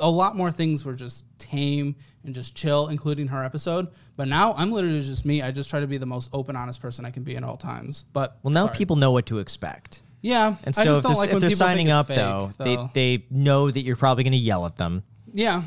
a 0.00 0.10
lot 0.10 0.36
more 0.36 0.50
things 0.50 0.84
were 0.84 0.94
just 0.94 1.24
tame 1.38 1.96
and 2.24 2.34
just 2.34 2.54
chill, 2.54 2.88
including 2.88 3.28
her 3.28 3.44
episode. 3.44 3.88
But 4.16 4.28
now 4.28 4.54
I'm 4.56 4.70
literally 4.72 5.00
just 5.02 5.24
me. 5.24 5.42
I 5.42 5.50
just 5.50 5.70
try 5.70 5.80
to 5.80 5.86
be 5.86 5.98
the 5.98 6.06
most 6.06 6.30
open, 6.32 6.56
honest 6.56 6.80
person 6.80 7.04
I 7.04 7.10
can 7.10 7.22
be 7.22 7.36
at 7.36 7.44
all 7.44 7.56
times. 7.56 8.04
But 8.12 8.38
Well, 8.42 8.52
now 8.52 8.66
sorry. 8.66 8.76
people 8.76 8.96
know 8.96 9.12
what 9.12 9.26
to 9.26 9.38
expect. 9.38 10.02
yeah, 10.20 10.56
And 10.64 10.74
so 10.74 10.96
if 10.96 11.04
like 11.04 11.30
if 11.30 11.40
they're 11.40 11.50
signing 11.50 11.90
up 11.90 12.06
fake, 12.08 12.16
though, 12.16 12.50
though. 12.58 12.90
they 12.94 13.16
they 13.18 13.26
know 13.30 13.70
that 13.70 13.80
you're 13.82 13.96
probably 13.96 14.24
going 14.24 14.32
to 14.32 14.38
yell 14.38 14.66
at 14.66 14.76
them. 14.76 15.02
Yeah. 15.32 15.62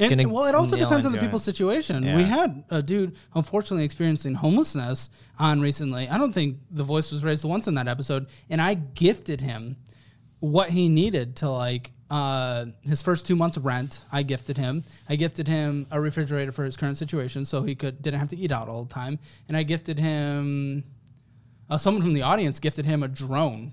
And, 0.00 0.32
well, 0.32 0.46
it 0.46 0.54
also 0.56 0.74
depends 0.76 1.06
on 1.06 1.12
the 1.12 1.18
into 1.18 1.18
it. 1.18 1.28
people's 1.28 1.44
situation. 1.44 2.02
Yeah. 2.02 2.16
We 2.16 2.24
had 2.24 2.64
a 2.70 2.82
dude 2.82 3.14
unfortunately 3.34 3.84
experiencing 3.84 4.34
homelessness 4.34 5.10
on 5.38 5.60
recently. 5.60 6.08
I 6.08 6.18
don't 6.18 6.32
think 6.32 6.56
the 6.70 6.82
voice 6.82 7.12
was 7.12 7.22
raised 7.22 7.44
once 7.44 7.68
in 7.68 7.74
that 7.74 7.86
episode, 7.86 8.26
and 8.50 8.60
I 8.60 8.74
gifted 8.74 9.40
him 9.40 9.76
what 10.40 10.70
he 10.70 10.88
needed 10.88 11.36
to 11.36 11.50
like 11.50 11.92
uh, 12.12 12.66
his 12.82 13.02
first 13.02 13.26
two 13.26 13.34
months 13.34 13.58
rent. 13.58 14.04
I 14.12 14.22
gifted 14.22 14.58
him. 14.58 14.84
I 15.08 15.16
gifted 15.16 15.48
him 15.48 15.86
a 15.90 16.00
refrigerator 16.00 16.52
for 16.52 16.64
his 16.64 16.76
current 16.76 16.98
situation, 16.98 17.44
so 17.44 17.62
he 17.62 17.74
could 17.74 18.02
didn't 18.02 18.20
have 18.20 18.28
to 18.28 18.36
eat 18.36 18.52
out 18.52 18.68
all 18.68 18.84
the 18.84 18.92
time. 18.92 19.18
And 19.48 19.56
I 19.56 19.62
gifted 19.62 19.98
him. 19.98 20.84
Uh, 21.70 21.78
someone 21.78 22.02
from 22.02 22.12
the 22.12 22.22
audience 22.22 22.60
gifted 22.60 22.84
him 22.84 23.02
a 23.02 23.08
drone 23.08 23.72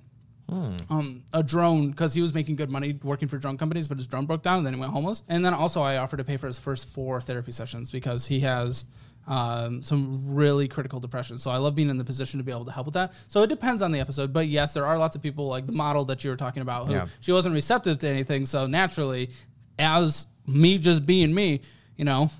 um, 0.51 1.23
a 1.33 1.43
drone 1.43 1.91
because 1.91 2.13
he 2.13 2.21
was 2.21 2.33
making 2.33 2.55
good 2.55 2.69
money 2.69 2.97
working 3.03 3.27
for 3.27 3.37
drone 3.37 3.57
companies, 3.57 3.87
but 3.87 3.97
his 3.97 4.07
drone 4.07 4.25
broke 4.25 4.41
down 4.41 4.57
and 4.57 4.65
then 4.65 4.73
he 4.73 4.79
went 4.79 4.91
homeless. 4.91 5.23
And 5.27 5.45
then 5.45 5.53
also 5.53 5.81
I 5.81 5.97
offered 5.97 6.17
to 6.17 6.23
pay 6.23 6.37
for 6.37 6.47
his 6.47 6.57
first 6.57 6.89
four 6.89 7.21
therapy 7.21 7.51
sessions 7.51 7.91
because 7.91 8.25
he 8.25 8.39
has 8.41 8.85
um, 9.29 9.83
some 9.83 10.33
really 10.35 10.67
critical 10.67 10.99
depression. 10.99 11.37
So 11.37 11.51
I 11.51 11.57
love 11.57 11.75
being 11.75 11.89
in 11.89 11.97
the 11.97 12.03
position 12.03 12.39
to 12.39 12.43
be 12.43 12.51
able 12.51 12.65
to 12.65 12.71
help 12.71 12.85
with 12.87 12.95
that. 12.95 13.13
So 13.27 13.41
it 13.43 13.47
depends 13.47 13.81
on 13.81 13.91
the 13.91 13.99
episode, 13.99 14.33
but 14.33 14.47
yes, 14.47 14.73
there 14.73 14.85
are 14.85 14.97
lots 14.97 15.15
of 15.15 15.21
people 15.21 15.47
like 15.47 15.65
the 15.67 15.71
model 15.71 16.03
that 16.05 16.23
you 16.23 16.31
were 16.31 16.35
talking 16.35 16.61
about 16.63 16.87
who 16.87 16.93
Yeah. 16.93 17.05
she 17.21 17.31
wasn't 17.31 17.53
receptive 17.55 17.99
to 17.99 18.07
anything. 18.09 18.45
So 18.47 18.65
naturally, 18.65 19.29
as 19.77 20.25
me 20.47 20.79
just 20.79 21.05
being 21.05 21.33
me, 21.33 21.61
you 21.95 22.05
know, 22.05 22.31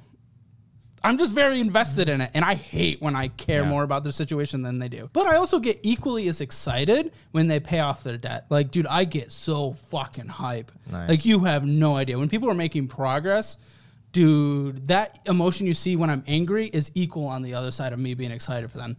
I'm 1.01 1.17
just 1.17 1.31
very 1.31 1.61
invested 1.61 2.09
in 2.09 2.19
it, 2.19 2.31
and 2.33 2.43
I 2.43 2.55
hate 2.55 3.01
when 3.01 3.15
I 3.15 3.29
care 3.29 3.61
Yeah. 3.63 3.69
more 3.69 3.83
about 3.83 4.03
their 4.03 4.11
situation 4.11 4.63
than 4.63 4.79
they 4.79 4.89
do. 4.89 5.09
But 5.13 5.27
I 5.27 5.35
also 5.37 5.59
get 5.59 5.79
equally 5.83 6.27
as 6.27 6.41
excited 6.41 7.13
when 7.31 7.47
they 7.47 7.59
pay 7.61 7.79
off 7.79 8.03
their 8.03 8.17
debt. 8.17 8.47
Like, 8.49 8.71
dude, 8.71 8.87
I 8.87 9.05
get 9.05 9.31
so 9.31 9.73
fucking 9.91 10.27
hype. 10.27 10.71
Nice. 10.91 11.07
Like, 11.09 11.23
you 11.25 11.39
have 11.45 11.65
no 11.65 11.95
idea. 11.95 12.19
When 12.19 12.27
people 12.27 12.49
are 12.49 12.55
making 12.55 12.87
progress, 12.89 13.57
dude, 14.11 14.87
that 14.87 15.19
emotion 15.25 15.67
you 15.67 15.73
see 15.73 15.95
when 15.95 16.09
I'm 16.09 16.23
angry 16.27 16.67
is 16.67 16.91
equal 16.95 17.25
on 17.25 17.41
the 17.43 17.53
other 17.53 17.71
side 17.71 17.93
of 17.93 17.99
me 17.99 18.13
being 18.13 18.31
excited 18.31 18.71
for 18.71 18.77
them. 18.77 18.97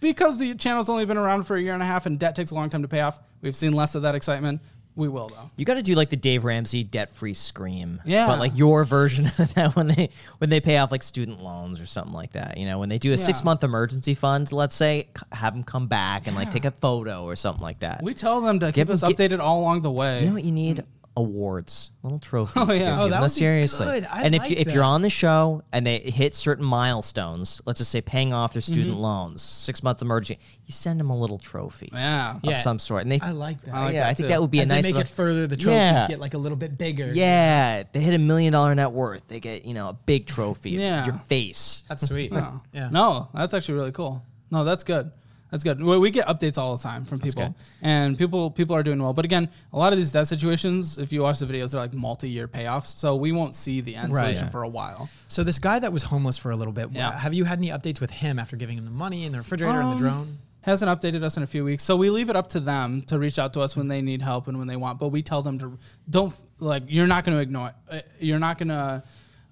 Because 0.00 0.38
the 0.38 0.54
channel's 0.54 0.88
only 0.88 1.04
been 1.06 1.16
around 1.18 1.44
for 1.44 1.56
a 1.56 1.60
year 1.62 1.72
and 1.74 1.82
a 1.82 1.86
half 1.86 2.06
and 2.06 2.18
debt 2.18 2.36
takes 2.36 2.50
a 2.50 2.54
long 2.54 2.68
time 2.70 2.82
to 2.82 2.88
pay 2.88 3.00
off, 3.00 3.18
we've 3.40 3.56
seen 3.56 3.72
less 3.72 3.94
of 3.94 4.02
that 4.02 4.14
excitement. 4.14 4.60
We 4.94 5.08
will, 5.08 5.28
though. 5.28 5.50
You 5.58 5.66
got 5.66 5.74
to 5.74 5.82
do 5.82 5.94
like 5.94 6.08
the 6.08 6.16
Dave 6.16 6.42
Ramsey 6.44 6.82
debt-free 6.82 7.34
scream. 7.34 8.00
Yeah. 8.06 8.26
But 8.28 8.38
like 8.38 8.56
your 8.56 8.82
version 8.84 9.26
of 9.38 9.52
that 9.54 9.76
when 9.76 9.88
they 9.88 10.08
when 10.38 10.48
they 10.48 10.58
pay 10.60 10.78
off 10.78 10.90
like 10.90 11.02
student 11.02 11.42
loans 11.42 11.80
or 11.80 11.84
something 11.86 12.14
like 12.14 12.32
that. 12.32 12.56
You 12.56 12.64
know, 12.66 12.78
when 12.78 12.88
they 12.88 12.96
do 12.96 13.12
a 13.12 13.16
Yeah. 13.16 13.26
6-month 13.26 13.62
emergency 13.62 14.14
fund, 14.14 14.50
let's 14.52 14.74
say, 14.74 15.08
have 15.32 15.52
them 15.52 15.64
come 15.64 15.86
back 15.86 16.26
and 16.26 16.34
like 16.34 16.50
take 16.50 16.64
a 16.64 16.70
photo 16.70 17.24
or 17.24 17.36
something 17.36 17.62
like 17.62 17.80
that. 17.80 18.02
We 18.02 18.14
tell 18.14 18.40
them 18.40 18.58
to 18.60 18.72
keep 18.72 18.88
us 18.88 19.02
get- 19.02 19.16
updated 19.18 19.38
all 19.40 19.60
along 19.60 19.82
the 19.82 19.90
way. 19.90 20.20
You 20.22 20.28
know 20.28 20.34
what 20.34 20.44
you 20.44 20.52
need? 20.52 20.82
Awards, 21.18 21.92
little 22.02 22.18
trophies. 22.18 22.52
Oh, 22.62 22.66
to 22.66 22.72
yeah. 22.72 22.78
give 22.78 22.88
Oh, 22.88 22.90
people. 22.90 23.08
that 23.08 23.16
No, 23.16 23.20
would 23.22 23.26
be 23.26 23.30
seriously. 23.30 23.86
good. 23.86 24.08
I 24.10 24.22
and 24.24 24.34
if 24.34 24.42
like 24.42 24.50
you, 24.50 24.56
if 24.58 24.66
that. 24.66 24.74
you're 24.74 24.84
on 24.84 25.00
the 25.02 25.08
show 25.10 25.62
and 25.72 25.86
they 25.86 25.98
hit 25.98 26.34
certain 26.34 26.64
milestones, 26.64 27.60
let's 27.64 27.78
just 27.78 27.90
say 27.90 28.00
paying 28.02 28.32
off 28.32 28.52
their 28.52 28.60
student 28.62 28.90
Mm-hmm. 28.90 29.00
loans, 29.00 29.42
six 29.42 29.82
month 29.82 30.02
emergency, 30.02 30.38
you 30.66 30.72
send 30.72 31.00
them 31.00 31.08
a 31.10 31.18
little 31.18 31.38
trophy 31.38 31.88
yeah. 31.92 32.36
of 32.36 32.44
Yeah. 32.44 32.56
some 32.56 32.78
sort. 32.78 33.02
And 33.02 33.12
they, 33.12 33.20
I 33.20 33.30
like 33.30 33.60
that. 33.62 33.74
I 33.74 33.84
like 33.86 33.94
yeah, 33.94 34.00
that 34.04 34.10
I 34.10 34.14
think 34.14 34.26
too. 34.26 34.28
that 34.28 34.40
would 34.42 34.50
be 34.50 34.60
As 34.60 34.66
a 34.66 34.68
nice. 34.68 34.82
they 34.84 34.88
make 34.88 34.94
little- 34.96 35.00
it 35.10 35.14
further, 35.14 35.46
the 35.46 35.56
trophies 35.56 35.72
Yeah. 35.74 36.06
get 36.08 36.20
like 36.20 36.34
a 36.34 36.38
little 36.38 36.56
bit 36.58 36.76
bigger. 36.76 37.10
Yeah, 37.12 37.84
they 37.92 38.00
hit 38.00 38.14
a 38.14 38.18
million 38.18 38.52
dollar 38.52 38.74
net 38.74 38.92
worth. 38.92 39.26
They 39.28 39.40
get 39.40 39.64
you 39.64 39.74
know 39.74 39.88
a 39.88 39.92
big 39.94 40.26
trophy. 40.26 40.70
Yeah. 40.72 41.04
your 41.06 41.14
face. 41.28 41.82
That's 41.88 42.06
sweet. 42.06 42.30
No. 42.32 42.60
Yeah. 42.72 42.88
No, 42.90 43.28
that's 43.32 43.54
actually 43.54 43.74
really 43.76 43.92
cool. 43.92 44.22
No, 44.50 44.64
that's 44.64 44.84
good. 44.84 45.10
That's 45.50 45.62
good. 45.62 45.80
We, 45.80 45.98
we 45.98 46.10
get 46.10 46.26
updates 46.26 46.58
all 46.58 46.76
the 46.76 46.82
time 46.82 47.04
from 47.04 47.20
people, 47.20 47.44
good. 47.44 47.54
and 47.80 48.18
people 48.18 48.50
people 48.50 48.74
are 48.74 48.82
doing 48.82 49.00
well. 49.00 49.12
But 49.12 49.24
again, 49.24 49.48
a 49.72 49.78
lot 49.78 49.92
of 49.92 49.98
these 49.98 50.10
debt 50.12 50.26
situations, 50.26 50.98
if 50.98 51.12
you 51.12 51.22
watch 51.22 51.38
the 51.38 51.46
videos, 51.46 51.70
they're 51.72 51.80
like 51.80 51.94
multi-year 51.94 52.48
payoffs, 52.48 52.96
so 52.98 53.14
we 53.14 53.30
won't 53.32 53.54
see 53.54 53.80
the 53.80 53.94
end 53.94 54.12
Right. 54.12 54.22
solution 54.22 54.44
Yeah. 54.46 54.50
for 54.50 54.62
a 54.64 54.68
while. 54.68 55.08
So 55.28 55.44
this 55.44 55.58
guy 55.58 55.78
that 55.78 55.92
was 55.92 56.02
homeless 56.02 56.36
for 56.36 56.50
a 56.50 56.56
little 56.56 56.72
bit, 56.72 56.90
Yeah. 56.90 57.16
have 57.16 57.32
you 57.32 57.44
had 57.44 57.58
any 57.58 57.68
updates 57.68 58.00
with 58.00 58.10
him 58.10 58.38
after 58.38 58.56
giving 58.56 58.76
him 58.76 58.84
the 58.84 58.90
money 58.90 59.24
and 59.24 59.32
the 59.34 59.38
refrigerator 59.38 59.78
and 59.80 59.88
the 59.90 59.94
Um, 59.94 59.98
drone? 59.98 60.38
Hasn't 60.62 60.90
updated 60.90 61.22
us 61.22 61.36
in 61.36 61.44
a 61.44 61.46
few 61.46 61.62
weeks, 61.62 61.84
so 61.84 61.94
we 61.96 62.10
leave 62.10 62.28
it 62.28 62.34
up 62.34 62.48
to 62.48 62.58
them 62.58 63.02
to 63.02 63.20
reach 63.20 63.38
out 63.38 63.52
to 63.52 63.60
us 63.60 63.76
when 63.76 63.86
they 63.86 64.02
need 64.02 64.20
help 64.20 64.48
and 64.48 64.58
when 64.58 64.66
they 64.66 64.74
want. 64.74 64.98
But 64.98 65.10
we 65.10 65.22
tell 65.22 65.40
them 65.40 65.60
to 65.60 65.78
don't 66.10 66.34
like 66.58 66.82
you're 66.88 67.06
not 67.06 67.24
going 67.24 67.36
to 67.36 67.40
ignore 67.42 67.68
it. 67.68 67.74
Uh, 67.88 68.00
You're 68.18 68.40
not 68.40 68.58
going 68.58 68.70
to 68.70 69.04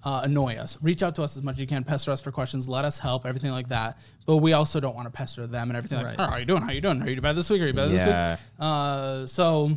uh, 0.05 0.21
annoy 0.23 0.55
us. 0.55 0.77
Reach 0.81 1.01
out 1.03 1.15
to 1.15 1.23
us 1.23 1.35
as 1.35 1.43
much 1.43 1.55
as 1.55 1.59
you 1.61 1.67
can. 1.67 1.83
Pester 1.83 2.11
us 2.11 2.21
for 2.21 2.31
questions. 2.31 2.69
Let 2.69 2.85
us 2.85 2.99
help. 2.99 3.25
Everything 3.25 3.51
like 3.51 3.67
that. 3.69 3.97
But 4.25 4.37
we 4.37 4.53
also 4.53 4.79
don't 4.79 4.95
want 4.95 5.07
to 5.07 5.11
pester 5.11 5.47
them 5.47 5.69
and 5.69 5.75
everything 5.77 5.97
like, 5.97 6.05
Right. 6.07 6.15
oh, 6.19 6.25
how 6.27 6.33
are 6.33 6.39
you 6.39 6.45
doing? 6.45 6.61
How 6.61 6.69
are 6.69 6.73
you 6.73 6.81
doing? 6.81 7.01
Are 7.01 7.09
you 7.09 7.19
bad 7.21 7.35
this 7.35 7.49
week? 7.49 7.61
Are 7.61 7.65
you 7.67 7.73
bad 7.73 7.89
this 7.89 8.05
week? 8.05 8.39
Uh, 8.59 9.25
so 9.25 9.71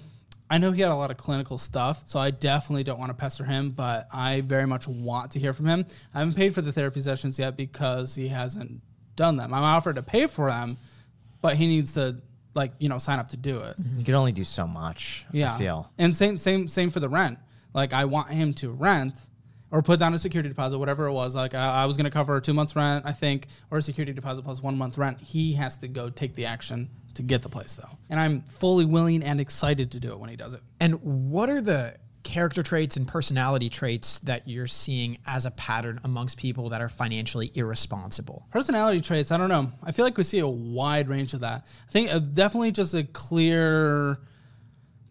I 0.51 0.59
know 0.59 0.71
he 0.73 0.83
had 0.83 0.93
a 0.93 0.97
lot 0.97 1.11
of 1.11 1.17
clinical 1.17 1.57
stuff, 1.59 2.03
so 2.07 2.19
I 2.19 2.31
definitely 2.31 2.85
don't 2.85 2.99
want 2.99 3.11
to 3.11 3.15
pester 3.15 3.45
him, 3.45 3.71
but 3.71 4.07
I 4.13 4.43
very 4.43 4.67
much 4.67 4.87
want 4.87 5.33
to 5.33 5.39
hear 5.39 5.53
from 5.53 5.67
him. 5.67 5.87
I 6.15 6.21
haven't 6.21 6.35
paid 6.35 6.55
for 6.55 6.63
the 6.63 6.73
therapy 6.73 7.01
sessions 7.01 7.39
yet 7.39 7.57
because 7.57 8.15
he 8.15 8.29
hasn't 8.29 8.81
done 9.17 9.37
them. 9.37 9.53
I'm 9.55 9.63
offered 9.65 9.97
to 9.97 10.03
pay 10.03 10.27
for 10.27 10.51
them, 10.51 10.77
but 11.41 11.57
he 11.57 11.67
needs 11.67 11.95
to 11.95 12.17
like, 12.55 12.73
you 12.79 12.89
know, 12.89 12.99
sign 12.99 13.19
up 13.19 13.29
to 13.29 13.37
do 13.37 13.59
it. 13.61 13.77
You 13.97 14.05
can 14.05 14.15
only 14.15 14.33
do 14.33 14.45
so 14.45 14.67
much. 14.67 15.25
Yeah. 15.33 15.55
I 15.55 15.59
feel. 15.59 15.91
And 15.99 16.17
same 16.17 16.39
same 16.39 16.67
same 16.69 16.91
for 16.91 17.01
the 17.01 17.09
rent. 17.09 17.39
Like 17.75 17.93
I 17.93 18.07
want 18.07 18.31
him 18.31 18.53
to 18.55 18.71
rent 18.71 19.15
or 19.71 19.83
put 19.83 19.99
down 19.99 20.15
a 20.15 20.19
security 20.19 20.49
deposit, 20.49 20.79
whatever 20.79 21.07
it 21.07 21.13
was. 21.13 21.35
Like 21.35 21.55
I, 21.55 21.83
I 21.83 21.87
was 21.87 21.97
going 21.97 22.05
to 22.05 22.11
cover 22.11 22.41
two 22.41 22.55
months 22.55 22.75
rent, 22.75 23.05
I 23.07 23.13
think, 23.13 23.49
or 23.71 23.79
a 23.79 23.83
security 23.83 24.13
deposit 24.13 24.43
plus 24.43 24.63
one 24.63 24.79
month 24.79 24.99
rent. 24.99 25.21
He 25.21 25.55
has 25.55 25.77
to 25.79 25.89
go 25.89 26.11
take 26.11 26.35
the 26.35 26.47
action 26.47 26.91
to 27.15 27.23
get 27.23 27.43
the 27.43 27.49
place 27.49 27.75
though, 27.75 27.99
and 28.11 28.21
I'm 28.21 28.43
fully 28.43 28.85
willing 28.85 29.23
and 29.23 29.41
excited 29.41 29.93
to 29.93 30.01
do 30.01 30.13
it 30.13 30.19
when 30.19 30.31
he 30.31 30.37
does 30.37 30.55
it. 30.55 30.61
And 30.81 30.95
what 31.03 31.51
are 31.51 31.61
the 31.61 31.97
character 32.23 32.63
traits 32.63 32.97
and 32.97 33.09
personality 33.09 33.71
traits 33.71 34.19
that 34.19 34.47
you're 34.47 34.67
seeing 34.67 35.17
as 35.27 35.47
a 35.47 35.51
pattern 35.53 35.99
amongst 36.05 36.37
people 36.37 36.69
that 36.69 36.81
are 36.81 36.89
financially 36.89 37.51
irresponsible? 37.55 38.47
Personality 38.51 39.01
traits, 39.01 39.33
I 39.33 39.39
don't 39.39 39.49
know. 39.49 39.73
I 39.83 39.93
feel 39.93 40.05
like 40.05 40.17
we 40.17 40.25
see 40.25 40.41
a 40.41 40.47
wide 40.47 41.09
range 41.09 41.35
of 41.35 41.41
that. 41.41 41.67
I 41.89 41.91
think 41.91 42.13
uh, 42.13 42.19
definitely 42.19 42.73
just 42.73 42.95
a 42.95 43.05
clear. 43.05 44.21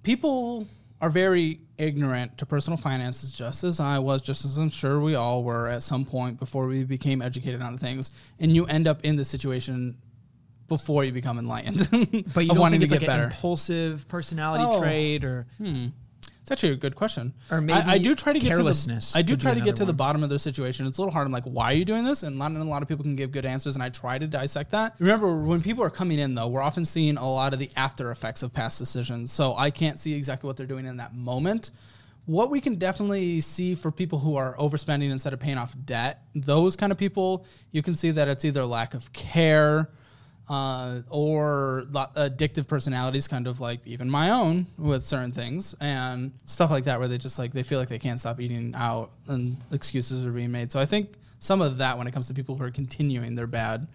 People 0.04 0.68
are 1.02 1.10
very 1.10 1.62
ignorant 1.78 2.38
to 2.40 2.46
personal 2.46 2.78
finances, 2.78 3.32
just 3.32 3.64
as 3.64 3.80
I 3.80 4.00
was, 4.00 4.22
just 4.22 4.46
as 4.46 4.58
I'm 4.58 4.70
sure 4.70 5.00
we 5.00 5.16
all 5.16 5.44
were 5.44 5.68
at 5.68 5.84
some 5.84 6.06
point 6.06 6.40
before 6.40 6.68
we 6.68 6.84
became 6.84 7.22
educated 7.22 7.62
on 7.62 7.78
things. 7.78 8.12
And 8.40 8.52
you 8.52 8.66
end 8.66 8.88
up 8.88 9.02
in 9.04 9.16
the 9.16 9.26
situation 9.26 9.98
before 10.68 11.04
you 11.04 11.12
become 11.12 11.40
enlightened. 11.40 11.88
But 12.34 12.42
you 12.42 12.50
don't 12.50 12.60
wanting 12.60 12.80
think 12.82 12.90
to 12.92 12.96
it's 12.96 13.04
get 13.04 13.08
like 13.08 13.18
an 13.18 13.24
better. 13.24 13.24
impulsive 13.26 14.08
personality 14.08 14.64
Oh. 14.68 14.80
trait 14.80 15.24
or 15.24 15.48
hmm. 15.58 15.88
It's 16.48 16.52
actually 16.54 16.72
a 16.72 16.78
good 16.78 16.96
question. 16.96 17.34
Or 17.52 17.58
I- 17.58 17.60
maybe 17.60 17.80
I, 17.80 17.98
do 17.98 18.16
try 18.16 18.32
to 18.32 18.40
get 18.40 18.48
carelessness 18.48 19.12
To 19.12 19.14
the, 19.16 19.20
I 19.20 19.22
do 19.22 19.36
try 19.36 19.54
to 19.54 19.60
get 19.60 19.76
to 19.76 19.86
the 19.86 19.92
bottom 19.92 20.24
of 20.24 20.30
the 20.30 20.40
situation. 20.40 20.86
It's 20.86 20.98
a 20.98 21.02
little 21.02 21.12
hard. 21.12 21.26
I'm 21.26 21.34
like, 21.34 21.44
why 21.44 21.74
are 21.74 21.76
you 21.76 21.84
doing 21.84 22.06
this? 22.06 22.24
And 22.24 22.38
not 22.38 22.52
a 22.52 22.64
lot 22.64 22.82
of 22.82 22.88
people 22.88 23.04
can 23.04 23.18
give 23.18 23.34
good 23.34 23.46
answers. 23.46 23.76
And 23.76 23.84
I 23.84 23.90
try 23.90 24.18
to 24.18 24.28
dissect 24.28 24.72
that. 24.72 24.96
Remember, 25.00 25.36
when 25.36 25.62
people 25.62 25.84
are 25.84 25.90
coming 25.90 26.20
in, 26.20 26.36
though, 26.36 26.48
we're 26.48 26.62
often 26.62 26.86
seeing 26.86 27.18
a 27.18 27.30
lot 27.30 27.52
of 27.52 27.60
the 27.60 27.70
after 27.76 28.12
effects 28.12 28.44
of 28.44 28.54
past 28.54 28.80
decisions. 28.80 29.30
So 29.30 29.58
I 29.58 29.72
can't 29.72 30.00
see 30.00 30.14
exactly 30.14 30.48
what 30.48 30.56
they're 30.56 30.66
doing 30.66 30.86
in 30.86 30.96
that 30.98 31.14
moment. 31.14 31.72
What 32.28 32.50
we 32.50 32.62
can 32.62 32.76
definitely 32.76 33.42
see 33.42 33.76
for 33.76 33.92
people 33.92 34.20
who 34.20 34.38
are 34.38 34.56
overspending 34.56 35.12
instead 35.12 35.34
of 35.34 35.42
paying 35.42 35.58
off 35.58 35.76
debt, 35.84 36.22
those 36.34 36.78
kind 36.78 36.94
of 36.94 36.98
people, 36.98 37.46
you 37.74 37.84
can 37.84 37.94
see 37.94 38.12
that 38.12 38.30
it's 38.30 38.46
either 38.46 38.64
lack 38.64 38.94
of 38.94 39.12
care 39.12 39.90
uh, 40.50 41.02
or 41.10 41.86
addictive 41.92 42.68
personalities, 42.68 43.28
kind 43.28 43.48
of 43.48 43.60
like 43.60 43.80
even 43.86 44.10
my 44.10 44.32
own 44.32 44.68
with 44.78 45.04
certain 45.04 45.32
things 45.32 45.76
and 45.80 46.32
stuff 46.46 46.72
like 46.72 46.86
that, 46.86 47.00
where 47.00 47.08
they 47.08 47.18
just 47.18 47.38
like 47.38 47.54
they 47.54 47.64
feel 47.64 47.80
like 47.80 47.90
they 47.90 48.00
can't 48.00 48.20
stop 48.20 48.40
eating 48.40 48.74
out 48.76 49.12
and 49.28 49.58
excuses 49.72 50.26
are 50.26 50.32
being 50.32 50.52
made. 50.52 50.72
So 50.72 50.80
I 50.80 50.86
think 50.86 51.14
some 51.40 51.62
of 51.62 51.78
that 51.78 51.98
when 51.98 52.08
it 52.08 52.12
comes 52.12 52.28
to 52.28 52.34
people 52.34 52.56
who 52.56 52.64
are 52.64 52.72
continuing 52.72 53.36
their 53.36 53.48
bad 53.48 53.88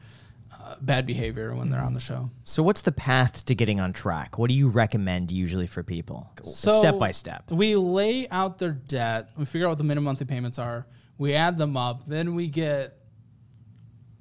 uh, 0.60 0.76
bad 0.80 1.06
behavior 1.06 1.54
when 1.54 1.70
they're 1.70 1.80
on 1.80 1.94
the 1.94 2.00
show. 2.00 2.28
So, 2.44 2.62
what's 2.62 2.82
the 2.82 2.92
path 2.92 3.44
to 3.46 3.54
getting 3.54 3.80
on 3.80 3.92
track? 3.92 4.38
What 4.38 4.48
do 4.48 4.54
you 4.54 4.68
recommend 4.68 5.32
usually 5.32 5.66
for 5.66 5.82
people? 5.82 6.30
So 6.44 6.78
step 6.78 6.98
by 6.98 7.10
step. 7.12 7.50
We 7.50 7.74
lay 7.74 8.28
out 8.28 8.58
their 8.58 8.72
debt. 8.72 9.30
We 9.36 9.44
figure 9.46 9.66
out 9.66 9.70
what 9.70 9.78
the 9.78 9.84
minimum 9.84 10.04
monthly 10.04 10.26
payments 10.26 10.58
are. 10.58 10.86
We 11.18 11.34
add 11.34 11.56
them 11.56 11.76
up. 11.76 12.06
Then 12.06 12.34
we 12.34 12.48
get 12.48 12.98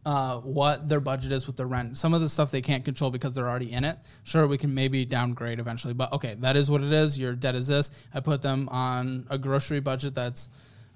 uh, 0.05 0.37
what 0.37 0.89
their 0.89 0.99
budget 0.99 1.31
is 1.31 1.47
with 1.47 1.57
their 1.57 1.67
rent. 1.67 1.97
Some 1.97 2.13
of 2.13 2.21
the 2.21 2.29
stuff 2.29 2.51
they 2.51 2.61
can't 2.61 2.83
control 2.83 3.11
because 3.11 3.33
they're 3.33 3.49
already 3.49 3.71
in 3.71 3.83
it. 3.83 3.97
Sure, 4.23 4.47
we 4.47 4.57
can 4.57 4.73
maybe 4.73 5.05
downgrade 5.05 5.59
eventually, 5.59 5.93
but 5.93 6.11
okay, 6.13 6.35
that 6.39 6.55
is 6.55 6.69
what 6.69 6.81
it 6.81 6.91
is. 6.91 7.19
Your 7.19 7.33
debt 7.33 7.55
is 7.55 7.67
this. 7.67 7.91
I 8.13 8.19
put 8.19 8.41
them 8.41 8.67
on 8.69 9.27
a 9.29 9.37
grocery 9.37 9.79
budget 9.79 10.15
that's 10.15 10.49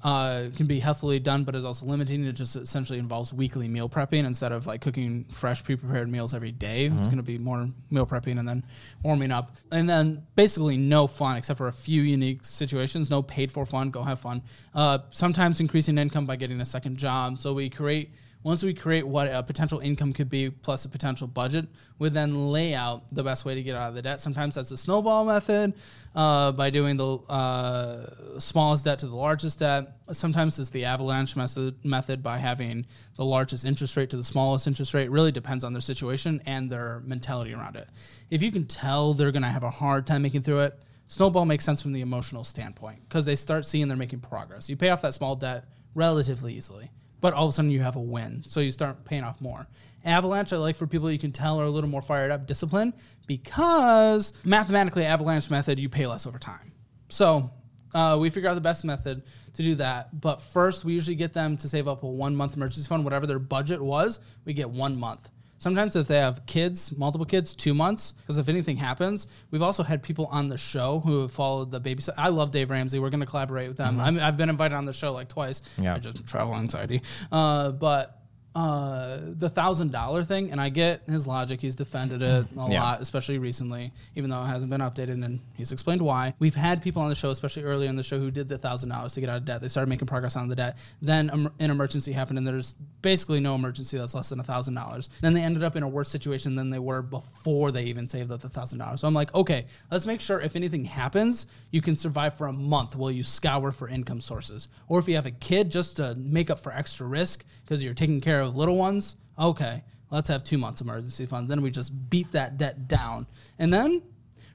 uh, 0.03 0.49
can 0.55 0.67
be 0.67 0.79
healthily 0.79 1.17
done, 1.19 1.43
but 1.43 1.55
is 1.55 1.65
also 1.65 1.85
limiting. 1.87 2.25
It 2.25 2.33
just 2.33 2.55
essentially 2.55 2.99
involves 2.99 3.33
weekly 3.33 3.67
meal 3.67 3.89
prepping 3.89 4.25
instead 4.25 4.51
of 4.51 4.67
like 4.67 4.81
cooking 4.81 5.25
fresh, 5.31 5.63
pre-prepared 5.63 6.07
meals 6.09 6.35
every 6.35 6.51
day. 6.51 6.85
It's 6.85 7.07
going 7.07 7.17
to 7.17 7.23
be 7.23 7.39
more 7.39 7.69
meal 7.89 8.05
prepping 8.05 8.37
and 8.37 8.47
then 8.47 8.63
warming 9.01 9.31
up, 9.31 9.55
and 9.71 9.89
then 9.89 10.21
basically 10.35 10.77
no 10.77 11.07
fun 11.07 11.37
except 11.37 11.57
for 11.57 11.67
a 11.67 11.73
few 11.73 12.03
unique 12.03 12.45
situations. 12.45 13.09
No 13.09 13.23
paid 13.23 13.51
for 13.51 13.65
fun. 13.65 13.89
Go 13.89 14.03
have 14.03 14.19
fun. 14.19 14.43
Uh, 14.75 14.99
sometimes 15.09 15.59
increasing 15.59 15.97
income 15.97 16.27
by 16.27 16.35
getting 16.35 16.61
a 16.61 16.65
second 16.65 16.97
job. 16.97 17.39
So 17.39 17.53
we 17.53 17.71
create 17.71 18.11
once 18.45 18.61
we 18.61 18.75
create 18.75 19.07
what 19.07 19.27
a 19.27 19.41
potential 19.41 19.79
income 19.79 20.13
could 20.13 20.29
be 20.29 20.51
plus 20.51 20.85
a 20.85 20.89
potential 20.89 21.25
budget, 21.25 21.65
we 21.97 22.09
then 22.09 22.51
lay 22.51 22.75
out 22.75 23.01
the 23.09 23.23
best 23.23 23.43
way 23.43 23.55
to 23.55 23.63
get 23.63 23.75
out 23.75 23.89
of 23.89 23.95
the 23.95 24.03
debt. 24.03 24.19
Sometimes 24.19 24.53
that's 24.53 24.69
a 24.69 24.77
snowball 24.77 25.25
method 25.25 25.73
uh, 26.13 26.51
by 26.51 26.69
doing 26.69 26.95
the 26.95 27.15
uh, 27.27 28.39
smallest 28.39 28.85
debt 28.85 28.99
to 28.99 29.07
the 29.07 29.15
largest 29.15 29.57
debt. 29.57 29.97
Sometimes 30.11 30.59
it's 30.59 30.69
the 30.69 30.85
avalanche 30.85 31.35
method, 31.35 31.83
method 31.83 32.21
by 32.21 32.37
having 32.37 32.85
the 33.15 33.25
largest 33.25 33.65
interest 33.65 33.97
rate 33.97 34.11
to 34.11 34.17
the 34.17 34.23
smallest 34.23 34.67
interest 34.67 34.93
rate. 34.93 35.09
Really 35.09 35.31
depends 35.31 35.63
on 35.63 35.73
their 35.73 35.81
situation 35.81 36.39
and 36.45 36.69
their 36.69 37.01
mentality 37.03 37.51
around 37.51 37.77
it. 37.77 37.89
If 38.29 38.43
you 38.43 38.51
can 38.51 38.67
tell 38.67 39.15
they're 39.15 39.31
going 39.31 39.41
to 39.41 39.49
have 39.49 39.63
a 39.63 39.71
hard 39.71 40.05
time 40.05 40.21
making 40.21 40.43
through 40.43 40.59
it, 40.59 40.79
snowball 41.07 41.45
makes 41.45 41.65
sense 41.65 41.81
from 41.81 41.93
the 41.93 42.01
emotional 42.01 42.43
standpoint 42.43 42.99
because 43.09 43.25
they 43.25 43.35
start 43.35 43.65
seeing 43.65 43.87
they're 43.87 43.97
making 43.97 44.19
progress. 44.19 44.69
You 44.69 44.77
pay 44.77 44.89
off 44.89 45.01
that 45.01 45.15
small 45.15 45.35
debt 45.35 45.65
relatively 45.95 46.53
easily 46.53 46.91
but 47.25 47.33
all 47.33 47.47
of 47.47 47.49
a 47.49 47.53
sudden 47.53 47.71
you 47.71 47.81
have 47.81 47.95
a 47.95 47.99
win. 47.99 48.43
So 48.45 48.59
you 48.59 48.69
start 48.69 49.03
paying 49.03 49.23
off 49.23 49.41
more. 49.41 49.65
Avalanche, 50.05 50.53
I 50.53 50.57
like 50.57 50.75
for 50.75 50.85
people 50.85 51.09
you 51.09 51.17
can 51.17 51.31
tell 51.31 51.59
are 51.59 51.65
a 51.65 51.69
little 51.71 51.89
more 51.89 52.03
fired 52.03 52.29
up, 52.29 52.45
disciplined, 52.45 52.93
because 53.25 54.31
mathematically, 54.43 55.05
Avalanche 55.05 55.49
method, 55.49 55.79
you 55.79 55.89
pay 55.89 56.05
less 56.05 56.27
over 56.27 56.37
time. 56.37 56.71
So 57.09 57.49
uh, 57.95 58.15
we 58.19 58.29
figure 58.29 58.47
out 58.47 58.53
the 58.53 58.61
best 58.61 58.85
method 58.85 59.23
to 59.55 59.63
do 59.63 59.73
that. 59.73 60.21
But 60.21 60.39
first, 60.39 60.85
we 60.85 60.93
usually 60.93 61.15
get 61.15 61.33
them 61.33 61.57
to 61.57 61.67
save 61.67 61.87
up 61.87 62.03
a 62.03 62.07
one 62.07 62.35
month 62.35 62.55
emergency 62.55 62.87
fund, 62.87 63.03
whatever 63.03 63.25
their 63.25 63.39
budget 63.39 63.81
was, 63.81 64.19
we 64.45 64.53
get 64.53 64.69
one 64.69 64.95
month. 64.95 65.27
Sometimes 65.65 65.95
if 65.95 66.05
they 66.05 66.19
have 66.19 66.45
kids, 66.45 66.95
multiple 66.95 67.25
kids, 67.25 67.55
two 67.55 67.73
months, 67.73 68.11
because 68.11 68.37
if 68.37 68.47
anything 68.49 68.77
happens, 68.77 69.25
we've 69.49 69.63
also 69.63 69.81
had 69.81 70.03
people 70.03 70.27
on 70.27 70.47
the 70.47 70.59
show 70.59 70.99
who 70.99 71.23
have 71.23 71.31
followed 71.31 71.71
the 71.71 71.79
baby. 71.79 72.03
I 72.15 72.29
love 72.29 72.51
Dave 72.51 72.69
Ramsey. 72.69 72.99
We're 72.99 73.09
going 73.09 73.21
to 73.21 73.25
collaborate 73.25 73.69
with 73.69 73.77
them. 73.77 73.99
I'm, 73.99 74.19
I've 74.19 74.37
been 74.37 74.51
invited 74.51 74.75
on 74.75 74.85
the 74.85 74.93
show 74.93 75.11
like 75.11 75.27
twice. 75.27 75.63
Yeah. 75.79 75.95
I 75.95 75.97
just 75.97 76.23
travel 76.27 76.53
anxiety. 76.53 77.01
Uh, 77.31 77.71
but 77.71 78.15
uh, 78.55 79.19
the 79.37 79.49
thousand 79.49 79.91
dollar 79.91 80.23
thing, 80.23 80.49
and 80.51 80.61
I 80.61 80.69
get 80.69 81.01
his 81.07 81.27
logic. 81.27 81.59
He's 81.59 81.75
defended 81.75 82.21
it 82.21 82.45
a 82.57 82.69
Yeah. 82.69 82.81
lot, 82.81 83.01
especially 83.01 83.37
recently, 83.37 83.91
even 84.15 84.29
though 84.29 84.41
it 84.43 84.47
hasn't 84.47 84.71
been 84.71 84.79
updated, 84.81 85.23
and 85.25 85.41
he's 85.55 85.71
explained 85.73 86.01
why. 86.01 86.33
We've 86.39 86.55
had 86.55 86.81
people 86.81 87.01
on 87.01 87.09
the 87.09 87.15
show, 87.15 87.31
especially 87.31 87.63
earlier 87.63 87.89
in 87.89 87.97
the 87.97 88.03
show, 88.03 88.17
who 88.17 88.31
did 88.31 88.47
the 88.47 88.57
thousand 88.57 88.89
dollars 88.89 89.13
to 89.15 89.19
get 89.19 89.29
out 89.29 89.37
of 89.37 89.45
debt. 89.45 89.61
They 89.61 89.67
started 89.67 89.89
making 89.89 90.07
progress 90.07 90.37
on 90.37 90.47
the 90.47 90.55
debt. 90.55 90.77
Then 91.01 91.29
um, 91.31 91.51
an 91.59 91.69
emergency 91.69 92.13
happened, 92.13 92.37
and 92.37 92.47
there's 92.47 92.75
basically 93.01 93.41
no 93.41 93.55
emergency 93.55 93.97
that's 93.97 94.15
less 94.15 94.29
than 94.29 94.39
a 94.39 94.43
thousand 94.43 94.73
dollars. 94.75 95.09
Then 95.21 95.33
they 95.33 95.41
ended 95.41 95.63
up 95.63 95.75
in 95.75 95.83
a 95.83 95.87
worse 95.87 96.09
situation 96.09 96.55
than 96.55 96.69
they 96.69 96.79
were 96.79 97.01
before 97.01 97.71
they 97.71 97.83
even 97.85 98.07
saved 98.07 98.31
up 98.31 98.39
the 98.39 98.49
thousand 98.49 98.79
dollars. 98.79 99.01
So 99.01 99.07
I'm 99.07 99.13
like, 99.13 99.33
okay, 99.35 99.65
let's 99.91 100.05
make 100.05 100.21
sure 100.21 100.39
if 100.39 100.55
anything 100.55 100.85
happens, 100.85 101.47
you 101.71 101.81
can 101.81 101.97
survive 101.97 102.35
for 102.35 102.47
a 102.47 102.53
month 102.53 102.95
while 102.95 103.11
you 103.11 103.23
scour 103.23 103.71
for 103.73 103.89
income 103.89 104.21
sources. 104.21 104.69
Or 104.87 104.99
if 104.99 105.07
you 105.09 105.15
have 105.15 105.25
a 105.25 105.31
kid, 105.31 105.71
just 105.71 105.97
to 105.97 106.15
make 106.15 106.49
up 106.49 106.59
for 106.59 106.71
extra 106.71 107.05
risk 107.05 107.43
because 107.65 107.83
you're 107.83 107.93
taking 107.93 108.21
care 108.21 108.39
of 108.41 108.44
little 108.47 108.77
ones. 108.77 109.15
Okay, 109.37 109.83
let's 110.11 110.29
have 110.29 110.43
two 110.43 110.57
months 110.57 110.81
emergency 110.81 111.25
fund. 111.25 111.49
Then 111.49 111.61
we 111.61 111.71
just 111.71 112.09
beat 112.09 112.31
that 112.31 112.57
debt 112.57 112.87
down. 112.87 113.27
And 113.59 113.73
then 113.73 114.01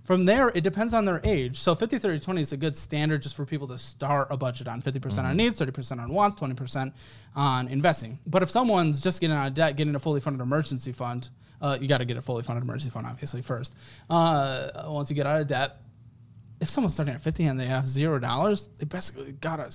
from 0.04 0.24
there, 0.24 0.48
it 0.48 0.64
depends 0.64 0.92
on 0.94 1.04
their 1.04 1.20
age. 1.22 1.58
So 1.58 1.74
50, 1.74 1.98
30, 1.98 2.18
20 2.18 2.40
is 2.40 2.52
a 2.52 2.56
good 2.56 2.76
standard 2.76 3.22
just 3.22 3.36
for 3.36 3.46
people 3.46 3.68
to 3.68 3.78
start 3.78 4.28
a 4.30 4.36
budget 4.36 4.66
on 4.66 4.82
50% 4.82 5.24
on 5.24 5.36
needs, 5.36 5.60
30% 5.60 6.00
on 6.00 6.12
wants, 6.12 6.40
20% 6.40 6.92
on 7.36 7.68
investing. 7.68 8.18
But 8.26 8.42
if 8.42 8.50
someone's 8.50 9.00
just 9.00 9.20
getting 9.20 9.36
out 9.36 9.46
of 9.46 9.54
debt, 9.54 9.76
getting 9.76 9.94
a 9.94 10.00
fully 10.00 10.20
funded 10.20 10.40
emergency 10.40 10.92
fund, 10.92 11.28
uh, 11.60 11.78
you 11.80 11.86
got 11.86 11.98
to 11.98 12.04
get 12.04 12.16
a 12.16 12.22
fully 12.22 12.42
funded 12.42 12.64
emergency 12.64 12.90
fund, 12.90 13.06
obviously, 13.06 13.42
first. 13.42 13.74
Uh, 14.08 14.86
once 14.86 15.10
you 15.10 15.16
get 15.16 15.26
out 15.26 15.40
of 15.40 15.46
debt, 15.46 15.76
if 16.60 16.68
someone's 16.68 16.94
starting 16.94 17.14
at 17.14 17.22
50 17.22 17.44
and 17.44 17.60
they 17.60 17.66
have 17.66 17.86
zero 17.86 18.18
dollars, 18.18 18.68
they 18.78 18.86
basically 18.86 19.32
got 19.32 19.56
to 19.56 19.70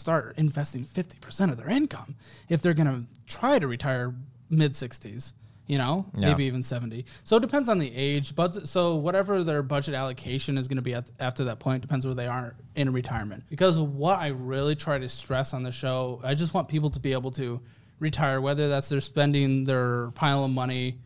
start 0.00 0.34
investing 0.38 0.84
50% 0.84 1.50
of 1.50 1.56
their 1.56 1.68
income 1.68 2.16
if 2.48 2.62
they're 2.62 2.74
going 2.74 2.88
to 2.88 3.04
try 3.32 3.58
to 3.58 3.66
retire 3.68 4.14
mid 4.48 4.72
60s, 4.72 5.32
you 5.66 5.78
know, 5.78 6.06
Yeah. 6.16 6.28
maybe 6.28 6.44
even 6.46 6.62
70. 6.62 7.04
So 7.24 7.36
it 7.36 7.40
depends 7.40 7.68
on 7.68 7.78
the 7.78 7.94
age, 7.94 8.34
but 8.34 8.66
so 8.66 8.96
whatever 8.96 9.44
their 9.44 9.62
budget 9.62 9.94
allocation 9.94 10.58
is 10.58 10.66
going 10.66 10.76
to 10.78 10.82
be 10.82 10.94
at, 10.94 11.08
after 11.20 11.44
that 11.44 11.60
point 11.60 11.82
depends 11.82 12.04
where 12.06 12.14
they 12.14 12.26
are 12.26 12.56
in 12.74 12.92
retirement. 12.92 13.44
Because 13.48 13.78
what 13.78 14.18
I 14.18 14.28
really 14.28 14.74
try 14.74 14.98
to 14.98 15.08
stress 15.08 15.54
on 15.54 15.62
the 15.62 15.70
show, 15.72 16.20
I 16.24 16.34
just 16.34 16.54
want 16.54 16.68
people 16.68 16.90
to 16.90 16.98
be 17.00 17.12
able 17.12 17.30
to 17.32 17.60
retire 18.00 18.40
whether 18.40 18.68
that's 18.68 18.88
they're 18.88 19.00
spending 19.00 19.64
their 19.64 20.10
pile 20.12 20.44
of 20.44 20.50
money 20.50 20.98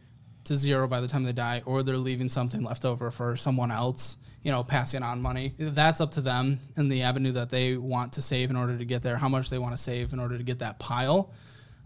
to 0.44 0.56
zero 0.56 0.86
by 0.86 1.00
the 1.00 1.08
time 1.08 1.22
they 1.24 1.32
die, 1.32 1.62
or 1.66 1.82
they're 1.82 1.96
leaving 1.98 2.28
something 2.28 2.62
left 2.62 2.84
over 2.84 3.10
for 3.10 3.34
someone 3.36 3.70
else, 3.70 4.16
you 4.44 4.52
know, 4.52 4.62
passing 4.62 5.02
on 5.02 5.20
money. 5.20 5.54
That's 5.58 6.00
up 6.00 6.12
to 6.12 6.20
them 6.20 6.60
and 6.76 6.92
the 6.92 7.02
avenue 7.02 7.32
that 7.32 7.50
they 7.50 7.76
want 7.76 8.12
to 8.12 8.22
save 8.22 8.50
in 8.50 8.56
order 8.56 8.78
to 8.78 8.84
get 8.84 9.02
there, 9.02 9.16
how 9.16 9.28
much 9.28 9.50
they 9.50 9.58
want 9.58 9.72
to 9.74 9.82
save 9.82 10.12
in 10.12 10.20
order 10.20 10.38
to 10.38 10.44
get 10.44 10.60
that 10.60 10.78
pile. 10.78 11.32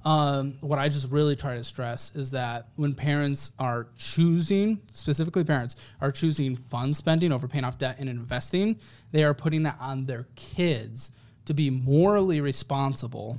um, 0.05 0.55
what 0.61 0.79
I 0.79 0.89
just 0.89 1.11
really 1.11 1.37
try 1.37 1.57
to 1.57 1.65
stress 1.65 2.15
is 2.15 2.31
that 2.31 2.69
when 2.77 2.95
parents 2.95 3.53
are 3.59 3.89
choosing, 3.97 4.81
specifically 4.93 5.45
parents, 5.45 5.77
are 6.01 6.13
choosing 6.13 6.57
fund 6.57 6.97
spending 6.97 7.33
over 7.33 7.49
paying 7.49 7.65
off 7.65 7.79
debt 7.79 7.97
and 7.99 8.09
investing, 8.09 8.79
they 9.13 9.25
are 9.25 9.35
putting 9.35 9.65
that 9.65 9.77
on 9.81 10.07
their 10.07 10.27
kids 10.35 11.13
to 11.47 11.55
be 11.55 11.71
morally 11.71 12.41
responsible 12.41 13.39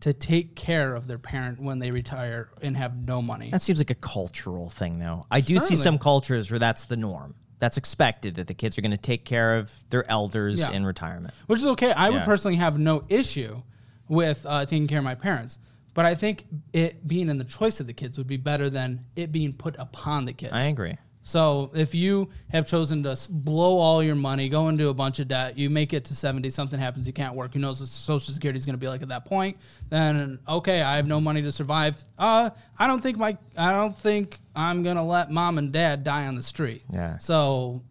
to 0.00 0.12
take 0.12 0.54
care 0.54 0.94
of 0.94 1.06
their 1.06 1.18
parent 1.18 1.58
when 1.58 1.78
they 1.78 1.90
retire 1.90 2.50
and 2.62 2.76
have 2.76 2.96
no 2.96 3.20
money. 3.20 3.50
That 3.50 3.62
seems 3.62 3.80
like 3.80 3.90
a 3.90 3.94
cultural 3.94 4.70
thing, 4.70 4.98
though. 4.98 5.24
I 5.30 5.40
do 5.40 5.58
see 5.58 5.74
some 5.76 5.98
cultures 5.98 6.50
where 6.50 6.60
that's 6.60 6.84
the 6.86 6.96
norm. 6.96 7.34
That's 7.58 7.76
expected 7.78 8.34
that 8.36 8.46
the 8.48 8.54
kids 8.54 8.76
are 8.76 8.82
going 8.82 8.90
to 8.90 8.96
take 8.98 9.24
care 9.24 9.56
of 9.56 9.72
their 9.90 10.08
elders 10.10 10.60
Yeah. 10.60 10.72
in 10.72 10.84
retirement. 10.84 11.32
which 11.46 11.60
is 11.60 11.66
okay. 11.66 11.92
I 11.92 12.10
would 12.10 12.22
personally 12.24 12.56
have 12.56 12.78
no 12.78 13.04
issue 13.08 13.62
with 14.08 14.44
uh, 14.46 14.66
taking 14.66 14.86
care 14.86 14.98
of 14.98 15.04
my 15.04 15.14
parents, 15.14 15.58
but 15.94 16.04
I 16.04 16.14
think 16.14 16.44
it 16.72 17.06
being 17.08 17.28
in 17.28 17.38
the 17.38 17.44
choice 17.44 17.80
of 17.80 17.86
the 17.86 17.92
kids 17.94 18.18
would 18.18 18.26
be 18.26 18.36
better 18.36 18.68
than 18.70 19.04
it 19.16 19.32
being 19.32 19.52
put 19.52 19.74
upon 19.78 20.26
the 20.26 20.32
kids. 20.32 20.52
I 20.52 20.64
agree. 20.64 20.96
So 21.26 21.72
if 21.74 21.92
you 21.92 22.28
have 22.52 22.68
chosen 22.68 23.02
to 23.02 23.18
blow 23.28 23.78
all 23.78 24.00
your 24.00 24.14
money, 24.14 24.48
go 24.48 24.68
into 24.68 24.90
a 24.90 24.94
bunch 24.94 25.18
of 25.18 25.26
debt, 25.26 25.58
you 25.58 25.68
make 25.68 25.92
it 25.92 26.04
to 26.04 26.14
70, 26.14 26.48
something 26.50 26.78
happens, 26.78 27.04
you 27.04 27.12
can't 27.12 27.34
work, 27.34 27.52
who 27.52 27.58
knows 27.58 27.80
what 27.80 27.88
Social 27.88 28.32
Security 28.32 28.56
is 28.56 28.64
going 28.64 28.74
to 28.74 28.78
be 28.78 28.86
like 28.86 29.02
at 29.02 29.08
that 29.08 29.24
point, 29.24 29.56
then 29.88 30.38
okay, 30.48 30.82
I 30.82 30.94
have 30.94 31.08
no 31.08 31.20
money 31.20 31.42
to 31.42 31.50
survive. 31.50 32.02
Uh, 32.16 32.50
I 32.78 32.86
don't 32.86 33.02
think 33.02 33.18
my, 33.18 33.36
I 33.58 33.72
don't 33.72 33.98
think 33.98 34.38
I'm 34.54 34.84
going 34.84 34.94
to 34.94 35.02
let 35.02 35.32
mom 35.32 35.58
and 35.58 35.72
dad 35.72 36.04
die 36.04 36.28
on 36.28 36.36
the 36.36 36.44
street. 36.44 36.84
Yeah. 36.92 37.18
So 37.18 37.82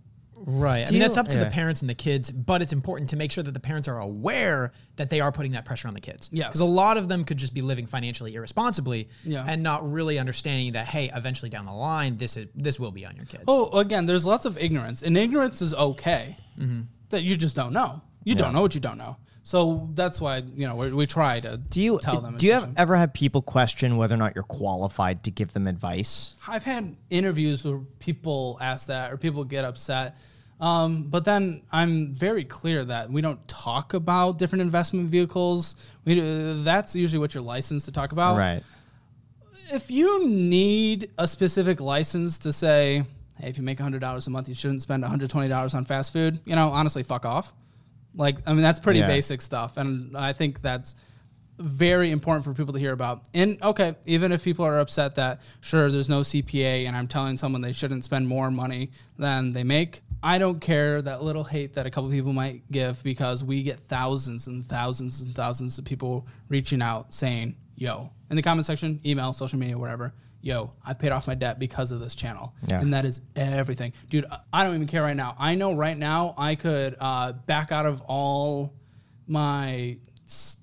Right. 0.48 0.82
I 0.88 0.92
mean, 0.92 0.94
you- 0.96 1.00
that's 1.00 1.18
up 1.18 1.28
to 1.30 1.38
yeah. 1.38 1.46
the 1.46 1.50
parents 1.50 1.82
and 1.82 1.90
the 1.90 1.96
kids, 1.96 2.30
but 2.30 2.62
it's 2.62 2.72
important 2.72 3.10
to 3.10 3.16
make 3.16 3.32
sure 3.32 3.44
that 3.44 3.54
the 3.54 3.60
parents 3.60 3.88
are 3.88 3.98
aware 4.00 4.72
that 4.98 5.10
they 5.10 5.20
are 5.20 5.32
putting 5.32 5.54
that 5.54 5.66
pressure 5.66 5.88
on 5.88 5.96
the 5.96 6.00
kids. 6.02 6.30
Yeah. 6.32 6.48
Because 6.48 6.62
a 6.62 6.66
lot 6.66 6.98
of 6.98 7.10
them 7.10 7.24
could 7.26 7.38
just 7.38 7.54
be 7.54 7.62
living 7.64 7.88
financially 7.88 8.36
irresponsibly 8.36 9.10
Yeah. 9.24 9.44
and 9.48 9.64
not 9.64 9.92
really 9.92 10.20
understanding 10.20 10.74
that, 10.74 10.86
hey, 10.88 11.10
eventually 11.16 11.50
down 11.50 11.66
the 11.66 11.74
line, 11.74 12.18
this 12.18 12.38
is 12.38 12.48
this 12.56 12.80
will 12.80 12.92
be 12.92 13.06
on 13.06 13.16
your 13.16 13.26
kids. 13.26 13.44
Oh, 13.48 13.80
again, 13.80 14.06
there's 14.06 14.26
lots 14.26 14.46
of 14.46 14.58
ignorance, 14.58 15.02
and 15.02 15.18
ignorance 15.18 15.62
is 15.62 15.74
okay. 15.74 16.38
Mm-hmm. 16.60 16.82
That 17.10 17.24
you 17.24 17.36
just 17.36 17.56
don't 17.56 17.74
know. 17.74 18.02
You 18.24 18.36
don't 18.36 18.54
know 18.54 18.62
what 18.62 18.76
you 18.76 18.82
don't 18.82 18.98
know. 18.98 19.18
So 19.44 19.90
that's 19.94 20.20
why 20.20 20.38
you 20.38 20.68
know 20.68 20.76
we, 20.76 20.92
we 20.92 21.06
try 21.06 21.40
to 21.40 21.58
Do 21.58 21.80
you 21.80 22.00
tell 22.02 22.20
them. 22.20 22.36
do 22.38 22.48
you 22.48 22.54
have, 22.54 22.74
ever 22.78 22.96
have 22.96 23.14
people 23.14 23.44
question 23.44 23.96
whether 23.98 24.16
or 24.16 24.18
not 24.18 24.34
you're 24.34 24.44
qualified 24.44 25.24
to 25.26 25.32
give 25.32 25.54
them 25.54 25.68
advice? 25.68 26.34
I've 26.48 26.64
had 26.64 26.96
interviews 27.12 27.64
where 27.64 27.78
people 28.00 28.58
ask 28.60 28.88
that 28.88 29.12
or 29.12 29.18
people 29.18 29.44
get 29.44 29.64
upset. 29.64 30.18
Um, 30.60 31.04
but 31.10 31.26
then 31.26 31.64
I'm 31.72 32.14
very 32.14 32.46
clear 32.46 32.86
that 32.86 33.10
we 33.10 33.22
don't 33.22 33.46
talk 33.48 33.94
about 33.94 34.38
different 34.38 34.62
investment 34.62 35.10
vehicles. 35.10 35.76
We, 36.06 36.20
uh, 36.22 36.64
that's 36.64 36.96
usually 36.96 37.20
what 37.20 37.34
you're 37.34 37.44
licensed 37.44 37.86
to 37.88 37.92
talk 37.92 38.12
about. 38.14 38.38
Right. 38.38 38.64
if 39.74 39.90
you 39.90 40.28
need 40.28 41.10
a 41.18 41.28
specific 41.28 41.82
license 41.82 42.38
to 42.40 42.54
say, 42.54 43.04
hey, 43.40 43.50
if 43.50 43.58
you 43.58 43.64
make 43.64 43.80
$100 43.80 44.28
a 44.28 44.30
month, 44.30 44.48
you 44.48 44.56
shouldn't 44.56 44.82
spend 44.82 45.04
$120 45.04 45.76
on 45.76 45.84
fast 45.86 46.14
food, 46.14 46.40
you 46.46 46.56
know, 46.56 46.70
honestly, 46.70 47.02
fuck 47.04 47.26
off. 47.26 47.52
Like, 48.14 48.38
I 48.48 48.54
mean, 48.54 48.62
that's 48.62 48.80
pretty 48.80 49.00
Yeah. 49.00 49.08
basic 49.08 49.42
stuff. 49.42 49.76
And 49.78 50.16
I 50.16 50.34
think 50.34 50.62
that's 50.62 50.96
very 51.58 52.12
important 52.12 52.46
for 52.46 52.54
people 52.54 52.74
to 52.74 52.80
hear 52.80 52.92
about. 52.94 53.24
And 53.34 53.62
okay, 53.64 53.96
even 54.06 54.32
if 54.32 54.44
people 54.44 54.66
are 54.66 54.80
upset 54.80 55.16
that, 55.16 55.42
sure, 55.62 55.90
there's 55.92 56.10
no 56.10 56.22
CPA 56.22 56.86
and 56.86 56.96
I'm 56.96 57.08
telling 57.08 57.38
someone 57.38 57.62
they 57.62 57.72
shouldn't 57.72 58.04
spend 58.04 58.28
more 58.28 58.52
money 58.52 58.92
than 59.18 59.54
they 59.54 59.64
make, 59.64 60.02
I 60.26 60.40
don't 60.40 60.60
care 60.60 61.04
that 61.04 61.22
little 61.22 61.44
hate 61.44 61.76
that 61.76 61.86
a 61.86 61.92
couple 61.92 62.10
people 62.10 62.34
might 62.34 62.70
give 62.72 63.04
because 63.04 63.44
we 63.44 63.62
get 63.62 63.80
thousands 63.82 64.48
and 64.48 64.66
thousands 64.66 65.22
and 65.22 65.36
thousands 65.36 65.78
of 65.78 65.86
people 65.86 66.28
reaching 66.50 66.82
out 66.82 67.14
saying, 67.14 67.56
yo, 67.76 68.10
in 68.32 68.36
the 68.36 68.42
comment 68.42 68.66
section, 68.66 69.00
email, 69.06 69.34
social 69.34 69.60
media, 69.60 69.78
whatever, 69.78 70.16
yo, 70.42 70.72
I've 70.84 70.98
paid 70.98 71.12
off 71.12 71.28
my 71.28 71.36
debt 71.36 71.60
because 71.60 71.92
of 71.92 72.00
this 72.00 72.16
channel. 72.16 72.56
Yeah. 72.68 72.82
And 72.82 72.92
that 72.96 73.06
is 73.06 73.22
everything. 73.36 73.94
Dude, 74.10 74.26
I 74.52 74.64
don't 74.64 74.74
even 74.74 74.88
care 74.88 75.04
right 75.04 75.16
now. 75.16 75.36
I 75.38 75.54
know 75.54 75.76
right 75.76 75.96
now 75.96 76.34
I 76.40 76.56
could 76.56 76.96
uh, 77.00 77.34
back 77.34 77.72
out 77.72 77.86
of 77.86 78.02
all 78.02 78.74
my 79.28 79.98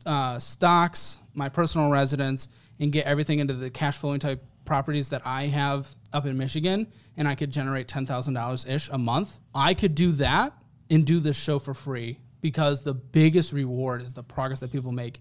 uh, 0.04 0.40
stocks, 0.40 1.18
my 1.34 1.48
personal 1.48 1.88
residence, 1.88 2.48
and 2.80 2.90
get 2.90 3.06
everything 3.06 3.38
into 3.38 3.54
the 3.54 3.70
cash 3.70 3.98
flowing 3.98 4.18
type 4.18 4.42
properties 4.64 5.10
that 5.10 5.22
I 5.24 5.46
have 5.46 5.94
up 6.12 6.26
in 6.26 6.36
Michigan, 6.36 6.88
and 7.16 7.26
I 7.28 7.34
could 7.34 7.50
generate 7.50 7.88
ten 7.88 8.06
thousand 8.06 8.34
dollars 8.34 8.66
ish 8.66 8.88
a 8.90 8.98
month. 8.98 9.38
I 9.54 9.74
could 9.74 9.94
do 9.94 10.12
that 10.12 10.52
and 10.90 11.04
do 11.06 11.20
this 11.20 11.36
show 11.36 11.58
for 11.58 11.74
free 11.74 12.18
because 12.40 12.82
the 12.82 12.94
biggest 12.94 13.52
reward 13.52 14.02
is 14.02 14.14
the 14.14 14.22
progress 14.22 14.60
that 14.60 14.72
people 14.72 14.92
make. 14.92 15.20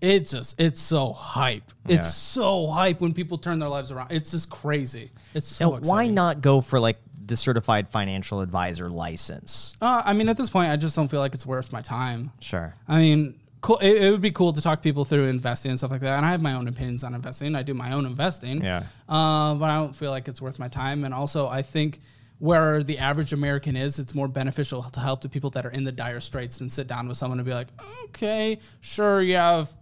It's 0.00 0.32
just 0.32 0.60
it's 0.60 0.80
so 0.80 1.12
hype. 1.12 1.72
Yeah. 1.86 1.96
It's 1.96 2.14
so 2.14 2.66
hype 2.66 3.00
when 3.00 3.14
people 3.14 3.38
turn 3.38 3.58
their 3.58 3.68
lives 3.70 3.90
around. 3.90 4.12
It's 4.12 4.30
just 4.32 4.50
crazy. 4.50 5.12
It's 5.32 5.46
so 5.46 5.70
Now, 5.70 5.76
exciting. 5.76 5.90
why 5.90 6.06
not 6.08 6.40
go 6.42 6.60
for 6.60 6.78
like 6.78 6.98
the 7.26 7.36
certified 7.38 7.88
financial 7.88 8.40
advisor 8.40 8.90
license? 8.90 9.74
Uh, 9.80 10.02
I 10.04 10.12
mean, 10.12 10.28
at 10.28 10.36
this 10.36 10.50
point, 10.50 10.70
I 10.70 10.76
just 10.76 10.94
don't 10.94 11.08
feel 11.08 11.20
like 11.20 11.32
it's 11.34 11.46
worth 11.46 11.72
my 11.72 11.80
time. 11.80 12.32
Sure. 12.40 12.74
I 12.86 12.98
mean, 12.98 13.40
cool. 13.64 13.78
It, 13.78 14.02
it 14.02 14.10
would 14.10 14.20
be 14.20 14.30
cool 14.30 14.52
to 14.52 14.60
talk 14.60 14.82
people 14.82 15.04
through 15.04 15.24
investing 15.24 15.70
and 15.70 15.78
stuff 15.78 15.90
like 15.90 16.00
that. 16.02 16.16
And 16.18 16.26
I 16.26 16.30
have 16.32 16.42
my 16.42 16.52
own 16.54 16.68
opinions 16.68 17.02
on 17.02 17.14
investing. 17.14 17.54
I 17.56 17.62
do 17.62 17.72
my 17.74 17.92
own 17.92 18.04
investing. 18.06 18.62
Yeah. 18.62 18.84
Uh, 19.08 19.54
but 19.54 19.70
I 19.70 19.76
don't 19.76 19.96
feel 19.96 20.10
like 20.10 20.28
it's 20.28 20.40
worth 20.42 20.58
my 20.58 20.68
time. 20.68 21.04
And 21.04 21.12
also, 21.14 21.48
I 21.48 21.62
think 21.62 22.00
where 22.38 22.82
the 22.82 22.98
average 22.98 23.32
American 23.32 23.74
is, 23.76 23.98
it's 23.98 24.14
more 24.14 24.28
beneficial 24.28 24.82
to 24.82 25.00
help 25.00 25.22
the 25.22 25.28
people 25.28 25.50
that 25.50 25.64
are 25.64 25.70
in 25.70 25.84
the 25.84 25.92
dire 25.92 26.20
straits 26.20 26.58
than 26.58 26.68
sit 26.68 26.86
down 26.86 27.08
with 27.08 27.16
someone 27.16 27.38
and 27.38 27.46
be 27.46 27.54
like, 27.54 27.68
okay, 28.04 28.58
sure, 28.80 29.22
you 29.22 29.36
have. 29.36 29.74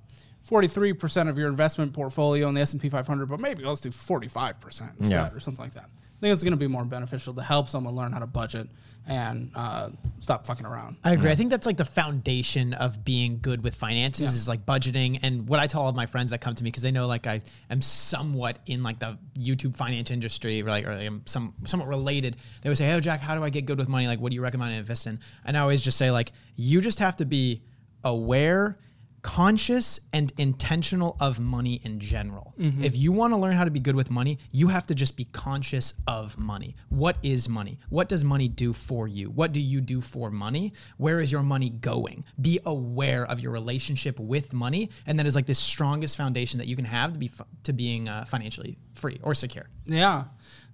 43% 0.50 1.28
of 1.28 1.38
your 1.38 1.48
investment 1.48 1.92
portfolio 1.92 2.48
in 2.48 2.54
the 2.54 2.60
S&P 2.62 2.88
500, 2.88 3.26
but 3.26 3.38
maybe 3.38 3.62
let's 3.64 3.80
do 3.80 3.90
45% 3.90 4.98
instead 4.98 5.08
Yeah. 5.08 5.30
or 5.32 5.38
something 5.38 5.64
like 5.64 5.74
that. 5.74 5.88
I 6.22 6.26
think 6.26 6.34
it's 6.34 6.44
going 6.44 6.52
to 6.52 6.56
be 6.56 6.68
more 6.68 6.84
beneficial 6.84 7.34
to 7.34 7.42
help 7.42 7.68
someone 7.68 7.96
learn 7.96 8.12
how 8.12 8.20
to 8.20 8.28
budget 8.28 8.68
and 9.08 9.50
uh, 9.56 9.88
stop 10.20 10.46
fucking 10.46 10.64
around. 10.64 10.96
I 11.02 11.14
agree. 11.14 11.32
I 11.32 11.34
think 11.34 11.50
that's 11.50 11.66
like 11.66 11.76
the 11.76 11.84
foundation 11.84 12.74
of 12.74 13.04
being 13.04 13.40
good 13.42 13.64
with 13.64 13.74
finances 13.74 14.32
is 14.32 14.46
like 14.46 14.64
budgeting. 14.64 15.18
And 15.24 15.48
what 15.48 15.58
I 15.58 15.66
tell 15.66 15.82
all 15.82 15.88
of 15.88 15.96
my 15.96 16.06
friends 16.06 16.30
that 16.30 16.40
come 16.40 16.54
to 16.54 16.62
me 16.62 16.70
because 16.70 16.84
they 16.84 16.92
know 16.92 17.08
like 17.08 17.26
I 17.26 17.40
am 17.70 17.82
somewhat 17.82 18.60
in 18.66 18.84
like 18.84 19.00
the 19.00 19.18
YouTube 19.36 19.74
finance 19.76 20.12
industry, 20.12 20.62
or 20.62 20.66
like 20.66 20.86
or 20.86 20.92
I'm 20.92 21.22
some 21.24 21.54
somewhat 21.64 21.88
related. 21.88 22.36
They 22.62 22.68
would 22.68 22.78
say, 22.78 22.92
"Oh, 22.92 23.00
Jack, 23.00 23.20
how 23.20 23.34
do 23.34 23.42
I 23.42 23.50
get 23.50 23.66
good 23.66 23.78
with 23.78 23.88
money? 23.88 24.06
Like, 24.06 24.20
what 24.20 24.30
do 24.30 24.36
you 24.36 24.42
recommend 24.42 24.72
I 24.72 24.76
invest 24.76 25.08
in?" 25.08 25.18
And 25.44 25.56
I 25.56 25.60
always 25.60 25.82
just 25.82 25.98
say 25.98 26.12
like, 26.12 26.30
you 26.54 26.80
just 26.80 27.00
have 27.00 27.16
to 27.16 27.24
be 27.24 27.62
aware 28.04 28.76
conscious 29.22 30.00
and 30.12 30.32
intentional 30.36 31.16
of 31.20 31.38
money 31.38 31.80
in 31.84 32.00
general. 32.00 32.54
If 32.58 32.96
you 32.96 33.12
want 33.12 33.32
to 33.32 33.36
learn 33.36 33.54
how 33.54 33.64
to 33.64 33.70
be 33.70 33.80
good 33.80 33.94
with 33.94 34.10
money, 34.10 34.38
you 34.50 34.68
have 34.68 34.86
to 34.88 34.94
just 34.94 35.16
be 35.16 35.24
conscious 35.26 35.94
of 36.06 36.36
money. 36.38 36.74
What 36.88 37.16
is 37.22 37.48
money? 37.48 37.78
What 37.88 38.08
does 38.08 38.24
money 38.24 38.48
do 38.48 38.72
for 38.72 39.06
you? 39.06 39.30
What 39.30 39.52
do 39.52 39.60
you 39.60 39.80
do 39.80 40.00
for 40.00 40.30
money? 40.30 40.72
Where 40.96 41.20
is 41.20 41.30
your 41.30 41.42
money 41.42 41.70
going? 41.70 42.24
Be 42.40 42.58
aware 42.66 43.24
of 43.26 43.38
your 43.38 43.52
relationship 43.52 44.18
with 44.18 44.52
money, 44.52 44.90
and 45.06 45.18
that 45.18 45.26
is 45.26 45.34
like 45.36 45.46
the 45.46 45.54
strongest 45.54 46.16
foundation 46.16 46.58
that 46.58 46.66
you 46.66 46.74
can 46.76 46.84
have 46.84 47.12
to 47.12 47.18
be 47.18 47.30
to 47.62 47.72
being 47.72 48.08
uh, 48.08 48.24
financially 48.24 48.76
free 48.94 49.20
or 49.22 49.34
secure. 49.34 49.68
Yeah. 49.86 50.24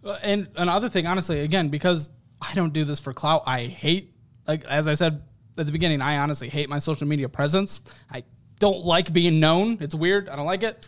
Uh, 0.03 0.19
And 0.23 0.49
another 0.57 0.89
thing, 0.89 1.07
honestly, 1.07 1.41
again, 1.41 1.69
because 1.69 2.11
I 2.41 2.55
don't 2.55 2.73
do 2.73 2.85
this 2.85 2.99
for 3.01 3.13
clout, 3.13 3.43
I 3.47 3.67
hate, 3.67 4.15
like, 4.47 4.65
as 4.65 4.89
I 4.89 4.95
said 4.95 5.23
at 5.59 5.67
the 5.67 5.73
beginning, 5.73 6.01
I 6.01 6.19
honestly 6.19 6.49
hate 6.49 6.69
my 6.69 6.79
social 6.79 7.07
media 7.07 7.29
presence. 7.29 7.81
I 8.11 8.25
don't 8.59 8.85
like 8.85 9.13
being 9.13 9.41
known. 9.41 9.79
It's 9.81 9.95
weird. 9.95 10.29
I 10.29 10.37
don't 10.37 10.47
like 10.47 10.63
it. 10.63 10.87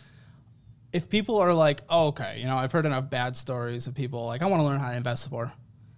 If 0.93 1.09
people 1.09 1.39
are 1.39 1.55
like, 1.55 1.83
oh, 1.89 2.09
okay, 2.09 2.39
you 2.41 2.47
know, 2.47 2.59
I've 2.59 2.73
heard 2.73 2.87
enough 2.87 3.09
bad 3.09 3.37
stories 3.37 3.87
of 3.87 3.95
people 3.95 4.27
like, 4.27 4.43
I 4.43 4.47
want 4.47 4.61
to 4.61 4.65
learn 4.65 4.81
how 4.81 4.91
to 4.91 4.97
invest 4.97 5.31
more. 5.31 5.53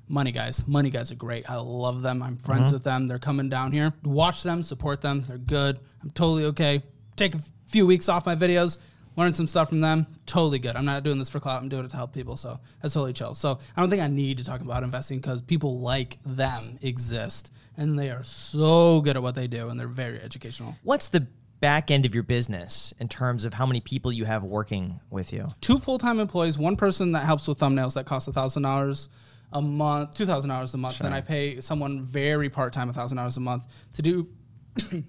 Money 0.08 0.32
guys, 0.32 0.66
money 0.66 0.90
guys 0.90 1.10
are 1.10 1.16
great. 1.16 1.48
I 1.48 1.56
love 1.56 2.02
them. 2.02 2.22
I'm 2.22 2.36
friends 2.36 2.64
uh-huh. 2.64 2.72
with 2.74 2.84
them. 2.84 3.06
They're 3.06 3.18
coming 3.18 3.48
down 3.48 3.72
here. 3.72 3.94
Watch 4.02 4.42
them, 4.42 4.62
support 4.62 5.00
them. 5.00 5.24
They're 5.26 5.38
good. 5.38 5.78
I'm 6.02 6.10
totally 6.10 6.44
okay. 6.46 6.82
Take 7.16 7.34
a 7.34 7.40
few 7.66 7.86
weeks 7.86 8.10
off 8.10 8.26
my 8.26 8.36
videos, 8.36 8.76
learn 9.16 9.32
some 9.32 9.46
stuff 9.46 9.70
from 9.70 9.80
them. 9.80 10.06
Totally 10.26 10.58
good. 10.58 10.76
I'm 10.76 10.84
not 10.84 11.02
doing 11.02 11.18
this 11.18 11.30
for 11.30 11.40
clout. 11.40 11.62
I'm 11.62 11.70
doing 11.70 11.86
it 11.86 11.90
to 11.90 11.96
help 11.96 12.12
people. 12.12 12.36
So 12.36 12.58
that's 12.82 12.92
totally 12.92 13.14
chill. 13.14 13.34
So 13.34 13.58
I 13.74 13.80
don't 13.80 13.88
think 13.88 14.02
I 14.02 14.08
need 14.08 14.38
to 14.38 14.44
talk 14.44 14.60
about 14.60 14.82
investing 14.82 15.18
because 15.18 15.40
people 15.40 15.80
like 15.80 16.18
them 16.26 16.78
exist 16.82 17.50
and 17.78 17.98
they 17.98 18.10
are 18.10 18.22
so 18.22 19.00
good 19.00 19.16
at 19.16 19.22
what 19.22 19.34
they 19.34 19.46
do 19.46 19.68
and 19.68 19.80
they're 19.80 19.88
very 19.88 20.20
educational. 20.20 20.76
What's 20.82 21.08
the 21.08 21.26
back 21.62 21.92
end 21.92 22.04
of 22.04 22.12
your 22.12 22.24
business 22.24 22.92
in 22.98 23.08
terms 23.08 23.44
of 23.44 23.54
how 23.54 23.64
many 23.64 23.80
people 23.80 24.12
you 24.12 24.24
have 24.24 24.42
working 24.42 24.98
with 25.10 25.32
you? 25.32 25.46
two 25.60 25.78
full-time 25.78 26.18
employees 26.18 26.58
one 26.58 26.74
person 26.74 27.12
that 27.12 27.24
helps 27.24 27.46
with 27.46 27.56
thumbnails 27.56 27.94
that 27.94 28.04
costs 28.04 28.28
$1000 28.28 29.08
a 29.52 29.62
month 29.62 30.14
$2000 30.16 30.74
a 30.74 30.76
month 30.76 30.98
then 30.98 31.12
i 31.12 31.20
pay 31.20 31.60
someone 31.60 32.02
very 32.02 32.50
part-time 32.50 32.92
$1000 32.92 33.36
a 33.36 33.40
month 33.40 33.66
to 33.92 34.02
do 34.02 34.28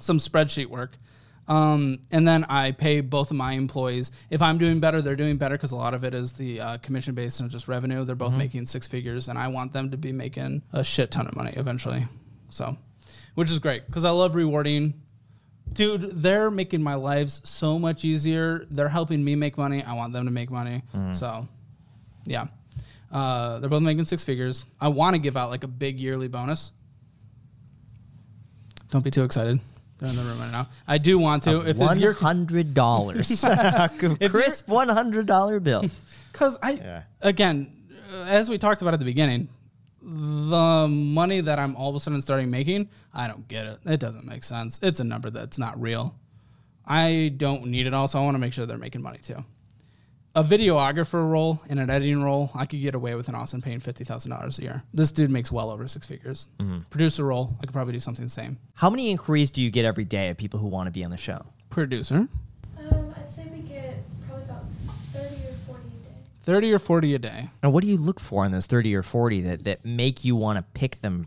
some 0.00 0.18
spreadsheet 0.18 0.66
work. 0.66 0.96
Um, 1.48 1.98
and 2.12 2.26
then 2.26 2.44
i 2.44 2.70
pay 2.70 3.00
both 3.00 3.32
of 3.32 3.36
my 3.36 3.52
employees. 3.52 4.12
If 4.30 4.40
i'm 4.40 4.58
doing 4.58 4.78
better 4.78 5.02
they're 5.02 5.16
doing 5.16 5.36
better 5.36 5.56
because 5.56 5.72
a 5.72 5.76
lot 5.76 5.94
of 5.94 6.04
it 6.04 6.14
is 6.14 6.32
the 6.34 6.60
uh, 6.60 6.78
commission 6.78 7.16
based 7.16 7.40
and 7.40 7.50
just 7.50 7.66
revenue. 7.66 8.04
They're 8.04 8.14
both 8.14 8.34
making 8.34 8.66
six 8.66 8.86
figures 8.86 9.26
and 9.26 9.36
i 9.36 9.48
want 9.48 9.72
them 9.72 9.90
to 9.90 9.96
be 9.96 10.12
making 10.12 10.62
a 10.72 10.84
shit 10.84 11.10
ton 11.10 11.26
of 11.26 11.34
money 11.34 11.54
eventually. 11.56 12.04
So 12.50 12.76
which 13.34 13.50
is 13.50 13.58
great 13.58 13.86
because 13.86 14.04
i 14.04 14.10
love 14.10 14.36
rewarding 14.36 14.94
Dude, 15.72 16.02
they're 16.22 16.50
making 16.50 16.82
my 16.82 16.94
lives 16.94 17.40
so 17.44 17.78
much 17.78 18.04
easier. 18.04 18.66
They're 18.70 18.88
helping 18.88 19.24
me 19.24 19.34
make 19.34 19.56
money. 19.56 19.82
I 19.82 19.94
want 19.94 20.12
them 20.12 20.24
to 20.26 20.30
make 20.30 20.50
money. 20.50 20.82
So, 21.12 21.46
yeah. 22.24 22.46
Uh, 23.10 23.58
they're 23.58 23.68
both 23.68 23.82
making 23.82 24.06
six 24.06 24.24
figures. 24.24 24.64
I 24.80 24.88
want 24.88 25.14
to 25.14 25.18
give 25.18 25.36
out 25.36 25.50
like 25.50 25.64
a 25.64 25.68
big 25.68 26.00
yearly 26.00 26.28
bonus. 26.28 26.72
Don't 28.90 29.04
be 29.04 29.10
too 29.10 29.24
excited. 29.24 29.60
They're 29.98 30.10
in 30.10 30.16
the 30.16 30.22
room 30.22 30.38
right 30.38 30.50
now. 30.50 30.68
I 30.88 30.98
do 30.98 31.18
want 31.18 31.44
to. 31.44 31.60
If 31.68 31.76
this 31.76 31.96
year, 31.96 32.12
hundred 32.12 32.74
dollars, 32.74 33.44
crisp 34.28 34.68
one 34.68 34.88
hundred 34.88 35.26
dollar 35.26 35.60
bill. 35.60 35.84
because 36.32 36.58
I, 36.62 37.02
again, 37.20 37.72
uh, 38.12 38.24
as 38.24 38.50
we 38.50 38.58
talked 38.58 38.82
about 38.82 38.94
at 38.94 38.98
the 39.00 39.06
beginning, 39.06 39.48
the 40.02 40.88
money 40.88 41.40
that 41.40 41.58
I'm 41.58 41.76
all 41.76 41.90
of 41.90 41.96
a 41.96 42.00
sudden 42.00 42.20
starting 42.22 42.50
making, 42.50 42.88
I 43.14 43.28
don't 43.28 43.46
get 43.48 43.66
it. 43.66 43.78
It 43.86 44.00
doesn't 44.00 44.26
make 44.26 44.44
sense. 44.44 44.78
It's 44.82 45.00
a 45.00 45.04
number 45.04 45.30
that's 45.30 45.58
not 45.58 45.80
real. 45.80 46.14
I 46.86 47.32
don't 47.36 47.66
need 47.66 47.86
it 47.86 47.94
all, 47.94 48.08
so 48.08 48.18
I 48.18 48.24
want 48.24 48.34
to 48.34 48.40
make 48.40 48.52
sure 48.52 48.66
they're 48.66 48.76
making 48.78 49.02
money 49.02 49.18
too. 49.22 49.44
A 50.34 50.42
videographer 50.42 51.30
role 51.30 51.60
and 51.68 51.78
an 51.78 51.90
editing 51.90 52.22
role, 52.22 52.50
I 52.54 52.64
could 52.64 52.80
get 52.80 52.94
away 52.94 53.14
with 53.14 53.28
in 53.28 53.34
Austin 53.34 53.60
paying 53.60 53.80
fifty 53.80 54.02
thousand 54.02 54.30
dollars 54.30 54.58
a 54.58 54.62
year. 54.62 54.82
This 54.94 55.12
dude 55.12 55.30
makes 55.30 55.52
well 55.52 55.70
over 55.70 55.86
six 55.86 56.06
figures. 56.06 56.46
Mm-hmm. 56.58 56.80
Producer 56.90 57.24
role, 57.24 57.54
I 57.58 57.66
could 57.66 57.74
probably 57.74 57.92
do 57.92 58.00
something 58.00 58.24
the 58.24 58.30
same. 58.30 58.58
How 58.72 58.88
many 58.88 59.10
inquiries 59.10 59.50
do 59.50 59.62
you 59.62 59.70
get 59.70 59.84
every 59.84 60.04
day 60.04 60.30
of 60.30 60.38
people 60.38 60.58
who 60.58 60.68
want 60.68 60.86
to 60.86 60.90
be 60.90 61.04
on 61.04 61.10
the 61.10 61.18
show? 61.18 61.44
Producer, 61.68 62.28
30 66.42 66.72
or 66.72 66.78
40 66.78 67.14
a 67.14 67.18
day. 67.18 67.48
And 67.62 67.72
what 67.72 67.82
do 67.82 67.90
you 67.90 67.96
look 67.96 68.20
for 68.20 68.44
in 68.44 68.52
those 68.52 68.66
30 68.66 68.94
or 68.94 69.02
40 69.02 69.42
that, 69.42 69.64
that 69.64 69.84
make 69.84 70.24
you 70.24 70.36
want 70.36 70.58
to 70.58 70.62
pick 70.78 71.00
them 71.00 71.26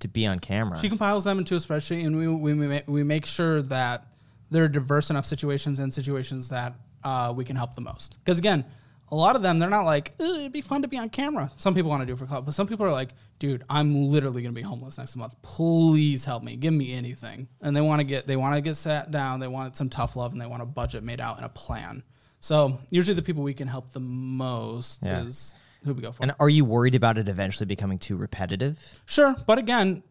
to 0.00 0.08
be 0.08 0.26
on 0.26 0.38
camera? 0.38 0.78
She 0.78 0.88
compiles 0.88 1.24
them 1.24 1.38
into 1.38 1.54
a 1.54 1.58
spreadsheet, 1.58 2.06
and 2.06 2.16
we, 2.16 2.28
we, 2.28 2.54
we, 2.54 2.66
make, 2.66 2.88
we 2.88 3.02
make 3.02 3.26
sure 3.26 3.62
that 3.62 4.06
there 4.50 4.64
are 4.64 4.68
diverse 4.68 5.10
enough 5.10 5.24
situations 5.24 5.78
and 5.78 5.92
situations 5.92 6.50
that 6.50 6.74
uh, 7.04 7.32
we 7.34 7.44
can 7.44 7.56
help 7.56 7.74
the 7.74 7.80
most. 7.80 8.18
Because 8.24 8.38
again, 8.38 8.64
a 9.10 9.16
lot 9.16 9.36
of 9.36 9.42
them, 9.42 9.58
they're 9.58 9.68
not 9.68 9.84
like, 9.84 10.12
it'd 10.18 10.52
be 10.52 10.62
fun 10.62 10.82
to 10.82 10.88
be 10.88 10.96
on 10.96 11.10
camera. 11.10 11.50
Some 11.58 11.74
people 11.74 11.90
want 11.90 12.00
to 12.00 12.06
do 12.06 12.14
it 12.14 12.18
for 12.18 12.24
club, 12.24 12.46
but 12.46 12.54
some 12.54 12.66
people 12.66 12.86
are 12.86 12.92
like, 12.92 13.10
dude, 13.38 13.62
I'm 13.68 14.06
literally 14.06 14.40
going 14.40 14.54
to 14.54 14.58
be 14.58 14.62
homeless 14.62 14.96
next 14.96 15.16
month. 15.16 15.34
Please 15.42 16.24
help 16.24 16.42
me. 16.42 16.56
Give 16.56 16.72
me 16.72 16.94
anything. 16.94 17.48
And 17.60 17.76
they 17.76 17.82
want 17.82 18.00
to 18.00 18.04
get, 18.04 18.26
they 18.26 18.36
want 18.36 18.54
to 18.54 18.62
get 18.62 18.74
sat 18.76 19.10
down. 19.10 19.40
They 19.40 19.48
want 19.48 19.76
some 19.76 19.90
tough 19.90 20.16
love 20.16 20.32
and 20.32 20.40
they 20.40 20.46
want 20.46 20.62
a 20.62 20.66
budget 20.66 21.02
made 21.02 21.20
out 21.20 21.36
and 21.36 21.44
a 21.44 21.50
plan. 21.50 22.02
So 22.42 22.80
usually 22.90 23.14
the 23.14 23.22
people 23.22 23.44
we 23.44 23.54
can 23.54 23.68
help 23.68 23.92
the 23.92 24.00
most 24.00 25.06
Yeah. 25.06 25.22
is 25.22 25.54
who 25.84 25.94
we 25.94 26.02
go 26.02 26.10
for. 26.10 26.24
and 26.24 26.34
are 26.40 26.48
you 26.48 26.64
worried 26.64 26.96
about 26.96 27.16
it 27.16 27.28
eventually 27.28 27.66
becoming 27.66 28.00
too 28.00 28.16
repetitive? 28.16 29.00
Sure, 29.06 29.36
but 29.46 29.58
again, 29.58 30.02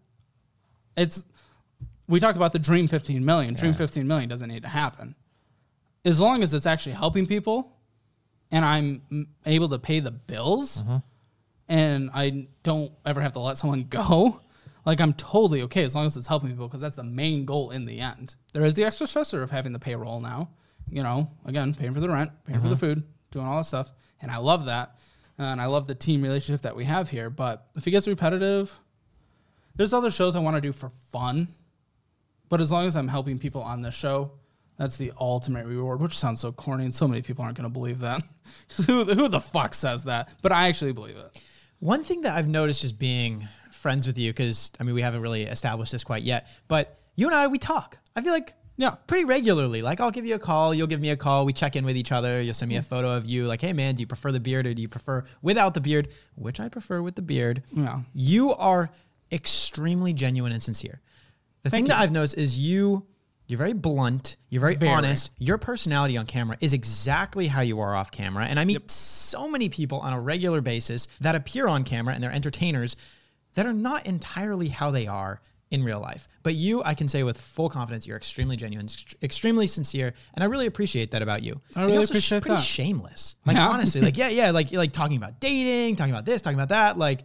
it's 0.95 1.25
we 2.07 2.21
talked 2.21 2.37
about 2.37 2.53
the 2.53 2.59
dream 2.59 2.87
15 2.87 3.23
million. 3.23 3.53
Dream 3.53 3.73
15 3.73 4.07
million 4.07 4.29
doesn't 4.29 4.47
need 4.47 4.63
to 4.63 4.69
happen. 4.69 5.15
As 6.05 6.21
long 6.21 6.41
as 6.41 6.53
it's 6.53 6.65
actually 6.65 6.93
helping 6.93 7.27
people 7.27 7.77
and 8.49 8.63
I'm 8.63 9.27
able 9.45 9.67
to 9.69 9.79
pay 9.79 9.99
the 9.99 10.11
bills 10.11 10.83
mm-hmm. 10.83 10.97
and 11.67 12.09
I 12.13 12.47
don't 12.63 12.93
ever 13.05 13.19
have 13.19 13.33
to 13.33 13.39
let 13.39 13.57
someone 13.57 13.83
go, 13.89 14.39
like 14.85 15.01
I'm 15.01 15.13
totally 15.13 15.63
okay 15.63 15.83
as 15.83 15.95
long 15.95 16.05
as 16.05 16.15
it's 16.15 16.27
helping 16.27 16.49
people 16.49 16.69
because 16.69 16.81
that's 16.81 16.95
the 16.95 17.03
main 17.03 17.43
goal 17.43 17.71
in 17.71 17.85
the 17.85 17.99
end. 17.99 18.35
There 18.53 18.63
is 18.63 18.75
the 18.75 18.85
extra 18.85 19.05
stressor 19.05 19.43
of 19.43 19.51
having 19.51 19.73
the 19.73 19.79
payroll 19.79 20.21
now, 20.21 20.49
you 20.89 21.03
know, 21.03 21.27
again, 21.45 21.73
paying 21.73 21.93
for 21.93 21.99
the 21.99 22.09
rent, 22.09 22.31
paying 22.45 22.59
for 22.59 22.67
the 22.67 22.75
mm-hmm. 22.75 22.79
food, 22.79 23.03
doing 23.31 23.45
all 23.45 23.57
that 23.57 23.65
stuff. 23.65 23.91
And 24.21 24.31
I 24.31 24.37
love 24.37 24.65
that. 24.65 24.95
And 25.37 25.61
I 25.61 25.65
love 25.65 25.87
the 25.87 25.95
team 25.95 26.21
relationship 26.21 26.61
that 26.61 26.75
we 26.75 26.85
have 26.85 27.09
here. 27.09 27.29
But 27.29 27.65
if 27.75 27.87
it 27.87 27.91
gets 27.91 28.07
repetitive, 28.07 28.79
there's 29.75 29.93
other 29.93 30.11
shows 30.11 30.35
I 30.35 30.39
want 30.39 30.57
to 30.57 30.61
do 30.61 30.71
for 30.71 30.91
fun. 31.11 31.47
But 32.49 32.61
as 32.61 32.71
long 32.71 32.85
as 32.85 32.95
I'm 32.95 33.07
helping 33.07 33.39
people 33.39 33.63
on 33.63 33.81
this 33.81 33.95
show, 33.95 34.33
that's 34.77 34.97
the 34.97 35.11
ultimate 35.19 35.65
reward, 35.65 36.01
which 36.01 36.17
sounds 36.17 36.41
so 36.41 36.51
corny, 36.51 36.85
and 36.85 36.93
so 36.93 37.07
many 37.07 37.21
people 37.21 37.43
aren't 37.43 37.55
going 37.55 37.69
to 37.69 37.73
believe 37.73 37.99
that. 37.99 38.21
who, 38.87 39.05
who 39.05 39.27
the 39.27 39.39
fuck 39.39 39.73
says 39.73 40.03
that? 40.03 40.29
But 40.41 40.51
I 40.51 40.67
actually 40.67 40.91
believe 40.91 41.17
it. 41.17 41.41
One 41.79 42.03
thing 42.03 42.21
that 42.21 42.35
I've 42.35 42.47
noticed 42.47 42.81
just 42.81 42.99
being 42.99 43.47
friends 43.71 44.05
with 44.05 44.17
you, 44.17 44.31
because 44.31 44.71
I 44.79 44.83
mean, 44.83 44.93
we 44.95 45.01
haven't 45.01 45.21
really 45.21 45.43
established 45.43 45.91
this 45.91 46.03
quite 46.03 46.23
yet, 46.23 46.47
but 46.67 46.99
you 47.15 47.27
and 47.27 47.35
I, 47.35 47.47
we 47.47 47.57
talk. 47.57 47.97
I 48.15 48.21
feel 48.21 48.33
like 48.33 48.53
Yeah. 48.81 48.95
pretty 49.05 49.25
regularly. 49.25 49.81
Like, 49.81 50.01
I'll 50.01 50.11
give 50.11 50.25
you 50.25 50.35
a 50.35 50.39
call, 50.39 50.73
you'll 50.73 50.87
give 50.87 50.99
me 50.99 51.11
a 51.11 51.15
call, 51.15 51.45
we 51.45 51.53
check 51.53 51.75
in 51.75 51.85
with 51.85 51.95
each 51.95 52.11
other. 52.11 52.41
You'll 52.41 52.55
send 52.55 52.69
me 52.69 52.77
a 52.77 52.79
mm-hmm. 52.79 52.89
photo 52.89 53.15
of 53.15 53.25
you, 53.25 53.45
like, 53.45 53.61
hey 53.61 53.73
man, 53.73 53.95
do 53.95 54.01
you 54.01 54.07
prefer 54.07 54.31
the 54.31 54.39
beard 54.39 54.65
or 54.65 54.73
do 54.73 54.81
you 54.81 54.89
prefer 54.89 55.23
without 55.41 55.73
the 55.73 55.81
beard? 55.81 56.09
Which 56.35 56.59
I 56.59 56.67
prefer 56.67 57.01
with 57.01 57.15
the 57.15 57.21
beard. 57.21 57.61
Yeah. 57.71 58.01
You 58.13 58.53
are 58.55 58.89
extremely 59.31 60.13
genuine 60.13 60.51
and 60.51 60.61
sincere. 60.61 60.99
The 61.63 61.69
thing 61.69 61.85
that 61.85 61.99
I've 61.99 62.11
noticed 62.11 62.37
is 62.37 62.57
you. 62.57 63.05
You're 63.47 63.57
very 63.57 63.73
blunt. 63.73 64.37
You're 64.47 64.61
very, 64.61 64.75
Very. 64.75 64.93
honest. 64.93 65.29
Your 65.37 65.57
personality 65.57 66.15
on 66.15 66.25
camera 66.25 66.57
is 66.61 66.71
exactly 66.71 67.47
how 67.47 67.59
you 67.59 67.81
are 67.81 67.93
off 67.93 68.09
camera. 68.09 68.45
And 68.45 68.57
I 68.57 68.63
meet 68.63 68.89
so 68.89 69.49
many 69.49 69.67
people 69.67 69.99
on 69.99 70.13
a 70.13 70.21
regular 70.21 70.61
basis 70.61 71.09
that 71.19 71.35
appear 71.35 71.67
on 71.67 71.83
camera 71.83 72.13
and 72.13 72.23
they're 72.23 72.31
entertainers 72.31 72.95
that 73.55 73.65
are 73.65 73.73
not 73.73 74.05
entirely 74.05 74.69
how 74.69 74.89
they 74.91 75.05
are 75.05 75.41
in 75.71 75.83
real 75.83 75.99
life. 75.99 76.27
But 76.43 76.53
you, 76.55 76.83
I 76.83 76.93
can 76.93 77.07
say 77.07 77.23
with 77.23 77.39
full 77.39 77.69
confidence, 77.69 78.05
you're 78.05 78.17
extremely 78.17 78.57
genuine, 78.57 78.87
ext- 78.87 79.15
extremely 79.23 79.67
sincere, 79.67 80.13
and 80.35 80.43
I 80.43 80.47
really 80.47 80.67
appreciate 80.67 81.11
that 81.11 81.21
about 81.21 81.41
you. 81.43 81.59
I 81.75 81.81
And 81.81 81.85
really 81.87 81.93
you're 81.93 82.03
sh- 82.03 82.09
appreciate 82.09 82.41
pretty 82.43 82.55
that. 82.57 82.61
shameless. 82.63 83.35
Like 83.45 83.55
Yeah. 83.55 83.67
honestly, 83.69 84.01
like 84.01 84.17
yeah, 84.21 84.27
yeah, 84.27 84.51
like 84.51 84.71
like 84.73 84.91
talking 84.91 85.17
about 85.17 85.39
dating, 85.39 85.95
talking 85.95 86.13
about 86.13 86.25
this, 86.25 86.41
talking 86.41 86.59
about 86.59 86.69
that, 86.69 86.97
like 86.97 87.21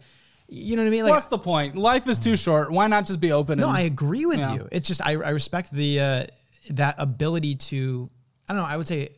you 0.49 0.77
know 0.77 0.81
what 0.83 0.87
I 0.87 0.91
mean? 0.91 1.03
Like 1.03 1.11
What's 1.11 1.25
the 1.25 1.37
point? 1.37 1.75
Life 1.75 2.07
is 2.07 2.19
too 2.19 2.37
short. 2.37 2.71
Why 2.71 2.87
not 2.87 3.05
just 3.05 3.19
be 3.19 3.33
open? 3.33 3.59
no, 3.59 3.67
and, 3.67 3.75
I 3.77 3.81
agree 3.81 4.25
with 4.25 4.39
Yeah. 4.39 4.53
you. 4.53 4.67
It's 4.71 4.87
just 4.87 5.05
I, 5.05 5.11
I 5.11 5.29
respect 5.31 5.73
the 5.73 5.99
uh, 5.99 6.25
that 6.69 6.95
ability 6.99 7.55
to 7.55 8.09
I 8.47 8.53
don't 8.53 8.61
know. 8.63 8.67
I 8.69 8.77
would 8.77 8.87
say 8.87 9.09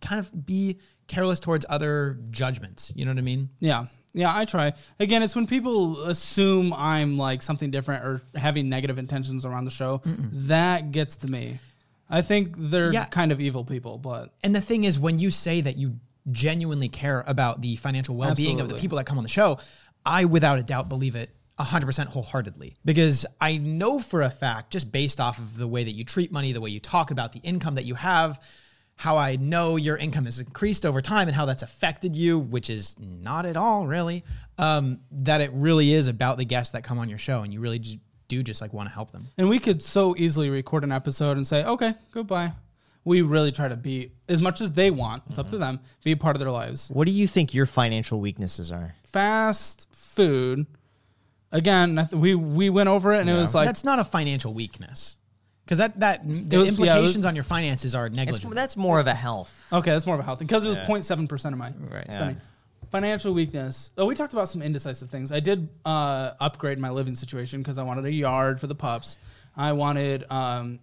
kind 0.00 0.18
of 0.18 0.44
be 0.46 0.80
careless 1.06 1.40
towards 1.40 1.66
other 1.68 2.18
judgments. 2.30 2.92
You 2.94 3.04
know 3.04 3.10
what 3.10 3.18
I 3.18 3.22
mean? 3.22 3.50
Yeah. 3.60 3.86
Yeah, 4.16 4.34
I 4.34 4.44
try. 4.44 4.72
Again, 5.00 5.22
it's 5.24 5.34
when 5.34 5.46
people 5.46 6.02
assume 6.04 6.72
I'm 6.72 7.18
like 7.18 7.42
something 7.42 7.70
different 7.72 8.04
or 8.04 8.22
having 8.36 8.68
negative 8.68 8.98
intentions 8.98 9.44
around 9.44 9.64
the 9.64 9.72
show. 9.72 10.02
That 10.04 10.92
gets 10.92 11.16
to 11.16 11.28
me. 11.28 11.58
I 12.08 12.22
think 12.22 12.54
they're 12.56 12.92
Yeah. 12.92 13.06
kind 13.06 13.32
of 13.32 13.40
evil 13.40 13.64
people, 13.64 13.98
but 13.98 14.32
And 14.44 14.54
the 14.54 14.60
thing 14.60 14.84
is, 14.84 14.98
when 14.98 15.18
you 15.18 15.30
say 15.30 15.60
that 15.62 15.76
you 15.76 15.98
genuinely 16.30 16.88
care 16.88 17.24
about 17.26 17.60
the 17.60 17.76
financial 17.76 18.14
well 18.14 18.34
being 18.34 18.60
of 18.60 18.68
the 18.68 18.76
people 18.76 18.96
that 18.98 19.04
come 19.04 19.18
on 19.18 19.24
the 19.24 19.30
show, 19.30 19.58
I 20.06 20.26
without 20.26 20.58
a 20.58 20.62
doubt 20.62 20.88
believe 20.88 21.16
it 21.16 21.30
100% 21.58 22.06
wholeheartedly. 22.08 22.76
Because 22.84 23.26
I 23.40 23.56
know 23.56 23.98
for 23.98 24.22
a 24.22 24.30
fact, 24.30 24.70
just 24.70 24.92
based 24.92 25.20
off 25.20 25.38
of 25.38 25.56
the 25.56 25.66
way 25.66 25.82
that 25.84 25.92
you 25.92 26.04
treat 26.04 26.30
money, 26.30 26.52
the 26.52 26.60
way 26.60 26.70
you 26.70 26.80
talk 26.80 27.10
about 27.10 27.32
the 27.32 27.40
income 27.40 27.74
that 27.76 27.84
you 27.84 27.94
have, 27.94 28.40
how 28.96 29.16
I 29.16 29.36
know 29.36 29.76
your 29.76 29.96
income 29.96 30.24
has 30.26 30.38
increased 30.38 30.86
over 30.86 31.02
time 31.02 31.28
and 31.28 31.34
how 31.36 31.46
that's 31.46 31.62
affected 31.62 32.14
you, 32.14 32.38
which 32.38 32.70
is 32.70 32.96
not 32.98 33.44
at 33.44 33.56
all 33.56 33.86
really, 33.86 34.24
um, 34.56 35.00
that 35.10 35.40
it 35.40 35.50
really 35.52 35.92
is 35.92 36.06
about 36.06 36.38
the 36.38 36.44
guests 36.44 36.72
that 36.72 36.84
come 36.84 36.98
on 36.98 37.08
your 37.08 37.18
show 37.18 37.42
and 37.42 37.52
you 37.52 37.60
really 37.60 37.78
just 37.78 37.98
do 38.28 38.42
just 38.42 38.60
like 38.60 38.72
want 38.72 38.88
to 38.88 38.94
help 38.94 39.10
them. 39.10 39.26
And 39.36 39.48
we 39.48 39.58
could 39.58 39.82
so 39.82 40.14
easily 40.16 40.48
record 40.48 40.84
an 40.84 40.92
episode 40.92 41.36
and 41.36 41.46
say, 41.46 41.64
okay, 41.64 41.94
goodbye. 42.12 42.52
We 43.06 43.20
really 43.20 43.52
try 43.52 43.68
to 43.68 43.76
be, 43.76 44.12
as 44.30 44.40
much 44.40 44.62
as 44.62 44.72
they 44.72 44.90
want, 44.90 45.24
it's 45.28 45.38
up 45.38 45.50
to 45.50 45.58
them, 45.58 45.80
be 46.04 46.12
a 46.12 46.16
part 46.16 46.36
of 46.36 46.40
their 46.40 46.50
lives. 46.50 46.88
What 46.90 47.04
do 47.04 47.12
you 47.12 47.26
think 47.26 47.52
your 47.52 47.66
financial 47.66 48.18
weaknesses 48.18 48.72
are? 48.72 48.94
Fast 49.04 49.88
food. 49.92 50.66
Again, 51.52 52.08
we 52.12 52.34
we 52.34 52.70
went 52.70 52.88
over 52.88 53.12
it 53.12 53.20
and 53.20 53.28
it 53.28 53.34
was 53.34 53.54
like, 53.54 53.66
that's 53.66 53.84
not 53.84 53.98
a 53.98 54.04
financial 54.04 54.54
weakness. 54.54 55.18
Because 55.64 55.78
that, 55.78 55.98
that 56.00 56.26
the 56.26 56.32
was- 56.32 56.42
yeah, 56.50 56.56
it 56.58 56.60
was- 56.60 56.68
implications 56.70 57.24
on 57.26 57.34
your 57.34 57.44
finances 57.44 57.94
are 57.94 58.08
That's, 58.08 58.16
negligible. 58.16 58.54
that's 58.54 58.76
more 58.76 59.00
of 59.00 59.06
a 59.06 59.14
health. 59.14 59.66
okay, 59.72 59.90
that's 59.92 60.04
more 60.06 60.14
of 60.14 60.20
a 60.20 60.24
health 60.24 60.38
thing 60.40 60.46
because 60.46 60.64
it 60.64 60.68
was 60.68 60.76
0.7% 60.78 61.52
of 61.52 61.58
my 61.58 61.72
Right. 61.90 62.12
spending. 62.12 62.40
Financial 62.90 63.32
weakness. 63.32 63.90
Oh, 63.98 64.06
we 64.06 64.14
talked 64.14 64.34
about 64.34 64.48
some 64.48 64.62
indecisive 64.62 65.10
things. 65.10 65.32
I 65.32 65.40
did 65.40 65.68
uh, 65.84 66.32
upgrade 66.38 66.78
my 66.78 66.90
living 66.90 67.16
situation 67.16 67.60
because 67.60 67.76
I 67.78 67.82
wanted 67.82 68.04
a 68.04 68.12
yard 68.12 68.60
for 68.60 68.66
the 68.68 68.74
pups. 68.74 69.16
I 69.56 69.72
wanted 69.72 70.24
um, 70.30 70.78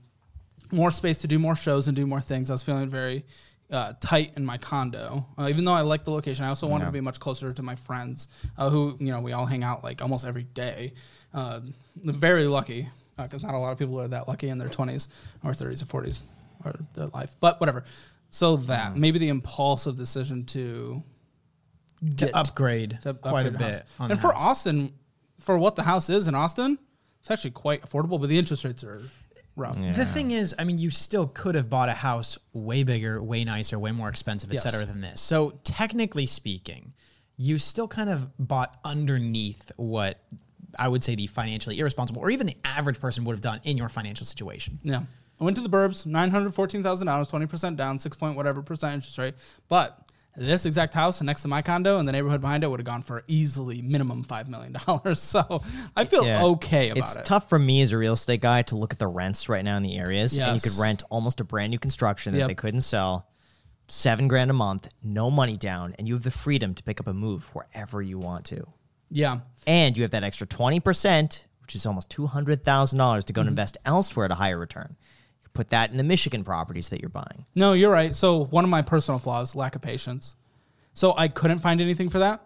more 0.72 0.92
space 0.92 1.20
to 1.20 1.28
do 1.28 1.40
more 1.40 1.56
shows 1.56 1.88
and 1.88 1.96
do 1.96 2.06
more 2.08 2.20
things. 2.20 2.50
I 2.50 2.54
was 2.54 2.64
feeling 2.64 2.90
very 2.90 3.24
uh, 3.72 3.94
tight 4.02 4.34
in 4.36 4.44
my 4.46 4.58
condo. 4.58 5.26
Uh, 5.38 5.48
even 5.48 5.64
though 5.64 5.72
I 5.74 5.82
like 5.82 6.04
the 6.04 6.12
location, 6.12 6.44
I 6.44 6.50
also 6.50 6.68
wanted 6.68 6.86
to 6.86 6.92
be 6.92 7.00
much 7.02 7.20
closer 7.22 7.54
to 7.54 7.64
my 7.64 7.76
friends, 7.76 8.28
uh, 8.58 8.70
who 8.70 8.98
you 9.00 9.14
know 9.14 9.22
we 9.22 9.32
all 9.32 9.46
hang 9.46 9.64
out 9.64 9.82
like 9.84 10.02
almost 10.02 10.26
every 10.26 10.44
day. 10.44 10.94
Uh, 11.34 11.62
very 11.96 12.46
lucky 12.46 12.90
Uh, 13.18 13.24
because 13.24 13.44
not 13.44 13.54
a 13.54 13.58
lot 13.58 13.72
of 13.72 13.78
people 13.78 14.00
are 14.00 14.08
that 14.08 14.28
lucky 14.28 14.50
in 14.50 14.58
their 14.58 14.70
twenties 14.70 15.08
or 15.44 15.54
thirties 15.54 15.82
or 15.84 15.86
forties 15.86 16.24
or 16.64 16.74
their 16.94 17.08
life. 17.08 17.36
But 17.40 17.60
whatever. 17.60 17.84
So 18.30 18.56
that 18.58 18.94
mm. 18.94 18.98
maybe 18.98 19.20
the 19.20 19.30
impulsive 19.30 19.98
decision 19.98 20.46
to 20.46 21.04
to 22.00 22.06
get- 22.16 22.36
upgrade 22.36 23.00
to 23.04 23.14
quite 23.14 23.46
a 23.46 23.50
upgrade 23.50 23.60
the 23.60 23.64
house. 23.64 23.80
bit. 23.80 23.86
On 24.00 24.12
and 24.12 24.20
for 24.20 24.32
house. 24.34 24.42
Austin, 24.42 24.94
for 25.40 25.58
what 25.58 25.76
the 25.76 25.84
house 25.84 26.10
is 26.10 26.28
in 26.28 26.36
Austin, 26.36 26.80
it's 27.20 27.30
actually 27.30 27.52
quite 27.52 27.82
affordable. 27.84 28.20
But 28.20 28.30
the 28.30 28.38
interest 28.40 28.64
rates 28.64 28.84
are 28.84 29.02
rough. 29.56 29.78
The 29.78 30.06
thing 30.06 30.32
is, 30.32 30.56
I 30.58 30.64
mean, 30.64 30.78
you 30.78 30.90
still 30.90 31.28
could 31.28 31.56
have 31.56 31.70
bought 31.70 31.90
a 31.90 31.94
house 31.94 32.38
way 32.54 32.84
bigger, 32.84 33.22
way 33.22 33.44
nicer, 33.44 33.78
way 33.78 33.92
more 33.92 34.08
expensive, 34.10 34.50
et 34.50 34.56
Yes. 34.56 34.64
cetera, 34.64 34.86
than 34.86 35.02
this. 35.02 35.20
So 35.20 35.60
technically 35.64 36.26
speaking, 36.26 36.94
you 37.38 37.58
still 37.58 37.88
kind 37.88 38.10
of 38.10 38.30
bought 38.40 38.78
underneath 38.86 39.72
what 39.76 40.20
I 40.78 40.88
would 40.88 41.04
say 41.04 41.16
the 41.16 41.28
financially 41.28 41.80
irresponsible 41.80 42.22
or 42.22 42.30
even 42.32 42.48
the 42.48 42.58
average 42.66 43.00
person 43.00 43.24
would 43.26 43.34
have 43.34 43.42
done 43.42 43.60
in 43.64 43.78
your 43.78 43.90
financial 43.90 44.26
situation. 44.26 44.80
Yeah. 44.84 45.02
I 45.40 45.44
went 45.44 45.56
to 45.58 45.64
the 45.64 45.70
burbs, 45.70 46.06
nine 46.06 46.30
hundred 46.30 46.54
fourteen 46.54 46.84
thousand 46.84 47.08
dollars, 47.08 47.28
twenty 47.28 47.48
percent 47.48 47.76
down, 47.78 47.98
six 48.00 48.16
point 48.16 48.36
whatever 48.38 48.62
percent 48.62 48.94
interest 48.94 49.18
rate. 49.18 49.34
But 49.70 49.98
this 50.38 50.66
exact 50.66 50.94
house 50.94 51.22
next 51.22 51.42
to 51.42 51.50
my 51.50 51.62
condo 51.62 52.00
and 52.00 52.08
the 52.08 52.12
neighborhood 52.14 52.40
behind 52.40 52.64
it 52.64 52.68
would 52.70 52.80
have 52.80 52.86
gone 52.86 53.02
for 53.02 53.24
easily 53.28 53.82
minimum 53.82 54.24
five 54.24 54.48
million 54.48 54.74
dollars. 54.86 55.20
So 55.22 55.62
I 55.96 56.06
feel 56.06 56.26
Yeah. 56.26 56.44
okay 56.46 56.92
about 56.92 57.04
it's 57.04 57.16
it. 57.16 57.20
It's 57.20 57.28
tough 57.28 57.50
for 57.50 57.58
me 57.60 57.82
as 57.82 57.92
a 57.92 57.98
real 57.98 58.14
estate 58.14 58.40
guy 58.42 58.62
to 58.64 58.76
look 58.78 58.94
at 58.94 59.00
the 59.00 59.08
rents 59.08 59.50
right 59.50 59.66
now 59.66 59.76
in 59.78 59.84
the 59.84 59.98
areas, 59.98 60.38
and 60.38 60.54
you 60.56 60.62
could 60.62 60.80
rent 60.80 61.04
almost 61.10 61.40
a 61.42 61.44
brand 61.44 61.72
new 61.72 61.80
construction 61.80 62.34
that 62.34 62.40
Yep. 62.40 62.48
they 62.48 62.56
couldn't 62.56 62.82
sell, 62.82 63.28
seven 63.88 64.28
grand 64.28 64.50
a 64.52 64.54
month, 64.54 64.88
no 65.04 65.30
money 65.32 65.58
down, 65.58 65.96
and 65.98 66.08
you 66.08 66.14
have 66.14 66.24
the 66.24 66.32
freedom 66.32 66.76
to 66.76 66.84
pick 66.84 67.00
up 67.00 67.08
a 67.08 67.14
move 67.14 67.44
wherever 67.54 68.02
you 68.02 68.18
want 68.20 68.46
to, 68.46 68.66
Yeah. 69.12 69.40
and 69.68 69.96
you 69.98 70.04
have 70.04 70.12
that 70.12 70.24
extra 70.24 70.48
twenty 70.48 70.80
percent, 70.80 71.46
which 71.62 71.76
is 71.76 71.86
almost 71.86 72.10
two 72.10 72.28
hundred 72.28 72.64
thousand 72.64 72.98
dollars 72.98 73.26
to 73.26 73.34
go 73.34 73.42
and 73.42 73.48
Mm-hmm. 73.48 73.52
invest 73.54 73.78
elsewhere 73.86 74.26
at 74.26 74.32
a 74.32 74.36
higher 74.36 74.58
return. 74.58 74.96
You 75.44 75.50
put 75.54 75.70
that 75.70 75.92
in 75.92 75.98
the 75.98 76.04
Michigan 76.04 76.44
properties 76.44 76.90
that 76.90 77.02
you're 77.02 77.10
buying. 77.10 77.46
No, 77.56 77.74
you're 77.74 77.92
right. 77.92 78.16
So 78.16 78.46
one 78.46 78.64
of 78.64 78.70
my 78.70 78.82
personal 78.82 79.20
flaws, 79.20 79.54
lack 79.56 79.76
of 79.76 79.82
patience. 79.82 80.36
So 80.94 81.14
I 81.16 81.28
couldn't 81.28 81.60
find 81.60 81.80
anything 81.82 82.10
for 82.10 82.20
that. 82.20 82.42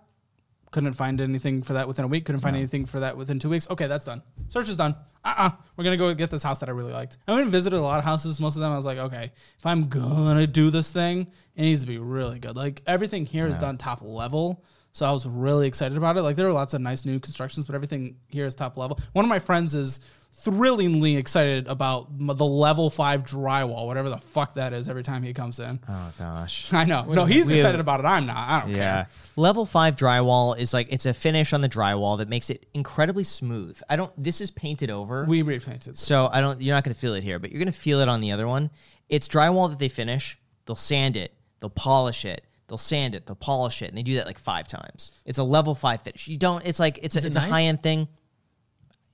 Couldn't 0.72 0.94
find 0.94 1.22
anything 1.22 1.62
for 1.64 1.74
that 1.74 1.88
within 1.88 2.04
a 2.04 2.08
week. 2.08 2.26
Couldn't 2.26 2.42
find 2.42 2.56
anything 2.56 2.86
for 2.86 3.00
that 3.00 3.16
within 3.16 3.40
two 3.40 3.50
weeks. 3.50 3.70
Okay, 3.70 3.88
that's 3.88 4.04
done. 4.04 4.22
Search 4.50 4.68
is 4.68 4.76
done. 4.76 4.94
Uh-uh. 5.24 5.50
We're 5.78 5.84
gonna 5.86 5.96
go 5.98 6.14
get 6.14 6.30
this 6.30 6.44
house 6.44 6.60
that 6.60 6.68
I 6.70 6.74
really 6.74 6.92
liked. 6.92 7.18
I 7.28 7.32
went 7.32 7.44
and 7.44 7.52
visited 7.52 7.78
a 7.78 7.82
lot 7.82 7.98
of 7.98 8.04
houses. 8.04 8.42
Most 8.42 8.56
of 8.58 8.62
them 8.62 8.74
I 8.74 8.76
was 8.76 8.86
like, 8.86 8.98
okay, 8.98 9.32
if 9.58 9.66
I'm 9.66 9.88
gonna 9.88 10.46
do 10.48 10.70
this 10.72 10.92
thing, 10.92 11.22
it 11.56 11.62
needs 11.62 11.82
to 11.82 11.88
be 11.88 11.98
really 11.98 12.40
good. 12.40 12.56
Like 12.58 12.82
everything 12.86 13.26
here 13.26 13.48
is 13.48 13.58
done 13.58 13.78
top 13.78 14.02
level. 14.02 14.66
So 14.96 15.06
I 15.06 15.12
was 15.12 15.28
really 15.28 15.68
excited 15.68 15.98
about 15.98 16.16
it. 16.16 16.22
Like 16.22 16.38
there 16.38 16.46
were 16.46 16.54
lots 16.54 16.74
of 16.74 16.80
nice 16.80 17.04
new 17.04 17.20
constructions, 17.20 17.66
but 17.66 17.76
everything 17.76 18.16
here 18.30 18.46
is 18.46 18.56
top 18.56 18.78
level. 18.78 18.98
One 19.12 19.26
of 19.26 19.30
my 19.30 19.40
friends 19.40 19.76
is 19.76 20.00
thrillingly 20.32 21.18
excited 21.18 21.68
about 21.68 22.08
the 22.18 22.46
level 22.46 22.90
five 22.90 23.24
drywall, 23.26 23.88
whatever 23.88 24.10
the 24.10 24.20
fuck 24.20 24.54
that 24.54 24.72
is, 24.72 24.88
every 24.88 25.04
time 25.04 25.22
he 25.22 25.34
comes 25.34 25.60
in. 25.60 25.82
Oh 25.90 26.14
gosh. 26.18 26.70
I 26.74 26.86
know. 26.86 27.04
No, 27.04 27.26
he's 27.26 27.46
We- 27.48 27.56
excited 27.56 27.82
about 27.82 28.00
it. 28.00 28.06
I'm 28.06 28.26
not. 28.26 28.38
I 28.38 28.60
don't 28.62 28.70
Yeah. 28.70 28.76
care. 28.78 29.10
Level 29.36 29.66
five 29.66 29.98
drywall 29.98 30.58
is 30.58 30.74
like 30.74 30.88
it's 30.92 31.06
a 31.06 31.14
finish 31.14 31.52
on 31.52 31.60
the 31.60 31.68
drywall 31.68 32.20
that 32.20 32.30
makes 32.30 32.50
it 32.50 32.66
incredibly 32.74 33.26
smooth. 33.26 33.78
I 33.90 33.98
don't 33.98 34.14
this 34.22 34.40
is 34.40 34.50
painted 34.50 34.90
over. 34.90 35.26
We 35.26 35.42
repainted. 35.42 35.98
so 35.98 36.30
I 36.32 36.40
don't 36.40 36.62
you're 36.62 36.74
not 36.74 36.86
gonna 36.86 36.96
feel 36.96 37.16
it 37.16 37.24
here, 37.24 37.38
but 37.38 37.52
you're 37.52 37.60
gonna 37.60 37.74
feel 37.74 38.00
it 38.00 38.08
on 38.08 38.22
the 38.22 38.32
other 38.32 38.48
one. 38.48 38.70
It's 39.10 39.28
drywall 39.28 39.70
that 39.72 39.80
they 39.80 39.90
finish, 39.90 40.38
they'll 40.66 40.76
sand 40.78 41.18
it, 41.18 41.34
they'll 41.60 41.70
polish 41.70 42.24
it, 42.24 42.46
they'll 42.68 42.78
sand 42.78 43.16
it, 43.16 43.26
they'll 43.26 43.36
polish 43.36 43.82
it, 43.82 43.90
and 43.90 43.98
they 43.98 44.04
do 44.04 44.16
that 44.16 44.26
like 44.26 44.40
five 44.40 44.68
times. 44.68 45.12
It's 45.26 45.38
a 45.38 45.44
level 45.44 45.76
five 45.76 46.02
finish. 46.02 46.28
You 46.28 46.38
don't 46.38 46.66
it's 46.66 46.80
like 46.80 47.00
it's 47.02 47.16
a, 47.16 47.20
it 47.20 47.26
it's 47.26 47.38
a 47.38 47.42
high 47.42 47.64
end 47.64 47.84
thing. 47.84 48.08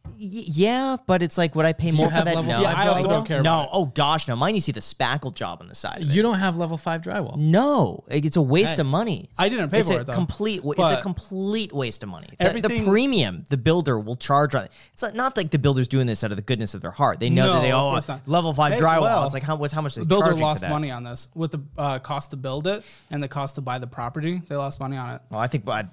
Y- 0.06 0.14
yeah, 0.48 0.98
but 1.08 1.22
it's 1.24 1.38
like 1.38 1.56
would 1.56 1.66
I 1.66 1.74
pay 1.74 1.90
you 1.90 1.94
more 1.98 2.08
for 2.08 2.14
have 2.14 2.26
that? 2.26 2.36
level 2.36 2.52
No, 2.52 2.62
Yeah, 2.62 2.74
I 2.74 2.88
also 2.88 3.04
drywall? 3.06 3.10
don't 3.10 3.26
care 3.26 3.42
No, 3.42 3.54
about 3.54 3.64
it. 3.66 3.70
oh 3.74 3.86
gosh, 3.86 4.28
no. 4.28 4.36
Mine 4.36 4.56
you 4.56 4.62
see 4.62 4.72
the 4.72 4.80
spackle 4.80 5.34
job 5.34 5.60
on 5.62 5.68
the 5.68 5.76
side. 5.76 6.02
Of 6.02 6.10
it. 6.10 6.14
You 6.14 6.22
don't 6.22 6.40
have 6.40 6.58
level 6.58 6.78
five 6.78 7.02
drywall. 7.02 7.38
No, 7.38 8.04
it's 8.08 8.36
a 8.36 8.42
waste 8.42 8.74
Okay. 8.74 8.82
of 8.82 8.88
money. 8.88 9.30
I 9.38 9.50
didn't 9.50 9.70
pay 9.70 9.80
it's 9.82 9.90
for 9.90 9.98
a 9.98 10.02
it, 10.02 10.08
though. 10.08 10.14
Complete, 10.14 10.64
wa- 10.64 10.72
it's 10.74 10.80
a 10.92 10.96
But 10.96 11.02
complete 11.02 11.72
waste 11.74 12.02
of 12.04 12.10
money. 12.10 12.30
The- 12.40 12.62
the, 12.62 12.84
premium 12.84 13.46
the 13.50 13.58
builder 13.58 14.00
will 14.00 14.16
charge 14.16 14.54
on 14.56 14.66
it. 14.66 14.72
It's 14.94 15.02
not, 15.04 15.16
not 15.16 15.38
like 15.38 15.52
the 15.52 15.60
builder's 15.60 15.88
doing 15.88 16.08
this 16.08 16.24
out 16.24 16.32
of 16.32 16.38
the 16.38 16.44
goodness 16.44 16.74
of 16.74 16.82
their 16.82 16.92
heart. 16.92 17.20
They 17.20 17.30
know 17.30 17.48
that 17.54 17.54
No, 17.58 17.62
they 17.62 17.72
of 17.72 17.82
oh 17.82 17.92
course 17.92 18.08
not. 18.08 18.22
level 18.28 18.54
five 18.54 18.74
Hey, 18.74 18.80
drywall. 18.80 19.02
well, 19.02 19.26
it's 19.26 19.34
like 19.34 19.44
how 19.44 19.56
what's 19.56 19.74
how 19.74 19.82
much 19.82 19.96
they 19.96 20.02
The 20.02 20.08
builder 20.08 20.28
charging 20.28 20.42
lost 20.42 20.60
for 20.62 20.66
that? 20.68 20.72
money 20.72 20.92
on 20.92 21.04
this 21.04 21.28
with 21.36 21.52
the 21.52 21.60
uh, 21.78 22.00
cost 22.00 22.32
to 22.32 22.38
build 22.38 22.68
it 22.68 22.84
and 23.10 23.22
the 23.22 23.28
cost 23.28 23.56
to 23.56 23.62
buy 23.62 23.80
the 23.80 23.88
property. 23.88 24.42
They 24.50 24.56
lost 24.56 24.80
money 24.80 24.98
on 24.98 25.16
it. 25.16 25.22
Well, 25.30 25.40
I 25.40 25.48
think 25.48 25.64
but 25.66 25.88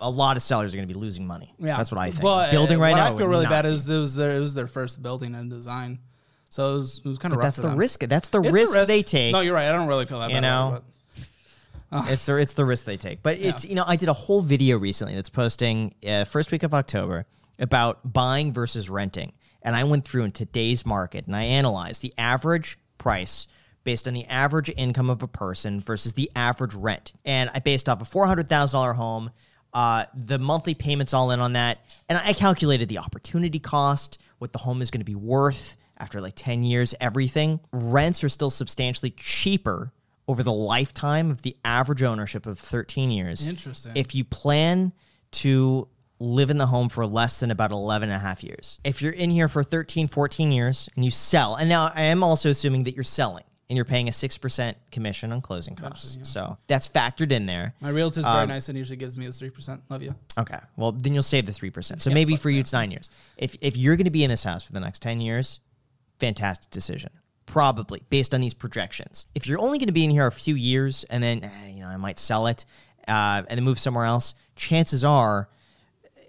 a 0.00 0.10
lot 0.10 0.36
of 0.36 0.42
sellers 0.42 0.74
are 0.74 0.76
going 0.76 0.88
to 0.88 0.92
be 0.94 0.98
losing 1.00 1.26
money. 1.26 1.54
Yeah, 1.58 1.76
that's 1.76 1.90
what 1.90 2.00
I 2.00 2.10
think. 2.10 2.22
But, 2.22 2.50
Building 2.50 2.78
uh, 2.78 2.82
right 2.82 2.90
what 2.92 2.96
now. 2.98 3.14
I 3.14 3.16
feel 3.16 3.28
really 3.28 3.46
bad 3.46 3.66
is 3.66 3.88
it 3.88 3.98
was 3.98 4.14
their 4.14 4.32
it 4.36 4.40
was 4.40 4.54
their 4.54 4.66
first 4.66 5.00
building 5.02 5.34
and 5.34 5.48
design, 5.50 6.00
so 6.50 6.70
it 6.70 6.74
was, 6.74 6.98
it 7.04 7.08
was 7.08 7.18
kind 7.18 7.32
of 7.32 7.38
But 7.38 7.44
rough. 7.44 7.54
that's 7.54 7.62
the 7.62 7.68
them. 7.70 7.78
risk. 7.78 8.00
That's 8.00 8.28
the 8.28 8.42
It's 8.42 8.52
risk, 8.52 8.86
they 8.86 9.02
take. 9.02 9.32
No, 9.32 9.40
you're 9.40 9.54
right. 9.54 9.68
I 9.68 9.72
don't 9.72 9.88
really 9.88 10.06
feel 10.06 10.20
that. 10.20 10.30
You 10.30 10.36
bad 10.36 10.40
know? 10.42 10.74
it, 10.76 10.82
but- 11.90 12.08
it's 12.10 12.26
the 12.26 12.36
it's 12.36 12.54
the 12.54 12.64
risk 12.64 12.84
they 12.84 12.96
take. 12.96 13.22
But 13.22 13.38
it's 13.38 13.64
you 13.64 13.74
know 13.74 13.84
I 13.86 13.96
did 13.96 14.08
a 14.08 14.12
whole 14.12 14.42
video 14.42 14.76
recently 14.78 15.14
that's 15.14 15.30
posting 15.30 15.94
uh, 16.06 16.24
first 16.24 16.50
week 16.52 16.62
of 16.62 16.74
October 16.74 17.26
about 17.58 18.12
buying 18.12 18.52
versus 18.52 18.90
renting, 18.90 19.32
and 19.62 19.74
I 19.74 19.84
went 19.84 20.04
through 20.04 20.24
in 20.24 20.32
today's 20.32 20.84
market 20.84 21.26
and 21.26 21.34
I 21.34 21.44
analyzed 21.44 22.02
the 22.02 22.12
average 22.18 22.78
price 22.98 23.46
based 23.84 24.08
on 24.08 24.14
the 24.14 24.26
average 24.26 24.68
income 24.76 25.08
of 25.08 25.22
a 25.22 25.28
person 25.28 25.80
versus 25.80 26.14
the 26.14 26.30
average 26.36 26.74
rent, 26.74 27.14
and 27.24 27.50
I 27.54 27.60
based 27.60 27.88
off 27.88 28.02
a 28.02 28.04
four 28.04 28.26
hundred 28.26 28.48
thousand 28.48 28.76
dollar 28.78 28.92
home. 28.94 29.30
Uh, 29.76 30.06
the 30.14 30.38
monthly 30.38 30.72
payments 30.72 31.12
all 31.12 31.30
in 31.32 31.38
on 31.38 31.52
that, 31.52 31.80
and 32.08 32.16
I 32.16 32.32
calculated 32.32 32.88
the 32.88 32.96
opportunity 32.96 33.58
cost, 33.58 34.18
what 34.38 34.54
the 34.54 34.58
home 34.58 34.80
is 34.80 34.90
going 34.90 35.02
to 35.02 35.04
be 35.04 35.14
worth 35.14 35.76
after 35.98 36.18
like 36.22 36.32
ten 36.34 36.64
years, 36.64 36.94
everything. 36.98 37.60
Rents 37.72 38.24
are 38.24 38.30
still 38.30 38.48
substantially 38.48 39.10
cheaper 39.10 39.92
over 40.26 40.42
the 40.42 40.52
lifetime 40.52 41.30
of 41.30 41.42
the 41.42 41.58
average 41.62 42.02
ownership 42.02 42.46
of 42.46 42.58
13 42.58 43.10
years. 43.10 43.46
Interesting. 43.46 43.92
If 43.94 44.14
you 44.14 44.24
plan 44.24 44.94
to 45.32 45.88
live 46.18 46.48
in 46.48 46.56
the 46.56 46.66
home 46.66 46.88
for 46.88 47.04
less 47.06 47.38
than 47.40 47.50
about 47.50 47.70
11 47.70 48.08
and 48.08 48.16
a 48.16 48.18
half 48.18 48.42
years. 48.42 48.78
If 48.82 49.02
you're 49.02 49.12
in 49.12 49.28
here 49.28 49.48
for 49.48 49.62
13, 49.62 50.08
14 50.08 50.50
years 50.50 50.88
and 50.96 51.04
you 51.04 51.10
sell, 51.10 51.54
and 51.54 51.68
now 51.68 51.92
I 51.94 52.04
am 52.04 52.22
also 52.22 52.48
assuming 52.48 52.84
that 52.84 52.94
you're 52.94 53.04
selling 53.04 53.44
and 53.68 53.76
you're 53.76 53.84
paying 53.84 54.06
a 54.06 54.12
6% 54.12 54.74
commission 54.92 55.32
on 55.32 55.40
closing 55.40 55.74
costs. 55.74 56.18
So 56.22 56.56
that's 56.68 56.86
factored 56.86 57.32
in 57.32 57.46
there. 57.46 57.74
My 57.80 57.88
realtor's 57.88 58.24
very 58.24 58.42
Um, 58.42 58.48
nice 58.48 58.68
and 58.68 58.78
usually 58.78 58.96
gives 58.96 59.16
me 59.16 59.24
his 59.24 59.38
three 59.38 59.50
percent. 59.50 59.82
Love 59.88 60.02
you. 60.02 60.14
Okay. 60.38 60.58
Well, 60.76 60.92
then 60.92 61.14
you'll 61.14 61.22
save 61.22 61.46
the 61.46 61.52
3%. 61.52 62.00
So 62.00 62.10
maybe 62.10 62.36
for 62.36 62.48
you 62.48 62.60
it's 62.60 62.72
9 62.72 62.90
years. 62.90 63.10
If 63.36 63.56
if 63.60 63.76
you're 63.76 63.96
going 63.96 64.04
to 64.04 64.10
be 64.10 64.22
in 64.24 64.30
this 64.30 64.44
house 64.44 64.64
for 64.64 64.72
the 64.72 64.80
next 64.80 65.02
10 65.02 65.20
years, 65.20 65.60
fantastic 66.18 66.70
decision. 66.70 67.10
Probably 67.46 68.02
based 68.10 68.34
on 68.34 68.40
these 68.40 68.54
projections. 68.54 69.26
If 69.34 69.46
you're 69.46 69.60
only 69.60 69.78
going 69.78 69.86
to 69.86 69.92
be 69.92 70.04
in 70.04 70.10
here 70.10 70.26
a 70.26 70.32
few 70.32 70.54
years 70.54 71.04
and 71.10 71.22
then 71.22 71.44
eh, 71.44 71.50
you 71.74 71.80
know 71.80 71.88
I 71.88 71.96
might 71.96 72.18
sell 72.18 72.46
it 72.48 72.64
uh, 73.08 73.42
and 73.48 73.58
then 73.58 73.64
move 73.64 73.78
somewhere 73.78 74.04
else, 74.04 74.34
chances 74.56 75.04
are 75.04 75.48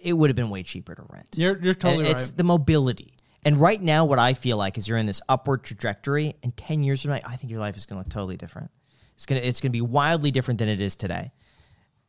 it 0.01 0.13
would 0.13 0.29
have 0.29 0.35
been 0.35 0.49
way 0.49 0.63
cheaper 0.63 0.93
to 0.95 1.03
rent. 1.09 1.27
You're 1.35 1.57
you're 1.59 1.73
totally 1.73 2.05
And 2.05 2.13
it's 2.13 2.29
right. 2.29 2.37
the 2.37 2.43
mobility. 2.43 3.13
And 3.45 3.57
right 3.57 3.81
now, 3.81 4.05
what 4.05 4.19
I 4.19 4.33
feel 4.33 4.57
like 4.57 4.77
is 4.77 4.87
you're 4.87 4.97
in 4.97 5.05
this 5.05 5.21
upward 5.29 5.63
trajectory, 5.63 6.35
and 6.43 6.55
ten 6.57 6.83
years 6.83 7.01
from 7.01 7.11
now, 7.11 7.19
I 7.25 7.35
think 7.37 7.49
your 7.51 7.59
life 7.59 7.77
is 7.77 7.85
going 7.85 7.95
to 8.01 8.05
look 8.07 8.11
totally 8.13 8.35
different. 8.37 8.71
It's 9.15 9.25
gonna 9.25 9.41
it's 9.41 9.61
gonna 9.61 9.71
be 9.71 9.81
wildly 9.81 10.31
different 10.31 10.59
than 10.59 10.69
it 10.69 10.81
is 10.81 10.95
today. 10.95 11.31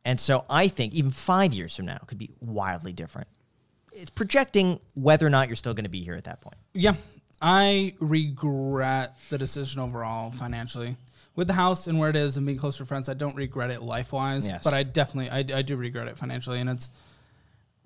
And 0.05 0.19
so 0.19 0.45
I 0.49 0.69
think 0.69 0.95
even 0.95 1.11
five 1.11 1.53
years 1.55 1.75
from 1.77 1.87
now 1.87 1.99
could 2.07 2.19
be 2.19 2.31
wildly 2.41 2.93
different. 2.93 3.29
It's 3.93 4.11
projecting 4.11 4.81
whether 4.95 5.27
or 5.27 5.31
not 5.31 5.49
you're 5.49 5.57
still 5.57 5.75
going 5.75 5.85
to 5.85 5.91
be 5.91 6.03
here 6.03 6.15
at 6.15 6.25
that 6.25 6.41
point. 6.41 6.57
Yeah, 6.73 6.95
I 7.43 7.95
regret 8.01 9.17
the 9.31 9.39
decision 9.39 9.81
overall 9.81 10.31
financially 10.31 10.97
with 11.35 11.47
the 11.47 11.53
house 11.55 11.87
and 11.89 11.99
where 11.99 12.11
it 12.11 12.17
is 12.17 12.37
and 12.37 12.47
being 12.47 12.59
close 12.59 12.77
to 12.79 12.87
friends. 12.87 13.09
I 13.09 13.15
don't 13.15 13.35
regret 13.37 13.71
it 13.71 13.83
life 13.83 14.13
wise, 14.13 14.49
Yes. 14.49 14.63
but 14.65 14.73
I 14.73 14.83
definitely 14.83 15.31
I, 15.31 15.59
I 15.59 15.63
do 15.63 15.77
regret 15.77 16.09
it 16.09 16.17
financially, 16.17 16.61
and 16.61 16.71
it's 16.71 16.91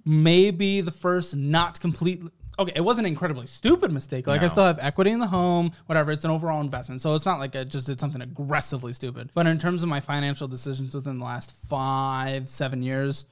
maybe 0.04 0.80
the 0.80 0.90
first 0.92 1.34
not 1.36 1.80
completely. 1.80 2.30
Okay, 2.58 2.72
it 2.76 2.82
wasn't 2.82 3.06
an 3.06 3.12
incredibly 3.12 3.46
stupid 3.46 3.90
mistake. 3.92 4.26
Like 4.26 4.42
I 4.42 4.48
still 4.48 4.64
have 4.64 4.78
equity 4.80 5.10
in 5.10 5.18
the 5.20 5.26
home, 5.26 5.72
whatever. 5.86 6.12
It's 6.12 6.24
an 6.24 6.30
overall 6.30 6.60
investment, 6.60 7.00
so 7.00 7.14
it's 7.14 7.24
not 7.24 7.38
like 7.38 7.56
I 7.56 7.64
just 7.64 7.86
did 7.86 7.98
something 7.98 8.20
aggressively 8.20 8.92
stupid. 8.92 9.30
But 9.34 9.46
in 9.46 9.58
terms 9.58 9.82
of 9.82 9.88
my 9.88 10.00
financial 10.00 10.48
decisions 10.48 10.94
within 10.94 11.18
the 11.18 11.24
last 11.24 11.56
five, 11.66 12.48
seven 12.50 12.82
years, 12.82 13.24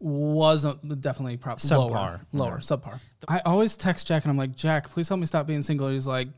was 0.00 0.64
a- 0.64 0.74
definitely 1.00 1.36
probably 1.36 1.68
lower, 1.70 1.90
Subpar. 1.90 2.20
lower, 2.32 2.58
subpar. 2.58 3.00
I 3.26 3.40
always 3.44 3.76
text 3.76 4.06
Jack 4.06 4.24
and 4.24 4.30
I'm 4.30 4.36
like, 4.38 4.54
Jack, 4.54 4.90
please 4.90 5.08
help 5.08 5.18
me 5.18 5.26
stop 5.26 5.46
being 5.48 5.62
single. 5.62 5.88
He's 5.88 6.06
like, 6.06 6.28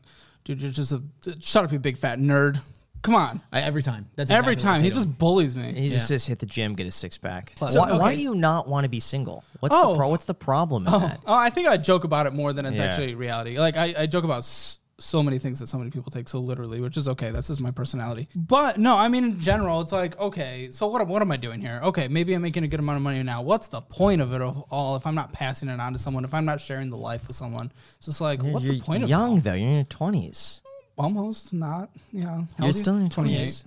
dude, 0.43 0.61
you're 0.63 0.71
just 0.71 0.91
a 0.93 1.01
shut 1.39 1.63
up, 1.65 1.71
you 1.71 1.77
big 1.77 1.97
fat 1.97 2.17
nerd. 2.17 2.59
Come 3.01 3.15
on. 3.15 3.41
I, 3.51 3.61
every 3.61 3.81
time. 3.81 4.07
That's 4.15 4.29
Every 4.29 4.53
exactly 4.53 4.67
what 4.67 4.71
I 4.71 4.73
time 4.75 4.79
say 4.79 4.83
he 4.83 4.89
to 4.89 4.95
just 4.95 5.07
him. 5.07 5.11
bullies 5.13 5.55
me. 5.55 5.73
He 5.73 5.89
just 5.89 6.07
says 6.07 6.25
hit 6.25 6.39
the 6.39 6.45
gym, 6.45 6.75
get 6.75 6.85
a 6.87 6.91
six 6.91 7.17
pack. 7.17 7.53
So, 7.57 7.79
why, 7.79 7.91
why 7.93 8.07
okay. 8.09 8.17
do 8.17 8.21
you 8.21 8.35
not 8.35 8.67
want 8.67 8.85
to 8.85 8.89
be 8.89 8.99
single? 8.99 9.43
What's 9.59 9.75
Oh. 9.75 9.91
the 9.93 9.97
pro- 9.97 10.09
what's 10.09 10.25
the 10.25 10.33
problem 10.35 10.85
in 10.87 10.93
oh. 10.93 10.99
that? 10.99 11.19
Oh, 11.25 11.33
I 11.33 11.49
think 11.49 11.67
I 11.67 11.77
joke 11.77 12.03
about 12.03 12.27
it 12.27 12.33
more 12.33 12.53
than 12.53 12.65
it's 12.65 12.77
Yeah. 12.77 12.85
actually 12.85 13.15
reality. 13.15 13.57
Like 13.57 13.75
I, 13.75 13.93
I 13.97 14.05
joke 14.05 14.23
about 14.23 14.39
s- 14.39 14.77
so 14.99 15.23
many 15.23 15.39
things 15.39 15.59
that 15.59 15.65
so 15.67 15.79
many 15.79 15.89
people 15.89 16.11
take 16.11 16.29
so 16.29 16.37
literally, 16.39 16.79
which 16.79 16.95
is 16.95 17.07
okay. 17.07 17.31
That's 17.31 17.47
just 17.47 17.59
my 17.59 17.71
personality. 17.71 18.27
But 18.35 18.77
no, 18.77 18.95
I 18.95 19.07
mean 19.07 19.23
in 19.23 19.39
general, 19.39 19.81
it's 19.81 19.91
like 19.91 20.19
okay, 20.19 20.69
so 20.69 20.85
what? 20.85 21.07
What 21.07 21.23
am 21.23 21.31
I 21.31 21.37
doing 21.37 21.59
here? 21.59 21.79
Okay, 21.85 22.07
maybe 22.07 22.35
I'm 22.35 22.43
making 22.43 22.63
a 22.65 22.67
good 22.67 22.79
amount 22.79 22.97
of 22.97 23.01
money 23.01 23.23
now. 23.23 23.41
What's 23.41 23.65
the 23.67 23.81
point 23.81 24.21
of 24.21 24.31
it 24.33 24.41
all 24.43 24.95
if 24.95 25.07
I'm 25.07 25.15
not 25.15 25.33
passing 25.33 25.69
it 25.69 25.79
on 25.79 25.93
to 25.93 25.97
someone? 25.97 26.23
If 26.23 26.35
I'm 26.35 26.45
not 26.45 26.61
sharing 26.61 26.91
the 26.91 26.97
life 26.97 27.25
with 27.27 27.35
someone? 27.35 27.71
It's 27.97 28.05
just 28.05 28.21
like 28.21 28.43
what's 28.43 28.63
you're 28.63 28.75
the 28.75 28.81
point 28.81 29.01
of 29.01 29.09
it? 29.09 29.11
young 29.11 29.39
though. 29.39 29.53
You're 29.53 29.69
in 29.69 29.75
your 29.77 29.83
twenties. 29.85 30.61
It? 31.01 31.03
Almost 31.03 31.53
not. 31.53 31.89
Yeah, 32.11 32.25
How 32.27 32.45
You're 32.59 32.65
old 32.67 32.75
still 32.75 32.95
in 32.95 33.01
your 33.01 33.09
28. 33.09 33.35
twenties. 33.37 33.63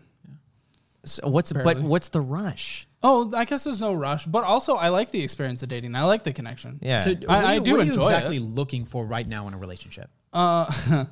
So 1.04 1.28
what's 1.28 1.52
but 1.52 1.64
Barely. 1.64 1.82
what's 1.82 2.08
the 2.08 2.20
rush? 2.20 2.86
Oh, 3.02 3.30
I 3.36 3.44
guess 3.44 3.64
there's 3.64 3.80
no 3.80 3.92
rush, 3.92 4.24
but 4.24 4.44
also 4.44 4.76
I 4.76 4.88
like 4.88 5.10
the 5.10 5.22
experience 5.22 5.62
of 5.62 5.68
dating. 5.68 5.94
I 5.94 6.04
like 6.04 6.22
the 6.22 6.32
connection. 6.32 6.78
Yeah. 6.80 6.96
So, 6.96 7.10
I- 7.10 7.14
what 7.14 7.28
I 7.30 7.44
are 7.44 7.54
you, 7.56 7.60
do 7.60 7.70
what 7.72 7.80
are 7.80 7.84
you 7.84 7.90
enjoy 7.90 8.02
exactly 8.04 8.36
it. 8.38 8.42
looking 8.42 8.86
for 8.86 9.04
right 9.04 9.28
now 9.28 9.46
in 9.48 9.52
a 9.52 9.58
relationship? 9.58 10.08
Uh, 10.32 10.64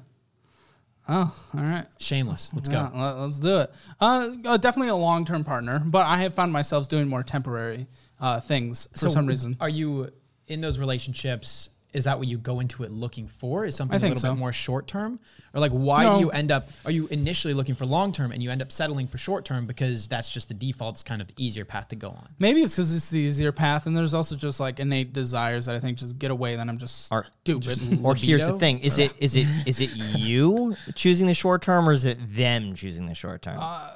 oh, 1.08 1.34
all 1.54 1.60
right. 1.60 1.86
Shameless. 1.98 2.50
Let's 2.54 2.68
Yeah, 2.70 2.88
go. 2.92 2.98
let- 2.98 3.18
let's 3.18 3.38
do 3.40 3.58
it. 3.58 3.72
Uh, 4.00 4.30
uh, 4.46 4.56
definitely 4.56 4.88
a 4.88 4.96
long 4.96 5.24
term 5.26 5.44
partner, 5.44 5.80
but 5.84 6.06
I 6.06 6.18
have 6.18 6.32
found 6.34 6.52
myself 6.52 6.88
doing 6.88 7.08
more 7.08 7.22
temporary 7.22 7.86
uh, 8.20 8.40
things 8.40 8.88
for 8.96 9.10
some 9.10 9.26
reason. 9.26 9.56
Are 9.60 9.68
you 9.68 10.10
in 10.46 10.60
those 10.62 10.78
relationships? 10.78 11.68
Is 11.92 12.04
that 12.04 12.18
what 12.18 12.26
you 12.26 12.38
go 12.38 12.60
into 12.60 12.84
it 12.84 12.90
looking 12.90 13.26
for? 13.26 13.64
Is 13.66 13.76
something 13.76 13.94
I 13.94 13.98
a 13.98 14.00
think 14.00 14.14
little 14.16 14.30
so. 14.30 14.34
bit 14.34 14.38
more 14.38 14.52
short 14.52 14.86
term, 14.86 15.20
or 15.52 15.60
like 15.60 15.72
why 15.72 16.04
No. 16.04 16.14
do 16.14 16.20
you 16.20 16.30
end 16.30 16.50
up? 16.50 16.68
Are 16.86 16.90
you 16.90 17.06
initially 17.08 17.52
looking 17.52 17.74
for 17.74 17.84
long 17.84 18.12
term 18.12 18.32
and 18.32 18.42
you 18.42 18.50
end 18.50 18.62
up 18.62 18.72
settling 18.72 19.06
for 19.06 19.18
short 19.18 19.44
term 19.44 19.66
because 19.66 20.08
that's 20.08 20.30
just 20.30 20.48
the 20.48 20.54
default? 20.54 20.94
It's 20.94 21.02
kind 21.02 21.20
of 21.20 21.28
the 21.28 21.34
easier 21.36 21.64
path 21.66 21.88
to 21.88 21.96
go 21.96 22.08
on. 22.08 22.28
Maybe 22.38 22.62
it's 22.62 22.74
because 22.74 22.94
it's 22.94 23.10
the 23.10 23.18
easier 23.20 23.52
path, 23.52 23.86
and 23.86 23.94
there's 23.96 24.14
also 24.14 24.36
just 24.36 24.58
like 24.58 24.80
innate 24.80 25.12
desires 25.12 25.66
that 25.66 25.74
I 25.74 25.80
think 25.80 25.98
just 25.98 26.18
get 26.18 26.30
away. 26.30 26.56
Then 26.56 26.68
I'm 26.70 26.78
just 26.78 27.12
Or- 27.12 27.26
stupid. 27.42 27.78
Or 28.04 28.14
here's 28.14 28.46
the 28.46 28.58
thing: 28.58 28.78
is 28.80 28.98
it 28.98 29.12
is 29.18 29.36
it 29.36 29.46
is 29.66 29.80
it 29.80 29.90
you 29.94 30.76
choosing 30.94 31.26
the 31.26 31.34
short 31.34 31.60
term, 31.62 31.88
or 31.88 31.92
is 31.92 32.04
it 32.04 32.18
them 32.34 32.74
choosing 32.74 33.06
the 33.06 33.14
short 33.14 33.42
term? 33.42 33.58
Uh, 33.60 33.90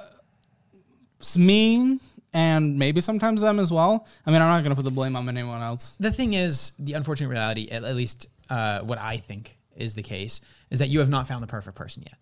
it's 1.18 1.36
me 1.39 1.98
and 2.36 2.78
maybe 2.78 3.00
sometimes 3.00 3.40
them 3.40 3.58
as 3.58 3.72
well. 3.72 4.06
I 4.26 4.30
mean, 4.30 4.42
I'm 4.42 4.48
not 4.48 4.62
gonna 4.62 4.76
put 4.76 4.84
the 4.84 4.90
blame 4.90 5.16
on 5.16 5.26
anyone 5.26 5.62
else. 5.62 5.96
The 5.98 6.12
thing 6.12 6.34
is, 6.34 6.72
the 6.78 6.92
unfortunate 6.92 7.30
reality, 7.30 7.68
at, 7.70 7.82
at 7.82 7.96
least 7.96 8.26
uh, 8.50 8.80
what 8.80 8.98
I 8.98 9.16
think 9.16 9.58
is 9.74 9.94
the 9.94 10.02
case, 10.02 10.42
is 10.70 10.78
that 10.80 10.88
you 10.88 10.98
have 10.98 11.08
not 11.08 11.26
found 11.26 11.42
the 11.42 11.46
perfect 11.46 11.76
person 11.76 12.02
yet. 12.06 12.18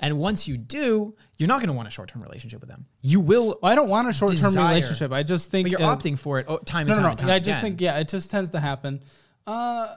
And 0.00 0.18
once 0.18 0.46
you 0.46 0.58
do, 0.58 1.14
you're 1.38 1.46
not 1.46 1.60
going 1.60 1.68
to 1.68 1.72
want 1.72 1.88
a 1.88 1.90
short 1.90 2.10
term 2.10 2.22
relationship 2.22 2.60
with 2.60 2.68
them. 2.68 2.84
You 3.00 3.20
will. 3.20 3.58
I 3.62 3.74
don't 3.74 3.88
want 3.88 4.06
a 4.06 4.12
short 4.12 4.32
term 4.32 4.40
Desire. 4.40 4.68
relationship. 4.68 5.12
I 5.12 5.22
just 5.22 5.50
think 5.50 5.64
But 5.64 5.72
you're 5.78 5.88
uh, 5.88 5.96
opting 5.96 6.18
for 6.18 6.38
it 6.40 6.46
oh, 6.46 6.58
time 6.58 6.88
and 6.88 6.88
no, 6.88 6.94
time 6.96 7.02
no. 7.02 7.08
and 7.10 7.18
time 7.20 7.30
I 7.30 7.38
just 7.38 7.60
again. 7.60 7.62
think 7.62 7.80
yeah, 7.80 7.98
it 7.98 8.08
just 8.08 8.30
tends 8.30 8.50
to 8.50 8.60
happen. 8.60 9.02
Uh, 9.46 9.94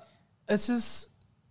it's 0.47 0.67
just 0.67 1.09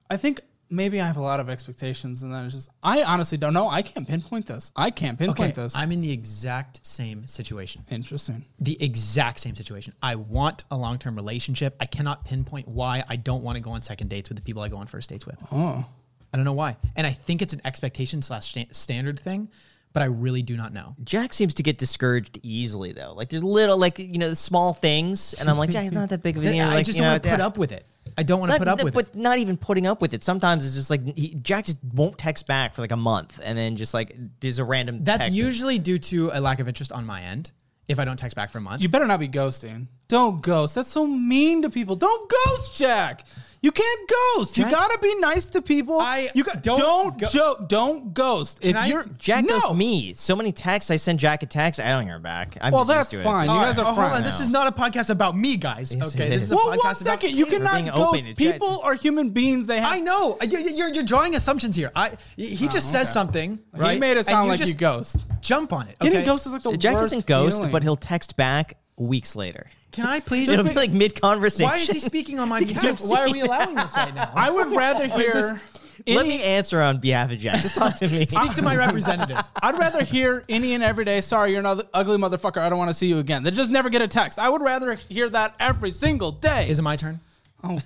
I 0.09 0.17
think 0.17 0.41
maybe 0.71 1.01
I 1.01 1.07
have 1.07 1.17
a 1.17 1.23
lot 1.23 1.41
of 1.41 1.49
expectations, 1.49 2.23
and 2.23 2.33
then 2.33 2.45
it's 2.47 2.55
just 2.55 2.71
I 2.83 3.03
honestly 3.03 3.39
don't 3.39 3.55
know. 3.55 3.69
I 3.69 3.83
can't 3.83 4.07
pinpoint 4.07 4.47
this. 4.47 4.73
I 4.77 4.91
can't 4.91 5.19
pinpoint 5.19 5.53
Okay, 5.53 5.63
this. 5.63 5.77
I'm 5.77 5.93
in 5.93 6.01
the 6.01 6.11
exact 6.13 6.85
same 6.87 7.27
situation. 7.27 7.83
Interesting. 7.91 8.45
The 8.61 8.83
exact 8.83 9.41
same 9.41 9.57
situation. 9.57 9.95
I 10.03 10.15
want 10.17 10.65
a 10.71 10.77
long 10.77 10.99
term 10.99 11.17
relationship. 11.17 11.77
I 11.81 11.87
cannot 11.87 12.25
pinpoint 12.25 12.69
why 12.69 13.03
I 13.09 13.17
don't 13.17 13.43
want 13.43 13.57
to 13.57 13.63
go 13.63 13.71
on 13.71 13.83
second 13.83 14.09
dates 14.09 14.29
with 14.29 14.37
the 14.37 14.43
people 14.43 14.63
I 14.63 14.69
go 14.69 14.77
on 14.79 14.87
first 14.87 15.11
dates 15.11 15.27
with. 15.27 15.39
Oh, 15.53 15.85
I 16.33 16.37
don't 16.37 16.45
know 16.45 16.53
why. 16.53 16.77
And 16.97 17.07
I 17.07 17.11
think 17.13 17.43
it's 17.43 17.53
an 17.53 17.61
expectation 17.65 18.21
slash 18.23 18.57
standard 18.73 19.19
thing, 19.21 19.49
but 19.93 20.03
I 20.03 20.07
really 20.07 20.43
do 20.43 20.57
not 20.57 20.73
know. 20.73 20.95
Jack 21.05 21.33
seems 21.33 21.55
to 21.55 21.63
get 21.63 21.79
discouraged 21.79 22.39
easily, 22.43 22.93
though. 22.93 23.15
Like 23.15 23.29
there's 23.31 23.45
little, 23.45 23.79
like 23.79 23.99
you 23.99 24.19
know, 24.19 24.35
small 24.35 24.75
things, 24.75 25.35
and 25.35 25.49
I'm 25.49 25.57
like, 25.57 25.71
Jack, 25.71 25.85
it's 25.87 25.95
not 25.95 26.11
that 26.11 26.23
big 26.23 26.37
of 26.37 26.45
a 26.45 26.53
deal. 26.53 26.67
I 26.67 26.75
Like, 26.75 26.87
just 26.87 26.99
don't 26.99 27.07
know, 27.07 27.13
want 27.13 27.23
to 27.23 27.29
put 27.31 27.39
yeah. 27.39 27.47
up 27.47 27.57
with 27.59 27.73
it. 27.73 27.87
I 28.19 28.23
don't 28.23 28.41
want 28.41 28.53
to 28.53 28.59
put 28.59 28.69
up 28.69 28.83
with 28.83 28.95
but 28.95 29.09
it. 29.09 29.15
not 29.15 29.39
even 29.39 29.57
putting 29.57 29.87
up 29.87 30.01
with 30.01 30.15
it. 30.15 30.23
Sometimes 30.23 30.65
it's 30.65 30.75
just 30.75 30.91
like 30.91 31.17
he, 31.17 31.35
Jack 31.35 31.67
just 31.67 31.79
won't 31.93 32.17
text 32.17 32.47
back 32.47 32.75
for 32.75 32.83
like 32.83 32.93
a 32.93 32.97
month, 32.97 33.39
and 33.43 33.57
then 33.57 33.77
just 33.77 33.93
like 33.93 34.17
there's 34.41 34.59
a 34.59 34.65
random. 34.65 35.05
That's 35.05 35.27
text. 35.27 35.37
usually 35.37 35.79
due 35.79 35.99
to 35.99 36.31
a 36.33 36.41
lack 36.41 36.61
of 36.61 36.69
interest 36.69 36.93
on 36.93 37.05
my 37.05 37.23
end. 37.23 37.51
If 37.89 38.01
I 38.01 38.05
don't 38.05 38.17
text 38.17 38.35
back 38.35 38.51
for 38.51 38.59
a 38.59 38.61
month, 38.61 38.83
you 38.83 38.89
better 38.89 39.07
not 39.07 39.21
be 39.21 39.29
ghosting. 39.29 39.87
Don't 40.09 40.41
ghost. 40.43 40.75
That's 40.75 40.91
so 40.91 41.07
mean 41.07 41.63
to 41.63 41.71
people. 41.71 41.95
Don't 41.95 42.31
ghost, 42.31 42.77
Jack. 42.77 43.25
You 43.67 43.73
can't 43.73 44.09
ghost. 44.37 44.57
You 44.57 44.63
Jack- 44.63 44.71
gotta 44.73 44.99
be 45.01 45.13
nice 45.17 45.47
to 45.47 45.61
people. 45.61 45.99
I 45.99 46.31
you 46.37 46.45
got 46.45 46.63
don't 46.63 46.79
don't 46.79 47.19
go- 47.19 47.27
joke. 47.27 47.69
Don't 47.69 48.15
ghost. 48.15 48.61
If 48.63 48.77
I- 48.77 48.87
you're 48.87 49.05
Jack 49.19 49.45
no. 49.45 49.59
goes 49.59 49.77
me. 49.77 50.15
So 50.15 50.37
many 50.37 50.53
texts. 50.53 50.89
I 50.93 50.95
send 50.95 51.19
Jack 51.19 51.43
a 51.43 51.47
text. 51.47 51.81
I 51.81 51.89
don't 51.89 52.07
hear 52.07 52.21
back. 52.21 52.57
I'm 52.61 52.73
Well, 52.73 52.85
just 52.85 52.91
used 52.97 52.99
that's 52.99 53.11
to 53.11 53.23
fine. 53.25 53.47
This 53.49 53.55
You 53.57 53.61
is- 53.63 53.67
guys 53.67 53.79
are 53.79 53.81
oh, 53.81 53.85
hold 53.87 53.99
on. 53.99 54.11
friends. 54.13 54.25
This 54.25 54.39
is 54.39 54.53
not 54.53 54.69
a 54.69 54.71
podcast 54.71 55.11
about 55.11 55.37
me, 55.37 55.57
guys. 55.57 55.93
Yes, 55.93 56.15
okay, 56.15 56.29
this 56.29 56.43
is. 56.43 56.49
is 56.49 56.53
a 56.53 56.55
Well, 56.55 56.77
podcast 56.79 57.05
one 57.05 57.15
about. 57.15 57.33
You 57.33 57.47
cannot 57.47 57.95
ghost. 57.97 58.23
to 58.27 58.29
chat. 58.29 58.37
People 58.37 58.81
are 58.85 58.95
human 58.95 59.31
beings. 59.31 59.67
They 59.67 59.81
have. 59.81 59.93
I 59.95 59.99
know. 59.99 60.39
You- 60.43 60.59
you- 60.61 60.71
You're, 60.77 60.89
you're 60.95 61.03
drawing 61.05 61.35
assumptions 61.35 61.75
here. 61.75 61.91
I 61.97 62.13
he 62.37 62.67
oh, 62.67 62.71
just 62.71 62.93
says 62.93 63.09
okay. 63.09 63.13
something. 63.15 63.59
Right? 63.75 63.95
He 63.95 63.99
made 63.99 64.17
it 64.17 64.27
sound 64.27 64.47
you 64.47 64.51
like 64.59 64.69
you 64.69 64.75
ghost. 64.75 65.27
Jump 65.41 65.73
on 65.73 65.89
it. 65.89 65.99
Getting 65.99 66.19
okay? 66.19 66.25
ghost 66.27 66.47
is 66.47 66.53
like 66.53 66.63
the 66.63 66.77
Jack 66.77 66.95
worst 66.95 67.07
doesn't 67.07 67.27
ghost, 67.27 67.57
feeling. 67.57 67.73
but 67.73 67.83
he'll 67.83 67.97
text 67.97 68.37
back 68.37 68.77
weeks 68.97 69.35
later. 69.35 69.67
Can 69.97 70.07
I 70.07 70.21
please? 70.21 70.49
It'll 70.53 70.65
be 70.65 70.75
like 70.75 70.91
mid 70.91 71.19
conversation. 71.19 71.65
Why 71.71 71.77
is 71.79 71.91
he 71.91 72.01
speaking 72.01 72.39
on 72.39 72.51
my 72.51 72.61
behalf? 72.65 73.01
Why 73.07 73.23
are 73.25 73.31
we 73.31 73.41
allowing 73.41 73.75
this 73.75 73.97
right 73.97 74.15
now? 74.15 74.31
I 74.35 74.51
would 74.51 74.69
rather 74.69 75.05
is 75.05 75.13
this- 75.15 75.51
hear. 75.51 75.61
Let 76.07 76.27
me 76.27 76.41
answer 76.43 76.81
on 76.83 77.01
behalf 77.01 77.33
of 77.33 77.39
Jack. 77.39 77.63
Just 77.63 77.75
talk 77.75 77.97
to 77.97 78.09
me. 78.09 78.27
Speak 78.27 78.53
to 78.55 78.63
my 78.63 78.77
representative. 78.77 79.39
I'd 79.61 79.79
rather 79.79 80.05
hear 80.05 80.45
any 80.49 80.75
and 80.75 80.85
every 80.85 81.07
day, 81.07 81.23
sorry, 81.23 81.51
you're 81.53 81.61
another 81.61 81.85
ugly 81.95 82.19
motherfucker. 82.19 82.59
I 82.59 82.69
don't 82.69 82.79
want 82.79 82.91
to 82.91 82.95
see 82.95 83.09
you 83.09 83.19
again. 83.19 83.43
Than 83.43 83.55
just 83.55 83.71
never 83.73 83.89
get 83.89 84.03
a 84.03 84.07
text. 84.07 84.39
I 84.39 84.51
would 84.51 84.61
rather 84.61 84.95
hear 84.95 85.29
that 85.31 85.55
every 85.59 85.91
single 85.91 86.31
day. 86.31 86.69
Is 86.69 86.79
it 86.79 86.83
my 86.83 86.95
turn? 86.97 87.19
oh, 87.65 87.81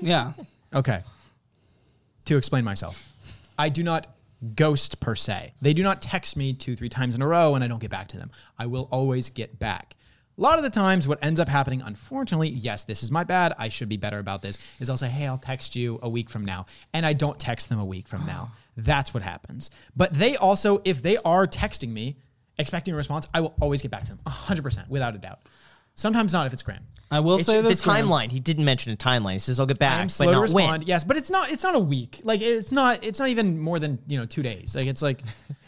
yeah. 0.00 0.32
Okay. 0.74 1.02
To 2.24 2.36
explain 2.38 2.64
myself, 2.64 3.00
I 3.58 3.68
do 3.68 3.82
not 3.82 4.06
ghost 4.56 4.98
per 4.98 5.14
se. 5.14 5.52
They 5.60 5.74
do 5.74 5.82
not 5.82 6.00
text 6.02 6.36
me 6.36 6.54
two, 6.54 6.74
three 6.74 6.88
times 6.88 7.14
in 7.14 7.22
a 7.22 7.26
row 7.26 7.54
and 7.54 7.62
I 7.62 7.68
don't 7.68 7.80
get 7.80 7.90
back 7.90 8.08
to 8.08 8.16
them. 8.16 8.30
I 8.58 8.66
will 8.66 8.88
always 8.90 9.28
get 9.30 9.58
back. 9.58 9.94
A 10.38 10.40
lot 10.40 10.58
of 10.58 10.64
the 10.64 10.70
times, 10.70 11.06
what 11.06 11.22
ends 11.22 11.38
up 11.38 11.48
happening, 11.48 11.82
unfortunately, 11.82 12.48
yes, 12.48 12.84
this 12.84 13.02
is 13.02 13.10
my 13.10 13.22
bad. 13.22 13.52
I 13.58 13.68
should 13.68 13.88
be 13.88 13.98
better 13.98 14.18
about 14.18 14.40
this. 14.42 14.56
Is 14.80 14.88
I'll 14.88 14.96
say, 14.96 15.08
hey, 15.08 15.26
I'll 15.26 15.36
text 15.38 15.76
you 15.76 15.98
a 16.02 16.08
week 16.08 16.30
from 16.30 16.44
now. 16.44 16.66
And 16.94 17.04
I 17.04 17.12
don't 17.12 17.38
text 17.38 17.68
them 17.68 17.78
a 17.78 17.84
week 17.84 18.08
from 18.08 18.24
now. 18.26 18.50
That's 18.76 19.12
what 19.12 19.22
happens. 19.22 19.68
But 19.94 20.14
they 20.14 20.36
also, 20.36 20.80
if 20.84 21.02
they 21.02 21.18
are 21.18 21.46
texting 21.46 21.90
me, 21.90 22.16
expecting 22.58 22.94
a 22.94 22.96
response, 22.96 23.26
I 23.34 23.42
will 23.42 23.54
always 23.60 23.82
get 23.82 23.90
back 23.90 24.04
to 24.04 24.12
them 24.12 24.20
100%, 24.26 24.88
without 24.88 25.14
a 25.14 25.18
doubt. 25.18 25.40
Sometimes 25.94 26.32
not 26.32 26.46
if 26.46 26.54
it's 26.54 26.62
Graham. 26.62 26.86
I 27.10 27.20
will 27.20 27.36
It's 27.36 27.44
say 27.46 27.60
the 27.60 27.68
this. 27.68 27.84
Graham. 27.84 28.06
timeline. 28.08 28.30
He 28.30 28.40
didn't 28.40 28.64
mention 28.64 28.90
a 28.92 28.96
timeline. 28.96 29.34
He 29.34 29.38
says 29.40 29.60
I'll 29.60 29.66
get 29.66 29.78
back, 29.78 30.00
I'm 30.00 30.06
but 30.06 30.12
slow 30.12 30.26
to 30.28 30.32
not 30.32 30.40
respond. 30.40 30.70
when. 30.70 30.82
Yes, 30.88 31.04
but 31.04 31.18
it's 31.18 31.28
not. 31.28 31.52
It's 31.52 31.62
not 31.62 31.74
a 31.76 31.78
week. 31.78 32.20
Like 32.24 32.40
it's 32.40 32.72
not. 32.72 33.04
It's 33.04 33.18
not 33.18 33.28
even 33.28 33.60
more 33.60 33.78
than 33.78 33.98
you 34.06 34.16
know 34.18 34.24
two 34.24 34.42
days. 34.42 34.74
Like 34.74 34.86
it's 34.86 35.02
like 35.02 35.20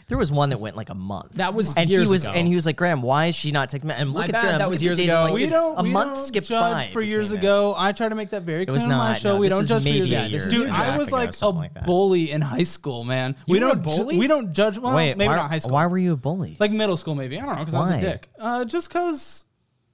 There 0.07 0.19
was 0.19 0.31
one 0.31 0.49
that 0.49 0.59
went 0.59 0.75
like 0.75 0.89
a 0.89 0.93
month. 0.95 1.31
That 1.33 1.55
was 1.55 1.73
and 1.75 1.89
years 1.89 2.09
he 2.09 2.13
was 2.13 2.23
ago. 2.25 2.33
and 2.33 2.47
he 2.47 2.53
was 2.53 2.67
like, 2.67 2.75
Graham, 2.75 3.01
why 3.01 3.25
is 3.25 3.35
she 3.35 3.51
not 3.51 3.71
texting 3.71 3.85
me? 3.85 3.95
And 3.97 4.09
look 4.13 4.19
My 4.19 4.23
at 4.25 4.31
bad, 4.33 4.41
Graham, 4.41 4.57
that 4.59 4.65
look 4.65 4.71
was 4.73 4.77
at 4.77 4.79
the 4.81 4.85
years 4.85 4.97
days. 4.99 5.07
ago. 5.09 5.17
I'm 5.17 5.23
like, 5.25 5.33
We 5.33 5.39
dude, 5.41 5.49
don't. 5.49 5.79
a 5.79 5.83
we 5.83 5.89
month 5.89 6.15
don't 6.15 6.25
skipped 6.25 6.47
judge 6.47 6.73
by 6.87 6.87
for 6.93 7.01
years 7.01 7.29
between 7.31 7.39
ago. 7.49 7.73
I 7.75 7.91
try 7.91 8.09
to 8.09 8.13
make 8.15 8.29
that 8.29 8.43
very 8.43 8.65
clear 8.67 8.73
was 8.73 8.83
on 8.83 8.89
my 8.89 8.95
not, 9.13 9.17
show. 9.17 9.33
no, 9.33 9.39
we 9.39 9.47
this 9.47 9.51
don't 9.51 9.57
was 9.61 9.67
judge 9.67 9.81
for 9.81 9.85
maybe 9.85 9.97
years 9.97 10.11
a 10.11 10.15
ago. 10.17 10.25
year 10.27 10.49
Dude, 10.51 10.67
and 10.67 10.75
a 10.75 10.79
I 10.79 10.83
half 10.85 10.97
was 10.99 11.07
ago, 11.07 11.17
like 11.17 11.29
a 11.29 11.33
something 11.33 11.57
like 11.59 11.73
that. 11.73 11.85
bully 11.87 12.29
in 12.29 12.41
high 12.41 12.63
school, 12.63 13.03
man. 13.03 13.35
we 13.47 13.59
were 13.59 13.65
a 13.65 13.69
don't. 13.71 13.83
ju- 13.83 13.97
bully? 14.03 14.17
we 14.19 14.27
don't 14.27 14.53
judge. 14.53 14.77
Well, 14.77 14.91
this. 14.91 14.97
Wait, 14.97 15.17
maybe 15.17 15.27
why, 15.29 15.35
not 15.37 15.49
high 15.49 15.57
school. 15.57 15.73
why 15.73 15.87
were 15.87 15.97
you 15.97 16.13
a 16.13 16.17
bully? 16.17 16.55
like 16.59 16.71
middle 16.71 16.97
school, 16.97 17.15
maybe. 17.15 17.39
I 17.39 17.45
don't 17.47 17.55
know 17.55 17.61
because 17.65 17.73
I 17.73 17.79
was 17.79 17.91
a 17.91 18.01
dick. 18.01 18.29
Uh, 18.39 18.63
just 18.65 18.89
because 18.89 19.45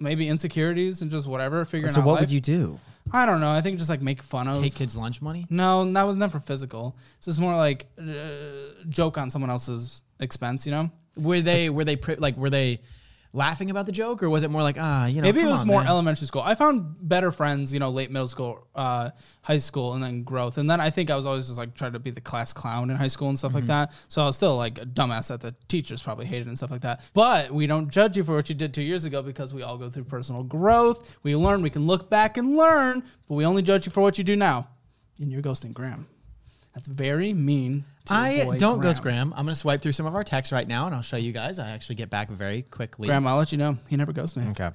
maybe 0.01 0.27
insecurities 0.27 1.01
and 1.01 1.09
just 1.09 1.25
whatever. 1.25 1.63
Figuring 1.63 1.89
so 1.93 2.01
out 2.01 2.07
what 2.07 2.13
life. 2.15 2.21
would 2.23 2.31
you 2.31 2.41
do? 2.41 2.79
I 3.13 3.25
don't 3.25 3.41
know. 3.41 3.51
I 3.51 3.61
think 3.61 3.77
just 3.77 3.89
like 3.89 4.01
make 4.01 4.21
fun 4.21 4.47
of. 4.47 4.61
take 4.61 4.75
kids' 4.75 4.95
lunch 4.97 5.21
money. 5.21 5.45
No, 5.49 5.89
that 5.91 6.03
was 6.03 6.15
never 6.15 6.39
physical. 6.39 6.97
It's 7.17 7.25
just 7.25 7.39
more 7.39 7.55
like 7.55 7.87
uh, 7.99 8.83
joke 8.89 9.17
on 9.17 9.29
someone 9.29 9.49
else's 9.49 10.01
expense. 10.19 10.65
You 10.65 10.71
know. 10.71 10.91
Were 11.17 11.41
they 11.41 11.69
were 11.69 11.83
they 11.83 11.97
pri- 11.97 12.15
like 12.15 12.37
were 12.37 12.49
they 12.49 12.81
laughing 13.33 13.69
about 13.69 13.85
the 13.85 13.91
joke 13.93 14.21
or 14.21 14.29
was 14.29 14.43
it 14.43 14.51
more 14.51 14.61
like 14.61 14.75
ah 14.77 15.05
you 15.05 15.15
know 15.15 15.21
Maybe 15.21 15.39
it 15.41 15.47
was 15.47 15.61
on, 15.61 15.67
more 15.67 15.79
man. 15.79 15.87
elementary 15.89 16.27
school. 16.27 16.41
I 16.41 16.55
found 16.55 16.95
better 17.07 17.31
friends, 17.31 17.71
you 17.71 17.79
know, 17.79 17.89
late 17.89 18.11
middle 18.11 18.27
school, 18.27 18.67
uh, 18.75 19.11
high 19.41 19.57
school, 19.59 19.93
and 19.93 20.03
then 20.03 20.23
growth. 20.23 20.57
And 20.57 20.69
then 20.69 20.81
I 20.81 20.89
think 20.89 21.09
I 21.09 21.15
was 21.15 21.25
always 21.25 21.47
just 21.47 21.57
like 21.57 21.73
trying 21.73 21.93
to 21.93 21.99
be 21.99 22.11
the 22.11 22.19
class 22.21 22.51
clown 22.51 22.89
in 22.89 22.97
high 22.97 23.07
school 23.07 23.29
and 23.29 23.39
stuff 23.39 23.53
like 23.53 23.67
that. 23.67 23.93
So 24.09 24.21
I 24.21 24.25
was 24.25 24.35
still 24.35 24.57
like 24.57 24.79
a 24.81 24.85
dumbass 24.85 25.29
that 25.29 25.39
the 25.39 25.55
teachers 25.69 26.01
probably 26.01 26.25
hated 26.25 26.47
and 26.47 26.57
stuff 26.57 26.71
like 26.71 26.81
that. 26.81 27.01
But 27.13 27.51
we 27.51 27.67
don't 27.67 27.89
judge 27.89 28.17
you 28.17 28.23
for 28.23 28.35
what 28.35 28.49
you 28.49 28.55
did 28.55 28.73
two 28.73 28.83
years 28.83 29.05
ago 29.05 29.21
because 29.21 29.53
we 29.53 29.63
all 29.63 29.77
go 29.77 29.89
through 29.89 30.03
personal 30.05 30.43
growth. 30.43 31.15
We 31.23 31.35
learn. 31.35 31.61
We 31.61 31.69
can 31.69 31.87
look 31.87 32.09
back 32.09 32.37
and 32.37 32.57
learn, 32.57 33.01
but 33.29 33.35
we 33.35 33.45
only 33.45 33.61
judge 33.61 33.85
you 33.85 33.91
for 33.93 34.01
what 34.01 34.17
you 34.17 34.23
do 34.25 34.35
now. 34.35 34.67
And 35.19 35.31
you're 35.31 35.41
ghosting 35.41 35.73
Graham. 35.73 36.07
That's 36.73 36.87
very 36.87 37.33
mean. 37.33 37.85
To 38.05 38.13
I 38.13 38.57
don't 38.57 38.79
ghost 38.81 39.01
Graham. 39.03 39.33
I'm 39.35 39.45
gonna 39.45 39.55
swipe 39.55 39.81
through 39.81 39.91
some 39.91 40.05
of 40.05 40.15
our 40.15 40.23
texts 40.23 40.51
right 40.51 40.67
now 40.67 40.87
and 40.87 40.95
I'll 40.95 41.01
show 41.03 41.17
you 41.17 41.31
guys. 41.31 41.59
I 41.59 41.69
actually 41.71 41.95
get 41.95 42.09
back 42.09 42.29
very 42.29 42.63
quickly. 42.63 43.07
Graham, 43.07 43.27
I'll 43.27 43.37
let 43.37 43.51
you 43.51 43.57
know. 43.57 43.77
He 43.89 43.95
never 43.97 44.11
ghosts 44.13 44.35
me. 44.35 44.47
Okay. 44.49 44.69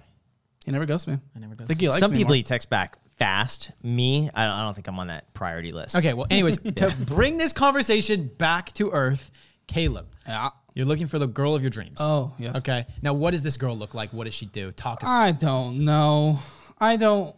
He 0.65 0.70
never 0.73 0.86
ghosts 0.86 1.07
me. 1.09 1.19
I 1.35 1.39
never 1.39 1.55
ghost 1.55 1.69
think 1.69 1.81
he 1.81 1.89
likes 1.89 2.01
Some 2.01 2.12
me 2.12 2.19
people 2.19 2.31
more. 2.31 2.36
he 2.36 2.43
text 2.43 2.70
back 2.70 2.98
fast. 3.16 3.70
Me, 3.82 4.31
I 4.35 4.44
don't, 4.44 4.53
I 4.55 4.62
don't 4.65 4.74
think 4.74 4.89
I'm 4.89 4.98
on 4.98 5.07
that 5.09 5.32
priority 5.35 5.73
list. 5.73 5.97
Okay, 5.97 6.12
well, 6.15 6.27
anyways, 6.31 6.57
to 6.77 6.94
bring 7.07 7.39
this 7.39 7.53
conversation 7.53 8.31
back 8.39 8.73
to 8.74 8.90
earth, 8.90 9.31
Caleb, 9.66 10.07
Yeah. 10.27 10.51
you're 10.74 10.86
looking 10.86 11.07
for 11.07 11.19
the 11.19 11.27
girl 11.27 11.55
of 11.55 11.62
your 11.62 11.70
dreams. 11.70 11.97
Oh, 12.01 12.32
yes. 12.39 12.57
Okay. 12.59 12.85
Now, 13.03 13.15
what 13.15 13.31
does 13.31 13.43
this 13.43 13.57
girl 13.57 13.77
look 13.77 13.94
like? 13.94 14.12
What 14.12 14.24
does 14.24 14.35
she 14.35 14.47
do? 14.47 14.70
Talk 14.73 15.03
us. 15.03 15.09
I 15.09 15.32
don't 15.32 15.85
know. 15.85 16.40
I 16.78 16.97
don't. 16.97 17.35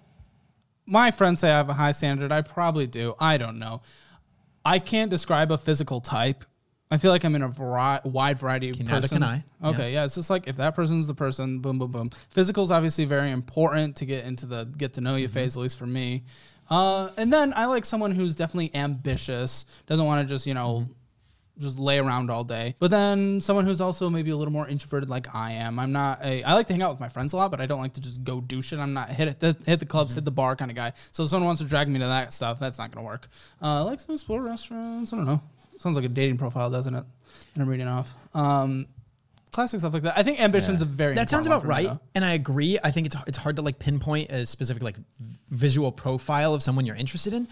My 0.87 1.11
friends 1.11 1.41
say 1.41 1.51
I 1.51 1.57
have 1.59 1.69
a 1.69 1.75
high 1.75 1.91
standard. 1.93 2.33
I 2.33 2.41
probably 2.43 2.87
do. 2.87 3.15
I 3.21 3.37
don't 3.39 3.59
know. 3.59 3.83
I 4.69 4.79
can't 4.79 5.11
describe 5.11 5.51
a 5.51 5.59
physical 5.59 6.01
type. 6.01 6.45
I 6.91 6.97
feel 6.97 7.11
like 7.11 7.25
I'm 7.25 7.35
in 7.35 7.43
a 7.43 7.49
vari- 7.49 8.01
wide 8.05 8.39
variety 8.39 8.71
of 8.71 8.77
Can- 8.77 8.87
person. 8.87 9.17
can 9.21 9.23
I. 9.23 9.45
Okay, 9.63 9.93
yeah. 9.93 10.05
It's 10.05 10.15
just 10.15 10.31
like 10.31 10.47
if 10.49 10.57
that 10.57 10.75
person's 10.75 11.07
the 11.07 11.15
person, 11.15 11.59
boom, 11.61 11.79
boom, 11.79 11.91
boom. 11.93 12.11
Physical 12.31 12.65
is 12.65 12.71
obviously 12.71 13.05
very 13.05 13.31
important 13.31 13.97
to 13.97 14.07
get 14.07 14.25
into 14.25 14.47
the 14.47 14.65
get 14.65 14.95
to 14.95 15.01
know 15.01 15.17
you 15.17 15.27
Mm-hmm. 15.27 15.35
phase, 15.35 15.57
at 15.57 15.61
least 15.63 15.79
for 15.79 15.87
me. 15.87 16.25
Uh, 16.71 17.11
and 17.17 17.33
then 17.33 17.53
I 17.57 17.65
like 17.67 17.85
someone 17.87 18.11
who's 18.13 18.37
definitely 18.37 18.75
ambitious, 18.75 19.65
doesn't 19.87 20.05
want 20.05 20.27
to 20.27 20.35
just 20.35 20.47
you 20.47 20.55
know 20.55 20.81
Mm-hmm. 20.85 20.93
Just 21.59 21.79
lay 21.79 21.99
around 21.99 22.31
all 22.31 22.45
day. 22.45 22.75
But 22.79 22.91
then 22.91 23.41
someone 23.41 23.65
who's 23.65 23.81
also 23.81 24.09
maybe 24.11 24.31
a 24.31 24.37
little 24.37 24.53
more 24.53 24.69
introverted 24.69 25.09
like 25.11 25.35
I 25.35 25.53
am. 25.53 25.79
I'm 25.79 25.93
not 25.93 26.25
a 26.25 26.43
I 26.43 26.55
like 26.55 26.67
to 26.69 26.73
hang 26.73 26.83
out 26.83 26.91
with 26.91 27.01
my 27.01 27.09
friends 27.09 27.33
a 27.33 27.37
lot, 27.37 27.51
but 27.51 27.61
I 27.61 27.67
don't 27.67 27.81
like 27.81 27.95
to 27.95 28.01
just 28.01 28.25
go 28.25 28.41
do 28.41 28.63
shit. 28.63 28.79
I'm 28.79 28.95
not 28.95 29.11
hit 29.11 29.41
the 29.41 29.57
hit 29.67 29.81
the 29.81 29.87
clubs, 29.87 30.15
hit 30.15 30.25
the 30.25 30.31
bar 30.31 30.57
kind 30.57 30.71
of 30.71 30.77
guy. 30.77 30.93
So 31.13 31.23
if 31.25 31.31
someone 31.31 31.47
wants 31.47 31.61
to 31.63 31.67
drag 31.69 31.89
me 31.89 31.99
to 31.99 32.07
that 32.07 32.33
stuff, 32.33 32.59
that's 32.59 32.79
not 32.79 32.91
gonna 32.91 33.07
work. 33.07 33.29
Uh, 33.61 33.67
I 33.67 33.81
like 33.81 33.99
to 34.05 34.13
explore 34.13 34.43
restaurants. 34.43 35.13
I 35.13 35.17
don't 35.17 35.27
know. 35.27 35.41
Sounds 35.79 35.97
like 35.97 36.05
a 36.05 36.09
dating 36.09 36.39
profile, 36.39 36.71
doesn't 36.71 36.95
it? 36.95 37.05
And 37.55 37.63
I'm 37.63 37.69
reading 37.69 37.87
off. 37.89 38.15
Um, 38.35 38.87
classic 39.53 39.81
stuff 39.81 39.93
like 39.93 40.03
that. 40.03 40.19
I 40.19 40.23
think 40.23 40.41
ambition's 40.41 40.83
a 40.83 40.85
very 40.85 41.15
That 41.15 41.31
sounds 41.31 41.47
about 41.47 41.63
me, 41.65 41.69
right, 41.71 41.87
though. 41.87 42.01
and 42.15 42.25
I 42.25 42.33
agree. 42.33 42.79
I 42.83 42.91
think 42.91 43.07
it's 43.07 43.17
it's 43.27 43.39
hard 43.39 43.57
to 43.57 43.63
like 43.63 43.79
pinpoint 43.79 44.31
a 44.31 44.45
specific 44.47 44.83
like 44.83 44.97
visual 45.51 45.91
profile 45.93 46.55
of 46.55 46.63
someone 46.63 46.85
you're 46.87 46.97
interested 46.97 47.33
in. 47.33 47.49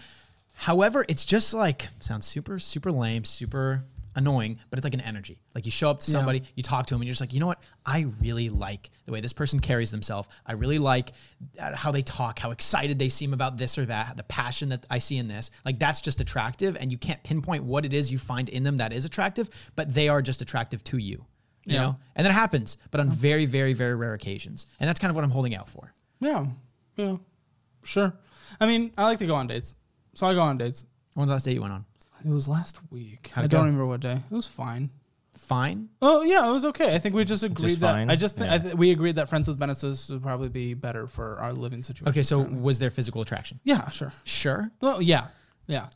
However, 0.55 1.05
it's 1.07 1.23
just 1.23 1.53
like 1.53 1.87
sounds 1.99 2.25
super 2.25 2.59
super 2.59 2.91
lame, 2.91 3.23
super 3.23 3.83
annoying, 4.17 4.59
but 4.69 4.77
it's 4.77 4.83
like 4.83 4.93
an 4.93 5.01
energy. 5.01 5.39
Like 5.55 5.65
you 5.65 5.71
show 5.71 5.89
up 5.89 5.99
to 5.99 6.11
somebody, 6.11 6.43
you 6.55 6.63
talk 6.63 6.85
to 6.87 6.93
them, 6.93 7.01
and 7.01 7.07
you're 7.07 7.13
just 7.13 7.21
like, 7.21 7.33
you 7.33 7.39
know 7.39 7.47
what? 7.47 7.63
I 7.85 8.07
really 8.21 8.49
like 8.49 8.89
the 9.05 9.11
way 9.13 9.21
this 9.21 9.31
person 9.31 9.59
carries 9.59 9.91
themselves. 9.91 10.27
I 10.45 10.53
really 10.53 10.79
like 10.79 11.13
uh, 11.59 11.75
how 11.75 11.91
they 11.91 12.01
talk, 12.01 12.39
how 12.39 12.51
excited 12.51 12.99
they 12.99 13.09
seem 13.09 13.33
about 13.33 13.57
this 13.57 13.77
or 13.77 13.85
that, 13.85 14.17
the 14.17 14.23
passion 14.23 14.69
that 14.69 14.85
I 14.89 14.99
see 14.99 15.17
in 15.17 15.27
this. 15.27 15.51
Like 15.63 15.79
that's 15.79 16.01
just 16.01 16.19
attractive, 16.19 16.75
and 16.75 16.91
you 16.91 16.97
can't 16.97 17.23
pinpoint 17.23 17.63
what 17.63 17.85
it 17.85 17.93
is 17.93 18.11
you 18.11 18.17
find 18.17 18.49
in 18.49 18.63
them 18.63 18.77
that 18.77 18.91
is 18.91 19.05
attractive, 19.05 19.49
but 19.75 19.93
they 19.93 20.09
are 20.09 20.21
just 20.21 20.41
attractive 20.41 20.83
to 20.85 20.97
you. 20.97 21.25
You 21.65 21.73
Yeah. 21.75 21.81
know, 21.81 21.95
and 22.15 22.25
that 22.25 22.31
happens, 22.31 22.77
but 22.91 22.99
on 23.01 23.09
very, 23.09 23.45
very, 23.45 23.73
very 23.73 23.93
rare 23.95 24.13
occasions, 24.13 24.67
and 24.79 24.87
that's 24.87 24.99
kind 24.99 25.09
of 25.09 25.15
what 25.15 25.23
I'm 25.25 25.31
holding 25.31 25.53
out 25.55 25.69
for. 25.69 25.93
Yeah, 26.21 26.45
yeah, 26.95 27.17
sure. 27.83 28.13
I 28.59 28.65
mean, 28.65 28.93
I 28.97 29.03
like 29.03 29.19
to 29.19 29.27
go 29.27 29.35
on 29.35 29.47
dates, 29.47 29.75
so 30.13 30.25
I 30.27 30.33
go 30.33 30.39
on 30.41 30.57
dates. 30.57 30.85
When's 31.13 31.27
the 31.27 31.33
last 31.33 31.43
date 31.43 31.55
you 31.55 31.61
went 31.61 31.73
on? 31.73 31.85
It 32.25 32.29
was 32.29 32.47
last 32.47 32.79
week. 32.91 33.31
How'd 33.33 33.43
I 33.43 33.45
it 33.45 33.51
don't 33.51 33.61
go? 33.61 33.65
remember 33.65 33.85
what 33.85 33.99
day. 34.01 34.21
It 34.29 34.33
was 34.35 34.47
fine. 34.47 34.91
Fine. 35.37 35.89
Oh 36.01 36.23
yeah, 36.23 36.45
it 36.47 36.51
was 36.51 36.65
okay. 36.65 36.93
I 36.93 36.99
think 36.99 37.15
we 37.15 37.23
just 37.23 37.41
agreed 37.43 37.77
that 37.77 37.93
fine? 37.93 38.09
I 38.09 38.15
just 38.17 38.35
think 38.35 38.49
Yeah. 38.49 38.55
I 38.55 38.57
th- 38.57 38.73
we 38.73 38.91
agreed 38.91 39.15
that 39.15 39.29
friends 39.29 39.47
with 39.47 39.57
benefits 39.57 40.09
would 40.09 40.21
probably 40.21 40.49
be 40.49 40.73
better 40.73 41.07
for 41.07 41.37
our 41.39 41.53
living 41.53 41.83
situation. 41.83 42.09
Okay, 42.09 42.23
so 42.23 42.39
currently. 42.41 42.59
was 42.61 42.79
there 42.79 42.89
physical 42.89 43.21
attraction? 43.21 43.59
yeah, 43.63 43.87
sure. 43.89 44.11
Sure. 44.25 44.71
Well, 44.81 45.01
yeah, 45.01 45.27
yeah. 45.67 45.87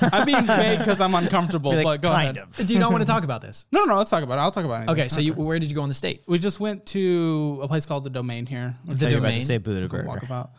I'm 0.00 0.26
being 0.26 0.44
vague 0.44 0.78
because 0.78 1.00
I'm 1.00 1.14
uncomfortable. 1.14 1.70
Be 1.70 1.78
like, 1.78 1.84
but 1.84 2.00
go 2.02 2.08
kind 2.10 2.36
ahead. 2.36 2.48
of. 2.58 2.66
Do 2.66 2.72
you 2.72 2.78
not 2.78 2.92
want 2.92 3.02
to 3.02 3.06
talk 3.06 3.24
about 3.24 3.40
this? 3.40 3.64
No, 3.72 3.84
no, 3.84 3.96
let's 3.96 4.10
talk 4.10 4.22
about 4.22 4.38
it. 4.38 4.42
I'll 4.42 4.50
talk 4.50 4.64
about 4.64 4.82
it. 4.82 4.90
Okay, 4.90 5.08
so 5.08 5.20
you 5.20 5.32
where 5.32 5.58
did 5.58 5.70
you 5.70 5.74
go 5.74 5.82
on 5.82 5.88
the 5.88 5.94
state? 5.94 6.22
we 6.26 6.38
just 6.38 6.60
went 6.60 6.84
to 6.86 7.60
a 7.62 7.68
place 7.68 7.86
called 7.86 8.04
the 8.04 8.10
Domain 8.10 8.46
here. 8.46 8.74
The 8.84 9.06
I 9.06 9.08
about 9.08 9.16
Domain? 9.18 9.40
to 9.40 9.46
say 9.46 9.58
Go 9.58 9.72
Buddha 9.72 10.04
walk 10.06 10.22
about. 10.22 10.50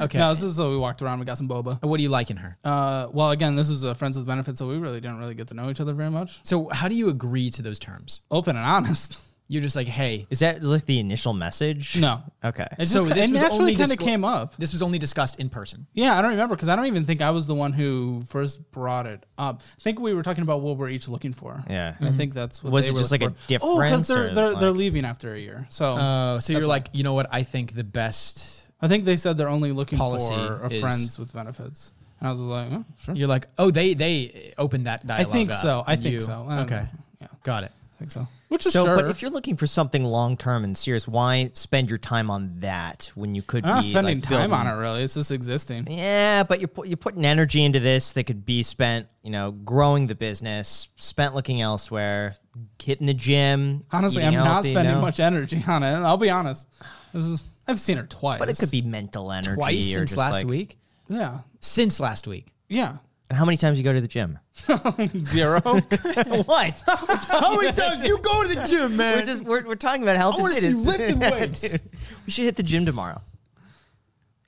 Okay. 0.00 0.18
No, 0.18 0.30
this 0.30 0.42
is 0.42 0.56
so 0.56 0.70
we 0.70 0.76
walked 0.76 1.02
around. 1.02 1.18
We 1.18 1.26
got 1.26 1.38
some 1.38 1.48
boba. 1.48 1.82
what 1.82 1.96
do 1.96 2.02
you 2.02 2.08
like 2.08 2.30
in 2.30 2.36
her? 2.38 2.56
Uh, 2.64 3.08
well, 3.12 3.30
again, 3.30 3.56
this 3.56 3.68
is 3.68 3.82
a 3.82 3.94
friends 3.94 4.16
with 4.16 4.26
benefits, 4.26 4.58
so 4.58 4.68
we 4.68 4.78
really 4.78 5.00
didn't 5.00 5.18
really 5.18 5.34
get 5.34 5.48
to 5.48 5.54
know 5.54 5.70
each 5.70 5.80
other 5.80 5.92
very 5.92 6.10
much. 6.10 6.40
So 6.44 6.68
how 6.68 6.88
do 6.88 6.94
you 6.94 7.08
agree 7.08 7.50
to 7.50 7.62
those 7.62 7.78
terms? 7.78 8.22
Open 8.30 8.56
and 8.56 8.64
honest. 8.64 9.24
You're 9.50 9.62
just 9.62 9.76
like, 9.76 9.86
hey, 9.88 10.26
Is 10.28 10.40
that 10.40 10.62
like 10.62 10.84
the 10.84 10.98
initial 11.00 11.32
message? 11.32 11.98
No. 11.98 12.22
Okay. 12.44 12.66
It 12.72 12.80
just 12.80 12.92
So 12.92 12.98
so 13.00 13.04
this 13.08 13.16
it 13.28 13.32
was 13.32 13.40
naturally 13.40 13.60
only 13.72 13.76
kind 13.76 13.90
of 13.90 13.98
disclo- 13.98 14.04
came 14.04 14.22
up. 14.24 14.54
this 14.58 14.72
was 14.72 14.82
only 14.82 14.98
discussed 14.98 15.40
in 15.40 15.48
person. 15.48 15.86
Yeah, 15.94 16.18
I 16.18 16.20
don't 16.20 16.32
remember 16.32 16.54
because 16.54 16.68
I 16.68 16.76
don't 16.76 16.84
even 16.84 17.06
think 17.06 17.22
I 17.22 17.30
was 17.30 17.46
the 17.46 17.54
one 17.54 17.72
who 17.72 18.22
first 18.26 18.70
brought 18.72 19.06
it 19.06 19.24
up. 19.38 19.62
I 19.78 19.82
think 19.82 20.00
we 20.00 20.12
were 20.12 20.22
talking 20.22 20.42
about 20.42 20.60
what 20.60 20.76
we're 20.76 20.90
each 20.90 21.08
looking 21.08 21.32
for. 21.32 21.64
Yeah. 21.70 21.94
And 21.98 22.08
I 22.10 22.12
think 22.12 22.34
that's 22.34 22.62
what 22.62 22.74
Was 22.74 22.84
they 22.84 22.90
it 22.90 22.94
were 22.94 23.00
just 23.00 23.10
looking 23.10 23.28
like 23.28 23.50
a 23.50 23.58
for. 23.58 23.66
Oh, 23.66 23.78
because 23.80 24.06
difference 24.06 24.08
they're 24.08 24.24
or 24.24 24.34
they're, 24.34 24.60
they're 24.60 24.70
like- 24.70 24.78
leaving 24.78 25.04
after 25.06 25.32
a 25.32 25.38
year. 25.38 25.66
So 25.70 25.92
Uh, 25.96 26.40
so 26.40 26.52
you're 26.52 26.60
That's 26.60 26.68
like, 26.68 26.88
you 26.92 27.02
know 27.02 27.14
what? 27.14 27.28
I 27.32 27.42
think 27.42 27.74
the 27.74 27.84
best. 27.84 28.66
I 28.82 28.86
think 28.88 29.04
they 29.06 29.16
said 29.16 29.38
they're 29.38 29.48
only 29.48 29.72
looking 29.72 29.98
Policy 29.98 30.34
for 30.34 30.60
a 30.64 30.70
is- 30.70 30.80
friends 30.80 31.18
with 31.18 31.32
benefits. 31.32 31.92
And 32.20 32.28
I 32.28 32.30
was 32.32 32.40
like, 32.40 32.68
oh, 32.72 32.84
sure. 33.00 33.14
You're 33.14 33.28
like, 33.28 33.46
oh, 33.56 33.70
they 33.70 33.94
they 33.94 34.52
opened 34.58 34.86
that 34.86 35.06
dialogue. 35.06 35.20
I 35.20 35.22
dialogue. 35.24 35.32
think 35.32 35.50
up, 35.52 35.56
so. 35.62 35.84
I 35.86 35.92
and 35.94 36.02
think 36.02 36.12
you- 36.14 36.20
so. 36.20 36.44
I 36.48 36.56
don't 36.56 36.64
Okay, 36.66 36.82
know. 36.82 36.88
Yeah, 37.22 37.26
got 37.44 37.64
it. 37.64 37.72
I 37.72 37.98
think 37.98 38.10
so. 38.10 38.28
Which 38.48 38.64
is 38.64 38.72
So, 38.72 38.86
sure. 38.86 38.96
but 38.96 39.06
if 39.06 39.20
you're 39.20 39.30
looking 39.30 39.56
for 39.56 39.66
something 39.66 40.04
long 40.04 40.36
term 40.36 40.64
and 40.64 40.76
serious, 40.76 41.06
why 41.06 41.50
spend 41.52 41.90
your 41.90 41.98
time 41.98 42.30
on 42.30 42.60
that 42.60 43.10
when 43.14 43.34
you 43.34 43.42
could 43.42 43.64
I'm 43.64 43.76
not 43.76 43.82
be 43.84 43.90
spending 43.90 44.18
like, 44.18 44.28
time 44.28 44.54
on 44.54 44.66
it 44.66 44.72
really. 44.72 45.02
It's 45.02 45.14
just 45.14 45.30
existing. 45.30 45.86
Yeah, 45.90 46.44
but 46.44 46.60
you're 46.60 46.70
you're 46.84 46.96
putting 46.96 47.24
energy 47.24 47.62
into 47.62 47.80
this 47.80 48.12
that 48.12 48.24
could 48.24 48.46
be 48.46 48.62
spent, 48.62 49.06
you 49.22 49.30
know, 49.30 49.50
growing 49.50 50.06
the 50.06 50.14
business, 50.14 50.88
spent 50.96 51.34
looking 51.34 51.60
elsewhere, 51.60 52.34
hitting 52.82 53.06
the 53.06 53.14
gym. 53.14 53.84
Honestly, 53.92 54.24
I'm 54.24 54.34
not 54.34 54.46
healthy, 54.46 54.72
spending 54.72 54.94
no? 54.94 55.00
much 55.00 55.20
energy 55.20 55.62
on 55.66 55.82
it. 55.82 55.92
I'll 55.92 56.16
be 56.16 56.30
honest. 56.30 56.68
This 57.12 57.24
is 57.24 57.46
I've 57.66 57.78
seen 57.78 57.98
her 57.98 58.06
twice. 58.06 58.38
But 58.38 58.48
it 58.48 58.56
could 58.58 58.70
be 58.70 58.80
mental 58.80 59.30
energy 59.30 59.54
Twice 59.54 59.92
since 59.92 60.16
last 60.16 60.36
like, 60.36 60.46
week. 60.46 60.78
Yeah. 61.08 61.40
Since 61.60 62.00
last 62.00 62.26
week. 62.26 62.46
Yeah. 62.68 62.96
And 63.30 63.36
how 63.36 63.44
many 63.44 63.58
times 63.58 63.76
you 63.78 63.84
go 63.84 63.92
to 63.92 64.00
the 64.00 64.08
gym? 64.08 64.38
Zero. 65.22 65.60
what? 65.60 66.82
How 66.86 67.56
many 67.56 67.72
times 67.72 68.06
you 68.06 68.18
go 68.18 68.42
to 68.42 68.48
the 68.54 68.64
gym, 68.66 68.96
man? 68.96 69.18
we're 69.18 69.24
just 69.24 69.42
we're, 69.44 69.66
we're 69.66 69.74
talking 69.74 70.02
about 70.02 70.16
health. 70.16 70.36
I 70.38 70.42
wanna 70.42 70.54
see 70.54 70.68
you 70.68 70.78
lifting 70.78 71.18
weights. 71.20 71.60
Dude, 71.60 71.80
we 72.24 72.32
should 72.32 72.44
hit 72.44 72.56
the 72.56 72.62
gym 72.62 72.86
tomorrow. 72.86 73.20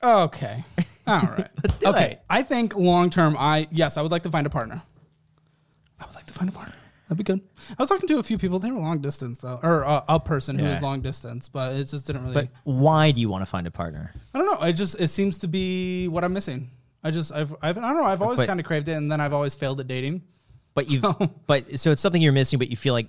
okay. 0.03 0.63
All 1.07 1.19
right. 1.21 1.47
Let's 1.63 1.75
do 1.77 1.87
okay. 1.87 2.11
it. 2.13 2.21
I 2.29 2.41
think 2.43 2.75
long 2.75 3.09
term, 3.11 3.35
I 3.37 3.67
yes, 3.71 3.97
I 3.97 4.01
would 4.01 4.11
like 4.11 4.23
to 4.23 4.31
find 4.31 4.47
a 4.47 4.49
partner. 4.49 4.81
I 5.99 6.05
would 6.05 6.15
like 6.15 6.25
to 6.25 6.33
find 6.33 6.49
a 6.49 6.51
partner. 6.53 6.73
That'd 7.07 7.17
be 7.17 7.23
good. 7.23 7.41
I 7.77 7.83
was 7.83 7.89
talking 7.89 8.07
to 8.07 8.19
a 8.19 8.23
few 8.23 8.37
people. 8.37 8.57
They 8.59 8.71
were 8.71 8.79
long 8.79 8.99
distance 8.99 9.37
though, 9.39 9.59
or 9.61 9.83
uh, 9.85 10.03
a 10.07 10.19
person 10.19 10.57
who 10.57 10.63
Yeah. 10.63 10.71
was 10.71 10.81
long 10.81 11.01
distance, 11.01 11.49
but 11.49 11.73
it 11.73 11.83
just 11.85 12.07
didn't 12.07 12.23
really. 12.23 12.33
But 12.33 12.47
why 12.63 13.11
do 13.11 13.21
you 13.21 13.29
want 13.29 13.41
to 13.43 13.45
find 13.45 13.67
a 13.67 13.71
partner? 13.71 14.13
I 14.33 14.39
don't 14.39 14.47
know. 14.61 14.67
It 14.67 14.73
just 14.73 14.99
it 14.99 15.09
seems 15.09 15.37
to 15.39 15.47
be 15.47 16.07
what 16.07 16.23
I'm 16.23 16.33
missing. 16.33 16.69
I 17.03 17.11
just 17.11 17.31
I've, 17.31 17.53
I've 17.61 17.77
I 17.77 17.81
don't 17.81 17.97
know. 17.97 18.03
I've 18.05 18.21
always 18.21 18.39
But- 18.39 18.47
kind 18.47 18.59
of 18.59 18.65
craved 18.65 18.87
it, 18.87 18.93
and 18.93 19.11
then 19.11 19.19
I've 19.21 19.33
always 19.33 19.55
failed 19.55 19.79
at 19.79 19.87
dating. 19.87 20.21
But 20.73 20.89
you, 20.89 21.01
but 21.47 21.79
so 21.79 21.91
it's 21.91 22.01
something 22.01 22.21
you're 22.21 22.31
missing. 22.31 22.59
But 22.59 22.69
you 22.69 22.77
feel 22.77 22.93
like, 22.93 23.07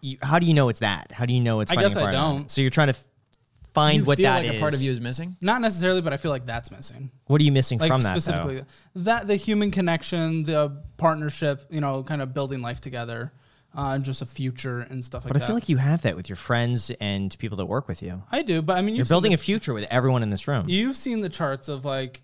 you, 0.00 0.18
how 0.22 0.38
do 0.38 0.46
you 0.46 0.54
know 0.54 0.68
it's 0.68 0.80
that? 0.80 1.10
How 1.12 1.24
do 1.26 1.32
you 1.32 1.40
know 1.40 1.60
it's? 1.60 1.70
I 1.70 1.76
finding 1.76 1.88
guess 1.88 1.96
a 1.96 2.00
I 2.00 2.02
partner? 2.12 2.20
don't. 2.20 2.50
So 2.50 2.60
you're 2.60 2.70
trying 2.70 2.88
to 2.88 2.94
f- 2.94 3.04
find 3.72 3.98
you 4.00 4.04
what 4.04 4.18
feel 4.18 4.24
that 4.30 4.44
like 4.44 4.56
a 4.56 4.60
part 4.60 4.74
of 4.74 4.82
you 4.82 4.90
is 4.90 5.00
missing. 5.00 5.36
Not 5.40 5.60
necessarily, 5.62 6.02
but 6.02 6.12
I 6.12 6.18
feel 6.18 6.30
like 6.30 6.44
that's 6.44 6.70
missing. 6.70 7.10
What 7.28 7.40
are 7.40 7.44
you 7.44 7.52
missing 7.52 7.78
like 7.78 7.90
from 7.90 8.02
that? 8.02 8.10
specifically 8.10 8.56
Though? 8.60 9.02
that 9.04 9.26
the 9.26 9.36
human 9.36 9.70
connection 9.70 10.42
the 10.42 10.82
partnership 10.98 11.64
you 11.70 11.80
know 11.80 12.02
kind 12.02 12.20
of 12.20 12.34
building 12.34 12.60
life 12.60 12.80
together 12.82 13.32
uh, 13.74 13.92
and 13.94 14.04
just 14.04 14.20
a 14.20 14.26
future 14.26 14.80
and 14.80 15.02
stuff 15.02 15.24
like 15.24 15.28
that. 15.28 15.32
But 15.32 15.38
that 15.38 15.44
I 15.44 15.46
feel 15.46 15.56
like 15.56 15.68
you 15.70 15.78
have 15.78 16.02
that 16.02 16.14
with 16.16 16.28
your 16.28 16.36
friends 16.36 16.90
and 17.00 17.34
people 17.38 17.56
that 17.56 17.64
work 17.66 17.88
with 17.88 18.02
you. 18.02 18.22
i 18.30 18.42
do 18.42 18.60
but 18.60 18.76
i 18.76 18.82
mean 18.82 18.94
You're 18.94 18.98
you've 19.02 19.08
building 19.08 19.30
seen 19.30 19.34
a 19.34 19.38
future 19.38 19.72
with 19.72 19.86
everyone 19.90 20.22
in 20.22 20.28
this 20.28 20.46
room. 20.46 20.68
you've 20.68 20.96
seen 20.96 21.22
the 21.22 21.30
charts 21.30 21.68
of 21.70 21.86
like 21.86 22.22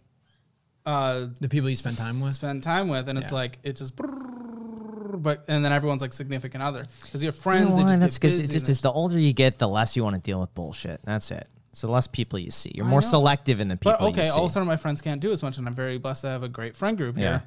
uh 0.89 1.27
The 1.41 1.49
people 1.49 1.69
you 1.69 1.77
spend 1.77 1.99
time 1.99 2.21
with. 2.21 2.33
spend 2.35 2.63
time 2.63 2.89
with 2.89 3.09
and 3.09 3.19
it's 3.19 3.31
Yeah. 3.31 3.37
like 3.43 3.59
it 3.63 3.77
just 3.77 3.95
but 3.97 5.45
and 5.49 5.65
then 5.65 5.73
everyone's 5.73 6.01
like 6.03 6.13
significant 6.13 6.63
other 6.63 6.87
because 7.03 7.23
you 7.23 7.27
have 7.29 7.37
You 7.37 7.43
friends 7.43 7.71
know 7.71 7.77
they 7.77 7.83
why? 7.83 7.89
just 7.91 8.01
That's 8.01 8.19
get 8.19 8.21
because 8.29 8.39
busy 8.39 8.51
it 8.51 8.53
just 8.53 8.67
and 8.67 8.71
is 8.73 8.81
the 8.81 8.93
older 8.93 9.19
you 9.19 9.33
get, 9.33 9.59
the 9.59 9.69
less 9.69 9.97
you 9.97 10.05
want 10.05 10.17
to 10.17 10.21
deal 10.23 10.41
with 10.41 10.55
bullshit. 10.55 11.01
That's 11.05 11.31
it. 11.31 11.47
So 11.73 11.87
the 11.87 11.93
less 11.93 12.07
people 12.07 12.39
you 12.39 12.51
see, 12.51 12.73
you're 12.75 12.87
I 12.87 12.91
more 12.91 13.01
know. 13.03 13.07
selective 13.09 13.61
in 13.61 13.69
the 13.69 13.77
people. 13.77 13.93
but 14.01 14.01
okay 14.09 14.25
you 14.27 14.31
see. 14.33 14.39
all 14.39 14.45
of 14.45 14.51
a 14.51 14.53
sudden 14.53 14.67
my 14.69 14.77
friends 14.77 15.01
can't 15.01 15.21
do 15.21 15.31
as 15.33 15.43
much 15.43 15.59
and 15.59 15.67
i'm 15.69 15.75
very 15.75 15.99
blessed 15.99 16.23
to 16.23 16.29
have 16.29 16.43
a 16.43 16.49
great 16.49 16.75
friend 16.77 16.97
group 16.97 17.17
Yeah. 17.17 17.23
here 17.29 17.43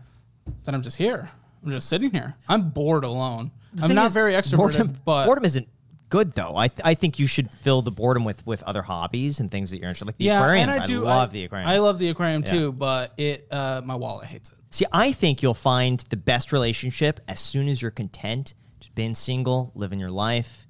that 0.66 0.74
i'm 0.76 0.82
just 0.84 0.98
here 0.98 1.30
i'm 1.66 1.72
just 1.72 1.90
sitting 1.90 2.12
here 2.12 2.36
i'm 2.48 2.70
bored 2.70 3.04
alone 3.04 3.52
i'm 3.82 3.88
thing 3.90 3.96
not 3.96 4.08
is, 4.08 4.14
very 4.14 4.34
extroverted 4.34 4.58
Boredom, 4.58 4.98
but 5.06 5.26
boredom 5.26 5.46
isn't 5.46 5.68
good 6.12 6.34
though. 6.34 6.56
I 6.56 6.68
th- 6.68 6.82
I 6.84 6.94
think 6.94 7.18
you 7.18 7.26
should 7.26 7.50
fill 7.52 7.82
the 7.82 7.90
boredom 7.90 8.24
with 8.24 8.46
with 8.46 8.62
other 8.64 8.84
hobbies 8.84 9.40
and 9.40 9.50
things 9.50 9.72
that 9.72 9.78
you're 9.80 9.88
interested. 9.88 10.06
Like 10.06 10.18
the 10.18 10.30
aquariums, 10.30 10.70
and 10.70 10.80
I, 10.80 10.84
I 10.84 10.86
do. 10.86 11.02
love 11.02 11.30
I, 11.30 11.34
the 11.34 11.46
aquarium. 11.46 11.70
I 11.70 11.78
love 11.80 11.98
the 11.98 12.10
aquarium 12.10 12.44
Yeah. 12.46 12.52
too, 12.52 12.72
but 12.72 13.14
it 13.18 13.48
uh, 13.50 13.82
my 13.84 13.96
wallet 13.96 14.28
hates 14.28 14.52
it. 14.52 14.58
See, 14.70 14.86
I 14.94 15.12
think 15.12 15.42
you'll 15.42 15.56
find 15.56 16.00
the 16.12 16.18
best 16.18 16.52
relationship 16.52 17.20
as 17.28 17.40
soon 17.40 17.68
as 17.68 17.82
you're 17.82 17.92
content, 17.92 18.54
just 18.80 18.94
being 18.94 19.16
single, 19.16 19.72
living 19.74 20.00
your 20.00 20.12
life. 20.12 20.68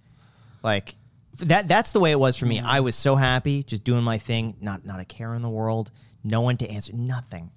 Like 0.64 0.96
that 1.38 1.68
that's 1.68 1.92
the 1.92 2.00
way 2.00 2.12
it 2.12 2.20
was 2.20 2.38
for 2.38 2.46
me. 2.46 2.60
Mm. 2.60 2.64
I 2.66 2.80
was 2.80 2.96
so 2.96 3.16
happy 3.18 3.64
just 3.64 3.84
doing 3.84 4.04
my 4.04 4.18
thing, 4.20 4.56
not 4.62 4.86
not 4.86 5.00
a 5.02 5.06
care 5.06 5.34
in 5.34 5.42
the 5.42 5.50
world, 5.50 5.92
no 6.24 6.42
one 6.42 6.56
to 6.58 6.70
answer, 6.70 6.94
nothing. 6.96 7.52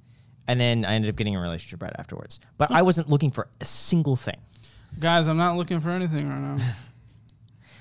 And 0.47 0.61
then 0.61 0.85
I 0.85 0.95
ended 0.95 1.09
up 1.11 1.17
getting 1.17 1.37
a 1.37 1.41
relationship 1.41 1.83
right 1.83 1.93
afterwards. 1.99 2.41
But 2.59 2.71
I 2.71 2.83
wasn't 2.83 3.09
looking 3.09 3.31
for 3.31 3.49
a 3.61 3.65
single 3.65 4.15
thing. 4.17 4.37
Guys, 5.01 5.27
I'm 5.27 5.39
not 5.39 5.57
looking 5.57 5.81
for 5.81 5.91
anything 5.91 6.29
right 6.29 6.39
now. 6.39 6.75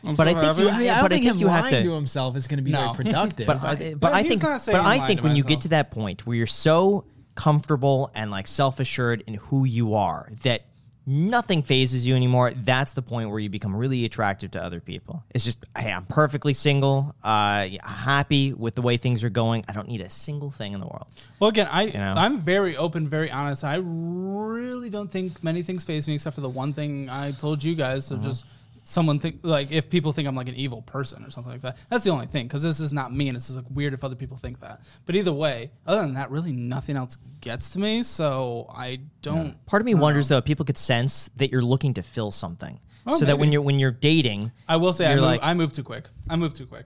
I'm 0.06 0.16
But 0.16 0.28
so 0.28 0.38
I 0.38 0.42
think 0.54 0.58
you- 0.60 0.68
happy. 0.68 0.86
Yeah, 0.86 1.02
but 1.02 1.14
I 1.14 1.20
think 1.20 1.40
you 1.40 1.48
have 1.48 1.70
to- 1.70 1.82
himself 1.94 2.36
is 2.36 2.48
going 2.48 2.58
to 2.58 2.64
be 2.64 2.72
No. 2.72 2.94
very 2.94 3.06
productive. 3.06 3.48
But 3.48 3.64
I, 3.64 3.94
but 3.94 4.12
Yeah, 4.12 4.18
I 4.18 4.24
think 4.24 4.42
but 4.42 4.68
I 4.76 5.00
think 5.08 5.20
to 5.22 5.24
when 5.28 5.36
you 5.36 5.44
get 5.44 5.62
to 5.62 5.70
that 5.70 5.92
point 5.92 6.26
where 6.26 6.36
you're 6.36 6.48
so 6.48 7.06
comfortable 7.36 8.12
and 8.14 8.30
like 8.32 8.48
self-assured 8.48 9.24
in 9.28 9.36
who 9.36 9.66
you 9.66 9.96
are 9.96 10.30
that 10.44 10.66
nothing 11.06 11.62
fazes 11.64 12.08
you 12.08 12.16
anymore, 12.16 12.52
that's 12.56 12.94
the 12.94 13.02
point 13.02 13.30
where 13.30 13.40
you 13.40 13.50
become 13.50 13.76
really 13.76 14.06
attractive 14.06 14.52
to 14.52 14.64
other 14.64 14.80
people. 14.80 15.24
It's 15.32 15.44
just 15.44 15.58
hey, 15.78 15.92
I'm 15.92 16.06
perfectly 16.06 16.54
single, 16.54 17.16
uh 17.24 17.68
happy 17.84 18.54
with 18.54 18.76
the 18.76 18.82
way 18.82 18.98
things 18.98 19.24
are 19.24 19.30
going. 19.30 19.66
I 19.68 19.74
don't 19.74 19.88
need 19.88 20.02
a 20.02 20.10
single 20.10 20.52
thing 20.52 20.74
in 20.74 20.80
the 20.80 20.86
world. 20.88 21.08
Well, 21.40 21.50
again, 21.50 21.68
I 21.72 21.86
know? 21.88 22.14
I'm 22.16 22.40
very 22.40 22.78
open, 22.78 23.10
very 23.10 23.30
honest. 23.32 23.64
I 23.66 23.76
really 23.76 24.90
don't 24.90 25.12
think 25.12 25.44
many 25.44 25.62
things 25.64 25.84
faze 25.84 26.08
me 26.08 26.16
except 26.16 26.36
for 26.36 26.42
the 26.42 26.50
one 26.50 26.72
thing 26.74 27.10
I 27.10 27.32
told 27.32 27.64
you 27.64 27.76
guys 27.76 28.12
Uh-huh. 28.12 28.20
of 28.20 28.24
just 28.26 28.46
someone 28.86 29.20
think 29.20 29.40
like 29.44 29.72
if 29.72 29.90
people 29.90 30.12
think 30.12 30.28
I'm 30.28 30.36
like 30.36 30.50
an 30.50 30.56
evil 30.56 30.82
person 30.82 31.24
or 31.24 31.30
something 31.32 31.52
like 31.52 31.62
that. 31.62 31.78
That's 31.90 32.04
the 32.04 32.10
only 32.10 32.26
thing 32.26 32.48
because 32.48 32.64
this 32.64 32.80
is 32.80 32.92
not 32.94 33.14
me 33.14 33.28
and 33.30 33.36
it's 33.36 33.48
just 33.48 33.58
like 33.58 33.66
weird 33.70 33.94
if 33.94 34.04
other 34.04 34.16
people 34.16 34.38
think 34.38 34.60
that. 34.60 34.82
But 35.06 35.16
either 35.16 35.34
way, 35.34 35.72
other 35.86 36.02
than 36.02 36.14
that, 36.16 36.32
really 36.32 36.52
nothing 36.52 36.98
else 36.98 37.18
gets 37.42 37.72
to 37.72 37.80
me. 37.80 38.04
So 38.04 38.68
I 38.74 39.02
don't. 39.22 39.64
Part 39.66 39.82
of 39.82 39.86
me 39.86 39.96
wonders 39.96 40.28
though 40.30 40.38
if 40.38 40.46
people 40.46 40.66
could 40.66 40.78
sense 40.78 41.30
that 41.38 41.52
you're 41.52 41.62
looking 41.62 41.94
to 41.96 42.04
fill 42.04 42.32
something. 42.32 42.80
Oh, 43.06 43.18
so 43.18 43.26
that 43.26 43.38
when 43.38 43.52
you're 43.52 43.62
when 43.62 43.80
you're 43.80 43.92
dating, 43.92 44.52
I 44.68 44.78
will 44.78 44.94
say 44.94 45.06
I 45.08 45.16
move, 45.16 45.24
like- 45.24 45.44
I 45.44 45.54
move 45.54 45.74
too 45.74 45.84
quick. 45.84 46.06
I 46.30 46.36
move 46.36 46.54
too 46.54 46.66
quick. 46.66 46.86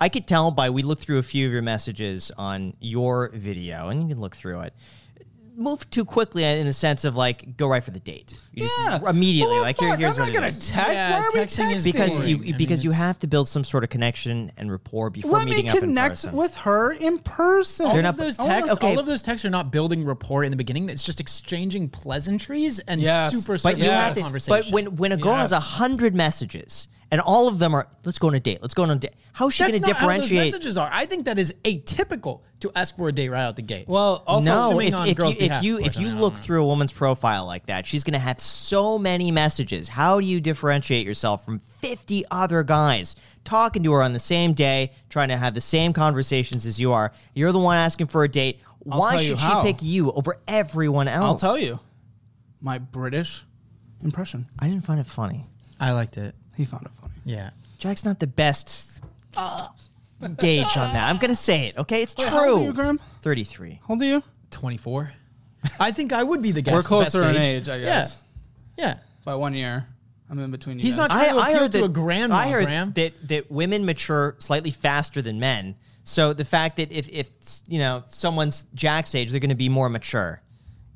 I 0.00 0.08
could 0.10 0.26
tell 0.26 0.50
by 0.50 0.70
we 0.70 0.82
looked 0.82 1.02
through 1.02 1.18
a 1.18 1.22
few 1.22 1.46
of 1.46 1.52
your 1.52 1.62
messages 1.62 2.30
on 2.36 2.74
your 2.80 3.30
video, 3.30 3.88
and 3.88 4.02
you 4.02 4.08
can 4.14 4.20
look 4.20 4.36
through 4.36 4.60
it. 4.60 4.74
Move 5.56 5.88
too 5.90 6.04
quickly 6.04 6.44
in 6.44 6.66
the 6.66 6.72
sense 6.72 7.04
of 7.04 7.16
like 7.16 7.56
go 7.56 7.66
right 7.66 7.82
for 7.82 7.90
the 7.90 8.00
date. 8.00 8.38
You 8.52 8.62
just 8.62 8.74
Yeah. 8.78 9.10
immediately 9.10 9.54
Well, 9.54 9.62
like 9.62 9.78
here, 9.78 9.90
fuck, 9.90 9.98
here's 9.98 10.14
I'm 10.14 10.20
what 10.20 10.26
not 10.26 10.34
gonna 10.34 10.50
text. 10.50 10.70
Yeah, 10.72 11.10
Why 11.20 11.26
are 11.26 11.30
we 11.32 11.40
texting 11.40 11.74
is 11.74 11.84
because 11.84 12.18
you 12.18 12.36
I 12.36 12.40
mean, 12.40 12.56
because 12.58 12.84
you 12.84 12.90
have 12.90 13.18
to 13.20 13.26
build 13.26 13.48
some 13.48 13.64
sort 13.64 13.84
of 13.84 13.90
connection 13.90 14.52
and 14.56 14.70
rapport 14.70 15.10
before 15.10 15.32
Let 15.32 15.44
me 15.46 15.52
meeting 15.52 15.70
up 15.70 15.76
in 15.76 15.80
connect 15.80 16.10
person. 16.16 16.32
with 16.32 16.54
her 16.56 16.92
in 16.92 17.18
person. 17.18 17.86
all 17.86 17.92
They're 17.92 18.00
of 18.00 18.04
not- 18.04 18.16
those 18.18 18.38
all 18.38 18.46
texts, 18.46 18.72
okay. 18.74 18.92
all 18.92 18.98
of 18.98 19.06
those 19.06 19.22
texts 19.22 19.44
are 19.44 19.50
not 19.50 19.70
building 19.70 20.04
rapport 20.04 20.44
in 20.44 20.50
the 20.50 20.56
beginning. 20.56 20.88
It's 20.88 21.04
just 21.04 21.20
exchanging 21.20 21.88
pleasantries 21.88 22.78
and 22.80 23.00
Yes. 23.00 23.32
super 23.32 23.54
But 23.54 23.62
but 23.62 23.78
you 23.78 23.84
surface 23.84 23.92
have 23.98 24.14
to, 24.14 24.20
conversation. 24.22 24.64
but 24.66 24.72
when 24.72 24.96
when 24.96 25.12
a 25.12 25.16
girl 25.16 25.34
has 25.34 25.52
a 25.52 25.60
hundred 25.60 26.14
messages 26.14 26.88
and 27.10 27.20
all 27.20 27.48
of 27.48 27.58
them 27.58 27.74
are 27.74 27.88
let's 28.04 28.18
go 28.18 28.28
on 28.28 28.34
a 28.34 28.40
date, 28.40 28.58
let's 28.62 28.74
go 28.74 28.82
on 28.82 28.90
a 28.90 28.96
date. 28.96 29.12
How's 29.32 29.54
she 29.54 29.62
going 29.64 29.74
to 29.74 29.80
not 29.80 29.88
how 29.88 29.92
those 29.92 30.00
differentiate? 30.20 30.52
messages 30.52 30.78
are. 30.78 30.88
I 30.90 31.06
think 31.06 31.26
that 31.26 31.38
is 31.38 31.54
atypical 31.64 32.40
to 32.60 32.72
ask 32.74 32.96
for 32.96 33.08
a 33.08 33.12
date 33.12 33.28
right 33.28 33.42
out 33.42 33.56
the 33.56 33.62
gate. 33.62 33.86
well, 33.86 34.24
also 34.26 34.46
no, 34.46 34.66
assuming 34.68 34.88
if, 34.88 34.94
on 34.94 35.02
if 35.02 35.08
you 35.08 35.14
girls' 35.14 35.36
if 35.36 35.62
you 35.62 35.78
if 35.78 35.96
you 35.98 36.08
look 36.08 36.34
know. 36.34 36.40
through 36.40 36.62
a 36.62 36.66
woman's 36.66 36.92
profile 36.92 37.46
like 37.46 37.66
that, 37.66 37.86
she's 37.86 38.02
going 38.02 38.14
to 38.14 38.18
have 38.18 38.40
so 38.40 38.98
many 38.98 39.30
messages. 39.30 39.88
How 39.88 40.20
do 40.20 40.26
you 40.26 40.40
differentiate 40.40 41.06
yourself 41.06 41.44
from 41.44 41.60
fifty 41.78 42.24
other 42.30 42.62
guys 42.62 43.14
talking 43.44 43.82
to 43.84 43.92
her 43.92 44.02
on 44.02 44.12
the 44.12 44.18
same 44.18 44.54
day, 44.54 44.92
trying 45.08 45.28
to 45.28 45.36
have 45.36 45.54
the 45.54 45.60
same 45.60 45.92
conversations 45.92 46.66
as 46.66 46.80
you 46.80 46.92
are? 46.92 47.12
You're 47.34 47.52
the 47.52 47.58
one 47.58 47.76
asking 47.76 48.08
for 48.08 48.24
a 48.24 48.28
date. 48.28 48.60
I'll 48.90 49.00
Why 49.00 49.16
should 49.18 49.38
she 49.38 49.52
pick 49.62 49.82
you 49.82 50.12
over 50.12 50.38
everyone 50.48 51.08
else? 51.08 51.42
I'll 51.42 51.50
tell 51.50 51.58
you, 51.58 51.78
my 52.60 52.78
British 52.78 53.44
impression. 54.02 54.46
I 54.58 54.68
didn't 54.68 54.84
find 54.84 55.00
it 55.00 55.06
funny. 55.06 55.46
I 55.78 55.92
liked 55.92 56.16
it. 56.16 56.34
He 56.56 56.64
found 56.64 56.86
it 56.86 56.92
funny. 57.00 57.14
Yeah. 57.24 57.50
Jack's 57.78 58.04
not 58.04 58.18
the 58.18 58.26
best 58.26 58.90
uh, 59.36 59.68
gauge 60.38 60.76
on 60.76 60.92
that. 60.94 61.08
I'm 61.08 61.18
gonna 61.18 61.34
say 61.34 61.66
it. 61.66 61.78
Okay, 61.78 62.02
it's 62.02 62.16
Wait, 62.16 62.28
true. 62.28 62.38
how 62.38 62.48
old 62.48 62.62
are 62.62 62.64
you, 62.64 62.72
Graham? 62.72 63.00
Thirty-three. 63.22 63.80
How 63.86 63.94
old 63.94 64.02
are 64.02 64.06
you? 64.06 64.22
24. 64.50 65.12
I 65.80 65.90
think 65.92 66.12
I 66.12 66.22
would 66.22 66.40
be 66.40 66.52
the 66.52 66.62
guest. 66.62 66.72
We're 66.72 66.78
best 66.80 66.88
closer 66.88 67.24
in 67.24 67.36
age. 67.36 67.62
age, 67.62 67.68
I 67.68 67.80
guess. 67.80 68.24
Yeah. 68.78 68.86
Yeah. 68.86 68.98
By 69.24 69.34
one 69.34 69.52
year. 69.54 69.86
I'm 70.30 70.38
in 70.38 70.50
between 70.50 70.78
you. 70.78 70.84
He's 70.84 70.96
guys. 70.96 71.08
not 71.08 71.10
trying 71.10 71.34
to 71.34 71.38
appeal 71.38 71.68
to 71.80 71.84
a 71.84 71.88
grandma, 71.88 72.36
I 72.36 72.50
heard 72.50 72.64
Graham. 72.64 72.92
that 72.94 73.28
that 73.28 73.50
women 73.50 73.84
mature 73.84 74.36
slightly 74.38 74.70
faster 74.70 75.22
than 75.22 75.38
men. 75.38 75.76
So 76.04 76.32
the 76.32 76.44
fact 76.44 76.76
that 76.76 76.90
if 76.90 77.08
if 77.08 77.30
you 77.68 77.78
know 77.78 78.02
someone's 78.06 78.64
Jack's 78.74 79.14
age, 79.14 79.30
they're 79.30 79.40
going 79.40 79.50
to 79.50 79.54
be 79.54 79.68
more 79.68 79.88
mature. 79.88 80.40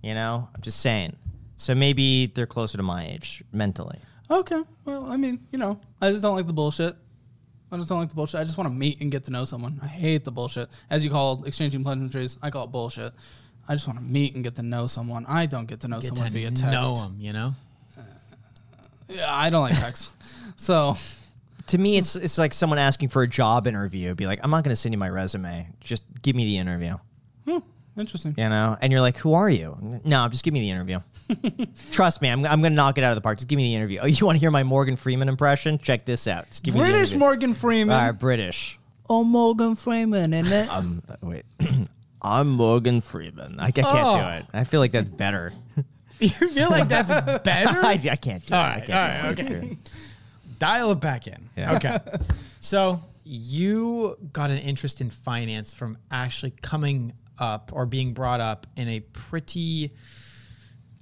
You 0.02 0.14
know, 0.14 0.48
I'm 0.54 0.60
just 0.62 0.80
saying. 0.80 1.16
So 1.56 1.74
maybe 1.74 2.26
they're 2.26 2.46
closer 2.46 2.78
to 2.78 2.82
my 2.82 3.06
age 3.06 3.44
mentally. 3.52 3.98
Okay. 4.30 4.62
Well, 4.84 5.06
I 5.10 5.16
mean, 5.16 5.46
you 5.50 5.58
know, 5.58 5.80
I 6.00 6.10
just 6.10 6.22
don't 6.22 6.36
like 6.36 6.46
the 6.46 6.52
bullshit. 6.52 6.94
I 7.72 7.76
just 7.76 7.88
don't 7.88 7.98
like 8.00 8.08
the 8.08 8.14
bullshit. 8.14 8.40
I 8.40 8.44
just 8.44 8.58
want 8.58 8.68
to 8.68 8.74
meet 8.74 9.00
and 9.00 9.10
get 9.12 9.24
to 9.24 9.30
know 9.30 9.44
someone. 9.44 9.80
I 9.82 9.86
hate 9.86 10.24
the 10.24 10.32
bullshit. 10.32 10.68
As 10.88 11.04
you 11.04 11.10
call 11.10 11.44
exchanging 11.44 11.82
pleasantries, 11.84 12.36
I 12.42 12.50
call 12.50 12.64
it 12.64 12.72
bullshit. 12.72 13.12
I 13.68 13.74
just 13.74 13.86
want 13.86 13.98
to 13.98 14.04
meet 14.04 14.34
and 14.34 14.42
get 14.42 14.56
to 14.56 14.62
know 14.62 14.86
someone. 14.86 15.24
I 15.26 15.46
don't 15.46 15.66
get 15.66 15.80
to 15.80 15.88
know 15.88 16.00
Get 16.00 16.08
someone 16.08 16.26
to 16.26 16.32
via 16.32 16.50
text. 16.50 16.64
know 16.64 16.96
him, 16.96 17.16
you 17.20 17.32
know? 17.32 17.54
Yeah, 19.08 19.32
I 19.34 19.50
don't 19.50 19.62
like 19.62 19.78
text. 19.78 20.16
so, 20.56 20.96
To 21.68 21.78
me, 21.78 21.96
it's 21.98 22.16
it's 22.16 22.38
like 22.38 22.52
someone 22.54 22.78
asking 22.78 23.08
for 23.10 23.22
a 23.22 23.28
job 23.28 23.66
interview. 23.66 24.14
Be 24.14 24.26
like, 24.26 24.40
I'm 24.42 24.50
not 24.50 24.64
going 24.64 24.72
to 24.72 24.76
send 24.76 24.92
you 24.92 24.98
my 24.98 25.08
resume. 25.08 25.68
Just 25.80 26.02
give 26.22 26.34
me 26.36 26.44
the 26.44 26.58
interview. 26.58 26.96
hmm, 27.44 27.58
interesting. 27.96 28.34
you 28.38 28.48
know 28.48 28.76
and 28.80 28.92
you're 28.92 29.00
like 29.00 29.16
who 29.18 29.34
are 29.34 29.48
you 29.50 29.76
no 30.04 30.28
just 30.28 30.42
give 30.44 30.54
me 30.54 30.60
the 30.60 30.70
interview 30.70 31.00
trust 31.90 32.22
me 32.22 32.28
I'm, 32.28 32.44
I'm 32.46 32.62
gonna 32.62 32.74
knock 32.74 32.98
it 32.98 33.04
out 33.04 33.10
of 33.12 33.16
the 33.16 33.20
park 33.20 33.38
just 33.38 33.48
give 33.48 33.56
me 33.56 33.64
the 33.64 33.74
interview 33.74 34.00
oh 34.02 34.06
you 34.06 34.24
want 34.24 34.36
to 34.36 34.40
hear 34.40 34.50
my 34.50 34.62
morgan 34.62 34.96
freeman 34.96 35.28
impression 35.28 35.78
check 35.78 36.04
this 36.04 36.26
out 36.28 36.46
just 36.48 36.62
give 36.62 36.74
me 36.74 36.80
the 36.80 36.86
British 36.86 37.10
interview. 37.10 37.18
Morgan 37.18 37.54
Freeman. 37.54 37.96
All 37.96 38.02
right, 38.06 38.10
british 38.12 38.78
Oh, 39.12 39.24
Morgan 39.24 39.74
Freeman, 39.74 40.32
isn't 40.32 40.52
it? 40.52 40.70
um 40.70 41.02
wait 41.20 41.44
i'm 42.22 42.48
morgan 42.50 43.00
freeman 43.00 43.58
i, 43.58 43.66
I 43.66 43.70
can't 43.72 43.86
Oh. 43.90 44.14
do 44.20 44.28
it 44.38 44.44
i 44.52 44.64
feel 44.64 44.80
like 44.80 44.92
that's 44.92 45.08
better 45.08 45.52
You 46.20 46.28
feel 46.28 46.68
like 46.68 46.86
that's 46.88 47.08
better? 47.44 47.80
I, 47.82 47.92
I 47.92 48.16
can't 48.16 48.44
do 48.44 48.52
it 48.52 48.56
All 48.56 48.62
I 48.62 48.74
right, 48.76 48.86
can't 48.86 49.24
all 49.26 49.32
do 49.34 49.42
right, 49.42 49.52
okay. 49.62 49.76
Dial 50.58 50.90
it 50.92 51.00
back 51.00 51.26
in. 51.26 51.48
Yeah. 51.56 51.76
Okay. 51.76 51.98
so 52.60 53.00
you 53.24 54.18
got 54.30 54.50
an 54.50 54.58
interest 54.58 55.00
in 55.00 55.08
finance 55.08 55.72
from 55.72 55.96
actually 56.10 56.50
coming 56.60 57.14
up 57.40 57.70
or 57.72 57.86
being 57.86 58.12
brought 58.12 58.40
up 58.40 58.66
in 58.76 58.88
a 58.88 59.00
pretty, 59.00 59.92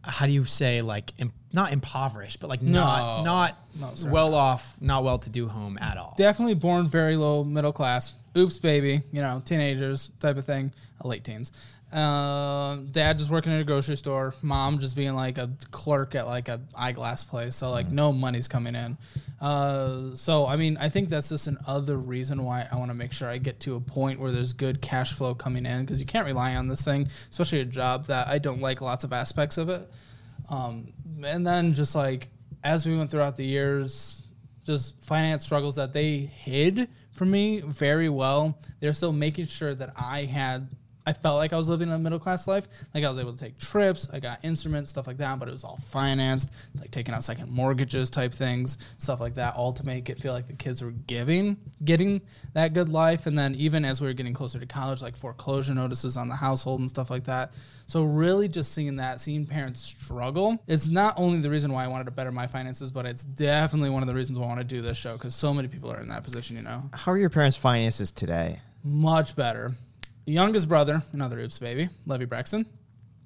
how 0.03 0.27
do 0.27 0.33
you 0.33 0.45
say, 0.45 0.81
like, 0.83 1.13
im- 1.19 1.33
not 1.53 1.73
impoverished, 1.73 2.41
but 2.41 2.49
like 2.49 2.63
not, 2.63 3.19
No. 3.19 3.25
not 3.25 3.57
No, 3.75 3.95
sir. 3.95 4.09
well 4.11 4.35
off, 4.35 4.77
not 4.81 5.03
well 5.05 5.19
to 5.19 5.31
do 5.31 5.49
home 5.49 5.79
at 5.81 5.97
all. 5.97 6.15
Definitely 6.17 6.55
born 6.55 6.87
very 6.89 7.17
low 7.17 7.43
middle 7.45 7.73
class. 7.73 8.15
Oops, 8.37 8.57
baby. 8.59 9.03
You 9.13 9.23
know, 9.23 9.43
teenagers 9.45 10.11
type 10.21 10.37
of 10.37 10.45
thing. 10.47 10.73
Late 11.03 11.25
teens. 11.25 11.53
Uh, 11.93 12.77
dad 12.91 13.17
just 13.17 13.31
working 13.31 13.53
at 13.53 13.61
a 13.61 13.65
grocery 13.65 13.97
store. 13.97 14.35
Mom 14.43 14.79
just 14.79 14.95
being 14.95 15.15
like 15.15 15.39
a 15.39 15.51
clerk 15.71 16.15
at 16.15 16.27
like 16.27 16.49
a 16.49 16.61
eyeglass 16.75 17.25
place. 17.25 17.57
So 17.57 17.71
like 17.71 17.91
no 17.91 18.13
money's 18.13 18.49
coming 18.49 18.75
in. 18.75 18.99
Uh, 19.41 20.15
so 20.15 20.47
I 20.47 20.57
mean, 20.57 20.77
I 20.79 20.91
think 20.91 21.09
that's 21.09 21.31
just 21.31 21.47
another 21.47 21.97
reason 21.97 22.45
why 22.45 22.69
I 22.71 22.77
want 22.77 22.91
to 22.91 22.95
make 22.95 23.13
sure 23.13 23.29
I 23.29 23.39
get 23.39 23.61
to 23.61 23.77
a 23.77 23.81
point 23.81 24.21
where 24.21 24.33
there's 24.33 24.53
good 24.53 24.83
cash 24.83 25.15
flow 25.15 25.35
coming 25.35 25.65
in 25.65 25.85
because 25.85 26.01
you 26.01 26.07
can't 26.07 26.27
rely 26.27 26.57
on 26.57 26.69
this 26.69 26.85
thing, 26.85 27.09
especially 27.31 27.61
a 27.61 27.65
job 27.65 28.07
that 28.07 28.29
I 28.29 28.39
don't 28.39 28.61
like 28.61 28.81
lots 28.81 29.05
of 29.05 29.13
aspects 29.13 29.57
of 29.57 29.71
it. 29.71 29.89
Um, 30.51 30.93
and 31.25 31.47
then 31.47 31.73
just 31.75 31.95
like 31.95 32.29
as 32.63 32.87
we 32.87 32.97
went 32.97 33.11
throughout 33.11 33.37
the 33.37 33.47
years, 33.47 34.23
just 34.65 35.01
finance 35.03 35.45
struggles 35.45 35.77
that 35.77 35.95
they 35.95 36.19
hid 36.19 36.89
from 37.13 37.31
me 37.31 37.61
very 37.61 38.09
well. 38.11 38.59
They're 38.81 38.93
still 38.93 39.13
making 39.13 39.47
sure 39.47 39.75
that 39.75 39.95
I 39.97 40.25
had. 40.25 40.69
I 41.09 41.15
felt 41.15 41.39
like 41.39 41.55
I 41.55 41.57
was 41.57 41.71
living 41.71 41.91
a 41.91 41.99
middle 41.99 42.19
class 42.19 42.47
life. 42.47 42.69
Like 42.95 43.03
I 43.03 43.09
was 43.09 43.17
able 43.17 43.33
to 43.33 43.39
take 43.39 43.57
trips, 43.57 44.07
I 44.13 44.21
got 44.21 44.45
instruments, 44.45 44.91
stuff 44.91 45.07
like 45.07 45.17
that, 45.17 45.39
but 45.39 45.49
it 45.49 45.53
was 45.53 45.65
all 45.65 45.79
financed, 45.89 46.53
like 46.79 46.91
taking 46.91 47.15
out 47.15 47.25
second 47.25 47.51
mortgages 47.51 48.11
type 48.11 48.35
things, 48.35 48.77
stuff 48.99 49.19
like 49.19 49.33
that, 49.37 49.55
all 49.55 49.73
to 49.73 49.87
make 49.87 50.11
it 50.11 50.19
feel 50.19 50.35
like 50.35 50.47
the 50.47 50.53
kids 50.53 50.83
were 50.83 50.91
giving, 50.91 51.57
getting 51.83 52.21
that 52.53 52.75
good 52.75 52.91
life. 52.91 53.27
And 53.27 53.39
then 53.39 53.55
even 53.55 53.87
as 53.87 54.03
we 54.03 54.07
were 54.07 54.13
getting 54.13 54.35
closer 54.35 54.61
to 54.61 54.67
college, 54.67 55.01
like 55.01 55.17
foreclosure 55.17 55.73
notices 55.73 56.19
on 56.19 56.29
the 56.29 56.37
household 56.37 56.81
and 56.81 56.91
stuff 56.91 57.09
like 57.09 57.25
that. 57.25 57.55
So 57.87 58.05
really 58.05 58.47
just 58.47 58.73
seeing 58.73 58.97
that, 58.97 59.19
seeing 59.19 59.47
parents 59.47 59.81
struggle 59.81 60.63
is 60.67 60.91
not 60.91 61.15
only 61.17 61.41
the 61.41 61.49
reason 61.49 61.73
why 61.73 61.85
I 61.85 61.89
wanted 61.89 62.05
to 62.05 62.11
better 62.11 62.31
my 62.31 62.47
finances, 62.47 62.93
but 62.93 63.07
it's 63.07 63.25
definitely 63.25 63.89
one 63.89 64.03
of 64.03 64.09
the 64.09 64.15
reasons 64.15 64.39
why 64.39 64.45
I 64.45 64.49
want 64.49 64.61
to 64.61 64.65
do 64.65 64.83
this 64.83 64.99
show 64.99 65.15
because 65.15 65.35
so 65.35 65.55
many 65.55 65.69
people 65.69 65.91
are 65.91 66.01
in 66.01 66.09
that 66.09 66.23
position, 66.23 66.55
you 66.55 66.63
know. 66.63 66.83
how 66.93 67.13
are 67.13 67.19
your 67.19 67.31
parents 67.31 67.57
finances 67.57 68.11
today 68.11 68.61
Much 68.85 69.35
better. 69.35 69.73
Youngest 70.29 70.69
brother, 70.69 71.03
another 71.13 71.39
oops 71.41 71.59
baby, 71.59 71.89
Levy 72.07 72.27
Braxton. 72.27 72.67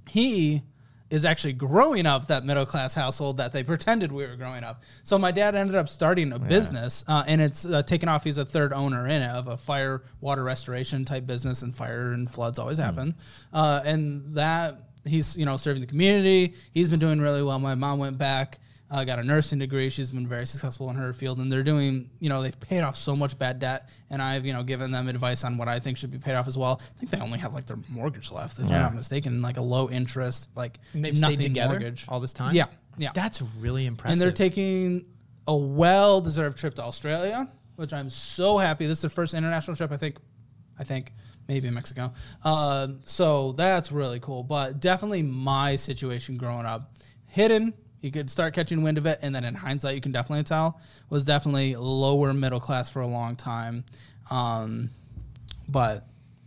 He 0.09 0.63
is 1.11 1.25
actually 1.25 1.53
growing 1.53 2.07
up 2.07 2.29
that 2.29 2.45
middle 2.45 2.65
class 2.65 2.95
household 2.95 3.37
that 3.37 3.53
they 3.53 3.63
pretended 3.63 4.11
we 4.11 4.25
were 4.25 4.37
growing 4.37 4.65
up. 4.65 4.83
So 5.03 5.19
my 5.19 5.31
dad 5.31 5.55
ended 5.55 5.77
up 5.77 5.89
starting 5.89 6.33
a 6.33 6.39
business, 6.39 7.05
uh, 7.09 7.25
and 7.27 7.41
it's 7.41 7.67
uh, 7.67 7.83
taken 7.83 8.09
off. 8.09 8.25
He's 8.25 8.39
a 8.39 8.45
third 8.45 8.73
owner 8.73 9.07
in 9.07 9.21
it 9.21 9.31
of 9.31 9.49
a 9.49 9.57
fire 9.57 10.05
water 10.21 10.45
restoration 10.45 11.05
type 11.05 11.27
business, 11.27 11.63
and 11.63 11.75
fire 11.75 12.13
and 12.13 12.31
floods 12.31 12.59
always 12.59 12.79
happen. 12.79 13.17
Uh, 13.53 13.83
and 13.85 14.37
that 14.37 14.81
he's 15.05 15.37
you 15.37 15.45
know 15.45 15.57
serving 15.57 15.81
the 15.81 15.89
community. 15.89 16.55
He's 16.73 16.89
been 16.89 17.01
doing 17.01 17.21
really 17.21 17.43
well. 17.43 17.59
My 17.59 17.75
mom 17.75 17.99
went 17.99 18.17
back 18.17 18.61
uh, 18.93 19.05
got 19.05 19.19
a 19.19 19.25
nursing 19.25 19.59
degree. 19.59 19.89
She's 19.89 20.11
been 20.11 20.27
very 20.27 20.47
successful 20.47 20.91
in 20.91 20.97
her 20.97 21.13
field, 21.15 21.39
and 21.39 21.51
they're 21.51 21.63
doing, 21.63 22.11
you 22.21 22.29
know, 22.29 22.43
they've 22.43 22.59
paid 22.61 22.83
off 22.83 22.95
so 22.95 23.17
much 23.17 23.39
bad 23.39 23.59
debt, 23.59 23.89
and 24.11 24.21
I've, 24.21 24.45
you 24.45 24.53
know, 24.53 24.63
given 24.63 24.91
them 24.91 25.09
advice 25.09 25.45
on 25.45 25.57
what 25.57 25.67
I 25.67 25.81
think 25.81 25.97
should 25.97 26.11
be 26.11 26.19
paid 26.19 26.35
off 26.35 26.47
as 26.47 26.59
well. 26.59 26.81
I 26.95 26.99
think 26.99 27.11
they 27.11 27.19
only 27.19 27.39
have 27.39 27.55
like 27.55 27.65
their 27.65 27.79
mortgage 27.89 28.31
left, 28.31 28.59
if 28.59 28.67
I'm 28.67 28.73
not 28.73 28.95
mistaken, 28.95 29.41
like 29.41 29.57
a 29.57 29.63
low 29.63 29.89
interest, 29.89 30.51
like 30.55 30.79
And 30.93 31.03
they've 31.05 31.19
nothing 31.19 31.39
stayed 31.39 31.49
together 31.49 31.81
mortgage. 31.81 32.05
all 32.09 32.21
this 32.21 32.35
time? 32.35 32.55
Yeah, 32.55 32.67
yeah. 32.99 33.13
That's 33.15 33.41
really 33.59 33.87
impressive. 33.87 34.13
and 34.13 34.21
they're 34.21 34.31
taking 34.31 35.07
a 35.47 35.57
well-deserved 35.57 36.59
trip 36.59 36.75
to 36.75 36.83
Australia, 36.83 37.51
which 37.77 37.95
I'm 37.95 38.11
so 38.11 38.59
happy. 38.59 38.87
This 38.87 38.99
is 38.99 39.03
their 39.03 39.11
first 39.11 39.33
international 39.33 39.77
trip, 39.77 39.91
I 39.91 39.97
think. 39.97 40.19
I 40.79 40.85
think 40.85 41.13
maybe 41.49 41.69
in 41.69 41.75
Mexico. 41.75 42.13
Uh, 42.45 42.89
so 43.03 43.53
that's 43.53 43.91
really 43.93 44.21
cool. 44.21 44.43
But 44.43 44.81
definitely 44.81 45.23
my 45.23 45.77
situation 45.77 46.37
growing 46.37 46.67
up, 46.67 46.93
hidden. 47.27 47.75
You 48.03 48.11
could 48.11 48.29
start 48.29 48.53
catching 48.53 48.83
wind 48.83 48.99
of 48.99 49.07
it, 49.07 49.21
and 49.23 49.35
then 49.35 49.45
in 49.45 49.55
hindsight, 49.55 49.95
you 49.95 50.01
can 50.01 50.13
definitely 50.13 50.43
tell 50.43 50.81
was 51.09 51.25
definitely 51.25 51.77
lower 51.77 52.33
middle 52.35 52.61
class 52.61 52.91
for 52.91 53.01
a 53.01 53.07
long 53.07 53.37
time. 53.37 53.85
Um, 54.31 54.91
but 55.69 56.03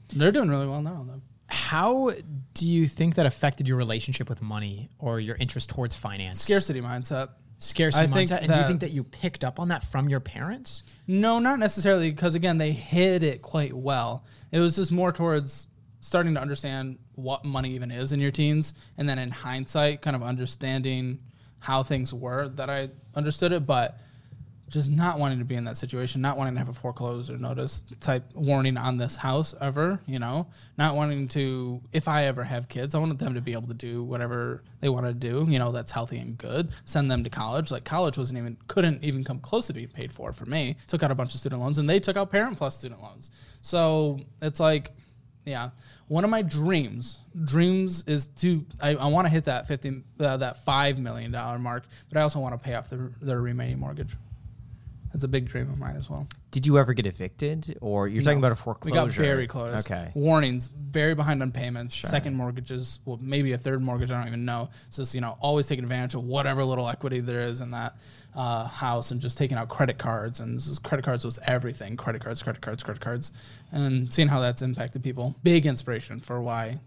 they're 0.09 0.31
doing 0.31 0.49
really 0.49 0.67
well 0.67 0.81
now. 0.81 1.03
Though. 1.07 1.21
How 1.47 2.11
do 2.53 2.67
you 2.67 2.85
think 2.87 3.15
that 3.15 3.25
affected 3.25 3.67
your 3.67 3.77
relationship 3.77 4.29
with 4.29 4.41
money 4.41 4.89
or 4.99 5.19
your 5.19 5.37
interest 5.37 5.69
towards 5.69 5.95
finance? 5.95 6.41
Scarcity 6.41 6.81
mindset. 6.81 7.29
Scarcity 7.59 8.03
I 8.03 8.07
mindset. 8.07 8.39
And 8.41 8.51
do 8.51 8.59
you 8.59 8.67
think 8.67 8.81
that 8.81 8.91
you 8.91 9.03
picked 9.03 9.43
up 9.45 9.59
on 9.59 9.69
that 9.69 9.83
from 9.83 10.09
your 10.09 10.19
parents? 10.19 10.83
No, 11.07 11.39
not 11.39 11.57
necessarily, 11.57 12.11
because 12.11 12.35
again, 12.35 12.57
they 12.57 12.73
hid 12.73 13.23
it 13.23 13.41
quite 13.41 13.73
well. 13.73 14.25
It 14.51 14.59
was 14.59 14.75
just 14.75 14.91
more 14.91 15.11
towards 15.13 15.67
starting 16.01 16.33
to 16.33 16.41
understand 16.41 16.99
what 17.13 17.45
money 17.45 17.71
even 17.71 17.91
is 17.91 18.11
in 18.11 18.19
your 18.19 18.31
teens, 18.31 18.73
and 18.97 19.07
then 19.07 19.17
in 19.17 19.31
hindsight, 19.31 20.01
kind 20.01 20.15
of 20.15 20.21
understanding 20.21 21.19
how 21.59 21.83
things 21.83 22.13
were 22.13 22.49
that 22.49 22.69
I 22.69 22.89
understood 23.15 23.51
it. 23.51 23.65
But 23.65 23.99
just 24.67 24.89
not 24.89 25.19
wanting 25.19 25.39
to 25.39 25.45
be 25.45 25.55
in 25.55 25.65
that 25.65 25.77
situation, 25.77 26.21
not 26.21 26.37
wanting 26.37 26.53
to 26.55 26.59
have 26.59 26.69
a 26.69 26.73
foreclosure 26.73 27.37
notice 27.37 27.83
type 27.99 28.23
warning 28.33 28.77
on 28.77 28.97
this 28.97 29.15
house 29.15 29.53
ever, 29.61 29.99
you 30.07 30.17
know, 30.17 30.47
not 30.77 30.95
wanting 30.95 31.27
to, 31.29 31.81
if 31.93 32.07
I 32.07 32.25
ever 32.25 32.43
have 32.43 32.67
kids, 32.67 32.95
I 32.95 32.99
wanted 32.99 33.19
them 33.19 33.35
to 33.35 33.41
be 33.41 33.53
able 33.53 33.67
to 33.67 33.75
do 33.75 34.03
whatever 34.03 34.63
they 34.79 34.89
want 34.89 35.05
to 35.05 35.13
do, 35.13 35.45
you 35.47 35.59
know, 35.59 35.71
that's 35.71 35.91
healthy 35.91 36.17
and 36.17 36.37
good. 36.37 36.71
Send 36.83 37.11
them 37.11 37.23
to 37.23 37.29
college. 37.29 37.69
Like 37.69 37.83
college 37.83 38.17
wasn't 38.17 38.39
even, 38.39 38.57
couldn't 38.67 39.03
even 39.03 39.23
come 39.23 39.39
close 39.39 39.67
to 39.67 39.73
being 39.73 39.87
paid 39.87 40.11
for 40.11 40.33
for 40.33 40.45
me. 40.45 40.77
Took 40.87 41.03
out 41.03 41.11
a 41.11 41.15
bunch 41.15 41.35
of 41.35 41.39
student 41.39 41.61
loans 41.61 41.77
and 41.77 41.87
they 41.87 41.99
took 41.99 42.17
out 42.17 42.31
Parent 42.31 42.57
Plus 42.57 42.75
student 42.75 43.01
loans. 43.01 43.29
So 43.61 44.19
it's 44.41 44.59
like, 44.59 44.91
yeah. 45.45 45.69
One 46.07 46.23
of 46.23 46.29
my 46.29 46.43
dreams, 46.43 47.19
dreams 47.45 48.03
is 48.05 48.27
to 48.27 48.63
I, 48.79 48.95
I 48.95 49.07
want 49.07 49.25
to 49.25 49.29
hit 49.29 49.45
that 49.45 49.67
fifty 49.67 50.03
uh, 50.19 50.37
that 50.37 50.63
five 50.63 50.99
million 50.99 51.31
dollar 51.31 51.57
mark, 51.57 51.85
but 52.09 52.17
I 52.19 52.21
also 52.21 52.39
want 52.39 52.53
to 52.53 52.59
pay 52.59 52.75
off 52.75 52.89
the 52.89 53.11
the 53.21 53.37
remaining 53.37 53.79
mortgage. 53.79 54.15
That's 55.15 55.23
a 55.23 55.29
big 55.29 55.45
dream 55.45 55.69
of 55.69 55.79
mine 55.79 55.95
as 55.95 56.09
well. 56.09 56.27
Did 56.51 56.67
you 56.67 56.77
ever 56.77 56.91
get 56.91 57.05
evicted, 57.05 57.77
or 57.79 58.09
you're 58.09 58.21
talking 58.21 58.37
about 58.37 58.51
a 58.51 58.55
foreclosure? 58.57 58.91
We 58.93 58.99
got 58.99 59.11
very 59.11 59.47
close. 59.47 59.85
Okay. 59.85 60.11
Warnings, 60.13 60.67
very 60.67 61.15
behind 61.15 61.41
on 61.41 61.53
payments, 61.53 61.95
second 61.97 62.35
mortgages, 62.35 62.99
well, 63.05 63.17
maybe 63.21 63.53
a 63.53 63.57
third 63.57 63.81
mortgage. 63.81 64.11
I 64.11 64.17
don't 64.19 64.27
even 64.27 64.43
know. 64.43 64.69
So 64.89 65.03
it's, 65.03 65.15
you 65.15 65.21
know, 65.21 65.37
always 65.39 65.67
taking 65.67 65.85
advantage 65.85 66.15
of 66.15 66.25
whatever 66.25 66.65
little 66.65 66.89
equity 66.89 67.21
there 67.21 67.39
is 67.43 67.61
in 67.61 67.71
that 67.71 67.93
uh, 68.35 68.65
house 68.65 69.11
and 69.11 69.21
just 69.21 69.37
taking 69.37 69.57
out 69.57 69.69
credit 69.69 69.97
cards. 69.97 70.41
And 70.41 70.57
this 70.57 70.67
is- 70.67 70.79
credit 70.79 71.05
cards 71.05 71.23
was 71.23 71.39
everything 71.47 71.95
credit 71.95 72.21
cards, 72.21 72.43
credit 72.43 72.61
cards, 72.61 72.83
credit 72.83 72.99
cards. 72.99 73.31
And 73.71 74.13
seeing 74.13 74.27
how 74.27 74.41
that's 74.41 74.61
impacted 74.61 75.01
people. 75.01 75.33
Big 75.43 75.65
inspiration 75.65 76.19
for 76.19 76.41
why 76.41 76.81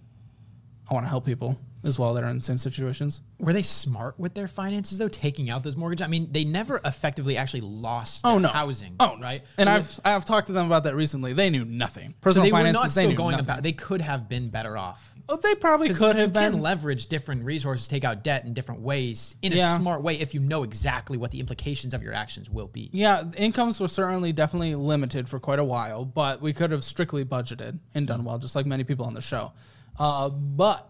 I 0.91 0.93
want 0.93 1.07
to 1.07 1.09
help 1.09 1.25
people 1.25 1.59
as 1.85 1.99
well 1.99 2.13
that 2.15 2.25
are 2.25 2.29
in 2.29 2.39
the 2.39 2.45
same 2.45 2.59
situations. 2.59 3.23
Were 3.39 3.53
they 3.53 3.63
smart 3.63 4.19
with 4.19 4.35
their 4.35 4.49
finances 4.49 4.99
though, 4.99 5.09
taking 5.09 5.49
out 5.51 5.63
those 5.63 5.77
mortgages? 5.77 6.05
I 6.05 6.09
mean, 6.09 6.29
they 6.33 6.45
never 6.45 6.81
effectively 6.85 7.37
actually 7.37 7.61
lost 7.61 8.23
Oh 8.25 8.39
no, 8.39 8.49
housing. 8.49 8.97
Oh 9.01 9.17
right. 9.21 9.45
And 9.57 9.69
They- 9.69 9.73
I've 9.73 10.01
I've 10.05 10.25
talked 10.25 10.49
to 10.49 10.53
them 10.53 10.67
about 10.67 10.83
that 10.85 10.97
recently. 10.97 11.33
They 11.33 11.51
knew 11.51 11.65
nothing. 11.65 12.11
so 12.11 12.15
Personal 12.21 12.45
they 12.47 12.53
were 12.53 12.59
finances. 12.59 12.83
not 12.83 12.91
they 13.03 13.07
still 13.09 13.17
going 13.17 13.33
nothing. 13.33 13.45
about. 13.47 13.63
They 13.63 13.73
could 13.73 14.01
have 14.01 14.29
been 14.29 14.49
better 14.51 14.77
off. 14.77 15.15
Oh, 15.31 15.37
they 15.37 15.55
probably 15.57 15.89
could 15.91 16.17
you 16.17 16.23
have 16.23 16.33
can 16.33 16.53
been. 16.53 16.63
leverage 16.63 17.07
different 17.07 17.45
resources, 17.45 17.87
take 17.87 18.03
out 18.03 18.25
debt 18.25 18.47
in 18.47 18.55
different 18.55 18.81
ways 18.81 19.37
in 19.43 19.53
Yeah. 19.53 19.75
a 19.75 19.79
smart 19.79 20.03
way 20.03 20.19
if 20.19 20.33
you 20.33 20.41
know 20.41 20.63
exactly 20.63 21.19
what 21.19 21.31
the 21.33 21.39
implications 21.39 21.93
of 21.93 22.03
your 22.03 22.15
actions 22.15 22.49
will 22.49 22.67
be. 22.69 22.89
Yeah, 22.95 23.25
incomes 23.37 23.79
were 23.79 23.89
certainly 23.89 24.33
definitely 24.33 24.75
limited 24.75 25.29
for 25.29 25.39
quite 25.39 25.59
a 25.59 25.65
while, 25.65 26.07
but 26.07 26.41
we 26.41 26.55
could 26.55 26.71
have 26.71 26.83
strictly 26.83 27.27
budgeted 27.27 27.79
and 27.95 28.07
done 28.07 28.25
well, 28.25 28.39
just 28.39 28.57
like 28.57 28.65
many 28.65 28.85
people 28.85 29.05
on 29.05 29.13
the 29.13 29.21
show. 29.21 29.53
Uh, 29.99 30.31
but 30.31 30.89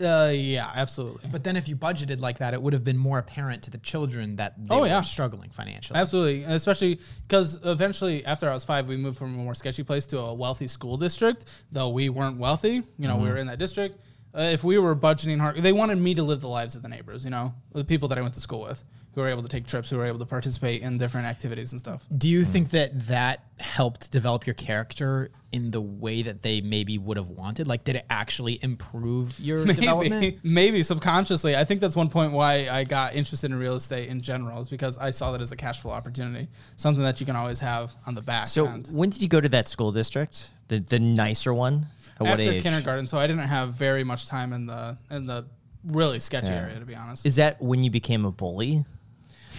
uh, 0.00 0.30
yeah, 0.34 0.70
absolutely, 0.74 1.28
But 1.30 1.44
then 1.44 1.56
if 1.56 1.68
you 1.68 1.76
budgeted 1.76 2.20
like 2.20 2.38
that, 2.38 2.54
it 2.54 2.62
would 2.62 2.72
have 2.72 2.84
been 2.84 2.96
more 2.96 3.18
apparent 3.18 3.62
to 3.64 3.70
the 3.70 3.78
children 3.78 4.36
that 4.36 4.54
they 4.64 4.74
Oh, 4.74 4.80
were 4.80 4.86
yeah. 4.86 5.00
struggling 5.02 5.50
financially. 5.50 5.98
absolutely, 5.98 6.42
and 6.44 6.54
especially 6.54 7.00
because 7.28 7.58
eventually, 7.64 8.24
after 8.24 8.48
I 8.48 8.54
was 8.54 8.64
five, 8.64 8.88
we 8.88 8.96
moved 8.96 9.18
from 9.18 9.34
a 9.34 9.42
more 9.42 9.54
sketchy 9.54 9.82
place 9.82 10.06
to 10.08 10.18
a 10.18 10.34
wealthy 10.34 10.68
school 10.68 10.96
district. 10.96 11.44
Though 11.72 11.90
we 11.90 12.08
weren't 12.08 12.38
wealthy, 12.38 12.82
you 12.98 13.08
know, 13.08 13.16
we 13.16 13.28
were 13.28 13.36
in 13.36 13.46
that 13.48 13.58
district. 13.58 13.98
Uh, 14.32 14.42
if 14.52 14.62
we 14.62 14.78
were 14.78 14.94
budgeting 14.94 15.38
hard, 15.40 15.56
they 15.56 15.72
wanted 15.72 15.98
me 15.98 16.14
to 16.14 16.22
live 16.22 16.40
the 16.40 16.48
lives 16.48 16.76
of 16.76 16.82
the 16.82 16.88
neighbors, 16.88 17.24
you 17.24 17.30
know, 17.30 17.52
the 17.72 17.84
people 17.84 18.06
that 18.08 18.16
I 18.18 18.20
went 18.20 18.34
to 18.34 18.40
school 18.40 18.62
with, 18.62 18.84
who 19.14 19.20
were 19.20 19.28
able 19.28 19.42
to 19.42 19.48
take 19.48 19.66
trips, 19.66 19.90
who 19.90 19.96
were 19.96 20.04
able 20.04 20.18
to 20.20 20.26
participate 20.26 20.82
in 20.82 20.98
different 20.98 21.26
activities 21.26 21.72
and 21.72 21.80
stuff. 21.80 22.04
Do 22.16 22.28
you 22.28 22.42
mm-hmm. 22.42 22.52
think 22.52 22.70
that 22.70 23.06
that 23.08 23.44
helped 23.58 24.10
develop 24.12 24.46
your 24.46 24.54
character 24.54 25.30
in 25.52 25.72
the 25.72 25.80
way 25.80 26.22
that 26.22 26.42
they 26.42 26.60
maybe 26.60 26.96
would 26.96 27.16
have 27.16 27.28
wanted? 27.30 27.66
Like, 27.66 27.82
did 27.82 27.96
it 27.96 28.06
actually 28.08 28.60
improve 28.62 29.38
your 29.40 29.64
development? 29.66 30.20
maybe, 30.20 30.38
maybe 30.44 30.82
subconsciously. 30.82 31.56
I 31.56 31.64
think 31.64 31.80
that's 31.80 31.96
one 31.96 32.08
point 32.08 32.32
why 32.32 32.68
I 32.68 32.84
got 32.84 33.14
interested 33.14 33.50
in 33.50 33.58
real 33.58 33.74
estate 33.74 34.08
in 34.08 34.20
general 34.20 34.60
is 34.60 34.68
because 34.68 34.96
I 34.96 35.10
saw 35.10 35.32
that 35.32 35.40
as 35.40 35.50
a 35.50 35.56
cash 35.56 35.80
flow 35.80 35.90
opportunity, 35.90 36.48
something 36.76 37.02
that 37.02 37.18
you 37.18 37.26
can 37.26 37.34
always 37.36 37.58
have 37.60 37.92
on 38.06 38.14
the 38.14 38.22
back 38.22 38.46
So 38.46 38.66
end. 38.66 38.88
when 38.92 39.10
did 39.10 39.22
you 39.22 39.28
go 39.28 39.40
to 39.40 39.48
that 39.48 39.68
school 39.68 39.90
district? 39.90 40.50
The 40.68 40.78
the 40.78 41.00
nicer 41.00 41.52
one? 41.52 41.88
At 42.14 42.20
what 42.20 42.30
After 42.32 42.42
age? 42.42 42.62
kindergarten, 42.62 43.08
so 43.08 43.18
I 43.18 43.26
didn't 43.26 43.48
have 43.48 43.74
very 43.74 44.04
much 44.04 44.26
time 44.26 44.52
in 44.52 44.66
the 44.66 44.96
in 45.10 45.26
the 45.26 45.46
really 45.84 46.20
sketchy 46.20 46.52
Yeah. 46.52 46.60
area 46.60 46.78
to 46.78 46.84
be 46.84 46.94
honest. 46.94 47.26
Is 47.26 47.36
that 47.36 47.60
when 47.60 47.82
you 47.82 47.90
became 47.90 48.24
a 48.24 48.30
bully? 48.30 48.84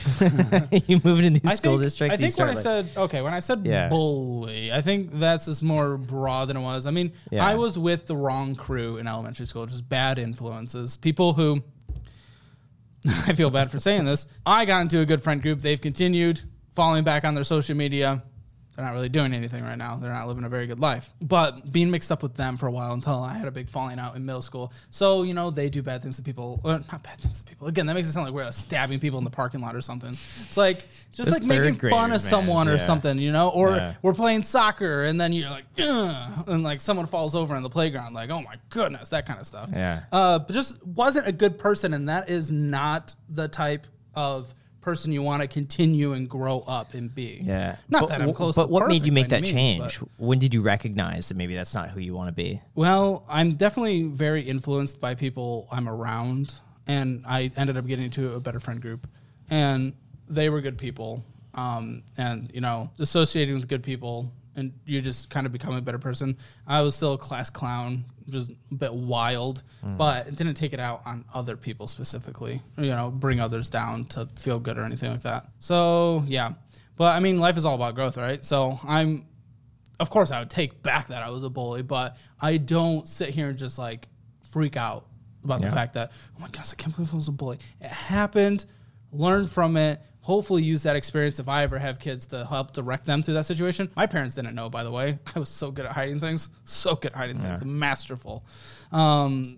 you 0.87 1.01
moved 1.03 1.23
in 1.23 1.33
these 1.33 1.41
I 1.45 1.55
school 1.55 1.73
think, 1.73 1.83
districts. 1.83 2.13
I 2.13 2.17
think 2.17 2.37
when 2.37 2.47
I 2.47 2.51
like- 2.53 2.59
said 2.63 2.89
okay, 2.97 3.21
when 3.21 3.33
I 3.33 3.39
said 3.39 3.65
Yeah. 3.65 3.89
bully, 3.89 4.71
I 4.71 4.81
think 4.81 5.11
that's 5.19 5.45
just 5.45 5.63
more 5.63 5.97
broad 5.97 6.47
than 6.49 6.57
it 6.57 6.61
was. 6.61 6.85
I 6.85 6.91
mean, 6.91 7.11
Yeah. 7.29 7.45
I 7.45 7.55
was 7.55 7.77
with 7.77 8.05
the 8.07 8.15
wrong 8.15 8.55
crew 8.55 8.97
in 8.97 9.07
elementary 9.07 9.45
school, 9.45 9.65
just 9.65 9.87
bad 9.87 10.19
influences, 10.19 10.95
people 10.97 11.33
who. 11.33 11.63
I 13.27 13.33
feel 13.33 13.49
bad 13.49 13.71
for 13.71 13.79
saying 13.79 14.05
this. 14.05 14.27
I 14.45 14.65
got 14.65 14.81
into 14.81 14.99
a 14.99 15.05
good 15.05 15.23
friend 15.23 15.41
group. 15.41 15.61
They've 15.61 15.81
continued 15.81 16.41
following 16.73 17.03
back 17.03 17.25
on 17.25 17.33
their 17.33 17.43
social 17.43 17.75
media. 17.75 18.23
They're 18.81 18.89
not 18.89 18.95
really 18.95 19.09
doing 19.09 19.31
anything 19.33 19.63
right 19.63 19.77
now. 19.77 19.97
They're 19.97 20.11
not 20.11 20.27
living 20.27 20.43
a 20.43 20.49
very 20.49 20.65
good 20.65 20.79
life. 20.79 21.13
But 21.21 21.71
being 21.71 21.91
mixed 21.91 22.11
up 22.11 22.23
with 22.23 22.33
them 22.35 22.57
for 22.57 22.65
a 22.65 22.71
while 22.71 22.93
until 22.93 23.21
I 23.21 23.35
had 23.35 23.47
a 23.47 23.51
big 23.51 23.69
falling 23.69 23.99
out 23.99 24.15
in 24.15 24.25
middle 24.25 24.41
school. 24.41 24.73
So, 24.89 25.21
you 25.21 25.35
know, 25.35 25.51
they 25.51 25.69
do 25.69 25.83
bad 25.83 26.01
things 26.01 26.17
to 26.17 26.23
people. 26.23 26.59
Or 26.63 26.79
not 26.91 27.03
bad 27.03 27.19
things 27.19 27.43
to 27.43 27.45
people. 27.45 27.67
Again, 27.67 27.85
that 27.85 27.93
makes 27.93 28.09
it 28.09 28.13
sound 28.13 28.25
like 28.25 28.33
we're 28.33 28.49
stabbing 28.51 28.99
people 28.99 29.19
in 29.19 29.23
the 29.23 29.29
parking 29.29 29.61
lot 29.61 29.75
or 29.75 29.81
something. 29.81 30.09
It's 30.09 30.57
like 30.57 30.83
just 31.11 31.29
like 31.31 31.43
making 31.43 31.75
fun 31.91 32.05
of 32.05 32.09
man. 32.09 32.19
someone 32.19 32.67
or 32.67 32.71
Yeah. 32.77 32.77
something, 32.79 33.19
you 33.19 33.31
know? 33.31 33.49
Or 33.49 33.69
Yeah. 33.75 33.93
we're 34.01 34.15
playing 34.15 34.41
soccer 34.41 35.03
and 35.03 35.21
then 35.21 35.31
you're 35.31 35.51
like, 35.51 35.65
Ugh, 35.79 36.43
and 36.47 36.63
like 36.63 36.81
someone 36.81 37.05
falls 37.05 37.35
over 37.35 37.55
in 37.55 37.61
the 37.61 37.69
playground, 37.69 38.15
like, 38.15 38.31
oh 38.31 38.41
my 38.41 38.55
goodness, 38.69 39.09
that 39.09 39.27
kind 39.27 39.39
of 39.39 39.45
stuff. 39.45 39.69
Yeah. 39.71 40.01
Uh, 40.11 40.39
but 40.39 40.53
just 40.53 40.83
wasn't 40.87 41.27
a 41.27 41.31
good 41.31 41.59
person, 41.59 41.93
and 41.93 42.09
that 42.09 42.31
is 42.31 42.51
not 42.51 43.13
the 43.29 43.47
type 43.47 43.85
of 44.15 44.55
person 44.81 45.11
you 45.11 45.21
want 45.21 45.41
to 45.41 45.47
continue 45.47 46.13
and 46.13 46.29
grow 46.29 46.63
up 46.67 46.93
and 46.93 47.13
be. 47.13 47.39
yeah. 47.43 47.77
Not 47.89 48.01
but, 48.01 48.09
that 48.09 48.21
I'm 48.21 48.33
close. 48.33 48.55
But 48.55 48.65
to 48.65 48.71
what 48.71 48.87
made 48.87 49.05
you 49.05 49.11
make 49.11 49.29
that 49.29 49.41
means, 49.41 49.53
change? 49.53 49.99
but- 49.99 50.09
When 50.17 50.39
did 50.39 50.53
you 50.53 50.61
recognize 50.61 51.29
that 51.29 51.37
maybe 51.37 51.55
that's 51.55 51.73
not 51.73 51.89
who 51.91 51.99
you 51.99 52.13
want 52.13 52.27
to 52.27 52.33
be? 52.33 52.61
Well, 52.75 53.25
I'm 53.29 53.53
definitely 53.53 54.03
very 54.03 54.41
influenced 54.41 54.99
by 54.99 55.15
people 55.15 55.67
I'm 55.71 55.87
around, 55.87 56.53
and 56.87 57.23
I 57.27 57.51
ended 57.55 57.77
up 57.77 57.85
getting 57.85 58.05
into 58.05 58.33
a 58.33 58.39
better 58.39 58.59
friend 58.59 58.81
group, 58.81 59.07
and 59.49 59.93
they 60.27 60.49
were 60.49 60.61
good 60.61 60.77
people. 60.77 61.23
Um, 61.53 62.03
and 62.17 62.49
you 62.53 62.61
know, 62.61 62.89
associating 62.99 63.55
with 63.55 63.67
good 63.67 63.83
people, 63.83 64.31
and 64.55 64.73
you 64.85 65.01
just 65.01 65.29
kind 65.29 65.45
of 65.45 65.51
become 65.51 65.75
a 65.75 65.81
better 65.81 65.99
person. 65.99 66.37
I 66.67 66.81
was 66.81 66.95
still 66.95 67.13
a 67.13 67.17
class 67.17 67.49
clown, 67.49 68.05
just 68.29 68.51
a 68.71 68.75
bit 68.75 68.93
wild, 68.93 69.63
mm. 69.85 69.97
but 69.97 70.27
it 70.27 70.35
didn't 70.35 70.55
take 70.55 70.73
it 70.73 70.79
out 70.79 71.01
on 71.05 71.25
other 71.33 71.55
people 71.55 71.87
specifically. 71.87 72.61
You 72.77 72.89
know, 72.89 73.11
bring 73.11 73.39
others 73.39 73.69
down 73.69 74.05
to 74.05 74.27
feel 74.37 74.59
good 74.59 74.77
or 74.77 74.83
anything 74.83 75.11
like 75.11 75.21
that. 75.21 75.45
So 75.59 76.23
yeah, 76.27 76.53
but 76.97 77.15
I 77.15 77.19
mean, 77.19 77.39
life 77.39 77.57
is 77.57 77.65
all 77.65 77.75
about 77.75 77.95
growth, 77.95 78.17
right? 78.17 78.43
So 78.43 78.79
I'm 78.87 79.25
of 79.99 80.09
course 80.09 80.31
I 80.31 80.39
would 80.39 80.49
take 80.49 80.81
back 80.81 81.07
that 81.07 81.23
I 81.23 81.29
was 81.29 81.43
a 81.43 81.49
bully, 81.49 81.83
but 81.83 82.17
I 82.41 82.57
don't 82.57 83.07
sit 83.07 83.29
here 83.29 83.49
and 83.49 83.57
just 83.57 83.77
like 83.77 84.07
freak 84.49 84.75
out 84.75 85.05
about 85.43 85.61
the 85.61 85.71
fact 85.71 85.93
that 85.93 86.11
oh 86.37 86.41
my 86.41 86.49
gosh, 86.49 86.73
I 86.73 86.75
can't 86.75 86.95
believe 86.95 87.13
I 87.13 87.15
was 87.15 87.27
a 87.27 87.31
bully. 87.31 87.59
It 87.79 87.89
happened. 87.89 88.65
Learn 89.11 89.47
from 89.47 89.77
it. 89.77 90.01
Hopefully, 90.21 90.61
use 90.63 90.83
that 90.83 90.95
experience 90.95 91.39
if 91.39 91.47
I 91.47 91.63
ever 91.63 91.79
have 91.79 91.99
kids 91.99 92.27
to 92.27 92.45
help 92.45 92.73
direct 92.73 93.05
them 93.05 93.23
through 93.23 93.33
that 93.33 93.45
situation. 93.45 93.89
My 93.95 94.05
parents 94.05 94.35
didn't 94.35 94.53
know, 94.53 94.69
by 94.69 94.83
the 94.83 94.91
way. 94.91 95.17
I 95.35 95.39
was 95.39 95.49
so 95.49 95.71
good 95.71 95.85
at 95.85 95.93
hiding 95.93 96.19
things, 96.19 96.49
so 96.63 96.95
good 96.95 97.11
at 97.11 97.17
hiding 97.17 97.39
things, 97.39 97.63
masterful. 97.65 98.45
Um, 98.91 99.57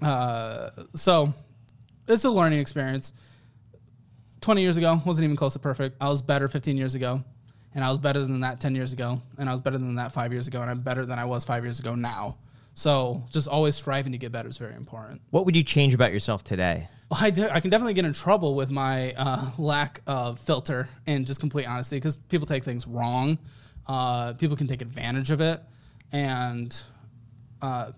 uh, 0.00 0.70
so 0.94 1.34
it's 2.06 2.24
a 2.24 2.30
learning 2.30 2.58
experience. 2.60 3.12
20 4.40 4.62
years 4.62 4.76
ago 4.76 5.02
wasn't 5.04 5.24
even 5.24 5.36
close 5.36 5.52
to 5.54 5.58
perfect. 5.58 5.96
I 6.00 6.08
was 6.08 6.22
better 6.22 6.48
15 6.48 6.76
years 6.76 6.94
ago, 6.94 7.22
and 7.74 7.84
I 7.84 7.90
was 7.90 7.98
better 7.98 8.20
than 8.20 8.40
that 8.40 8.60
10 8.60 8.74
years 8.74 8.94
ago, 8.94 9.20
and 9.36 9.48
I 9.48 9.52
was 9.52 9.60
better 9.60 9.78
than 9.78 9.96
that 9.96 10.12
five 10.12 10.32
years 10.32 10.46
ago, 10.46 10.62
and 10.62 10.70
I'm 10.70 10.80
better 10.80 11.04
than 11.04 11.18
I 11.18 11.26
was 11.26 11.44
five 11.44 11.64
years 11.64 11.80
ago 11.80 11.94
now. 11.94 12.38
So 12.78 13.24
just 13.32 13.48
always 13.48 13.74
striving 13.74 14.12
to 14.12 14.18
get 14.18 14.30
better 14.30 14.48
is 14.48 14.56
very 14.56 14.76
important. 14.76 15.20
What 15.30 15.44
would 15.46 15.56
you 15.56 15.64
change 15.64 15.94
about 15.94 16.12
yourself 16.12 16.44
today? 16.44 16.86
Well, 17.10 17.18
I, 17.20 17.30
do, 17.30 17.48
I 17.48 17.58
can 17.58 17.70
definitely 17.70 17.94
get 17.94 18.04
in 18.04 18.12
trouble 18.12 18.54
with 18.54 18.70
my 18.70 19.14
uh, 19.14 19.50
lack 19.58 20.00
of 20.06 20.38
filter 20.38 20.88
and 21.04 21.26
just 21.26 21.40
complete 21.40 21.66
honesty 21.66 21.96
because 21.96 22.14
people 22.14 22.46
take 22.46 22.62
things 22.62 22.86
wrong. 22.86 23.40
Uh, 23.88 24.34
people 24.34 24.56
can 24.56 24.68
take 24.68 24.80
advantage 24.80 25.32
of 25.32 25.40
it, 25.40 25.60
and 26.12 26.80
uh, 27.62 27.90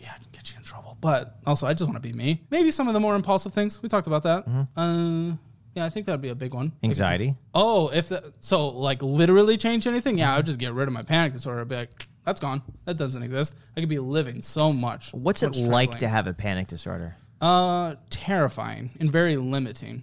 yeah, 0.00 0.12
I 0.14 0.18
can 0.22 0.28
get 0.32 0.50
you 0.50 0.58
in 0.58 0.64
trouble. 0.64 0.96
But 1.02 1.36
also, 1.44 1.66
I 1.66 1.74
just 1.74 1.84
want 1.84 2.02
to 2.02 2.08
be 2.08 2.16
me. 2.16 2.44
Maybe 2.48 2.70
some 2.70 2.88
of 2.88 2.94
the 2.94 3.00
more 3.00 3.14
impulsive 3.14 3.52
things 3.52 3.82
we 3.82 3.90
talked 3.90 4.06
about 4.06 4.22
that. 4.22 4.48
Uh, 4.74 5.36
yeah, 5.74 5.84
I 5.84 5.90
think 5.90 6.06
that 6.06 6.12
would 6.12 6.22
be 6.22 6.30
a 6.30 6.34
big 6.34 6.54
one. 6.54 6.72
Anxiety. 6.82 7.34
Oh, 7.54 7.88
if 7.88 8.08
the, 8.08 8.32
so, 8.40 8.68
like 8.68 9.02
literally 9.02 9.58
change 9.58 9.86
anything? 9.86 10.16
Yeah, 10.16 10.32
I 10.32 10.38
would 10.38 10.46
just 10.46 10.58
get 10.58 10.72
rid 10.72 10.88
of 10.88 10.94
my 10.94 11.02
panic 11.02 11.34
disorder. 11.34 11.60
I'd 11.60 11.68
be 11.68 11.76
like, 11.76 12.05
that's 12.26 12.40
gone. 12.40 12.60
That 12.84 12.96
doesn't 12.96 13.22
exist. 13.22 13.54
I 13.76 13.80
could 13.80 13.88
be 13.88 14.00
living 14.00 14.42
so 14.42 14.72
much. 14.72 15.14
What's 15.14 15.40
so 15.40 15.46
it 15.46 15.50
much 15.50 15.58
like 15.60 15.98
to 16.00 16.08
have 16.08 16.26
a 16.26 16.34
panic 16.34 16.66
disorder? 16.66 17.16
Uh, 17.40 17.94
terrifying 18.10 18.90
and 18.98 19.10
very 19.10 19.36
limiting. 19.36 20.02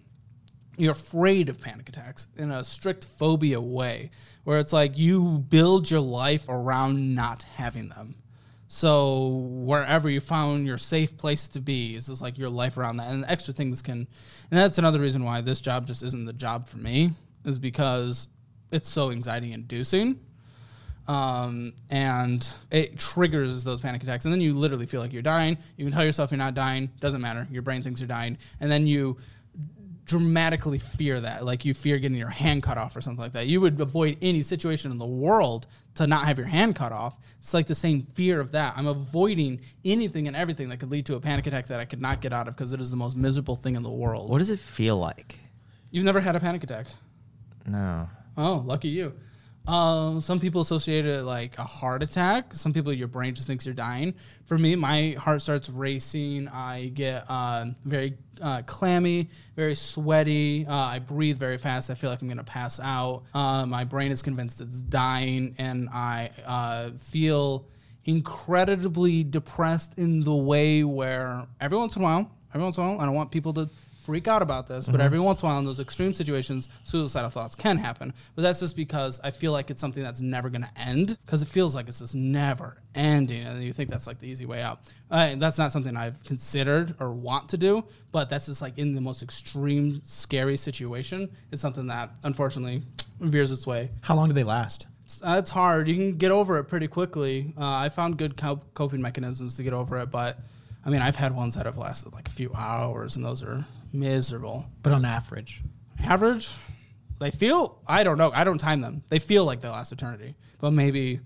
You're 0.78 0.94
afraid 0.94 1.50
of 1.50 1.60
panic 1.60 1.90
attacks 1.90 2.28
in 2.38 2.50
a 2.50 2.64
strict 2.64 3.04
phobia 3.04 3.60
way, 3.60 4.10
where 4.46 4.58
it's 4.58 4.72
like 4.72 4.98
you 4.98 5.40
build 5.50 5.92
your 5.92 6.00
life 6.00 6.46
around 6.48 7.14
not 7.14 7.44
having 7.44 7.90
them. 7.90 8.16
So 8.70 9.28
wherever 9.28 10.10
you 10.10 10.22
found 10.22 10.66
your 10.66 10.78
safe 10.78 11.18
place 11.18 11.50
to 11.50 11.60
be 11.60 11.94
is 11.94 12.08
just 12.08 12.22
like 12.22 12.38
your 12.38 12.50
life 12.50 12.78
around 12.78 12.98
that. 12.98 13.12
And 13.12 13.24
the 13.24 13.30
extra 13.30 13.54
things 13.54 13.82
can, 13.82 13.98
and 13.98 14.08
that's 14.50 14.78
another 14.78 15.00
reason 15.00 15.26
why 15.26 15.42
this 15.42 15.60
job 15.60 15.86
just 15.86 16.02
isn't 16.02 16.26
the 16.26 16.34
job 16.34 16.70
for 16.70 16.78
me. 16.78 17.12
is 17.44 17.60
because 17.60 18.30
it's 18.72 18.88
so 18.88 19.12
anxiety 19.12 19.52
inducing. 19.52 20.22
Um, 21.08 21.74
and 21.90 22.48
it 22.72 22.98
triggers 22.98 23.64
those 23.64 23.82
panic 23.82 24.04
attacks. 24.04 24.26
And 24.26 24.34
then 24.34 24.42
you 24.42 24.54
literally 24.54 24.86
feel 24.86 25.02
like 25.02 25.12
you're 25.12 25.22
dying. 25.22 25.58
You 25.76 25.86
can 25.86 25.94
tell 25.94 26.06
yourself 26.06 26.32
you're 26.32 26.38
not 26.38 26.54
dying, 26.54 26.92
doesn't 27.00 27.22
matter. 27.22 27.48
Your 27.52 27.62
brain 27.62 27.84
thinks 27.84 28.00
you're 28.00 28.08
dying. 28.08 28.38
And 28.60 28.72
then 28.72 28.88
you 28.88 29.18
dramatically 30.06 30.80
fear 30.80 31.20
that. 31.20 31.46
Like 31.46 31.66
you 31.66 31.74
fear 31.74 31.98
getting 31.98 32.18
your 32.18 32.30
hand 32.30 32.64
cut 32.64 32.78
off 32.78 32.96
or 32.96 33.02
something 33.02 33.22
like 33.22 33.34
that. 33.34 33.48
You 33.48 33.62
would 33.62 33.80
avoid 33.80 34.18
any 34.22 34.42
situation 34.42 34.92
in 34.92 34.98
the 34.98 35.06
world 35.06 35.68
to 35.96 36.08
not 36.08 36.26
have 36.26 36.38
your 36.38 36.48
hand 36.48 36.76
cut 36.76 36.92
off. 36.92 37.18
It's 37.40 37.54
like 37.54 37.68
the 37.68 37.76
same 37.76 38.08
fear 38.14 38.40
of 38.40 38.52
that. 38.54 38.74
I'm 38.76 38.88
avoiding 38.88 39.62
anything 39.86 40.28
and 40.28 40.36
everything 40.36 40.70
that 40.70 40.80
could 40.80 40.92
lead 40.92 41.06
to 41.08 41.16
a 41.16 41.20
panic 41.20 41.48
attack 41.48 41.68
that 41.68 41.80
I 41.80 41.86
could 41.86 42.02
not 42.02 42.22
get 42.22 42.34
out 42.34 42.48
of 42.48 42.56
because 42.56 42.74
it 42.74 42.82
is 42.82 42.90
the 42.90 42.98
most 42.98 43.16
miserable 43.16 43.56
thing 43.56 43.76
in 43.76 43.84
the 43.84 43.92
world. 43.92 44.30
What 44.30 44.40
does 44.40 44.50
it 44.50 44.60
feel 44.60 44.98
like? 44.98 45.40
You've 45.92 46.06
never 46.06 46.20
had 46.20 46.36
a 46.36 46.40
panic 46.40 46.64
attack? 46.64 46.88
No. 47.68 48.10
Oh, 48.36 48.64
lucky 48.66 48.90
you. 48.90 49.14
Um, 49.68 50.20
some 50.20 50.40
people 50.40 50.62
associate 50.62 51.06
it 51.06 51.24
like 51.24 51.58
a 51.58 51.64
heart 51.64 52.04
attack. 52.04 52.54
Some 52.54 52.74
people, 52.74 52.92
your 52.92 53.08
brain 53.08 53.34
just 53.34 53.48
thinks 53.48 53.66
you're 53.66 53.74
dying. 53.74 54.14
For 54.46 54.58
me, 54.58 54.76
my 54.76 55.12
heart 55.12 55.42
starts 55.42 55.70
racing. 55.70 56.50
I 56.50 56.92
get 56.94 57.26
uh, 57.30 57.68
very 57.86 58.18
uh, 58.42 58.64
clammy, 58.64 59.30
very 59.56 59.76
sweaty. 59.76 60.66
Uh, 60.68 60.74
I 60.74 61.00
breathe 61.00 61.38
very 61.38 61.58
fast. 61.58 61.90
I 61.90 61.96
feel 61.96 62.10
like 62.10 62.22
I'm 62.22 62.28
gonna 62.28 62.44
pass 62.44 62.80
out. 62.80 63.24
Uh, 63.34 63.66
my 63.66 63.86
brain 63.86 64.12
is 64.12 64.22
convinced 64.22 64.60
it's 64.60 64.82
dying, 64.82 65.56
and 65.58 65.88
I 65.90 66.30
uh, 66.46 66.92
feel 67.00 67.68
incredibly 68.06 69.24
depressed 69.24 69.98
in 69.98 70.22
the 70.22 70.36
way 70.36 70.84
where 70.84 71.48
every 71.62 71.78
once 71.78 71.96
in 71.96 72.02
a 72.02 72.06
while, 72.06 72.32
every 72.54 72.64
once 72.64 72.78
in 72.78 72.84
a 72.84 72.88
while, 72.90 73.00
I 73.00 73.06
don't 73.06 73.16
want 73.16 73.32
people 73.32 73.54
to 73.54 73.70
freak 74.04 74.28
out 74.28 74.42
about 74.42 74.68
this, 74.68 74.88
but 74.88 75.00
every 75.00 75.20
once 75.20 75.42
in 75.42 75.48
a 75.48 75.50
while 75.50 75.60
in 75.60 75.66
those 75.66 75.80
extreme 75.80 76.14
situations, 76.14 76.70
suicidal 76.84 77.30
thoughts 77.30 77.56
can 77.56 77.78
happen. 77.78 78.14
But 78.36 78.42
that's 78.42 78.60
just 78.60 78.76
because 78.76 79.20
I 79.24 79.32
feel 79.32 79.52
like 79.52 79.70
it's 79.70 79.80
something 79.80 80.04
that's 80.04 80.22
never 80.22 80.50
going 80.50 80.64
to 80.64 80.82
end 80.82 81.18
because 81.26 81.42
it 81.42 81.48
feels 81.48 81.74
like 81.74 81.88
it's 81.88 82.00
just 82.00 82.14
never 82.14 82.78
ending. 82.96 83.44
And 83.46 83.64
you 83.64 83.74
think 83.74 83.90
that's 83.90 84.08
like 84.08 84.20
the 84.20 84.28
easy 84.28 84.46
way 84.46 84.62
out. 84.62 84.80
Uh, 85.10 85.36
that's 85.36 85.58
not 85.58 85.72
something 85.72 85.96
I've 85.96 86.24
considered 86.24 86.96
or 87.00 87.12
want 87.12 87.50
to 87.50 87.58
do, 87.58 87.86
but 88.12 88.30
that's 88.30 88.48
just 88.48 88.62
like 88.62 88.78
in 88.78 88.96
the 88.96 89.02
most 89.02 89.24
extreme, 89.24 90.02
scary 90.04 90.58
situation. 90.58 91.30
It's 91.52 91.62
something 91.62 91.88
that 91.88 92.10
unfortunately 92.24 92.84
veers 93.20 93.52
its 93.52 93.66
way. 93.66 93.90
How 94.02 94.16
long 94.16 94.28
do 94.28 94.34
they 94.34 94.44
last? 94.44 94.88
It's, 95.06 95.22
uh, 95.22 95.36
it's 95.40 95.50
hard. 95.50 95.88
You 95.88 95.96
can 95.96 96.18
get 96.18 96.32
over 96.32 96.58
it 96.58 96.66
pretty 96.66 96.88
quickly. 96.88 97.54
Uh, 97.58 97.66
I 97.66 97.90
found 97.90 98.18
good 98.18 98.38
cop- 98.38 98.74
coping 98.74 99.02
mechanisms 99.02 99.58
to 99.58 99.64
get 99.64 99.74
over 99.74 99.98
it, 100.00 100.12
but 100.12 100.38
I 100.86 100.90
mean, 100.90 101.02
I've 101.02 101.16
had 101.16 101.36
ones 101.36 101.56
that 101.56 101.66
have 101.66 101.78
lasted 101.78 102.14
like 102.14 102.28
a 102.28 102.32
few 102.32 102.52
hours, 102.54 103.16
and 103.16 103.24
those 103.24 103.42
are 103.42 103.66
miserable. 103.94 104.66
But 104.82 104.94
on 104.94 105.06
average, 105.06 105.62
Average, 106.04 106.50
they 107.20 107.32
feel. 107.32 107.82
I 107.88 108.04
don't 108.04 108.18
know. 108.18 108.32
I 108.34 108.44
don't 108.44 108.58
time 108.58 108.82
them. 108.82 109.04
They 109.10 109.20
feel 109.20 109.46
like 109.46 109.62
they 109.62 109.70
last 109.70 109.92
eternity, 109.92 110.36
but 110.60 110.72
maybe 110.72 111.22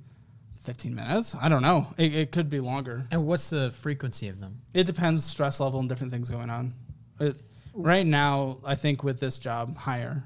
fifteen 0.64 0.94
minutes. 0.94 1.36
I 1.40 1.50
don't 1.50 1.62
know. 1.62 1.88
It, 1.98 2.14
it 2.14 2.32
could 2.32 2.50
be 2.50 2.60
longer. 2.60 3.08
and 3.10 3.26
what's 3.26 3.50
the 3.50 3.72
frequency 3.72 4.28
of 4.28 4.40
them? 4.40 4.62
It 4.74 4.86
depends 4.86 5.24
stress 5.24 5.60
level 5.60 5.80
and 5.80 5.90
different 5.90 6.12
things 6.14 6.30
going 6.30 6.50
on. 6.50 6.74
It, 7.20 7.38
right 7.74 8.06
now, 8.06 8.60
I 8.64 8.76
think 8.76 9.04
with 9.04 9.20
this 9.20 9.40
job, 9.40 9.76
higher 9.76 10.24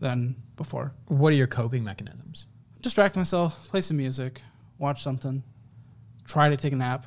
than 0.00 0.36
before. 0.56 0.92
What 1.06 1.32
are 1.32 1.36
your 1.36 1.46
coping 1.48 1.82
mechanisms? 1.82 2.46
distract 2.82 3.16
myself, 3.16 3.66
play 3.68 3.80
some 3.80 3.96
music, 3.96 4.42
watch 4.78 5.02
something, 5.02 5.42
try 6.26 6.50
to 6.50 6.56
take 6.58 6.74
a 6.74 6.76
nap 6.76 7.06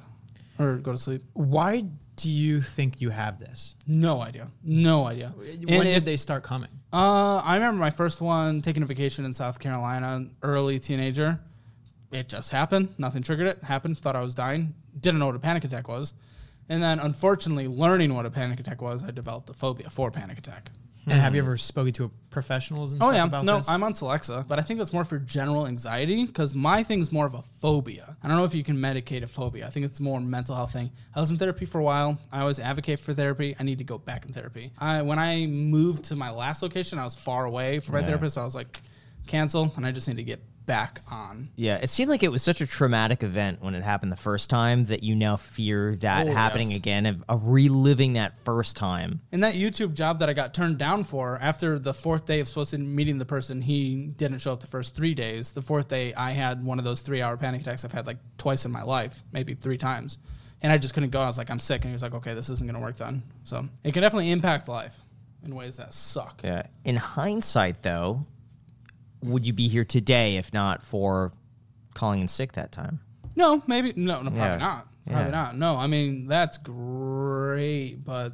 or 0.58 0.78
go 0.78 0.92
to 0.92 0.98
sleep. 0.98 1.24
Why 1.34 1.86
do 2.18 2.30
you 2.30 2.62
think 2.62 3.00
you 3.02 3.10
have 3.10 3.40
this? 3.40 3.76
No 3.88 4.22
idea. 4.22 4.50
No 4.64 5.06
idea. 5.08 5.34
when 5.38 5.50
And 5.70 5.84
did 5.84 5.98
if- 5.98 6.06
they 6.06 6.18
start 6.18 6.44
coming? 6.44 6.70
Uh, 6.94 7.38
I 7.44 7.56
remember 7.56 7.80
my 7.80 7.92
first 7.92 8.22
one 8.22 8.62
taking 8.62 8.84
a 8.84 8.86
vacation 8.86 9.26
in 9.26 9.34
South 9.34 9.60
Carolina, 9.60 10.28
early 10.44 10.80
teenager. 10.80 11.40
It 12.12 12.30
just 12.30 12.52
happened. 12.52 12.90
Nothing 12.98 13.24
triggered 13.24 13.48
it. 13.48 13.64
Happened. 13.64 13.98
Thought 14.00 14.16
I 14.16 14.22
was 14.22 14.34
dying. 14.34 14.74
Didn't 15.00 15.20
know 15.20 15.26
what 15.28 15.36
a 15.36 15.40
panic 15.40 15.64
attack 15.66 15.88
was. 15.88 16.14
And 16.70 16.82
then, 16.84 17.00
unfortunately, 17.00 17.68
learning 17.68 18.14
what 18.14 18.26
a 18.26 18.30
panic 18.32 18.60
attack 18.60 18.82
was, 18.82 19.04
I 19.04 19.12
developed 19.12 19.50
a 19.50 19.54
phobia 19.54 19.90
for 19.90 20.12
panic 20.12 20.38
attack. 20.38 20.72
And 21.08 21.22
have 21.22 21.36
you 21.36 21.42
hmm. 21.42 21.48
ever 21.48 21.58
spoken 21.58 21.94
to 21.94 22.12
professionals 22.30 22.92
and 22.92 23.02
Oh 23.02 23.06
stuff 23.06 23.16
yeah, 23.16 23.24
about 23.24 23.46
no, 23.46 23.58
this? 23.58 23.70
I'm 23.70 23.84
on 23.84 23.94
Celexa, 23.94 24.48
but 24.48 24.60
I 24.60 24.62
think 24.62 24.78
that's 24.78 24.92
more 24.92 25.06
for 25.06 25.20
general 25.20 25.66
anxiety 25.66 26.26
because 26.26 26.54
my 26.54 26.84
thing's 26.84 27.12
more 27.12 27.26
of 27.26 27.34
a 27.34 27.42
phobia. 27.62 28.18
I 28.22 28.28
don't 28.28 28.38
know 28.38 28.44
if 28.44 28.54
you 28.54 28.64
can 28.64 28.78
medicate 28.78 29.24
a 29.24 29.28
phobia. 29.28 29.66
I 29.66 29.70
think 29.70 29.86
it's 29.86 30.00
more 30.00 30.20
a 30.20 30.22
mental 30.22 30.56
health 30.56 30.74
thing. 30.74 30.92
I 31.16 31.20
was 31.20 31.32
in 31.32 31.38
therapy 31.38 31.66
for 31.66 31.80
a 31.80 31.84
while. 31.84 32.20
I 32.32 32.42
always 32.42 32.60
advocate 32.60 33.00
for 33.00 33.14
therapy. 33.14 33.56
I 33.58 33.64
need 33.64 33.78
to 33.78 33.84
go 33.84 33.98
back 33.98 34.26
in 34.26 34.34
therapy. 34.34 34.72
I 34.78 35.02
when 35.02 35.20
I 35.20 35.46
moved 35.46 36.06
to 36.06 36.16
my 36.16 36.30
last 36.30 36.62
location, 36.62 37.00
I 37.00 37.04
was 37.06 37.16
far 37.16 37.46
away 37.46 37.80
from 37.80 37.96
my 37.96 38.04
therapist, 38.04 38.36
so 38.36 38.42
I 38.42 38.46
was 38.46 38.56
like, 38.56 38.82
cancel, 39.28 39.72
and 39.78 39.86
I 39.86 39.92
just 39.92 40.08
need 40.08 40.18
to 40.18 40.24
get 40.24 40.42
back 40.68 41.02
on. 41.10 41.50
Yeah, 41.56 41.78
it 41.82 41.90
seemed 41.90 42.10
like 42.10 42.22
it 42.22 42.32
was 42.32 42.44
such 42.44 42.62
a 42.62 42.68
traumatic 42.68 43.24
event 43.24 43.64
when 43.64 43.74
it 43.74 43.82
happened 43.82 44.12
the 44.12 44.16
first 44.18 44.52
time 44.52 44.84
that 44.86 45.02
you 45.02 45.16
now 45.16 45.36
fear 45.38 45.96
that 46.02 46.28
Oh, 46.28 46.32
happening 46.32 46.70
yes. 46.70 46.78
again, 46.78 47.06
of, 47.08 47.24
of 47.28 47.48
reliving 47.48 48.14
that 48.14 48.38
first 48.46 48.78
time. 48.78 49.22
And 49.32 49.44
that 49.44 49.56
YouTube 49.56 49.96
job 49.96 50.20
that 50.20 50.30
I 50.30 50.34
got 50.34 50.54
turned 50.54 50.78
down 50.78 51.04
for 51.06 51.40
after 51.42 51.80
the 51.80 51.94
fourth 51.94 52.26
day 52.28 52.40
of 52.42 52.48
supposed 52.48 52.70
to 52.72 52.78
meeting 52.78 53.18
the 53.18 53.26
person, 53.26 53.64
he 53.64 54.06
didn't 54.16 54.38
show 54.40 54.54
up 54.54 54.62
the 54.62 54.68
first 54.68 54.96
three 54.96 55.16
days. 55.16 55.54
The 55.54 55.64
fourth 55.64 55.88
day, 55.88 56.14
I 56.14 56.32
had 56.32 56.64
one 56.64 56.78
of 56.78 56.86
those 56.86 57.02
three 57.02 57.22
hour 57.24 57.36
panic 57.38 57.62
attacks 57.62 57.84
I've 57.84 57.92
had 57.94 58.06
like 58.06 58.18
twice 58.38 58.66
in 58.66 58.72
my 58.72 58.84
life, 58.84 59.24
maybe 59.32 59.56
three 59.56 59.78
times. 59.80 60.20
And 60.62 60.72
I 60.72 60.78
just 60.78 60.94
couldn't 60.94 61.12
go. 61.12 61.22
I 61.22 61.26
was 61.28 61.38
like, 61.38 61.50
I'm 61.50 61.60
sick. 61.60 61.82
And 61.84 61.90
he 61.90 61.94
was 61.94 62.02
like, 62.04 62.14
okay, 62.16 62.34
this 62.34 62.50
isn't 62.50 62.68
going 62.68 62.76
to 62.76 62.82
work 62.82 62.98
then. 62.98 63.24
So 63.46 63.66
it 63.84 63.94
can 63.94 64.02
definitely 64.02 64.32
impact 64.32 64.68
life 64.68 64.96
in 65.46 65.56
ways 65.56 65.78
that 65.78 65.94
suck. 65.94 66.42
Yeah. 66.44 66.64
In 66.84 66.96
hindsight, 66.96 67.84
though, 67.84 68.26
would 69.22 69.46
you 69.46 69.54
be 69.54 69.68
here 69.68 69.86
today 69.86 70.38
if 70.38 70.54
not 70.54 70.84
for 70.84 71.32
calling 71.94 72.22
in 72.22 72.28
sick 72.28 72.54
that 72.54 72.72
time? 72.72 73.00
No, 73.36 73.62
maybe. 73.68 73.94
No, 73.96 74.22
no, 74.22 74.30
probably 74.32 74.38
Yeah. 74.38 74.58
not. 74.58 74.88
Probably 75.06 75.24
Yeah. 75.26 75.30
not. 75.32 75.58
No, 75.58 75.76
I 75.76 75.88
mean, 75.88 76.28
that's 76.28 76.58
great, 76.58 78.04
but 78.04 78.34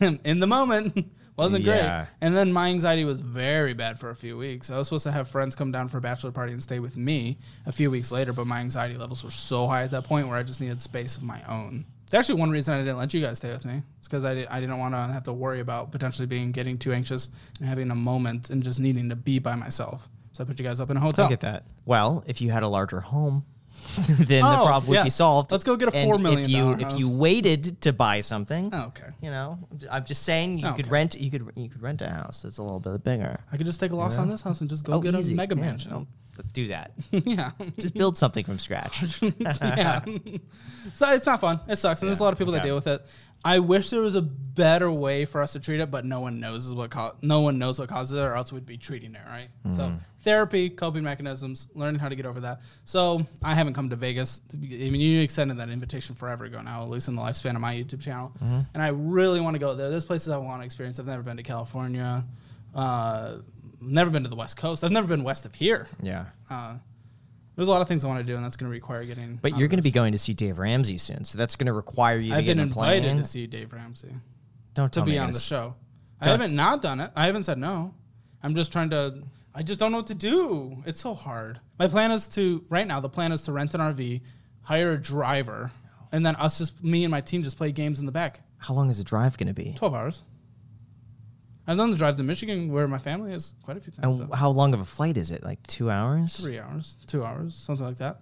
in 0.00 0.40
the 0.40 0.46
moment 0.46 1.06
wasn't 1.36 1.64
Yeah. 1.64 2.04
great. 2.04 2.08
And 2.20 2.36
then 2.36 2.52
my 2.52 2.68
anxiety 2.68 3.04
was 3.04 3.20
very 3.20 3.72
bad 3.74 3.98
for 3.98 4.10
a 4.10 4.16
few 4.16 4.36
weeks. 4.36 4.70
I 4.70 4.78
was 4.78 4.88
supposed 4.88 5.04
to 5.04 5.12
have 5.12 5.28
friends 5.28 5.54
come 5.54 5.72
down 5.72 5.88
for 5.88 5.98
a 5.98 6.00
bachelor 6.00 6.30
party 6.32 6.52
and 6.52 6.62
stay 6.62 6.78
with 6.80 6.96
me 6.96 7.38
a 7.66 7.72
few 7.72 7.90
weeks 7.90 8.10
later, 8.12 8.32
but 8.32 8.46
my 8.46 8.60
anxiety 8.60 8.96
levels 8.96 9.24
were 9.24 9.30
so 9.30 9.66
high 9.66 9.84
at 9.84 9.90
that 9.92 10.04
point 10.04 10.28
where 10.28 10.36
I 10.36 10.42
just 10.42 10.60
needed 10.60 10.82
space 10.82 11.16
of 11.16 11.22
my 11.22 11.40
own. 11.48 11.84
It's 12.12 12.18
actually 12.28 12.40
one 12.40 12.50
reason 12.50 12.74
I 12.74 12.78
didn't 12.78 12.98
let 12.98 13.14
you 13.14 13.22
guys 13.22 13.38
stay 13.38 13.48
with 13.50 13.64
me. 13.64 13.80
It's 13.96 14.06
because 14.06 14.22
I, 14.26 14.34
di- 14.34 14.46
I 14.46 14.60
didn't 14.60 14.76
want 14.78 14.92
to 14.94 14.98
have 15.00 15.24
to 15.24 15.32
worry 15.32 15.60
about 15.60 15.92
potentially 15.92 16.26
being 16.26 16.52
getting 16.52 16.76
too 16.76 16.92
anxious 16.92 17.30
and 17.58 17.66
having 17.66 17.90
a 17.90 17.94
moment 17.94 18.50
and 18.50 18.62
just 18.62 18.80
needing 18.80 19.08
to 19.08 19.16
be 19.16 19.38
by 19.38 19.54
myself. 19.54 20.10
So 20.34 20.44
I 20.44 20.46
put 20.46 20.58
you 20.58 20.64
guys 20.64 20.78
up 20.78 20.90
in 20.90 20.98
a 20.98 21.00
hotel. 21.00 21.24
I 21.24 21.30
get 21.30 21.40
that. 21.40 21.64
Well, 21.86 22.22
if 22.26 22.42
you 22.42 22.50
had 22.50 22.64
a 22.64 22.68
larger 22.68 23.00
home, 23.00 23.46
then 24.08 24.44
the 24.44 24.60
Oh, 24.60 24.66
problem 24.66 24.88
would 24.90 24.94
yeah. 24.96 25.04
be 25.04 25.10
solved. 25.10 25.50
Let's 25.52 25.64
go 25.64 25.74
get 25.76 25.88
a 25.88 25.96
And 25.96 26.10
$4 26.10 26.20
million 26.20 26.42
If 26.44 26.50
you 26.50 26.62
dollar 26.76 26.80
if 26.94 26.98
you 26.98 27.08
waited 27.08 27.80
to 27.80 27.94
buy 27.94 28.20
something, 28.20 28.68
Oh, 28.74 28.88
okay. 28.88 29.08
you 29.22 29.30
know, 29.30 29.58
I'm 29.90 30.04
just 30.04 30.22
saying 30.24 30.58
you 30.58 30.70
could 30.74 30.84
Okay. 30.86 30.90
rent 30.90 31.18
you 31.18 31.30
could 31.30 31.50
you 31.56 31.70
could 31.70 31.80
rent 31.80 32.02
a 32.02 32.10
house 32.10 32.42
that's 32.42 32.58
a 32.58 32.62
little 32.62 32.78
bit 32.78 33.02
bigger. 33.02 33.40
I 33.50 33.56
could 33.56 33.64
just 33.66 33.80
take 33.80 33.92
a 33.92 33.96
loss 33.96 34.18
on 34.18 34.28
this 34.28 34.42
house 34.42 34.60
and 34.60 34.68
just 34.68 34.84
go 34.84 34.92
Oh, 34.92 35.00
get 35.00 35.14
easy. 35.14 35.32
a 35.32 35.36
mega 35.38 35.54
Yeah, 35.56 35.62
mansion. 35.62 35.90
don't 35.92 36.08
do 36.52 36.68
that. 36.68 36.92
yeah. 37.10 37.52
just 37.78 37.94
build 37.94 38.16
something 38.16 38.44
from 38.44 38.58
scratch. 38.58 39.22
yeah. 39.60 40.04
so 40.94 41.08
it's 41.10 41.26
not 41.26 41.40
fun. 41.40 41.60
It 41.68 41.76
sucks. 41.76 42.00
And 42.02 42.08
there's 42.08 42.20
a 42.20 42.22
lot 42.22 42.32
of 42.32 42.38
people 42.38 42.52
that 42.52 42.60
okay. 42.60 42.68
deal 42.68 42.74
with 42.74 42.86
it. 42.86 43.04
I 43.44 43.58
wish 43.58 43.90
there 43.90 44.00
was 44.00 44.14
a 44.14 44.22
better 44.22 44.90
way 44.90 45.24
for 45.24 45.40
us 45.40 45.54
to 45.54 45.60
treat 45.60 45.80
it, 45.80 45.90
but 45.90 46.04
no 46.04 46.20
one 46.20 46.38
knows 46.38 46.64
is 46.64 46.74
what 46.74 46.92
co- 46.92 47.16
no 47.22 47.40
one 47.40 47.58
knows 47.58 47.76
what 47.78 47.88
causes 47.88 48.16
it, 48.16 48.20
or 48.20 48.36
else 48.36 48.52
we'd 48.52 48.64
be 48.64 48.76
treating 48.76 49.16
it 49.16 49.22
right. 49.26 49.48
So 49.70 49.92
therapy, 50.20 50.70
coping 50.70 51.02
mechanisms, 51.02 51.66
learning 51.74 51.98
how 51.98 52.08
to 52.08 52.14
get 52.14 52.24
over 52.24 52.38
that. 52.40 52.60
So 52.84 53.26
I 53.42 53.54
haven't 53.54 53.74
come 53.74 53.90
to 53.90 53.96
Vegas. 53.96 54.40
I 54.54 54.56
mean, 54.56 54.94
you 54.94 55.20
extended 55.22 55.56
that 55.56 55.70
invitation 55.70 56.14
forever 56.14 56.44
ago 56.44 56.60
now, 56.60 56.82
at 56.82 56.88
least 56.88 57.08
in 57.08 57.16
the 57.16 57.22
lifespan 57.22 57.56
of 57.56 57.60
my 57.60 57.74
YouTube 57.74 58.00
channel. 58.00 58.32
And 58.40 58.80
I 58.80 58.88
really 58.88 59.40
want 59.40 59.54
to 59.54 59.58
go 59.58 59.74
there. 59.74 59.90
There's 59.90 60.04
places 60.04 60.28
I 60.28 60.36
want 60.36 60.62
to 60.62 60.64
experience. 60.64 61.00
I've 61.00 61.06
never 61.06 61.24
been 61.24 61.36
to 61.36 61.42
California. 61.42 62.24
Uh, 62.74 63.38
never 63.82 64.10
been 64.10 64.22
to 64.22 64.28
the 64.28 64.36
West 64.36 64.56
Coast. 64.56 64.84
I've 64.84 64.90
never 64.92 65.06
been 65.06 65.24
west 65.24 65.44
of 65.46 65.54
here. 65.54 65.88
yeah. 66.02 66.26
Uh, 66.50 66.76
there's 67.56 67.68
a 67.68 67.70
lot 67.70 67.82
of 67.82 67.88
things 67.88 68.02
I 68.02 68.08
want 68.08 68.18
to 68.20 68.24
do, 68.24 68.34
and 68.34 68.42
that's 68.44 68.56
going 68.56 68.70
to 68.70 68.72
require 68.74 69.04
getting. 69.04 69.36
But 69.36 69.58
you're 69.58 69.68
going 69.68 69.78
to 69.78 69.82
be 69.82 69.90
going 69.90 70.12
to 70.12 70.18
see 70.18 70.32
Dave 70.32 70.58
Ramsey 70.58 70.96
soon, 70.96 71.24
so 71.26 71.36
that's 71.36 71.54
going 71.56 71.66
to 71.66 71.72
require 71.74 72.18
you 72.18 72.30
to 72.30 72.36
I've 72.38 72.44
get 72.44 72.52
been 72.56 72.64
in 72.66 72.70
a 72.70 72.72
plane. 72.72 73.02
invited 73.04 73.18
to 73.22 73.24
see 73.28 73.46
Dave 73.46 73.72
Ramsey 73.74 74.08
Don't 74.74 74.90
to 74.90 75.00
tell 75.00 75.04
me 75.06 75.12
to 75.12 75.14
be 75.16 75.18
on 75.18 75.30
the 75.32 75.36
s- 75.36 75.42
show. 75.44 75.74
I 76.20 76.24
Don't- 76.26 76.40
haven't 76.40 76.56
not 76.56 76.80
done 76.80 77.00
it. 77.00 77.10
I 77.14 77.26
haven't 77.26 77.42
said 77.44 77.58
no. 77.58 77.94
I'm 78.42 78.54
just 78.54 78.72
trying 78.72 78.90
to. 78.90 79.22
I 79.54 79.62
just 79.62 79.78
don't 79.78 79.92
know 79.92 79.98
what 79.98 80.06
to 80.06 80.14
do. 80.14 80.82
It's 80.86 81.00
so 81.00 81.12
hard. 81.12 81.60
My 81.78 81.88
plan 81.88 82.10
is 82.10 82.26
to 82.28 82.64
right 82.70 82.86
now. 82.86 83.00
The 83.00 83.10
plan 83.10 83.32
is 83.32 83.42
to 83.42 83.52
rent 83.52 83.74
an 83.74 83.82
RV, 83.82 84.22
hire 84.62 84.92
a 84.92 84.98
driver, 85.00 85.70
and 86.10 86.24
then 86.24 86.36
us 86.36 86.56
just 86.56 86.82
me 86.82 87.04
and 87.04 87.10
my 87.10 87.20
team 87.20 87.42
just 87.42 87.58
play 87.58 87.70
games 87.70 88.00
in 88.00 88.06
the 88.06 88.12
back. 88.12 88.40
How 88.56 88.72
long 88.72 88.88
is 88.88 88.96
the 88.96 89.04
drive 89.04 89.36
going 89.36 89.48
to 89.48 89.52
be? 89.52 89.74
Twelve 89.76 89.94
hours. 89.94 90.22
I've 91.66 91.76
done 91.76 91.90
the 91.92 91.96
drive 91.96 92.16
to 92.16 92.22
Michigan 92.22 92.72
where 92.72 92.88
my 92.88 92.98
family 92.98 93.32
is 93.32 93.54
quite 93.62 93.76
a 93.76 93.80
few 93.80 93.92
times. 93.92 94.16
And 94.18 94.34
how 94.34 94.50
long 94.50 94.74
of 94.74 94.80
a 94.80 94.84
flight 94.84 95.16
is 95.16 95.30
it? 95.30 95.44
Like 95.44 95.64
two 95.66 95.90
hours? 95.90 96.36
Three 96.40 96.58
hours, 96.58 96.96
two 97.06 97.24
hours, 97.24 97.54
something 97.54 97.86
like 97.86 97.98
that. 97.98 98.20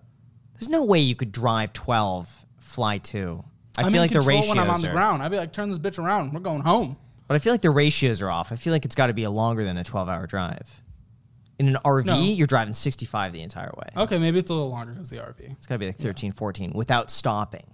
There's 0.58 0.68
no 0.68 0.84
way 0.84 0.98
you 1.00 1.16
could 1.16 1.32
drive 1.32 1.72
12, 1.72 2.28
fly 2.58 2.98
two. 2.98 3.42
I 3.78 3.82
I'm 3.84 3.92
feel 3.92 4.02
in 4.02 4.08
like 4.08 4.12
the 4.12 4.20
ratios 4.20 4.48
when 4.48 4.58
I'm 4.58 4.68
on 4.70 4.80
the 4.82 4.88
ground. 4.90 5.22
I'd 5.22 5.30
be 5.30 5.38
like, 5.38 5.52
turn 5.52 5.70
this 5.70 5.78
bitch 5.78 5.98
around. 5.98 6.34
We're 6.34 6.40
going 6.40 6.60
home. 6.60 6.96
But 7.28 7.36
I 7.36 7.38
feel 7.38 7.52
like 7.54 7.62
the 7.62 7.70
ratios 7.70 8.20
are 8.20 8.30
off. 8.30 8.52
I 8.52 8.56
feel 8.56 8.72
like 8.72 8.84
it's 8.84 8.94
got 8.96 9.06
to 9.06 9.14
be 9.14 9.22
a 9.24 9.30
longer 9.30 9.64
than 9.64 9.78
a 9.78 9.84
12 9.84 10.08
hour 10.08 10.26
drive. 10.26 10.82
In 11.58 11.68
an 11.68 11.76
RV, 11.84 12.04
No. 12.06 12.20
you're 12.20 12.46
driving 12.46 12.74
65 12.74 13.32
the 13.32 13.42
entire 13.42 13.70
way. 13.76 13.88
Okay, 14.04 14.18
maybe 14.18 14.38
it's 14.38 14.50
a 14.50 14.54
little 14.54 14.70
longer 14.70 14.92
because 14.92 15.08
the 15.10 15.18
RV. 15.18 15.52
It's 15.52 15.66
got 15.66 15.76
to 15.76 15.78
be 15.78 15.86
like 15.86 15.96
13, 15.96 16.32
14 16.32 16.72
without 16.74 17.10
stopping 17.10 17.66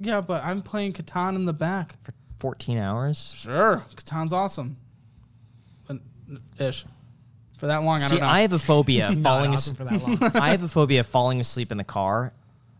Yeah, 0.00 0.20
but 0.20 0.42
I'm 0.44 0.60
playing 0.62 0.94
Catan 0.94 1.36
in 1.36 1.44
the 1.46 1.52
back. 1.52 1.96
for 2.02 2.12
14 2.40 2.78
hours. 2.78 3.34
Sure, 3.36 3.84
Catan's 3.96 4.32
awesome. 4.32 4.76
But, 6.28 6.66
ish. 6.66 6.84
For 7.58 7.66
that 7.66 7.78
long, 7.78 7.96
I 8.00 8.04
See, 8.06 8.10
don't 8.10 8.20
know. 8.20 8.26
I 8.26 8.40
have 8.42 8.52
a 8.52 8.58
phobia 8.58 9.08
of 9.08 9.16
Not 9.16 9.22
falling 9.22 9.52
awesome 9.52 9.74
asleep. 9.74 9.88
for 9.88 10.16
that 10.16 10.32
long. 10.34 10.42
I 10.42 10.50
have 10.50 10.62
a 10.62 10.68
phobia 10.68 11.00
of 11.00 11.06
falling 11.08 11.40
asleep 11.40 11.72
in 11.72 11.78
the 11.78 11.84
car 11.84 12.32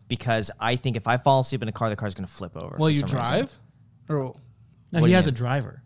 because 0.06 0.50
I 0.60 0.76
think 0.76 0.96
if 0.96 1.08
I 1.08 1.16
fall 1.16 1.40
asleep 1.40 1.62
in 1.62 1.66
the 1.66 1.72
car, 1.72 1.88
the 1.90 1.96
car's 1.96 2.14
going 2.14 2.26
to 2.26 2.32
flip 2.32 2.56
over. 2.56 2.76
Will 2.78 2.86
for 2.86 2.90
you 2.90 3.00
some 3.00 3.06
reason. 3.18 3.38
drive? 3.38 3.52
Or 4.08 4.14
No, 4.14 4.24
What 4.24 4.36
do 5.00 5.04
he 5.06 5.10
you 5.10 5.16
has 5.16 5.26
mean? 5.26 5.34
a 5.34 5.36
driver. 5.36 5.82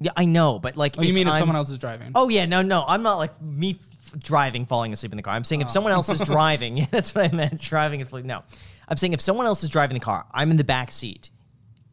Yeah, 0.00 0.10
I 0.16 0.24
know, 0.24 0.58
but 0.58 0.76
like, 0.76 0.96
oh, 0.98 1.02
you 1.02 1.14
mean 1.14 1.28
if 1.28 1.34
I'm- 1.34 1.40
someone 1.42 1.56
else 1.56 1.70
is 1.70 1.78
driving? 1.78 2.10
Oh 2.16 2.28
yeah, 2.28 2.46
no, 2.46 2.62
no, 2.62 2.84
I'm 2.86 3.02
not 3.02 3.14
like 3.16 3.40
me 3.40 3.78
f- 3.80 4.18
driving, 4.20 4.66
falling 4.66 4.92
asleep 4.92 5.12
in 5.12 5.16
the 5.16 5.22
car. 5.22 5.32
I'm 5.34 5.44
saying 5.44 5.60
if 5.60 5.68
oh. 5.68 5.70
someone 5.70 5.92
else 5.92 6.08
is 6.08 6.18
driving, 6.26 6.76
yeah, 6.76 6.86
that's 6.90 7.14
what 7.14 7.32
I 7.32 7.34
meant. 7.34 7.60
Driving 7.60 8.00
is 8.00 8.12
like 8.12 8.24
no. 8.24 8.42
I'm 8.88 8.96
saying 8.96 9.12
if 9.12 9.20
someone 9.20 9.46
else 9.46 9.62
is 9.62 9.70
driving 9.70 9.94
the 9.94 10.00
car, 10.04 10.26
I'm 10.32 10.50
in 10.50 10.56
the 10.56 10.64
back 10.64 10.90
seat. 10.90 11.30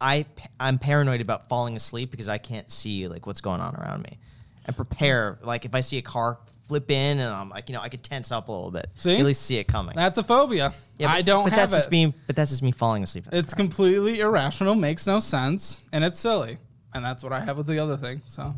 I 0.00 0.26
I'm 0.58 0.78
paranoid 0.78 1.20
about 1.20 1.48
falling 1.48 1.76
asleep 1.76 2.10
because 2.10 2.28
I 2.28 2.38
can't 2.38 2.70
see 2.72 3.06
like 3.06 3.24
what's 3.24 3.40
going 3.40 3.60
on 3.60 3.76
around 3.76 4.02
me. 4.02 4.18
I 4.68 4.72
prepare 4.72 5.38
like 5.42 5.64
if 5.64 5.74
I 5.74 5.80
see 5.80 5.98
a 5.98 6.02
car 6.02 6.38
flip 6.68 6.90
in 6.90 7.18
and 7.18 7.28
I'm 7.28 7.48
like 7.50 7.68
you 7.68 7.74
know 7.74 7.80
I 7.82 7.88
could 7.88 8.02
tense 8.02 8.30
up 8.32 8.48
a 8.48 8.52
little 8.52 8.70
bit. 8.70 8.86
See? 8.96 9.16
at 9.18 9.24
least 9.24 9.42
see 9.42 9.58
it 9.58 9.64
coming. 9.68 9.94
That's 9.96 10.18
a 10.18 10.22
phobia. 10.22 10.72
Yeah, 10.98 11.10
I 11.10 11.22
don't 11.22 11.44
but 11.44 11.52
have 11.52 11.70
that's 11.70 11.74
it. 11.74 11.76
just 11.78 11.90
me. 11.90 12.14
But 12.26 12.36
that's 12.36 12.50
just 12.50 12.62
me 12.62 12.70
falling 12.72 13.02
asleep. 13.02 13.24
It's 13.32 13.54
completely 13.54 14.20
irrational, 14.20 14.74
makes 14.74 15.06
no 15.06 15.18
sense, 15.20 15.80
and 15.92 16.04
it's 16.04 16.18
silly. 16.18 16.58
And 16.94 17.04
that's 17.04 17.22
what 17.24 17.32
I 17.32 17.40
have 17.40 17.56
with 17.56 17.66
the 17.66 17.78
other 17.78 17.96
thing. 17.96 18.22
So 18.26 18.54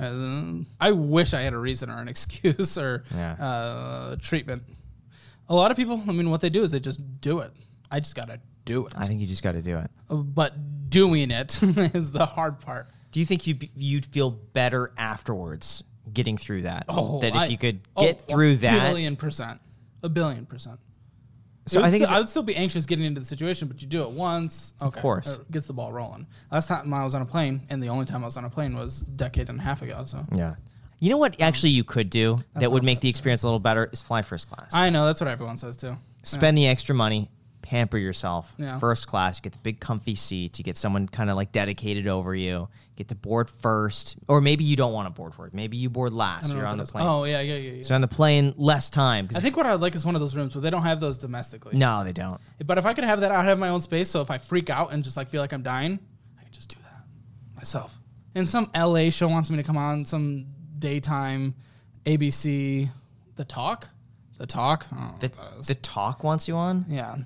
uh, 0.00 0.62
I 0.80 0.90
wish 0.92 1.34
I 1.34 1.40
had 1.40 1.52
a 1.54 1.58
reason 1.58 1.90
or 1.90 1.98
an 1.98 2.08
excuse 2.14 2.78
or 2.78 3.04
Yeah. 3.14 3.32
uh, 3.32 4.16
treatment. 4.16 4.62
A 5.48 5.54
lot 5.54 5.70
of 5.70 5.76
people, 5.76 6.02
I 6.06 6.12
mean, 6.12 6.30
what 6.30 6.40
they 6.40 6.50
do 6.50 6.62
is 6.62 6.70
they 6.70 6.80
just 6.80 7.00
do 7.20 7.40
it. 7.40 7.50
I 7.90 8.00
just 8.00 8.14
got 8.14 8.28
to 8.28 8.38
do 8.66 8.86
it. 8.86 8.92
I 8.96 9.06
think 9.06 9.20
you 9.20 9.26
just 9.26 9.42
got 9.42 9.52
to 9.52 9.62
do 9.62 9.78
it. 9.78 9.90
but 10.08 10.90
doing 10.90 11.30
it 11.30 11.60
is 11.94 12.12
the 12.12 12.26
hard 12.26 12.60
part. 12.60 12.88
Do 13.10 13.20
you 13.20 13.26
think 13.26 13.46
you 13.46 13.56
you'd 13.76 14.06
feel 14.06 14.30
better 14.30 14.92
afterwards 14.96 15.82
getting 16.12 16.36
through 16.36 16.62
that? 16.62 16.84
Oh, 16.88 17.20
that 17.20 17.28
if 17.28 17.34
I- 17.34 17.46
you 17.46 17.58
could 17.58 17.80
oh, 17.96 18.02
get 18.02 18.20
through 18.20 18.56
that. 18.58 18.86
a 18.86 18.90
billion 18.90 19.16
percent, 19.16 19.60
a 20.02 20.08
billion 20.08 20.46
percent. 20.46 20.78
So 21.66 21.82
I 21.82 21.90
think 21.90 22.04
still- 22.04 22.16
I 22.16 22.18
would 22.18 22.28
still 22.30 22.42
be 22.42 22.56
anxious 22.56 22.86
getting 22.86 23.04
into 23.04 23.20
the 23.20 23.26
situation, 23.26 23.68
but 23.68 23.82
you 23.82 23.88
do 23.88 24.02
it 24.02 24.10
once, 24.10 24.72
okay, 24.80 25.00
course. 25.00 25.28
it 25.28 25.50
gets 25.50 25.66
the 25.66 25.74
ball 25.74 25.92
rolling. 25.92 26.26
Last 26.50 26.66
time 26.68 26.92
I 26.94 27.04
was 27.04 27.14
on 27.14 27.20
a 27.20 27.26
plane, 27.26 27.66
and 27.68 27.82
the 27.82 27.90
only 27.90 28.06
time 28.06 28.22
I 28.22 28.24
was 28.24 28.38
on 28.38 28.44
a 28.46 28.50
plane 28.50 28.74
was 28.74 29.02
a 29.02 29.10
decade 29.10 29.50
and 29.50 29.60
a 29.60 29.62
half 29.62 29.82
ago. 29.82 30.04
So 30.06 30.24
Yeah. 30.34 30.54
You 30.98 31.10
know 31.10 31.18
what 31.18 31.40
actually 31.40 31.70
you 31.70 31.84
could 31.84 32.10
do 32.10 32.38
that 32.54 32.72
would 32.72 32.82
make 32.82 33.00
the 33.00 33.08
experience 33.08 33.42
a 33.42 33.46
little 33.46 33.60
better 33.60 33.88
is 33.92 34.02
fly 34.02 34.22
first 34.22 34.50
class. 34.50 34.74
I 34.74 34.90
know 34.90 35.06
that's 35.06 35.20
what 35.20 35.28
everyone 35.28 35.56
says 35.56 35.76
too. 35.76 35.96
Spend 36.22 36.58
the 36.58 36.66
extra 36.66 36.94
money, 36.94 37.30
pamper 37.68 37.98
yourself. 37.98 38.54
Yeah. 38.56 38.78
First 38.78 39.06
class, 39.08 39.38
you 39.38 39.42
get 39.42 39.52
the 39.52 39.58
big 39.58 39.78
comfy 39.78 40.14
seat, 40.14 40.58
you 40.58 40.64
get 40.64 40.76
someone 40.78 41.06
kind 41.06 41.28
of 41.28 41.36
like 41.36 41.52
dedicated 41.52 42.08
over 42.08 42.34
you, 42.34 42.68
get 42.96 43.08
to 43.08 43.14
board 43.14 43.50
first, 43.50 44.16
or 44.26 44.40
maybe 44.40 44.64
you 44.64 44.74
don't 44.74 44.92
want 44.94 45.06
to 45.06 45.10
board 45.10 45.34
first. 45.34 45.52
Maybe 45.52 45.76
you 45.76 45.90
board 45.90 46.12
last. 46.14 46.52
You're 46.54 46.66
on 46.66 46.78
the 46.78 46.84
is. 46.84 46.90
plane. 46.92 47.06
Oh 47.06 47.24
yeah, 47.24 47.40
yeah, 47.42 47.56
yeah. 47.56 47.72
yeah. 47.72 47.82
So 47.82 47.94
on 47.94 48.00
the 48.00 48.08
plane, 48.08 48.54
less 48.56 48.88
time. 48.88 49.28
I 49.36 49.40
think 49.40 49.56
what 49.56 49.66
I 49.66 49.72
would 49.72 49.82
like 49.82 49.94
is 49.94 50.04
one 50.06 50.14
of 50.14 50.22
those 50.22 50.34
rooms, 50.34 50.54
but 50.54 50.60
they 50.62 50.70
don't 50.70 50.82
have 50.82 50.98
those 51.00 51.18
domestically. 51.18 51.76
no, 51.76 52.04
they 52.04 52.12
don't. 52.12 52.40
But 52.64 52.78
if 52.78 52.86
I 52.86 52.94
could 52.94 53.04
have 53.04 53.20
that, 53.20 53.30
I'd 53.32 53.44
have 53.44 53.58
my 53.58 53.68
own 53.68 53.82
space. 53.82 54.08
So 54.08 54.22
if 54.22 54.30
I 54.30 54.38
freak 54.38 54.70
out 54.70 54.92
and 54.92 55.04
just 55.04 55.16
like 55.18 55.28
feel 55.28 55.42
like 55.42 55.52
I'm 55.52 55.62
dying, 55.62 55.98
I 56.40 56.42
can 56.44 56.52
just 56.52 56.70
do 56.70 56.76
that 56.82 57.04
myself. 57.54 57.98
And 58.34 58.48
some 58.48 58.70
LA 58.74 59.10
show 59.10 59.28
wants 59.28 59.50
me 59.50 59.58
to 59.58 59.62
come 59.62 59.76
on 59.76 60.04
some 60.06 60.46
daytime 60.78 61.54
ABC, 62.06 62.88
The 63.36 63.44
Talk, 63.44 63.88
The 64.38 64.46
Talk. 64.46 64.86
I 64.92 64.96
don't 64.96 65.04
know 65.06 65.14
The, 65.18 65.26
what 65.28 65.32
that 65.52 65.60
is. 65.60 65.66
the 65.66 65.74
talk 65.74 66.24
wants 66.24 66.48
you 66.48 66.54
on. 66.56 66.84
yeah, 66.88 67.16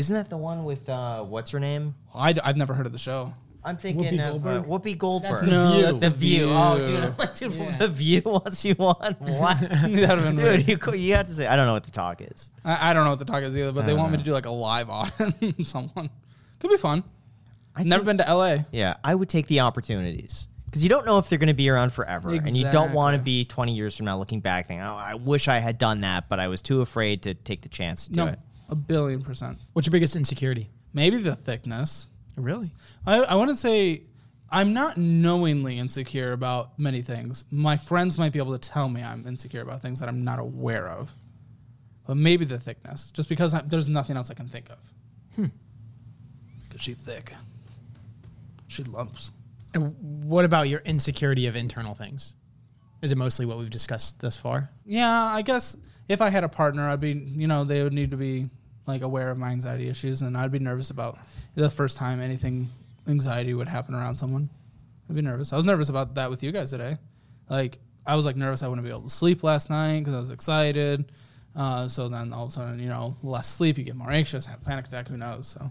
Isn't 0.00 0.16
that 0.16 0.30
the 0.30 0.38
one 0.38 0.64
with 0.64 0.88
uh, 0.88 1.22
what's 1.22 1.50
her 1.50 1.60
name? 1.60 1.94
I, 2.14 2.34
have 2.42 2.56
never 2.56 2.72
heard 2.72 2.86
of 2.86 2.92
the 2.92 2.98
show. 2.98 3.34
I'm 3.62 3.76
thinking 3.76 4.14
Whoopi 4.14 4.34
of 4.34 4.46
uh, 4.46 4.62
Whoopi 4.62 4.96
Goldberg. 4.96 5.46
No, 5.46 5.72
View. 5.72 5.82
that's 5.82 5.98
the 5.98 6.08
the 6.08 6.16
view. 6.16 6.46
View. 6.46 6.54
Oh, 6.54 6.82
dude, 6.82 7.04
I'm 7.04 7.16
like, 7.18 7.36
dude, 7.36 7.52
the 7.78 7.88
view 7.88 8.22
wants 8.24 8.64
you 8.64 8.74
want, 8.78 9.20
What? 9.20 9.60
That'd 9.60 10.08
have 10.08 10.22
been 10.22 10.36
dude, 10.36 10.66
weird. 10.66 10.68
you, 10.68 10.94
you 10.94 11.14
have 11.16 11.26
to 11.26 11.34
say. 11.34 11.46
I 11.46 11.54
don't 11.54 11.66
know 11.66 11.74
what 11.74 11.84
the 11.84 11.90
talk 11.90 12.22
is. 12.22 12.50
I, 12.64 12.90
I 12.90 12.94
don't 12.94 13.04
know 13.04 13.10
what 13.10 13.18
the 13.18 13.26
talk 13.26 13.42
is 13.42 13.54
either, 13.58 13.72
but 13.72 13.84
they 13.84 13.92
want 13.92 14.12
me 14.12 14.16
to 14.16 14.24
do 14.24 14.32
like 14.32 14.46
a 14.46 14.50
live 14.50 14.88
on 14.90 15.10
someone. 15.62 16.08
Could 16.60 16.70
be 16.70 16.78
fun. 16.78 17.04
I've 17.76 17.84
never 17.84 18.02
been 18.02 18.16
to 18.18 18.34
LA. 18.34 18.58
Yeah, 18.72 18.94
I 19.04 19.14
would 19.14 19.28
take 19.28 19.48
the 19.48 19.60
opportunities 19.60 20.48
because 20.64 20.82
you 20.82 20.88
don't 20.88 21.04
know 21.04 21.18
if 21.18 21.28
they're 21.28 21.38
going 21.38 21.48
to 21.48 21.54
be 21.54 21.68
around 21.68 21.92
forever, 21.92 22.30
and 22.30 22.56
you 22.56 22.70
don't 22.70 22.94
want 22.94 23.18
to 23.18 23.22
be 23.22 23.44
20 23.44 23.74
years 23.74 23.94
from 23.98 24.06
now 24.06 24.18
looking 24.18 24.40
back 24.40 24.68
thinking, 24.68 24.82
"Oh, 24.82 24.94
I 24.94 25.16
wish 25.16 25.48
I 25.48 25.58
had 25.58 25.76
done 25.76 26.00
that, 26.00 26.30
but 26.30 26.40
I 26.40 26.48
was 26.48 26.62
too 26.62 26.80
afraid 26.80 27.24
to 27.24 27.34
take 27.34 27.60
the 27.60 27.68
chance 27.68 28.06
to 28.06 28.12
do 28.14 28.26
it." 28.26 28.38
A 28.70 28.74
billion 28.74 29.22
percent. 29.22 29.58
What's 29.74 29.86
your 29.86 29.92
biggest 29.92 30.16
insecurity? 30.16 30.70
Maybe 30.94 31.18
the 31.18 31.36
thickness. 31.36 32.08
Really? 32.36 32.72
I, 33.06 33.18
I 33.18 33.34
want 33.34 33.50
to 33.50 33.56
say 33.56 34.04
I'm 34.50 34.72
not 34.72 34.96
knowingly 34.96 35.78
insecure 35.78 36.32
about 36.32 36.78
many 36.78 37.02
things. 37.02 37.44
My 37.50 37.76
friends 37.76 38.16
might 38.16 38.32
be 38.32 38.38
able 38.38 38.58
to 38.58 38.70
tell 38.70 38.88
me 38.88 39.02
I'm 39.02 39.26
insecure 39.26 39.60
about 39.60 39.82
things 39.82 40.00
that 40.00 40.08
I'm 40.08 40.24
not 40.24 40.38
aware 40.38 40.88
of. 40.88 41.14
But 42.06 42.16
maybe 42.16 42.44
the 42.44 42.58
thickness, 42.58 43.10
just 43.10 43.28
because 43.28 43.54
I, 43.54 43.60
there's 43.60 43.88
nothing 43.88 44.16
else 44.16 44.30
I 44.30 44.34
can 44.34 44.48
think 44.48 44.70
of. 44.70 44.78
Hmm. 45.36 45.46
Because 46.64 46.80
she's 46.80 46.96
thick. 46.96 47.34
She 48.66 48.82
lumps. 48.84 49.30
And 49.74 49.94
what 50.24 50.44
about 50.44 50.68
your 50.68 50.80
insecurity 50.80 51.46
of 51.46 51.54
internal 51.54 51.94
things? 51.94 52.34
Is 53.02 53.12
it 53.12 53.18
mostly 53.18 53.46
what 53.46 53.58
we've 53.58 53.70
discussed 53.70 54.20
thus 54.20 54.36
far? 54.36 54.70
Yeah, 54.84 55.24
I 55.24 55.42
guess 55.42 55.76
if 56.08 56.20
I 56.20 56.30
had 56.30 56.42
a 56.42 56.48
partner, 56.48 56.88
I'd 56.88 57.00
be, 57.00 57.12
you 57.12 57.46
know, 57.46 57.62
they 57.62 57.82
would 57.82 57.92
need 57.92 58.10
to 58.10 58.16
be 58.16 58.48
like 58.86 59.02
aware 59.02 59.30
of 59.30 59.38
my 59.38 59.50
anxiety 59.50 59.88
issues, 59.88 60.22
and 60.22 60.36
I'd 60.36 60.52
be 60.52 60.58
nervous 60.58 60.90
about 60.90 61.18
the 61.54 61.70
first 61.70 61.96
time 61.96 62.20
anything 62.20 62.68
anxiety 63.06 63.54
would 63.54 63.68
happen 63.68 63.94
around 63.94 64.16
someone. 64.16 64.50
I'd 65.08 65.16
be 65.16 65.22
nervous. 65.22 65.52
I 65.52 65.56
was 65.56 65.64
nervous 65.64 65.88
about 65.88 66.14
that 66.14 66.30
with 66.30 66.42
you 66.42 66.52
guys 66.52 66.70
today. 66.70 66.96
Like 67.48 67.78
I 68.06 68.16
was 68.16 68.26
like 68.26 68.36
nervous 68.36 68.62
I 68.62 68.68
wouldn't 68.68 68.84
be 68.84 68.90
able 68.90 69.02
to 69.02 69.10
sleep 69.10 69.42
last 69.42 69.70
night 69.70 70.00
because 70.00 70.14
I 70.14 70.20
was 70.20 70.30
excited. 70.30 71.12
Uh, 71.54 71.88
so 71.88 72.08
then 72.08 72.32
all 72.32 72.44
of 72.44 72.50
a 72.50 72.52
sudden, 72.52 72.78
you 72.78 72.88
know, 72.88 73.16
less 73.22 73.48
sleep, 73.48 73.76
you 73.76 73.84
get 73.84 73.96
more 73.96 74.10
anxious, 74.10 74.46
have 74.46 74.62
a 74.62 74.64
panic 74.64 74.86
attack. 74.86 75.08
Who 75.08 75.16
knows? 75.16 75.48
So 75.48 75.70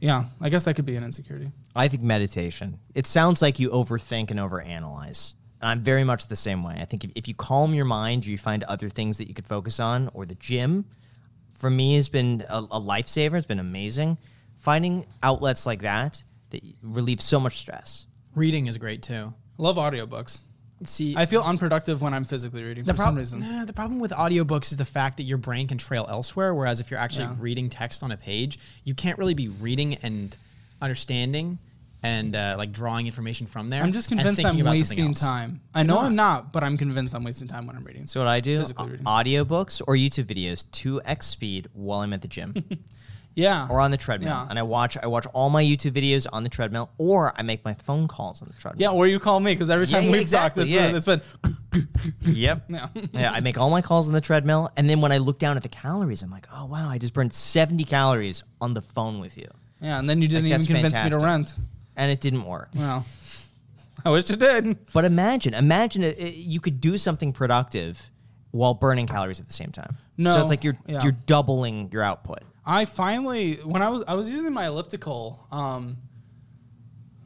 yeah, 0.00 0.24
I 0.40 0.48
guess 0.48 0.64
that 0.64 0.74
could 0.74 0.86
be 0.86 0.96
an 0.96 1.04
insecurity. 1.04 1.50
I 1.76 1.88
think 1.88 2.02
meditation. 2.02 2.78
It 2.94 3.06
sounds 3.06 3.42
like 3.42 3.58
you 3.58 3.70
overthink 3.70 4.30
and 4.30 4.40
overanalyze. 4.40 5.34
I'm 5.62 5.80
very 5.82 6.04
much 6.04 6.26
the 6.26 6.36
same 6.36 6.62
way. 6.62 6.76
I 6.78 6.84
think 6.84 7.04
if, 7.04 7.10
if 7.14 7.28
you 7.28 7.34
calm 7.34 7.72
your 7.74 7.86
mind, 7.86 8.26
you 8.26 8.36
find 8.36 8.64
other 8.64 8.88
things 8.88 9.18
that 9.18 9.28
you 9.28 9.34
could 9.34 9.46
focus 9.46 9.80
on, 9.80 10.10
or 10.12 10.26
the 10.26 10.34
gym, 10.34 10.84
for 11.64 11.70
me, 11.70 11.94
it 11.94 11.96
has 11.96 12.10
been 12.10 12.44
a, 12.46 12.58
a 12.58 12.78
lifesaver. 12.78 13.38
It's 13.38 13.46
been 13.46 13.58
amazing. 13.58 14.18
Finding 14.58 15.06
outlets 15.22 15.64
like 15.64 15.80
that 15.80 16.22
that 16.50 16.62
relieve 16.82 17.22
so 17.22 17.40
much 17.40 17.56
stress. 17.56 18.04
Reading 18.34 18.66
is 18.66 18.76
great 18.76 19.00
too. 19.02 19.32
Love 19.56 19.76
audiobooks. 19.76 20.42
See, 20.84 21.16
I 21.16 21.24
feel 21.24 21.40
unproductive 21.40 22.02
when 22.02 22.12
I'm 22.12 22.26
physically 22.26 22.62
reading 22.62 22.84
the 22.84 22.92
for 22.92 22.96
prob- 22.98 23.06
some 23.08 23.16
reason. 23.16 23.40
Nah, 23.40 23.64
the 23.64 23.72
problem 23.72 23.98
with 23.98 24.10
audiobooks 24.10 24.72
is 24.72 24.76
the 24.76 24.84
fact 24.84 25.16
that 25.16 25.22
your 25.22 25.38
brain 25.38 25.66
can 25.66 25.78
trail 25.78 26.04
elsewhere. 26.10 26.52
Whereas 26.54 26.80
if 26.80 26.90
you're 26.90 27.00
actually 27.00 27.24
Yeah. 27.24 27.36
reading 27.38 27.70
text 27.70 28.02
on 28.02 28.12
a 28.12 28.16
page, 28.18 28.58
you 28.84 28.94
can't 28.94 29.16
really 29.18 29.32
be 29.32 29.48
reading 29.48 29.94
and 30.02 30.36
understanding 30.82 31.58
and 32.04 32.36
uh, 32.36 32.54
like 32.58 32.70
drawing 32.70 33.06
information 33.06 33.46
from 33.46 33.70
there. 33.70 33.82
I'm 33.82 33.92
just 33.92 34.10
and 34.10 34.20
convinced 34.20 34.42
thinking 34.42 34.60
I'm 34.60 34.66
about 34.66 34.76
something 34.78 35.04
wasting 35.06 35.08
else. 35.08 35.20
time. 35.20 35.60
I 35.74 35.82
know 35.82 35.94
You're 35.94 36.04
I'm 36.04 36.14
not, 36.14 36.52
but 36.52 36.62
I'm 36.62 36.76
convinced 36.76 37.14
I'm 37.14 37.24
wasting 37.24 37.48
time 37.48 37.66
when 37.66 37.74
I'm 37.76 37.84
reading. 37.84 38.06
So 38.06 38.20
what 38.20 38.28
I 38.28 38.40
do, 38.40 38.58
Physically 38.58 38.90
reading. 38.90 39.06
audiobooks 39.06 39.80
or 39.86 39.94
YouTube 39.96 40.26
videos, 40.26 40.64
2x 40.66 41.22
speed 41.24 41.68
while 41.72 42.00
I'm 42.00 42.12
at 42.12 42.22
the 42.22 42.28
gym 42.28 42.54
yeah. 43.34 43.66
or 43.70 43.80
on 43.80 43.90
the 43.90 43.96
treadmill. 43.96 44.28
Yeah. 44.30 44.46
And 44.48 44.58
I 44.58 44.62
watch 44.62 44.96
I 44.96 45.06
watch 45.06 45.26
all 45.32 45.48
my 45.50 45.62
YouTube 45.64 45.92
videos 45.92 46.26
on 46.32 46.42
the 46.44 46.50
treadmill 46.50 46.90
or 46.98 47.32
I 47.36 47.42
make 47.42 47.64
my 47.64 47.74
phone 47.74 48.06
calls 48.06 48.42
on 48.42 48.48
the 48.54 48.60
treadmill. 48.60 48.82
Yeah, 48.82 48.96
or 48.96 49.06
you 49.06 49.18
call 49.18 49.40
me 49.40 49.52
because 49.54 49.70
every 49.70 49.86
Yeah, 49.86 49.96
time 49.96 50.04
yeah, 50.04 50.12
we've 50.12 50.20
exactly, 50.20 50.64
talked, 50.64 50.70
yeah. 50.72 50.88
it's, 50.96 51.06
it's 51.06 51.06
been 51.06 51.88
Yep. 52.22 52.64
Yeah. 52.68 52.88
yeah, 53.12 53.32
I 53.32 53.40
make 53.40 53.58
all 53.58 53.70
my 53.70 53.80
calls 53.82 54.06
on 54.08 54.14
the 54.14 54.20
treadmill, 54.20 54.70
and 54.76 54.88
then 54.88 55.00
when 55.00 55.10
I 55.10 55.18
look 55.18 55.38
down 55.38 55.56
at 55.56 55.62
the 55.62 55.68
calories, 55.68 56.22
I'm 56.22 56.30
like, 56.30 56.46
oh 56.52 56.66
wow, 56.66 56.88
I 56.88 56.98
just 56.98 57.12
burned 57.14 57.32
70 57.32 57.82
calories 57.84 58.44
on 58.60 58.74
the 58.74 58.82
phone 58.82 59.18
with 59.20 59.36
you, 59.38 59.48
yeah, 59.80 59.98
and 59.98 60.08
then 60.08 60.20
you 60.22 60.28
didn't 60.28 60.44
Like, 60.44 60.50
even 60.50 60.58
that's 60.60 60.66
convince 60.66 60.92
me 60.92 60.98
fantastic. 60.98 61.18
to 61.20 61.24
rent. 61.26 61.56
And 61.96 62.10
it 62.10 62.20
didn't 62.20 62.44
work. 62.44 62.68
Well, 62.74 63.04
I 64.04 64.10
wish 64.10 64.28
it 64.30 64.38
did. 64.38 64.78
But 64.92 65.04
imagine, 65.04 65.54
imagine 65.54 66.02
it, 66.02 66.18
it- 66.18 66.34
you 66.34 66.60
could 66.60 66.80
do 66.80 66.98
something 66.98 67.32
productive 67.32 68.10
while 68.50 68.74
burning 68.74 69.06
calories 69.06 69.40
at 69.40 69.48
the 69.48 69.54
same 69.54 69.72
time. 69.72 69.96
No, 70.16 70.32
so 70.34 70.40
it's 70.40 70.50
like 70.50 70.62
you're 70.64 70.76
yeah. 70.86 71.00
you're 71.02 71.12
doubling 71.26 71.90
your 71.92 72.02
output. 72.02 72.40
I 72.66 72.84
finally, 72.84 73.56
when 73.56 73.82
I 73.82 73.88
was, 73.90 74.04
I 74.06 74.14
was 74.14 74.30
using 74.30 74.52
my 74.52 74.66
elliptical, 74.66 75.46
um, 75.52 75.96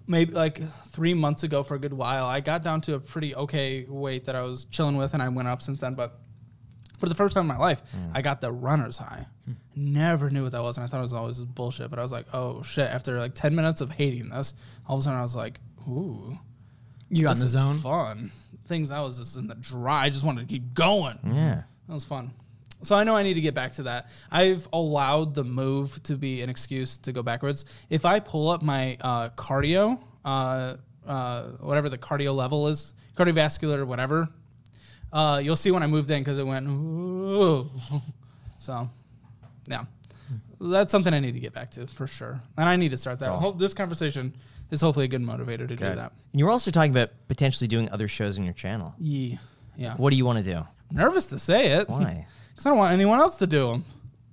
maybe 0.06 0.32
like 0.32 0.60
three 0.88 1.14
months 1.14 1.42
ago 1.42 1.62
for 1.62 1.74
a 1.74 1.78
good 1.78 1.92
while. 1.92 2.26
I 2.26 2.40
got 2.40 2.62
down 2.62 2.80
to 2.82 2.94
a 2.94 2.98
pretty 3.00 3.34
okay 3.36 3.84
weight 3.88 4.24
that 4.24 4.34
I 4.34 4.42
was 4.42 4.64
chilling 4.64 4.96
with, 4.96 5.14
and 5.14 5.22
I 5.22 5.28
went 5.28 5.48
up 5.48 5.62
since 5.62 5.78
then. 5.78 5.94
But 5.94 6.18
for 6.98 7.08
the 7.08 7.14
first 7.14 7.34
time 7.34 7.42
in 7.42 7.48
my 7.48 7.58
life, 7.58 7.82
I 8.14 8.22
got 8.22 8.40
the 8.40 8.50
runner's 8.50 8.98
high. 8.98 9.26
Never 9.76 10.30
knew 10.30 10.42
what 10.42 10.52
that 10.52 10.62
was, 10.62 10.76
and 10.76 10.84
I 10.84 10.86
thought 10.88 10.98
it 10.98 11.02
was 11.02 11.12
always 11.12 11.40
bullshit. 11.40 11.90
But 11.90 11.98
I 11.98 12.02
was 12.02 12.12
like, 12.12 12.26
oh 12.32 12.62
shit! 12.62 12.88
After 12.90 13.18
like 13.18 13.34
ten 13.34 13.54
minutes 13.54 13.80
of 13.80 13.90
hating 13.90 14.28
this, 14.30 14.54
all 14.86 14.96
of 14.96 15.00
a 15.00 15.04
sudden 15.04 15.18
I 15.18 15.22
was 15.22 15.36
like, 15.36 15.60
ooh, 15.88 16.38
You 17.10 17.24
got 17.24 17.36
in 17.36 17.40
the 17.40 17.44
is 17.46 17.52
zone. 17.52 17.78
fun. 17.78 18.32
Things 18.66 18.90
I 18.90 19.00
was 19.00 19.18
just 19.18 19.36
in 19.36 19.46
the 19.46 19.54
dry. 19.54 20.04
I 20.04 20.10
just 20.10 20.24
wanted 20.24 20.42
to 20.42 20.46
keep 20.46 20.74
going. 20.74 21.18
Yeah. 21.24 21.62
That 21.86 21.94
was 21.94 22.04
fun. 22.04 22.32
So 22.82 22.94
I 22.94 23.02
know 23.04 23.16
I 23.16 23.22
need 23.22 23.34
to 23.34 23.40
get 23.40 23.54
back 23.54 23.72
to 23.74 23.84
that. 23.84 24.08
I've 24.30 24.68
allowed 24.72 25.34
the 25.34 25.42
move 25.42 26.00
to 26.04 26.16
be 26.16 26.42
an 26.42 26.50
excuse 26.50 26.98
to 26.98 27.12
go 27.12 27.22
backwards. 27.22 27.64
If 27.90 28.04
I 28.04 28.20
pull 28.20 28.50
up 28.50 28.62
my 28.62 28.96
uh, 29.00 29.30
cardio, 29.30 29.98
uh, 30.24 30.74
uh, 31.06 31.42
whatever 31.60 31.88
the 31.88 31.98
cardio 31.98 32.34
level 32.36 32.68
is, 32.68 32.92
cardiovascular, 33.16 33.84
whatever, 33.86 34.28
uh, 35.12 35.40
you'll 35.42 35.56
see 35.56 35.70
when 35.72 35.82
I 35.82 35.86
moved 35.88 36.10
in 36.10 36.20
because 36.22 36.38
it 36.38 36.46
went. 36.46 36.66
Ooh. 36.68 37.70
So, 38.60 38.88
yeah, 39.68 39.84
that's 40.60 40.90
something 40.90 41.12
I 41.14 41.20
need 41.20 41.32
to 41.34 41.40
get 41.40 41.52
back 41.52 41.70
to 41.72 41.86
for 41.86 42.06
sure, 42.06 42.40
and 42.56 42.68
I 42.68 42.76
need 42.76 42.90
to 42.90 42.96
start 42.96 43.20
that. 43.20 43.30
Ho- 43.30 43.52
This 43.52 43.74
conversation 43.74 44.34
is 44.70 44.80
hopefully 44.80 45.04
a 45.06 45.08
good 45.08 45.22
motivator 45.22 45.66
to 45.68 45.76
do 45.76 45.76
that. 45.76 46.12
And 46.32 46.40
you 46.40 46.44
were 46.44 46.50
also 46.50 46.70
talking 46.70 46.90
about 46.90 47.10
potentially 47.28 47.68
doing 47.68 47.88
other 47.90 48.08
shows 48.08 48.38
on 48.38 48.44
your 48.44 48.54
channel. 48.54 48.94
Yeah, 48.98 49.36
yeah. 49.76 49.94
What 49.96 50.10
do 50.10 50.16
you 50.16 50.24
want 50.24 50.44
to 50.44 50.54
do? 50.54 50.66
nervous 50.90 51.26
to 51.26 51.38
say 51.38 51.72
it. 51.72 51.88
Why? 51.88 52.26
Because 52.50 52.66
I 52.66 52.70
don't 52.70 52.78
want 52.78 52.92
anyone 52.92 53.20
else 53.20 53.36
to 53.36 53.46
do 53.46 53.68
them. 53.68 53.84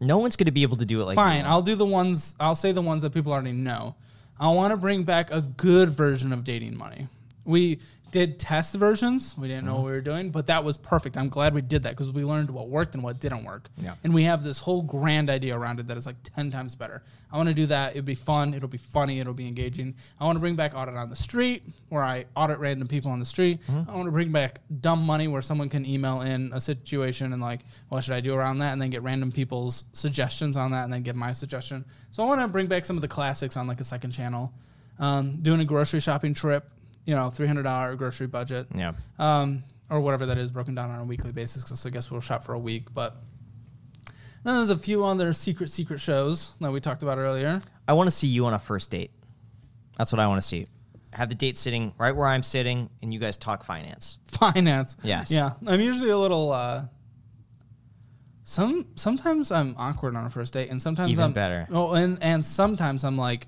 No 0.01 0.17
one's 0.17 0.35
going 0.35 0.45
to 0.47 0.51
be 0.51 0.63
able 0.63 0.77
to 0.77 0.85
do 0.85 0.99
it 0.99 1.05
like 1.05 1.15
Fine, 1.15 1.41
you. 1.43 1.47
I'll 1.47 1.61
do 1.61 1.75
the 1.75 1.85
ones. 1.85 2.35
I'll 2.39 2.55
say 2.55 2.71
the 2.71 2.81
ones 2.81 3.03
that 3.03 3.13
people 3.13 3.31
already 3.31 3.51
know. 3.51 3.93
I 4.39 4.49
want 4.49 4.71
to 4.71 4.77
bring 4.77 5.03
back 5.03 5.29
a 5.31 5.41
good 5.41 5.91
version 5.91 6.33
of 6.33 6.43
dating 6.43 6.75
money. 6.75 7.07
We 7.43 7.81
did 8.11 8.39
test 8.39 8.75
versions. 8.75 9.35
We 9.37 9.47
didn't 9.47 9.65
know 9.65 9.75
what 9.75 9.85
we 9.85 9.91
were 9.91 10.01
doing, 10.01 10.29
but 10.29 10.47
that 10.47 10.63
was 10.63 10.77
perfect. 10.77 11.17
I'm 11.17 11.29
glad 11.29 11.53
we 11.53 11.61
did 11.61 11.83
that 11.83 11.89
because 11.91 12.11
we 12.11 12.23
learned 12.23 12.49
what 12.49 12.69
worked 12.69 12.95
and 12.95 13.03
what 13.03 13.19
didn't 13.19 13.43
work. 13.43 13.69
Yeah. 13.77 13.95
And 14.03 14.13
we 14.13 14.23
have 14.23 14.43
this 14.43 14.59
whole 14.59 14.81
grand 14.81 15.29
idea 15.29 15.57
around 15.57 15.79
it 15.79 15.87
that 15.87 15.97
is 15.97 16.05
like 16.05 16.15
10 16.23 16.51
times 16.51 16.75
better. 16.75 17.03
I 17.31 17.37
want 17.37 17.49
to 17.49 17.55
do 17.55 17.65
that. 17.65 17.91
It'll 17.91 18.03
be 18.03 18.15
fun. 18.15 18.53
It'll 18.53 18.69
be 18.69 18.77
funny. 18.77 19.19
It'll 19.19 19.33
be 19.33 19.47
engaging. 19.47 19.95
I 20.19 20.25
want 20.25 20.37
to 20.37 20.39
bring 20.39 20.55
back 20.55 20.73
audit 20.75 20.95
on 20.95 21.09
the 21.09 21.15
street 21.15 21.63
where 21.89 22.03
I 22.03 22.25
audit 22.35 22.59
random 22.59 22.87
people 22.87 23.11
on 23.11 23.19
the 23.19 23.25
street. 23.25 23.59
I 23.69 23.93
want 23.93 24.05
to 24.05 24.11
bring 24.11 24.31
back 24.31 24.61
dumb 24.79 25.03
money 25.03 25.27
where 25.27 25.41
someone 25.41 25.67
can 25.67 25.85
email 25.85 26.21
in 26.21 26.51
a 26.53 26.61
situation 26.61 27.33
and 27.33 27.41
like, 27.41 27.61
what 27.89 28.03
should 28.03 28.13
I 28.13 28.21
do 28.21 28.33
around 28.33 28.59
that? 28.59 28.71
And 28.71 28.81
then 28.81 28.89
get 28.89 29.03
random 29.03 29.31
people's 29.31 29.83
suggestions 29.91 30.55
on 30.55 30.71
that 30.71 30.85
and 30.85 30.93
then 30.93 31.03
give 31.03 31.15
my 31.15 31.33
suggestion. 31.33 31.83
So 32.11 32.23
I 32.23 32.27
want 32.27 32.41
to 32.41 32.47
bring 32.47 32.67
back 32.67 32.85
some 32.85 32.95
of 32.95 33.01
the 33.01 33.07
classics 33.07 33.57
on 33.57 33.67
like 33.67 33.81
a 33.81 33.83
second 33.83 34.11
channel. 34.11 34.53
Um, 34.97 35.41
doing 35.41 35.59
a 35.59 35.65
grocery 35.65 35.99
shopping 35.99 36.33
trip, 36.33 36.69
you 37.05 37.15
know, 37.15 37.27
$300 37.29 37.97
grocery 37.97 38.27
budget 38.27 38.67
Yeah. 38.75 38.93
um, 39.19 39.63
or 39.89 39.99
whatever 40.01 40.25
that 40.27 40.37
is 40.37 40.51
broken 40.51 40.73
down 40.75 40.89
on 40.91 41.01
a 41.01 41.03
weekly 41.05 41.31
basis. 41.31 41.63
Because 41.63 41.85
I 41.85 41.89
guess 41.91 42.09
we'll 42.11 42.21
shop 42.21 42.43
for 42.43 42.53
a 42.53 42.59
week. 42.59 42.93
But 42.93 43.15
then 44.43 44.55
there's 44.55 44.69
a 44.71 44.77
few 44.77 45.03
other 45.05 45.31
secret, 45.33 45.69
secret 45.69 45.99
shows 46.01 46.55
that 46.61 46.71
we 46.71 46.79
talked 46.79 47.03
about 47.03 47.17
earlier. 47.17 47.61
I 47.87 47.93
want 47.93 48.07
to 48.07 48.11
see 48.15 48.27
you 48.27 48.45
on 48.45 48.53
a 48.53 48.59
first 48.59 48.89
date. 48.89 49.11
That's 49.97 50.11
what 50.11 50.19
I 50.19 50.27
want 50.27 50.41
to 50.41 50.47
see. 50.47 50.67
Have 51.13 51.29
the 51.29 51.35
date 51.35 51.57
sitting 51.57 51.93
right 51.97 52.13
where 52.15 52.27
I'm 52.27 52.43
sitting, 52.43 52.89
and 53.01 53.13
you 53.13 53.19
guys 53.19 53.37
talk 53.37 53.63
finance. 53.63 54.17
Finance. 54.25 54.97
Yes. 55.03 55.31
Yeah. 55.31 55.51
I'm 55.65 55.79
usually 55.79 56.09
a 56.09 56.17
little. 56.17 56.51
Uh, 56.51 56.85
some 58.43 58.85
sometimes 58.95 59.51
I'm 59.51 59.75
awkward 59.77 60.15
on 60.15 60.25
a 60.25 60.29
first 60.29 60.53
date, 60.53 60.69
and 60.69 60.81
sometimes 60.81 61.11
Even 61.11 61.25
I'm 61.25 61.33
better. 61.33 61.67
Oh, 61.71 61.93
and 61.93 62.21
and 62.21 62.43
sometimes 62.45 63.03
I'm 63.03 63.17
like, 63.17 63.47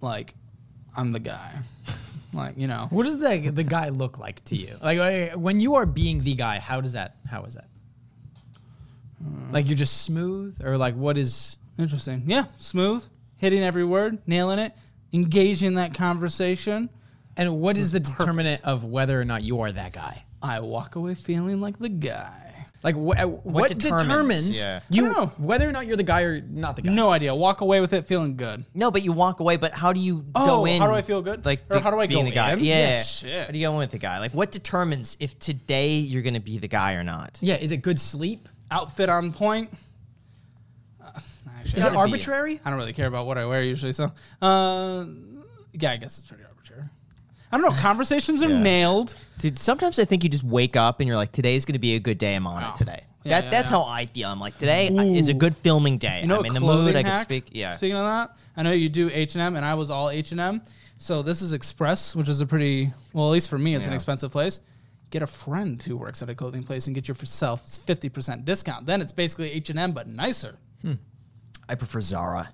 like, 0.00 0.34
I'm 0.96 1.10
the 1.10 1.18
guy, 1.20 1.52
like 2.32 2.56
you 2.56 2.66
know. 2.66 2.86
What 2.90 3.04
does 3.04 3.18
the 3.18 3.50
the 3.50 3.64
guy 3.64 3.88
look 3.88 4.18
like 4.18 4.44
to 4.46 4.56
you? 4.56 4.74
Like 4.82 4.98
uh, 4.98 5.38
when 5.38 5.60
you 5.60 5.76
are 5.76 5.86
being 5.86 6.22
the 6.22 6.34
guy, 6.34 6.58
how 6.58 6.80
does 6.80 6.92
that? 6.92 7.16
How 7.28 7.44
is 7.44 7.54
that? 7.54 7.66
Like 9.50 9.66
you're 9.66 9.76
just 9.76 10.02
smooth, 10.02 10.60
or 10.64 10.76
like 10.76 10.94
what 10.94 11.18
is? 11.18 11.56
Interesting. 11.78 12.24
Yeah, 12.26 12.44
smooth, 12.58 13.04
hitting 13.36 13.62
every 13.62 13.84
word, 13.84 14.18
nailing 14.26 14.58
it, 14.58 14.72
engaging 15.12 15.74
that 15.74 15.94
conversation. 15.94 16.90
And 17.36 17.60
what 17.60 17.76
is, 17.76 17.78
is 17.78 17.86
is 17.86 17.92
the 17.92 18.00
perfect. 18.00 18.18
determinant 18.18 18.64
of 18.64 18.84
whether 18.84 19.20
or 19.20 19.24
not 19.24 19.42
you 19.42 19.60
are 19.60 19.70
that 19.70 19.92
guy? 19.92 20.24
I 20.42 20.60
walk 20.60 20.96
away 20.96 21.14
feeling 21.14 21.60
like 21.60 21.78
the 21.78 21.88
guy. 21.88 22.57
Like 22.82 22.94
wh- 22.94 23.20
uh, 23.20 23.26
what, 23.26 23.68
determines? 23.70 24.02
determines, 24.06 24.62
Yeah. 24.62 24.80
you 24.88 25.02
know. 25.10 25.26
whether 25.38 25.68
or 25.68 25.72
not 25.72 25.86
you're 25.88 25.96
the 25.96 26.04
guy 26.04 26.22
or 26.22 26.40
not 26.40 26.76
the 26.76 26.82
guy? 26.82 26.92
No 26.92 27.10
idea. 27.10 27.34
Walk 27.34 27.60
away 27.60 27.80
with 27.80 27.92
it 27.92 28.04
feeling 28.06 28.36
good. 28.36 28.64
No, 28.72 28.92
but 28.92 29.02
you 29.02 29.12
walk 29.12 29.40
away. 29.40 29.56
But 29.56 29.72
how 29.74 29.92
do 29.92 29.98
you 29.98 30.24
Oh, 30.36 30.46
go 30.46 30.64
in? 30.64 30.80
how 30.80 30.86
do 30.86 30.94
I 30.94 31.02
feel 31.02 31.20
good? 31.20 31.44
Like, 31.44 31.62
Or 31.68 31.76
the- 31.76 31.80
how 31.80 31.90
do 31.90 31.98
I 31.98 32.06
being 32.06 32.24
go 32.24 32.30
the 32.30 32.34
guy? 32.36 32.52
in? 32.52 32.60
Yeah. 32.60 32.90
Yeah, 32.90 33.02
shit. 33.02 33.46
How 33.46 33.52
do 33.52 33.58
you 33.58 33.66
go 33.66 33.72
in 33.72 33.78
with 33.78 33.90
the 33.90 33.98
guy? 33.98 34.20
Like, 34.20 34.32
what 34.32 34.52
determines 34.52 35.16
if 35.18 35.36
today 35.40 35.96
you're 35.96 36.22
going 36.22 36.34
to 36.34 36.40
be 36.40 36.58
the 36.58 36.68
guy 36.68 36.92
or 36.94 37.02
not? 37.02 37.38
Yeah, 37.40 37.56
is 37.56 37.72
it 37.72 37.78
good 37.78 37.98
sleep? 37.98 38.48
Outfit 38.70 39.08
on 39.08 39.32
point. 39.32 39.70
Uh, 41.04 41.10
actually, 41.58 41.62
Is 41.64 41.74
it 41.74 41.80
don't- 41.80 41.92
be- 41.94 41.98
arbitrary? 41.98 42.60
I 42.64 42.70
don't 42.70 42.78
really 42.78 42.92
care 42.92 43.06
about 43.08 43.26
what 43.26 43.38
I 43.38 43.44
wear 43.46 43.62
usually. 43.62 43.92
So, 43.92 44.12
uh, 44.40 45.04
yeah, 45.72 45.90
I 45.90 45.96
guess 45.96 46.18
it's 46.18 46.28
pretty 46.28 46.44
arbitrary. 46.44 46.47
I 47.50 47.56
don't 47.58 47.62
know. 47.70 47.76
Conversations 47.80 48.42
are 48.42 48.48
Yeah. 48.48 48.60
nailed. 48.62 49.16
Dude, 49.38 49.58
sometimes 49.58 49.98
I 49.98 50.04
think 50.04 50.22
you 50.22 50.28
just 50.30 50.44
wake 50.44 50.76
up 50.76 51.00
and 51.00 51.06
you're 51.08 51.16
like, 51.16 51.32
today's 51.32 51.64
going 51.64 51.72
to 51.74 51.78
be 51.78 51.94
a 51.94 52.00
good 52.00 52.18
day. 52.18 52.34
I'm 52.34 52.46
on 52.46 52.62
Oh. 52.62 52.68
it 52.68 52.76
today. 52.76 53.04
Yeah, 53.24 53.40
that 53.40 53.44
yeah, 53.44 53.50
that's 53.50 53.70
yeah. 53.70 53.76
how 53.78 53.84
I 53.84 54.06
feel. 54.06 54.28
I'm 54.28 54.40
like, 54.40 54.58
today 54.58 54.88
is 54.88 55.28
a 55.28 55.34
good 55.34 55.56
filming 55.56 55.98
day. 55.98 56.20
You 56.22 56.28
know, 56.28 56.38
I'm 56.38 56.46
in 56.46 56.54
the 56.54 56.60
clothing 56.60 56.84
mood. 56.86 56.96
I 56.96 57.02
can 57.02 57.18
speak. 57.20 57.48
Yeah. 57.52 57.72
Speaking 57.72 57.96
of 57.96 58.04
that, 58.04 58.36
I 58.56 58.62
know 58.62 58.72
you 58.72 58.88
do 58.88 59.10
H 59.12 59.34
and 59.34 59.42
M, 59.42 59.56
and 59.56 59.64
I 59.64 59.74
was 59.74 59.90
all 59.90 60.08
H 60.10 60.32
and 60.32 60.40
M. 60.40 60.62
So 60.98 61.22
this 61.22 61.42
is 61.42 61.52
Express, 61.52 62.14
which 62.16 62.28
is 62.28 62.40
a 62.40 62.46
pretty 62.46 62.92
well, 63.12 63.26
at 63.26 63.30
least 63.32 63.48
for 63.50 63.58
me, 63.58 63.74
it's 63.74 63.86
an 63.86 63.92
expensive 63.92 64.30
place. 64.30 64.60
Get 65.10 65.22
a 65.22 65.26
friend 65.26 65.82
who 65.82 65.96
works 65.96 66.22
at 66.22 66.28
a 66.28 66.34
clothing 66.34 66.62
place 66.62 66.86
and 66.86 66.94
get 66.94 67.08
yourself 67.08 67.66
fifty 67.86 68.08
percent 68.08 68.44
discount. 68.44 68.84
Then 68.86 69.00
it's 69.00 69.12
basically 69.12 69.50
H 69.52 69.70
and 69.70 69.78
M 69.78 69.92
but 69.92 70.06
nicer. 70.06 70.56
Hmm. 70.82 70.94
I 71.68 71.74
prefer 71.74 72.00
Zara. 72.00 72.48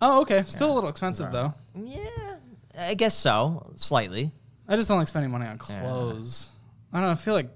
Oh, 0.00 0.20
okay. 0.22 0.42
Still 0.44 0.72
a 0.72 0.74
little 0.74 0.90
expensive 0.90 1.30
though. 1.32 1.54
Yeah, 1.80 2.31
I 2.78 2.94
guess 2.94 3.14
so. 3.16 3.72
Slightly. 3.76 4.30
I 4.68 4.76
just 4.76 4.88
don't 4.88 4.98
like 4.98 5.08
spending 5.08 5.30
money 5.30 5.46
on 5.46 5.58
clothes. 5.58 6.48
I 6.92 6.98
don't 6.98 7.06
know. 7.06 7.12
I 7.12 7.16
feel 7.16 7.34
like 7.34 7.50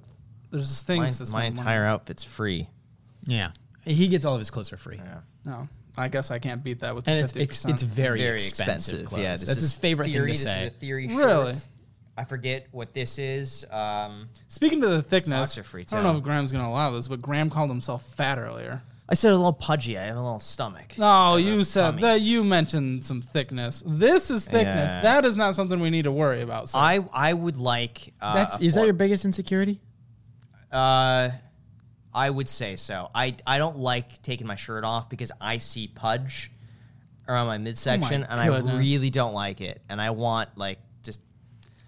there's 0.50 0.68
this 0.68 0.82
thing. 0.82 1.00
My, 1.00 1.06
that's 1.06 1.20
my 1.20 1.26
spending 1.26 1.54
money. 1.56 1.60
entire 1.60 1.84
outfit's 1.86 2.24
free. 2.24 2.68
Yeah, 3.24 3.50
he 3.84 4.08
gets 4.08 4.24
all 4.24 4.34
of 4.34 4.40
his 4.40 4.50
clothes 4.50 4.68
for 4.68 4.76
free, 4.76 5.00
No, 5.44 5.68
I 5.96 6.08
guess 6.08 6.30
I 6.30 6.38
can't 6.38 6.62
beat 6.62 6.80
that 6.80 6.94
with 6.94 7.04
the 7.06 7.10
and 7.12 7.20
it's 7.24 7.32
fifty 7.32 7.44
it's, 7.44 7.56
percent. 7.62 7.74
it's 7.74 7.82
very, 7.82 8.20
Very 8.20 8.34
expensive. 8.36 8.66
expensive. 9.00 9.06
clothes. 9.08 9.22
Yeah, 9.22 9.32
this 9.32 9.44
that's 9.46 9.58
is 9.58 9.64
his 9.64 9.76
favorite 9.76 10.06
theory. 10.06 10.32
thing 10.32 10.34
to 10.36 10.40
This 10.40 10.42
say. 10.42 10.62
is 10.66 10.68
a 10.68 10.74
theory 10.74 11.08
Really? 11.08 11.54
I 12.18 12.24
forget 12.24 12.68
what 12.70 12.94
this 12.94 13.18
is. 13.18 13.66
Um, 13.70 14.28
Speaking 14.48 14.80
to 14.82 14.88
the 14.88 15.02
thickness, 15.02 15.50
Socks 15.52 15.58
are 15.58 15.64
free, 15.68 15.82
I 15.90 15.94
don't 15.96 16.02
know 16.04 16.12
too. 16.12 16.18
if 16.18 16.24
Graham's 16.24 16.52
gonna 16.52 16.68
allow 16.68 16.90
this, 16.92 17.08
but 17.08 17.20
Graham 17.20 17.50
called 17.50 17.68
himself 17.70 18.04
fat 18.14 18.38
earlier. 18.38 18.80
I 19.08 19.14
said 19.14 19.30
a 19.30 19.36
little 19.36 19.52
pudgy. 19.52 19.96
I 19.96 20.06
have 20.06 20.16
a 20.16 20.20
little 20.20 20.40
stomach. 20.40 20.94
No, 20.98 21.36
you 21.36 21.62
said 21.62 21.82
tummy. 21.82 22.02
that 22.02 22.20
you 22.22 22.42
mentioned 22.42 23.04
some 23.04 23.22
thickness. 23.22 23.82
This 23.86 24.30
is 24.30 24.44
thickness. 24.44 24.92
Yeah. 24.92 25.02
That 25.02 25.24
is 25.24 25.36
not 25.36 25.54
something 25.54 25.78
we 25.78 25.90
need 25.90 26.04
to 26.04 26.12
worry 26.12 26.42
about. 26.42 26.70
So. 26.70 26.78
I 26.78 27.06
I 27.12 27.32
would 27.32 27.58
like. 27.60 28.12
Uh, 28.20 28.34
That's 28.34 28.58
a 28.58 28.64
is 28.64 28.74
that 28.74 28.84
your 28.84 28.94
biggest 28.94 29.24
insecurity? 29.24 29.80
Uh, 30.72 31.30
I 32.12 32.30
would 32.30 32.48
say 32.48 32.74
so. 32.76 33.10
I 33.14 33.36
I 33.46 33.58
don't 33.58 33.78
like 33.78 34.22
taking 34.22 34.46
my 34.46 34.56
shirt 34.56 34.82
off 34.82 35.08
because 35.08 35.30
I 35.40 35.58
see 35.58 35.86
pudge 35.86 36.50
around 37.28 37.46
my 37.46 37.58
midsection, 37.58 38.24
and 38.24 38.40
I 38.40 38.46
really 38.48 39.10
don't 39.10 39.34
like 39.34 39.60
it. 39.60 39.82
And 39.88 40.00
I 40.00 40.10
want 40.10 40.56
like 40.56 40.78
just 41.04 41.20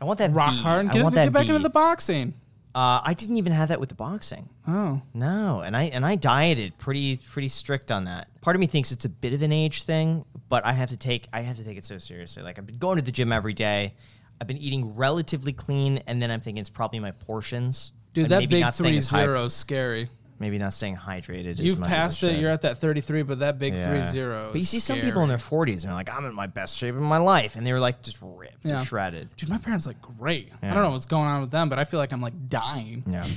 I 0.00 0.04
want 0.04 0.18
that 0.20 0.32
rock 0.32 0.52
V. 0.52 0.60
hard 0.60 0.80
and 0.82 0.90
I 0.90 0.92
get, 0.92 1.02
want 1.02 1.14
get 1.16 1.24
that 1.24 1.32
back 1.32 1.44
V. 1.44 1.48
into 1.48 1.62
the 1.62 1.70
boxing. 1.70 2.34
Uh, 2.74 3.00
I 3.02 3.14
didn't 3.14 3.38
even 3.38 3.52
have 3.52 3.70
that 3.70 3.80
with 3.80 3.88
the 3.88 3.94
boxing. 3.94 4.48
Oh, 4.66 5.00
No, 5.14 5.60
and 5.60 5.76
I 5.76 5.84
and 5.84 6.04
I 6.06 6.14
dieted 6.16 6.76
pretty 6.78 7.16
pretty 7.16 7.48
strict 7.48 7.90
on 7.90 8.04
that. 8.04 8.28
Part 8.42 8.54
of 8.56 8.60
me 8.60 8.66
thinks 8.66 8.92
it's 8.92 9.04
a 9.04 9.08
bit 9.08 9.32
of 9.32 9.42
an 9.42 9.52
age 9.52 9.82
thing, 9.82 10.24
but 10.48 10.64
I 10.64 10.72
have 10.72 10.90
to 10.90 10.96
take 10.96 11.28
I 11.32 11.40
have 11.40 11.56
to 11.56 11.64
take 11.64 11.76
it 11.78 11.84
so 11.84 11.98
seriously. 11.98 12.42
Like 12.42 12.58
I've 12.58 12.66
been 12.66 12.78
going 12.78 12.96
to 12.98 13.02
the 13.04 13.10
gym 13.12 13.32
every 13.32 13.54
day. 13.54 13.94
I've 14.40 14.46
been 14.46 14.58
eating 14.58 14.94
relatively 14.94 15.52
clean, 15.52 15.98
and 16.06 16.22
then 16.22 16.30
I'm 16.30 16.40
thinking 16.40 16.60
it's 16.60 16.70
probably 16.70 17.00
my 17.00 17.10
portions. 17.10 17.90
dude, 18.12 18.24
and 18.26 18.32
that 18.32 18.38
maybe 18.40 18.56
big 18.56 18.60
not 18.60 18.74
staying 18.74 18.92
three 18.92 18.98
as 18.98 19.10
hy- 19.10 19.20
zero 19.22 19.44
is 19.46 19.54
scary. 19.54 20.08
Maybe 20.38 20.58
not 20.58 20.72
staying 20.72 20.96
hydrated. 20.96 21.58
You've 21.58 21.80
as 21.80 21.86
I 21.86 21.88
passed 21.88 22.22
it. 22.22 22.32
should. 22.34 22.40
You're 22.40 22.50
at 22.50 22.62
that 22.62 22.78
thirty 22.78 23.00
three, 23.00 23.22
but 23.22 23.38
that 23.40 23.58
big 23.58 23.74
Yeah. 23.74 23.86
three 23.86 24.04
zero. 24.04 24.48
But 24.52 24.56
you 24.56 24.62
is 24.62 24.68
see 24.70 24.80
some 24.80 25.00
people 25.00 25.22
in 25.22 25.28
their 25.28 25.38
40s 25.38 25.68
and 25.68 25.80
they're 25.84 25.92
like, 25.94 26.10
I'm 26.14 26.24
in 26.24 26.34
my 26.34 26.46
best 26.46 26.76
shape 26.78 26.94
of 26.94 27.00
my 27.02 27.18
life, 27.18 27.56
and 27.56 27.66
they 27.66 27.72
were 27.72 27.80
like 27.80 28.02
just 28.02 28.18
ripped 28.22 28.64
Yeah. 28.64 28.78
and 28.78 28.86
shredded. 28.86 29.28
Dude, 29.36 29.48
my 29.48 29.58
parents 29.58 29.86
like 29.86 30.00
great. 30.00 30.50
I 30.62 30.72
don't 30.74 30.82
know 30.82 30.90
what's 30.92 31.06
going 31.06 31.26
on 31.26 31.40
with 31.40 31.50
them, 31.50 31.68
but 31.68 31.78
I 31.78 31.84
feel 31.84 31.98
like 31.98 32.12
I'm 32.12 32.20
like 32.22 32.48
dying. 32.48 33.04
Yeah. 33.10 33.26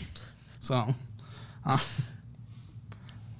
So, 0.63 0.93
uh, 1.65 1.79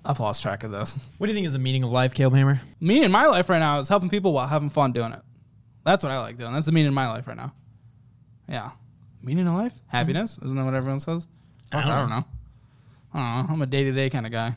I've 0.03 0.19
lost 0.19 0.41
track 0.41 0.63
of 0.63 0.71
this. 0.71 0.97
What 1.19 1.27
do 1.27 1.31
you 1.31 1.35
think 1.35 1.45
is 1.45 1.53
the 1.53 1.59
meaning 1.59 1.83
of 1.83 1.91
life, 1.91 2.15
Caleb 2.15 2.33
Hammer? 2.33 2.59
Me 2.79 3.03
in 3.03 3.11
my 3.11 3.27
life 3.27 3.47
right 3.47 3.59
now 3.59 3.77
is 3.77 3.88
helping 3.89 4.09
people 4.09 4.33
while 4.33 4.47
having 4.47 4.69
fun 4.69 4.91
doing 4.91 5.13
it. 5.13 5.21
That's 5.85 6.03
what 6.03 6.11
I 6.11 6.19
like 6.19 6.38
doing. 6.38 6.51
That's 6.51 6.65
the 6.65 6.71
meaning 6.71 6.88
of 6.88 6.93
my 6.95 7.07
life 7.09 7.27
right 7.27 7.38
now. 7.38 7.53
Yeah. 8.49 8.71
Meaning 9.21 9.47
of 9.47 9.53
life? 9.53 9.73
Happiness? 9.88 10.39
Isn't 10.43 10.55
that 10.55 10.65
what 10.65 10.73
everyone 10.73 10.99
says? 10.99 11.27
I 11.71 11.81
don't. 11.81 11.91
I 11.91 11.99
don't 11.99 12.09
know. 12.09 12.25
I'm 13.13 13.61
a 13.61 13.65
day 13.65 13.83
to 13.83 13.91
day 13.91 14.09
kind 14.09 14.25
of 14.25 14.31
guy. 14.31 14.53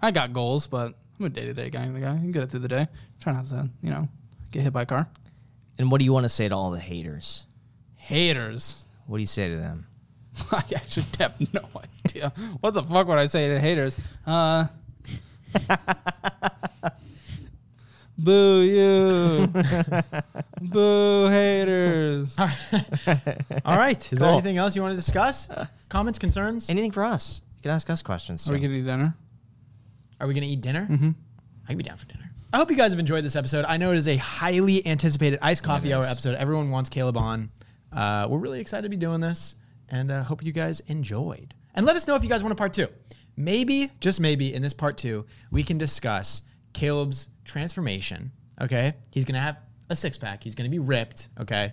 I 0.00 0.10
got 0.10 0.32
goals, 0.32 0.66
but 0.66 0.94
I'm 1.18 1.26
a 1.26 1.28
day 1.28 1.44
to 1.46 1.54
day 1.54 1.70
kind 1.70 1.94
of 1.96 2.02
guy. 2.02 2.14
You 2.14 2.20
can 2.20 2.32
get 2.32 2.42
it 2.44 2.50
through 2.50 2.60
the 2.60 2.68
day. 2.68 2.88
Try 3.20 3.32
not 3.32 3.46
to, 3.46 3.68
you 3.82 3.90
know, 3.90 4.08
get 4.50 4.62
hit 4.62 4.72
by 4.72 4.82
a 4.82 4.86
car. 4.86 5.06
And 5.78 5.90
what 5.90 5.98
do 5.98 6.04
you 6.04 6.12
want 6.12 6.24
to 6.24 6.28
say 6.30 6.48
to 6.48 6.54
all 6.54 6.70
the 6.70 6.80
haters? 6.80 7.44
Haters. 7.96 8.86
What 9.06 9.18
do 9.18 9.20
you 9.22 9.26
say 9.26 9.48
to 9.50 9.56
them? 9.56 9.86
I 10.52 10.62
actually 10.74 11.06
have 11.18 11.34
no 11.54 11.68
idea. 12.06 12.32
What 12.60 12.72
the 12.74 12.82
fuck 12.82 13.06
would 13.08 13.18
I 13.18 13.26
say 13.26 13.48
to 13.48 13.60
haters? 13.60 13.96
Uh, 14.26 14.66
Boo 18.18 18.62
you. 18.62 19.46
Boo 20.60 21.26
haters. 21.28 22.36
All 22.38 23.76
right. 23.76 24.00
Is 24.12 24.18
there 24.18 24.28
Cool. 24.28 24.38
anything 24.38 24.56
else 24.56 24.74
you 24.74 24.82
want 24.82 24.92
to 24.92 24.96
discuss? 25.00 25.48
Comments, 25.88 26.18
concerns? 26.18 26.68
Anything 26.68 26.90
for 26.90 27.04
us? 27.04 27.42
You 27.58 27.62
can 27.62 27.72
ask 27.72 27.90
us 27.90 28.02
questions. 28.02 28.48
Are 28.48 28.54
we 28.54 28.60
gonna 28.60 28.74
eat 28.74 28.86
dinner? 28.86 29.14
Are 30.20 30.26
we 30.26 30.34
going 30.34 30.42
to 30.42 30.48
eat 30.48 30.60
dinner? 30.60 30.86
Mm-hmm. 30.90 31.10
I 31.64 31.68
can 31.68 31.76
be 31.76 31.84
down 31.84 31.96
for 31.96 32.06
dinner. 32.06 32.30
I 32.52 32.56
hope 32.56 32.70
you 32.70 32.76
guys 32.76 32.92
have 32.92 32.98
enjoyed 32.98 33.24
this 33.24 33.36
episode. 33.36 33.64
I 33.68 33.76
know 33.76 33.92
it 33.92 33.98
is 33.98 34.08
a 34.08 34.16
highly 34.16 34.84
anticipated 34.86 35.38
iced 35.42 35.62
coffee 35.62 35.92
hour 35.92 36.02
episode. 36.02 36.34
Everyone 36.34 36.70
wants 36.70 36.88
Caleb 36.88 37.16
on. 37.16 37.50
Uh, 37.92 38.26
we're 38.28 38.38
really 38.38 38.60
excited 38.60 38.82
to 38.82 38.88
be 38.88 38.96
doing 38.96 39.20
this, 39.20 39.54
and 39.88 40.10
uh, 40.10 40.22
hope 40.22 40.42
you 40.42 40.52
guys 40.52 40.80
enjoyed. 40.86 41.54
And 41.74 41.84
let 41.86 41.94
us 41.94 42.06
know 42.06 42.14
if 42.14 42.22
you 42.22 42.28
guys 42.28 42.42
want 42.42 42.52
a 42.52 42.56
part 42.56 42.72
two. 42.72 42.88
Maybe, 43.36 43.90
just 44.00 44.18
maybe, 44.18 44.54
in 44.54 44.62
this 44.62 44.74
part 44.74 44.96
two, 44.96 45.26
we 45.50 45.62
can 45.62 45.78
discuss 45.78 46.42
Caleb's 46.72 47.28
transformation. 47.44 48.32
Okay, 48.60 48.94
he's 49.10 49.24
gonna 49.24 49.40
have 49.40 49.58
a 49.90 49.94
six 49.94 50.18
pack. 50.18 50.42
He's 50.42 50.54
gonna 50.54 50.70
be 50.70 50.78
ripped. 50.78 51.28
Okay, 51.38 51.72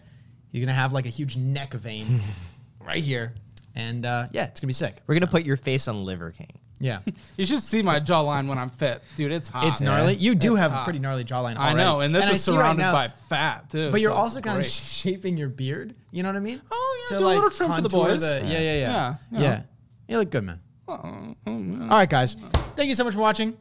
he's 0.52 0.62
gonna 0.62 0.74
have 0.74 0.94
like 0.94 1.06
a 1.06 1.10
huge 1.10 1.38
neck 1.38 1.74
vein 1.74 2.20
right 2.80 3.04
here, 3.04 3.34
and 3.76 4.06
uh, 4.06 4.28
yeah, 4.32 4.46
it's 4.48 4.60
gonna 4.60 4.68
be 4.68 4.74
sick. 4.74 4.96
We're 5.08 5.16
gonna 5.16 5.28
put 5.28 5.46
your 5.46 5.58
face 5.58 5.88
on 5.88 6.04
Liver 6.06 6.32
King. 6.32 6.52
Yeah. 6.80 7.00
You 7.38 7.46
should 7.46 7.60
see 7.62 7.82
my 7.82 8.00
jawline 8.00 8.48
when 8.48 8.58
I'm 8.58 8.70
fit, 8.70 9.02
dude. 9.18 9.32
It's 9.32 9.50
hot. 9.50 9.68
It's 9.68 9.82
gnarly. 9.82 10.14
You 10.16 10.36
do 10.36 10.54
It's 10.54 10.62
have 10.62 10.72
a 10.74 10.84
pretty 10.86 11.00
gnarly 11.00 11.26
jawline. 11.26 11.58
I 11.58 11.74
know, 11.74 12.00
and 12.00 12.16
this 12.16 12.26
I 12.26 12.32
is 12.34 12.44
see 12.44 12.52
right 12.52 12.58
surrounded 12.58 12.84
now- 12.84 12.92
by 12.94 13.10
fat 13.30 13.70
too. 13.70 13.92
But 13.92 14.00
you're 14.00 14.12
so 14.12 14.18
also 14.18 14.38
it's 14.40 14.46
kind 14.48 14.58
of 14.60 14.66
shaping 14.66 15.36
your 15.36 15.50
beard. 15.50 15.94
You 16.12 16.24
know 16.24 16.30
what 16.30 16.38
I 16.38 16.40
mean? 16.40 16.62
Oh, 16.72 17.08
yeah, 17.12 17.18
To 17.18 17.22
do 17.24 17.28
a 17.28 17.34
little 17.36 17.50
trim 17.50 17.72
for 17.74 17.82
the 17.82 17.90
contour 17.90 18.10
boys. 18.12 18.24
yeah, 18.24 18.40
yeah, 18.44 18.60
yeah, 18.60 18.74
Yeah, 18.80 19.16
yeah. 19.32 19.40
yeah. 19.42 19.62
You 20.08 20.18
look 20.20 20.30
good, 20.32 20.44
man. 20.46 20.60
Oh, 20.88 21.36
oh. 21.46 21.52
All 21.82 21.88
right, 21.90 22.10
guys. 22.10 22.36
Thank 22.78 22.88
you 22.90 22.96
so 22.96 23.04
much 23.04 23.14
for 23.16 23.20
watching. 23.22 23.58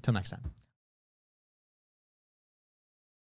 Till 0.00 0.14
next 0.14 0.30
time. 0.30 0.40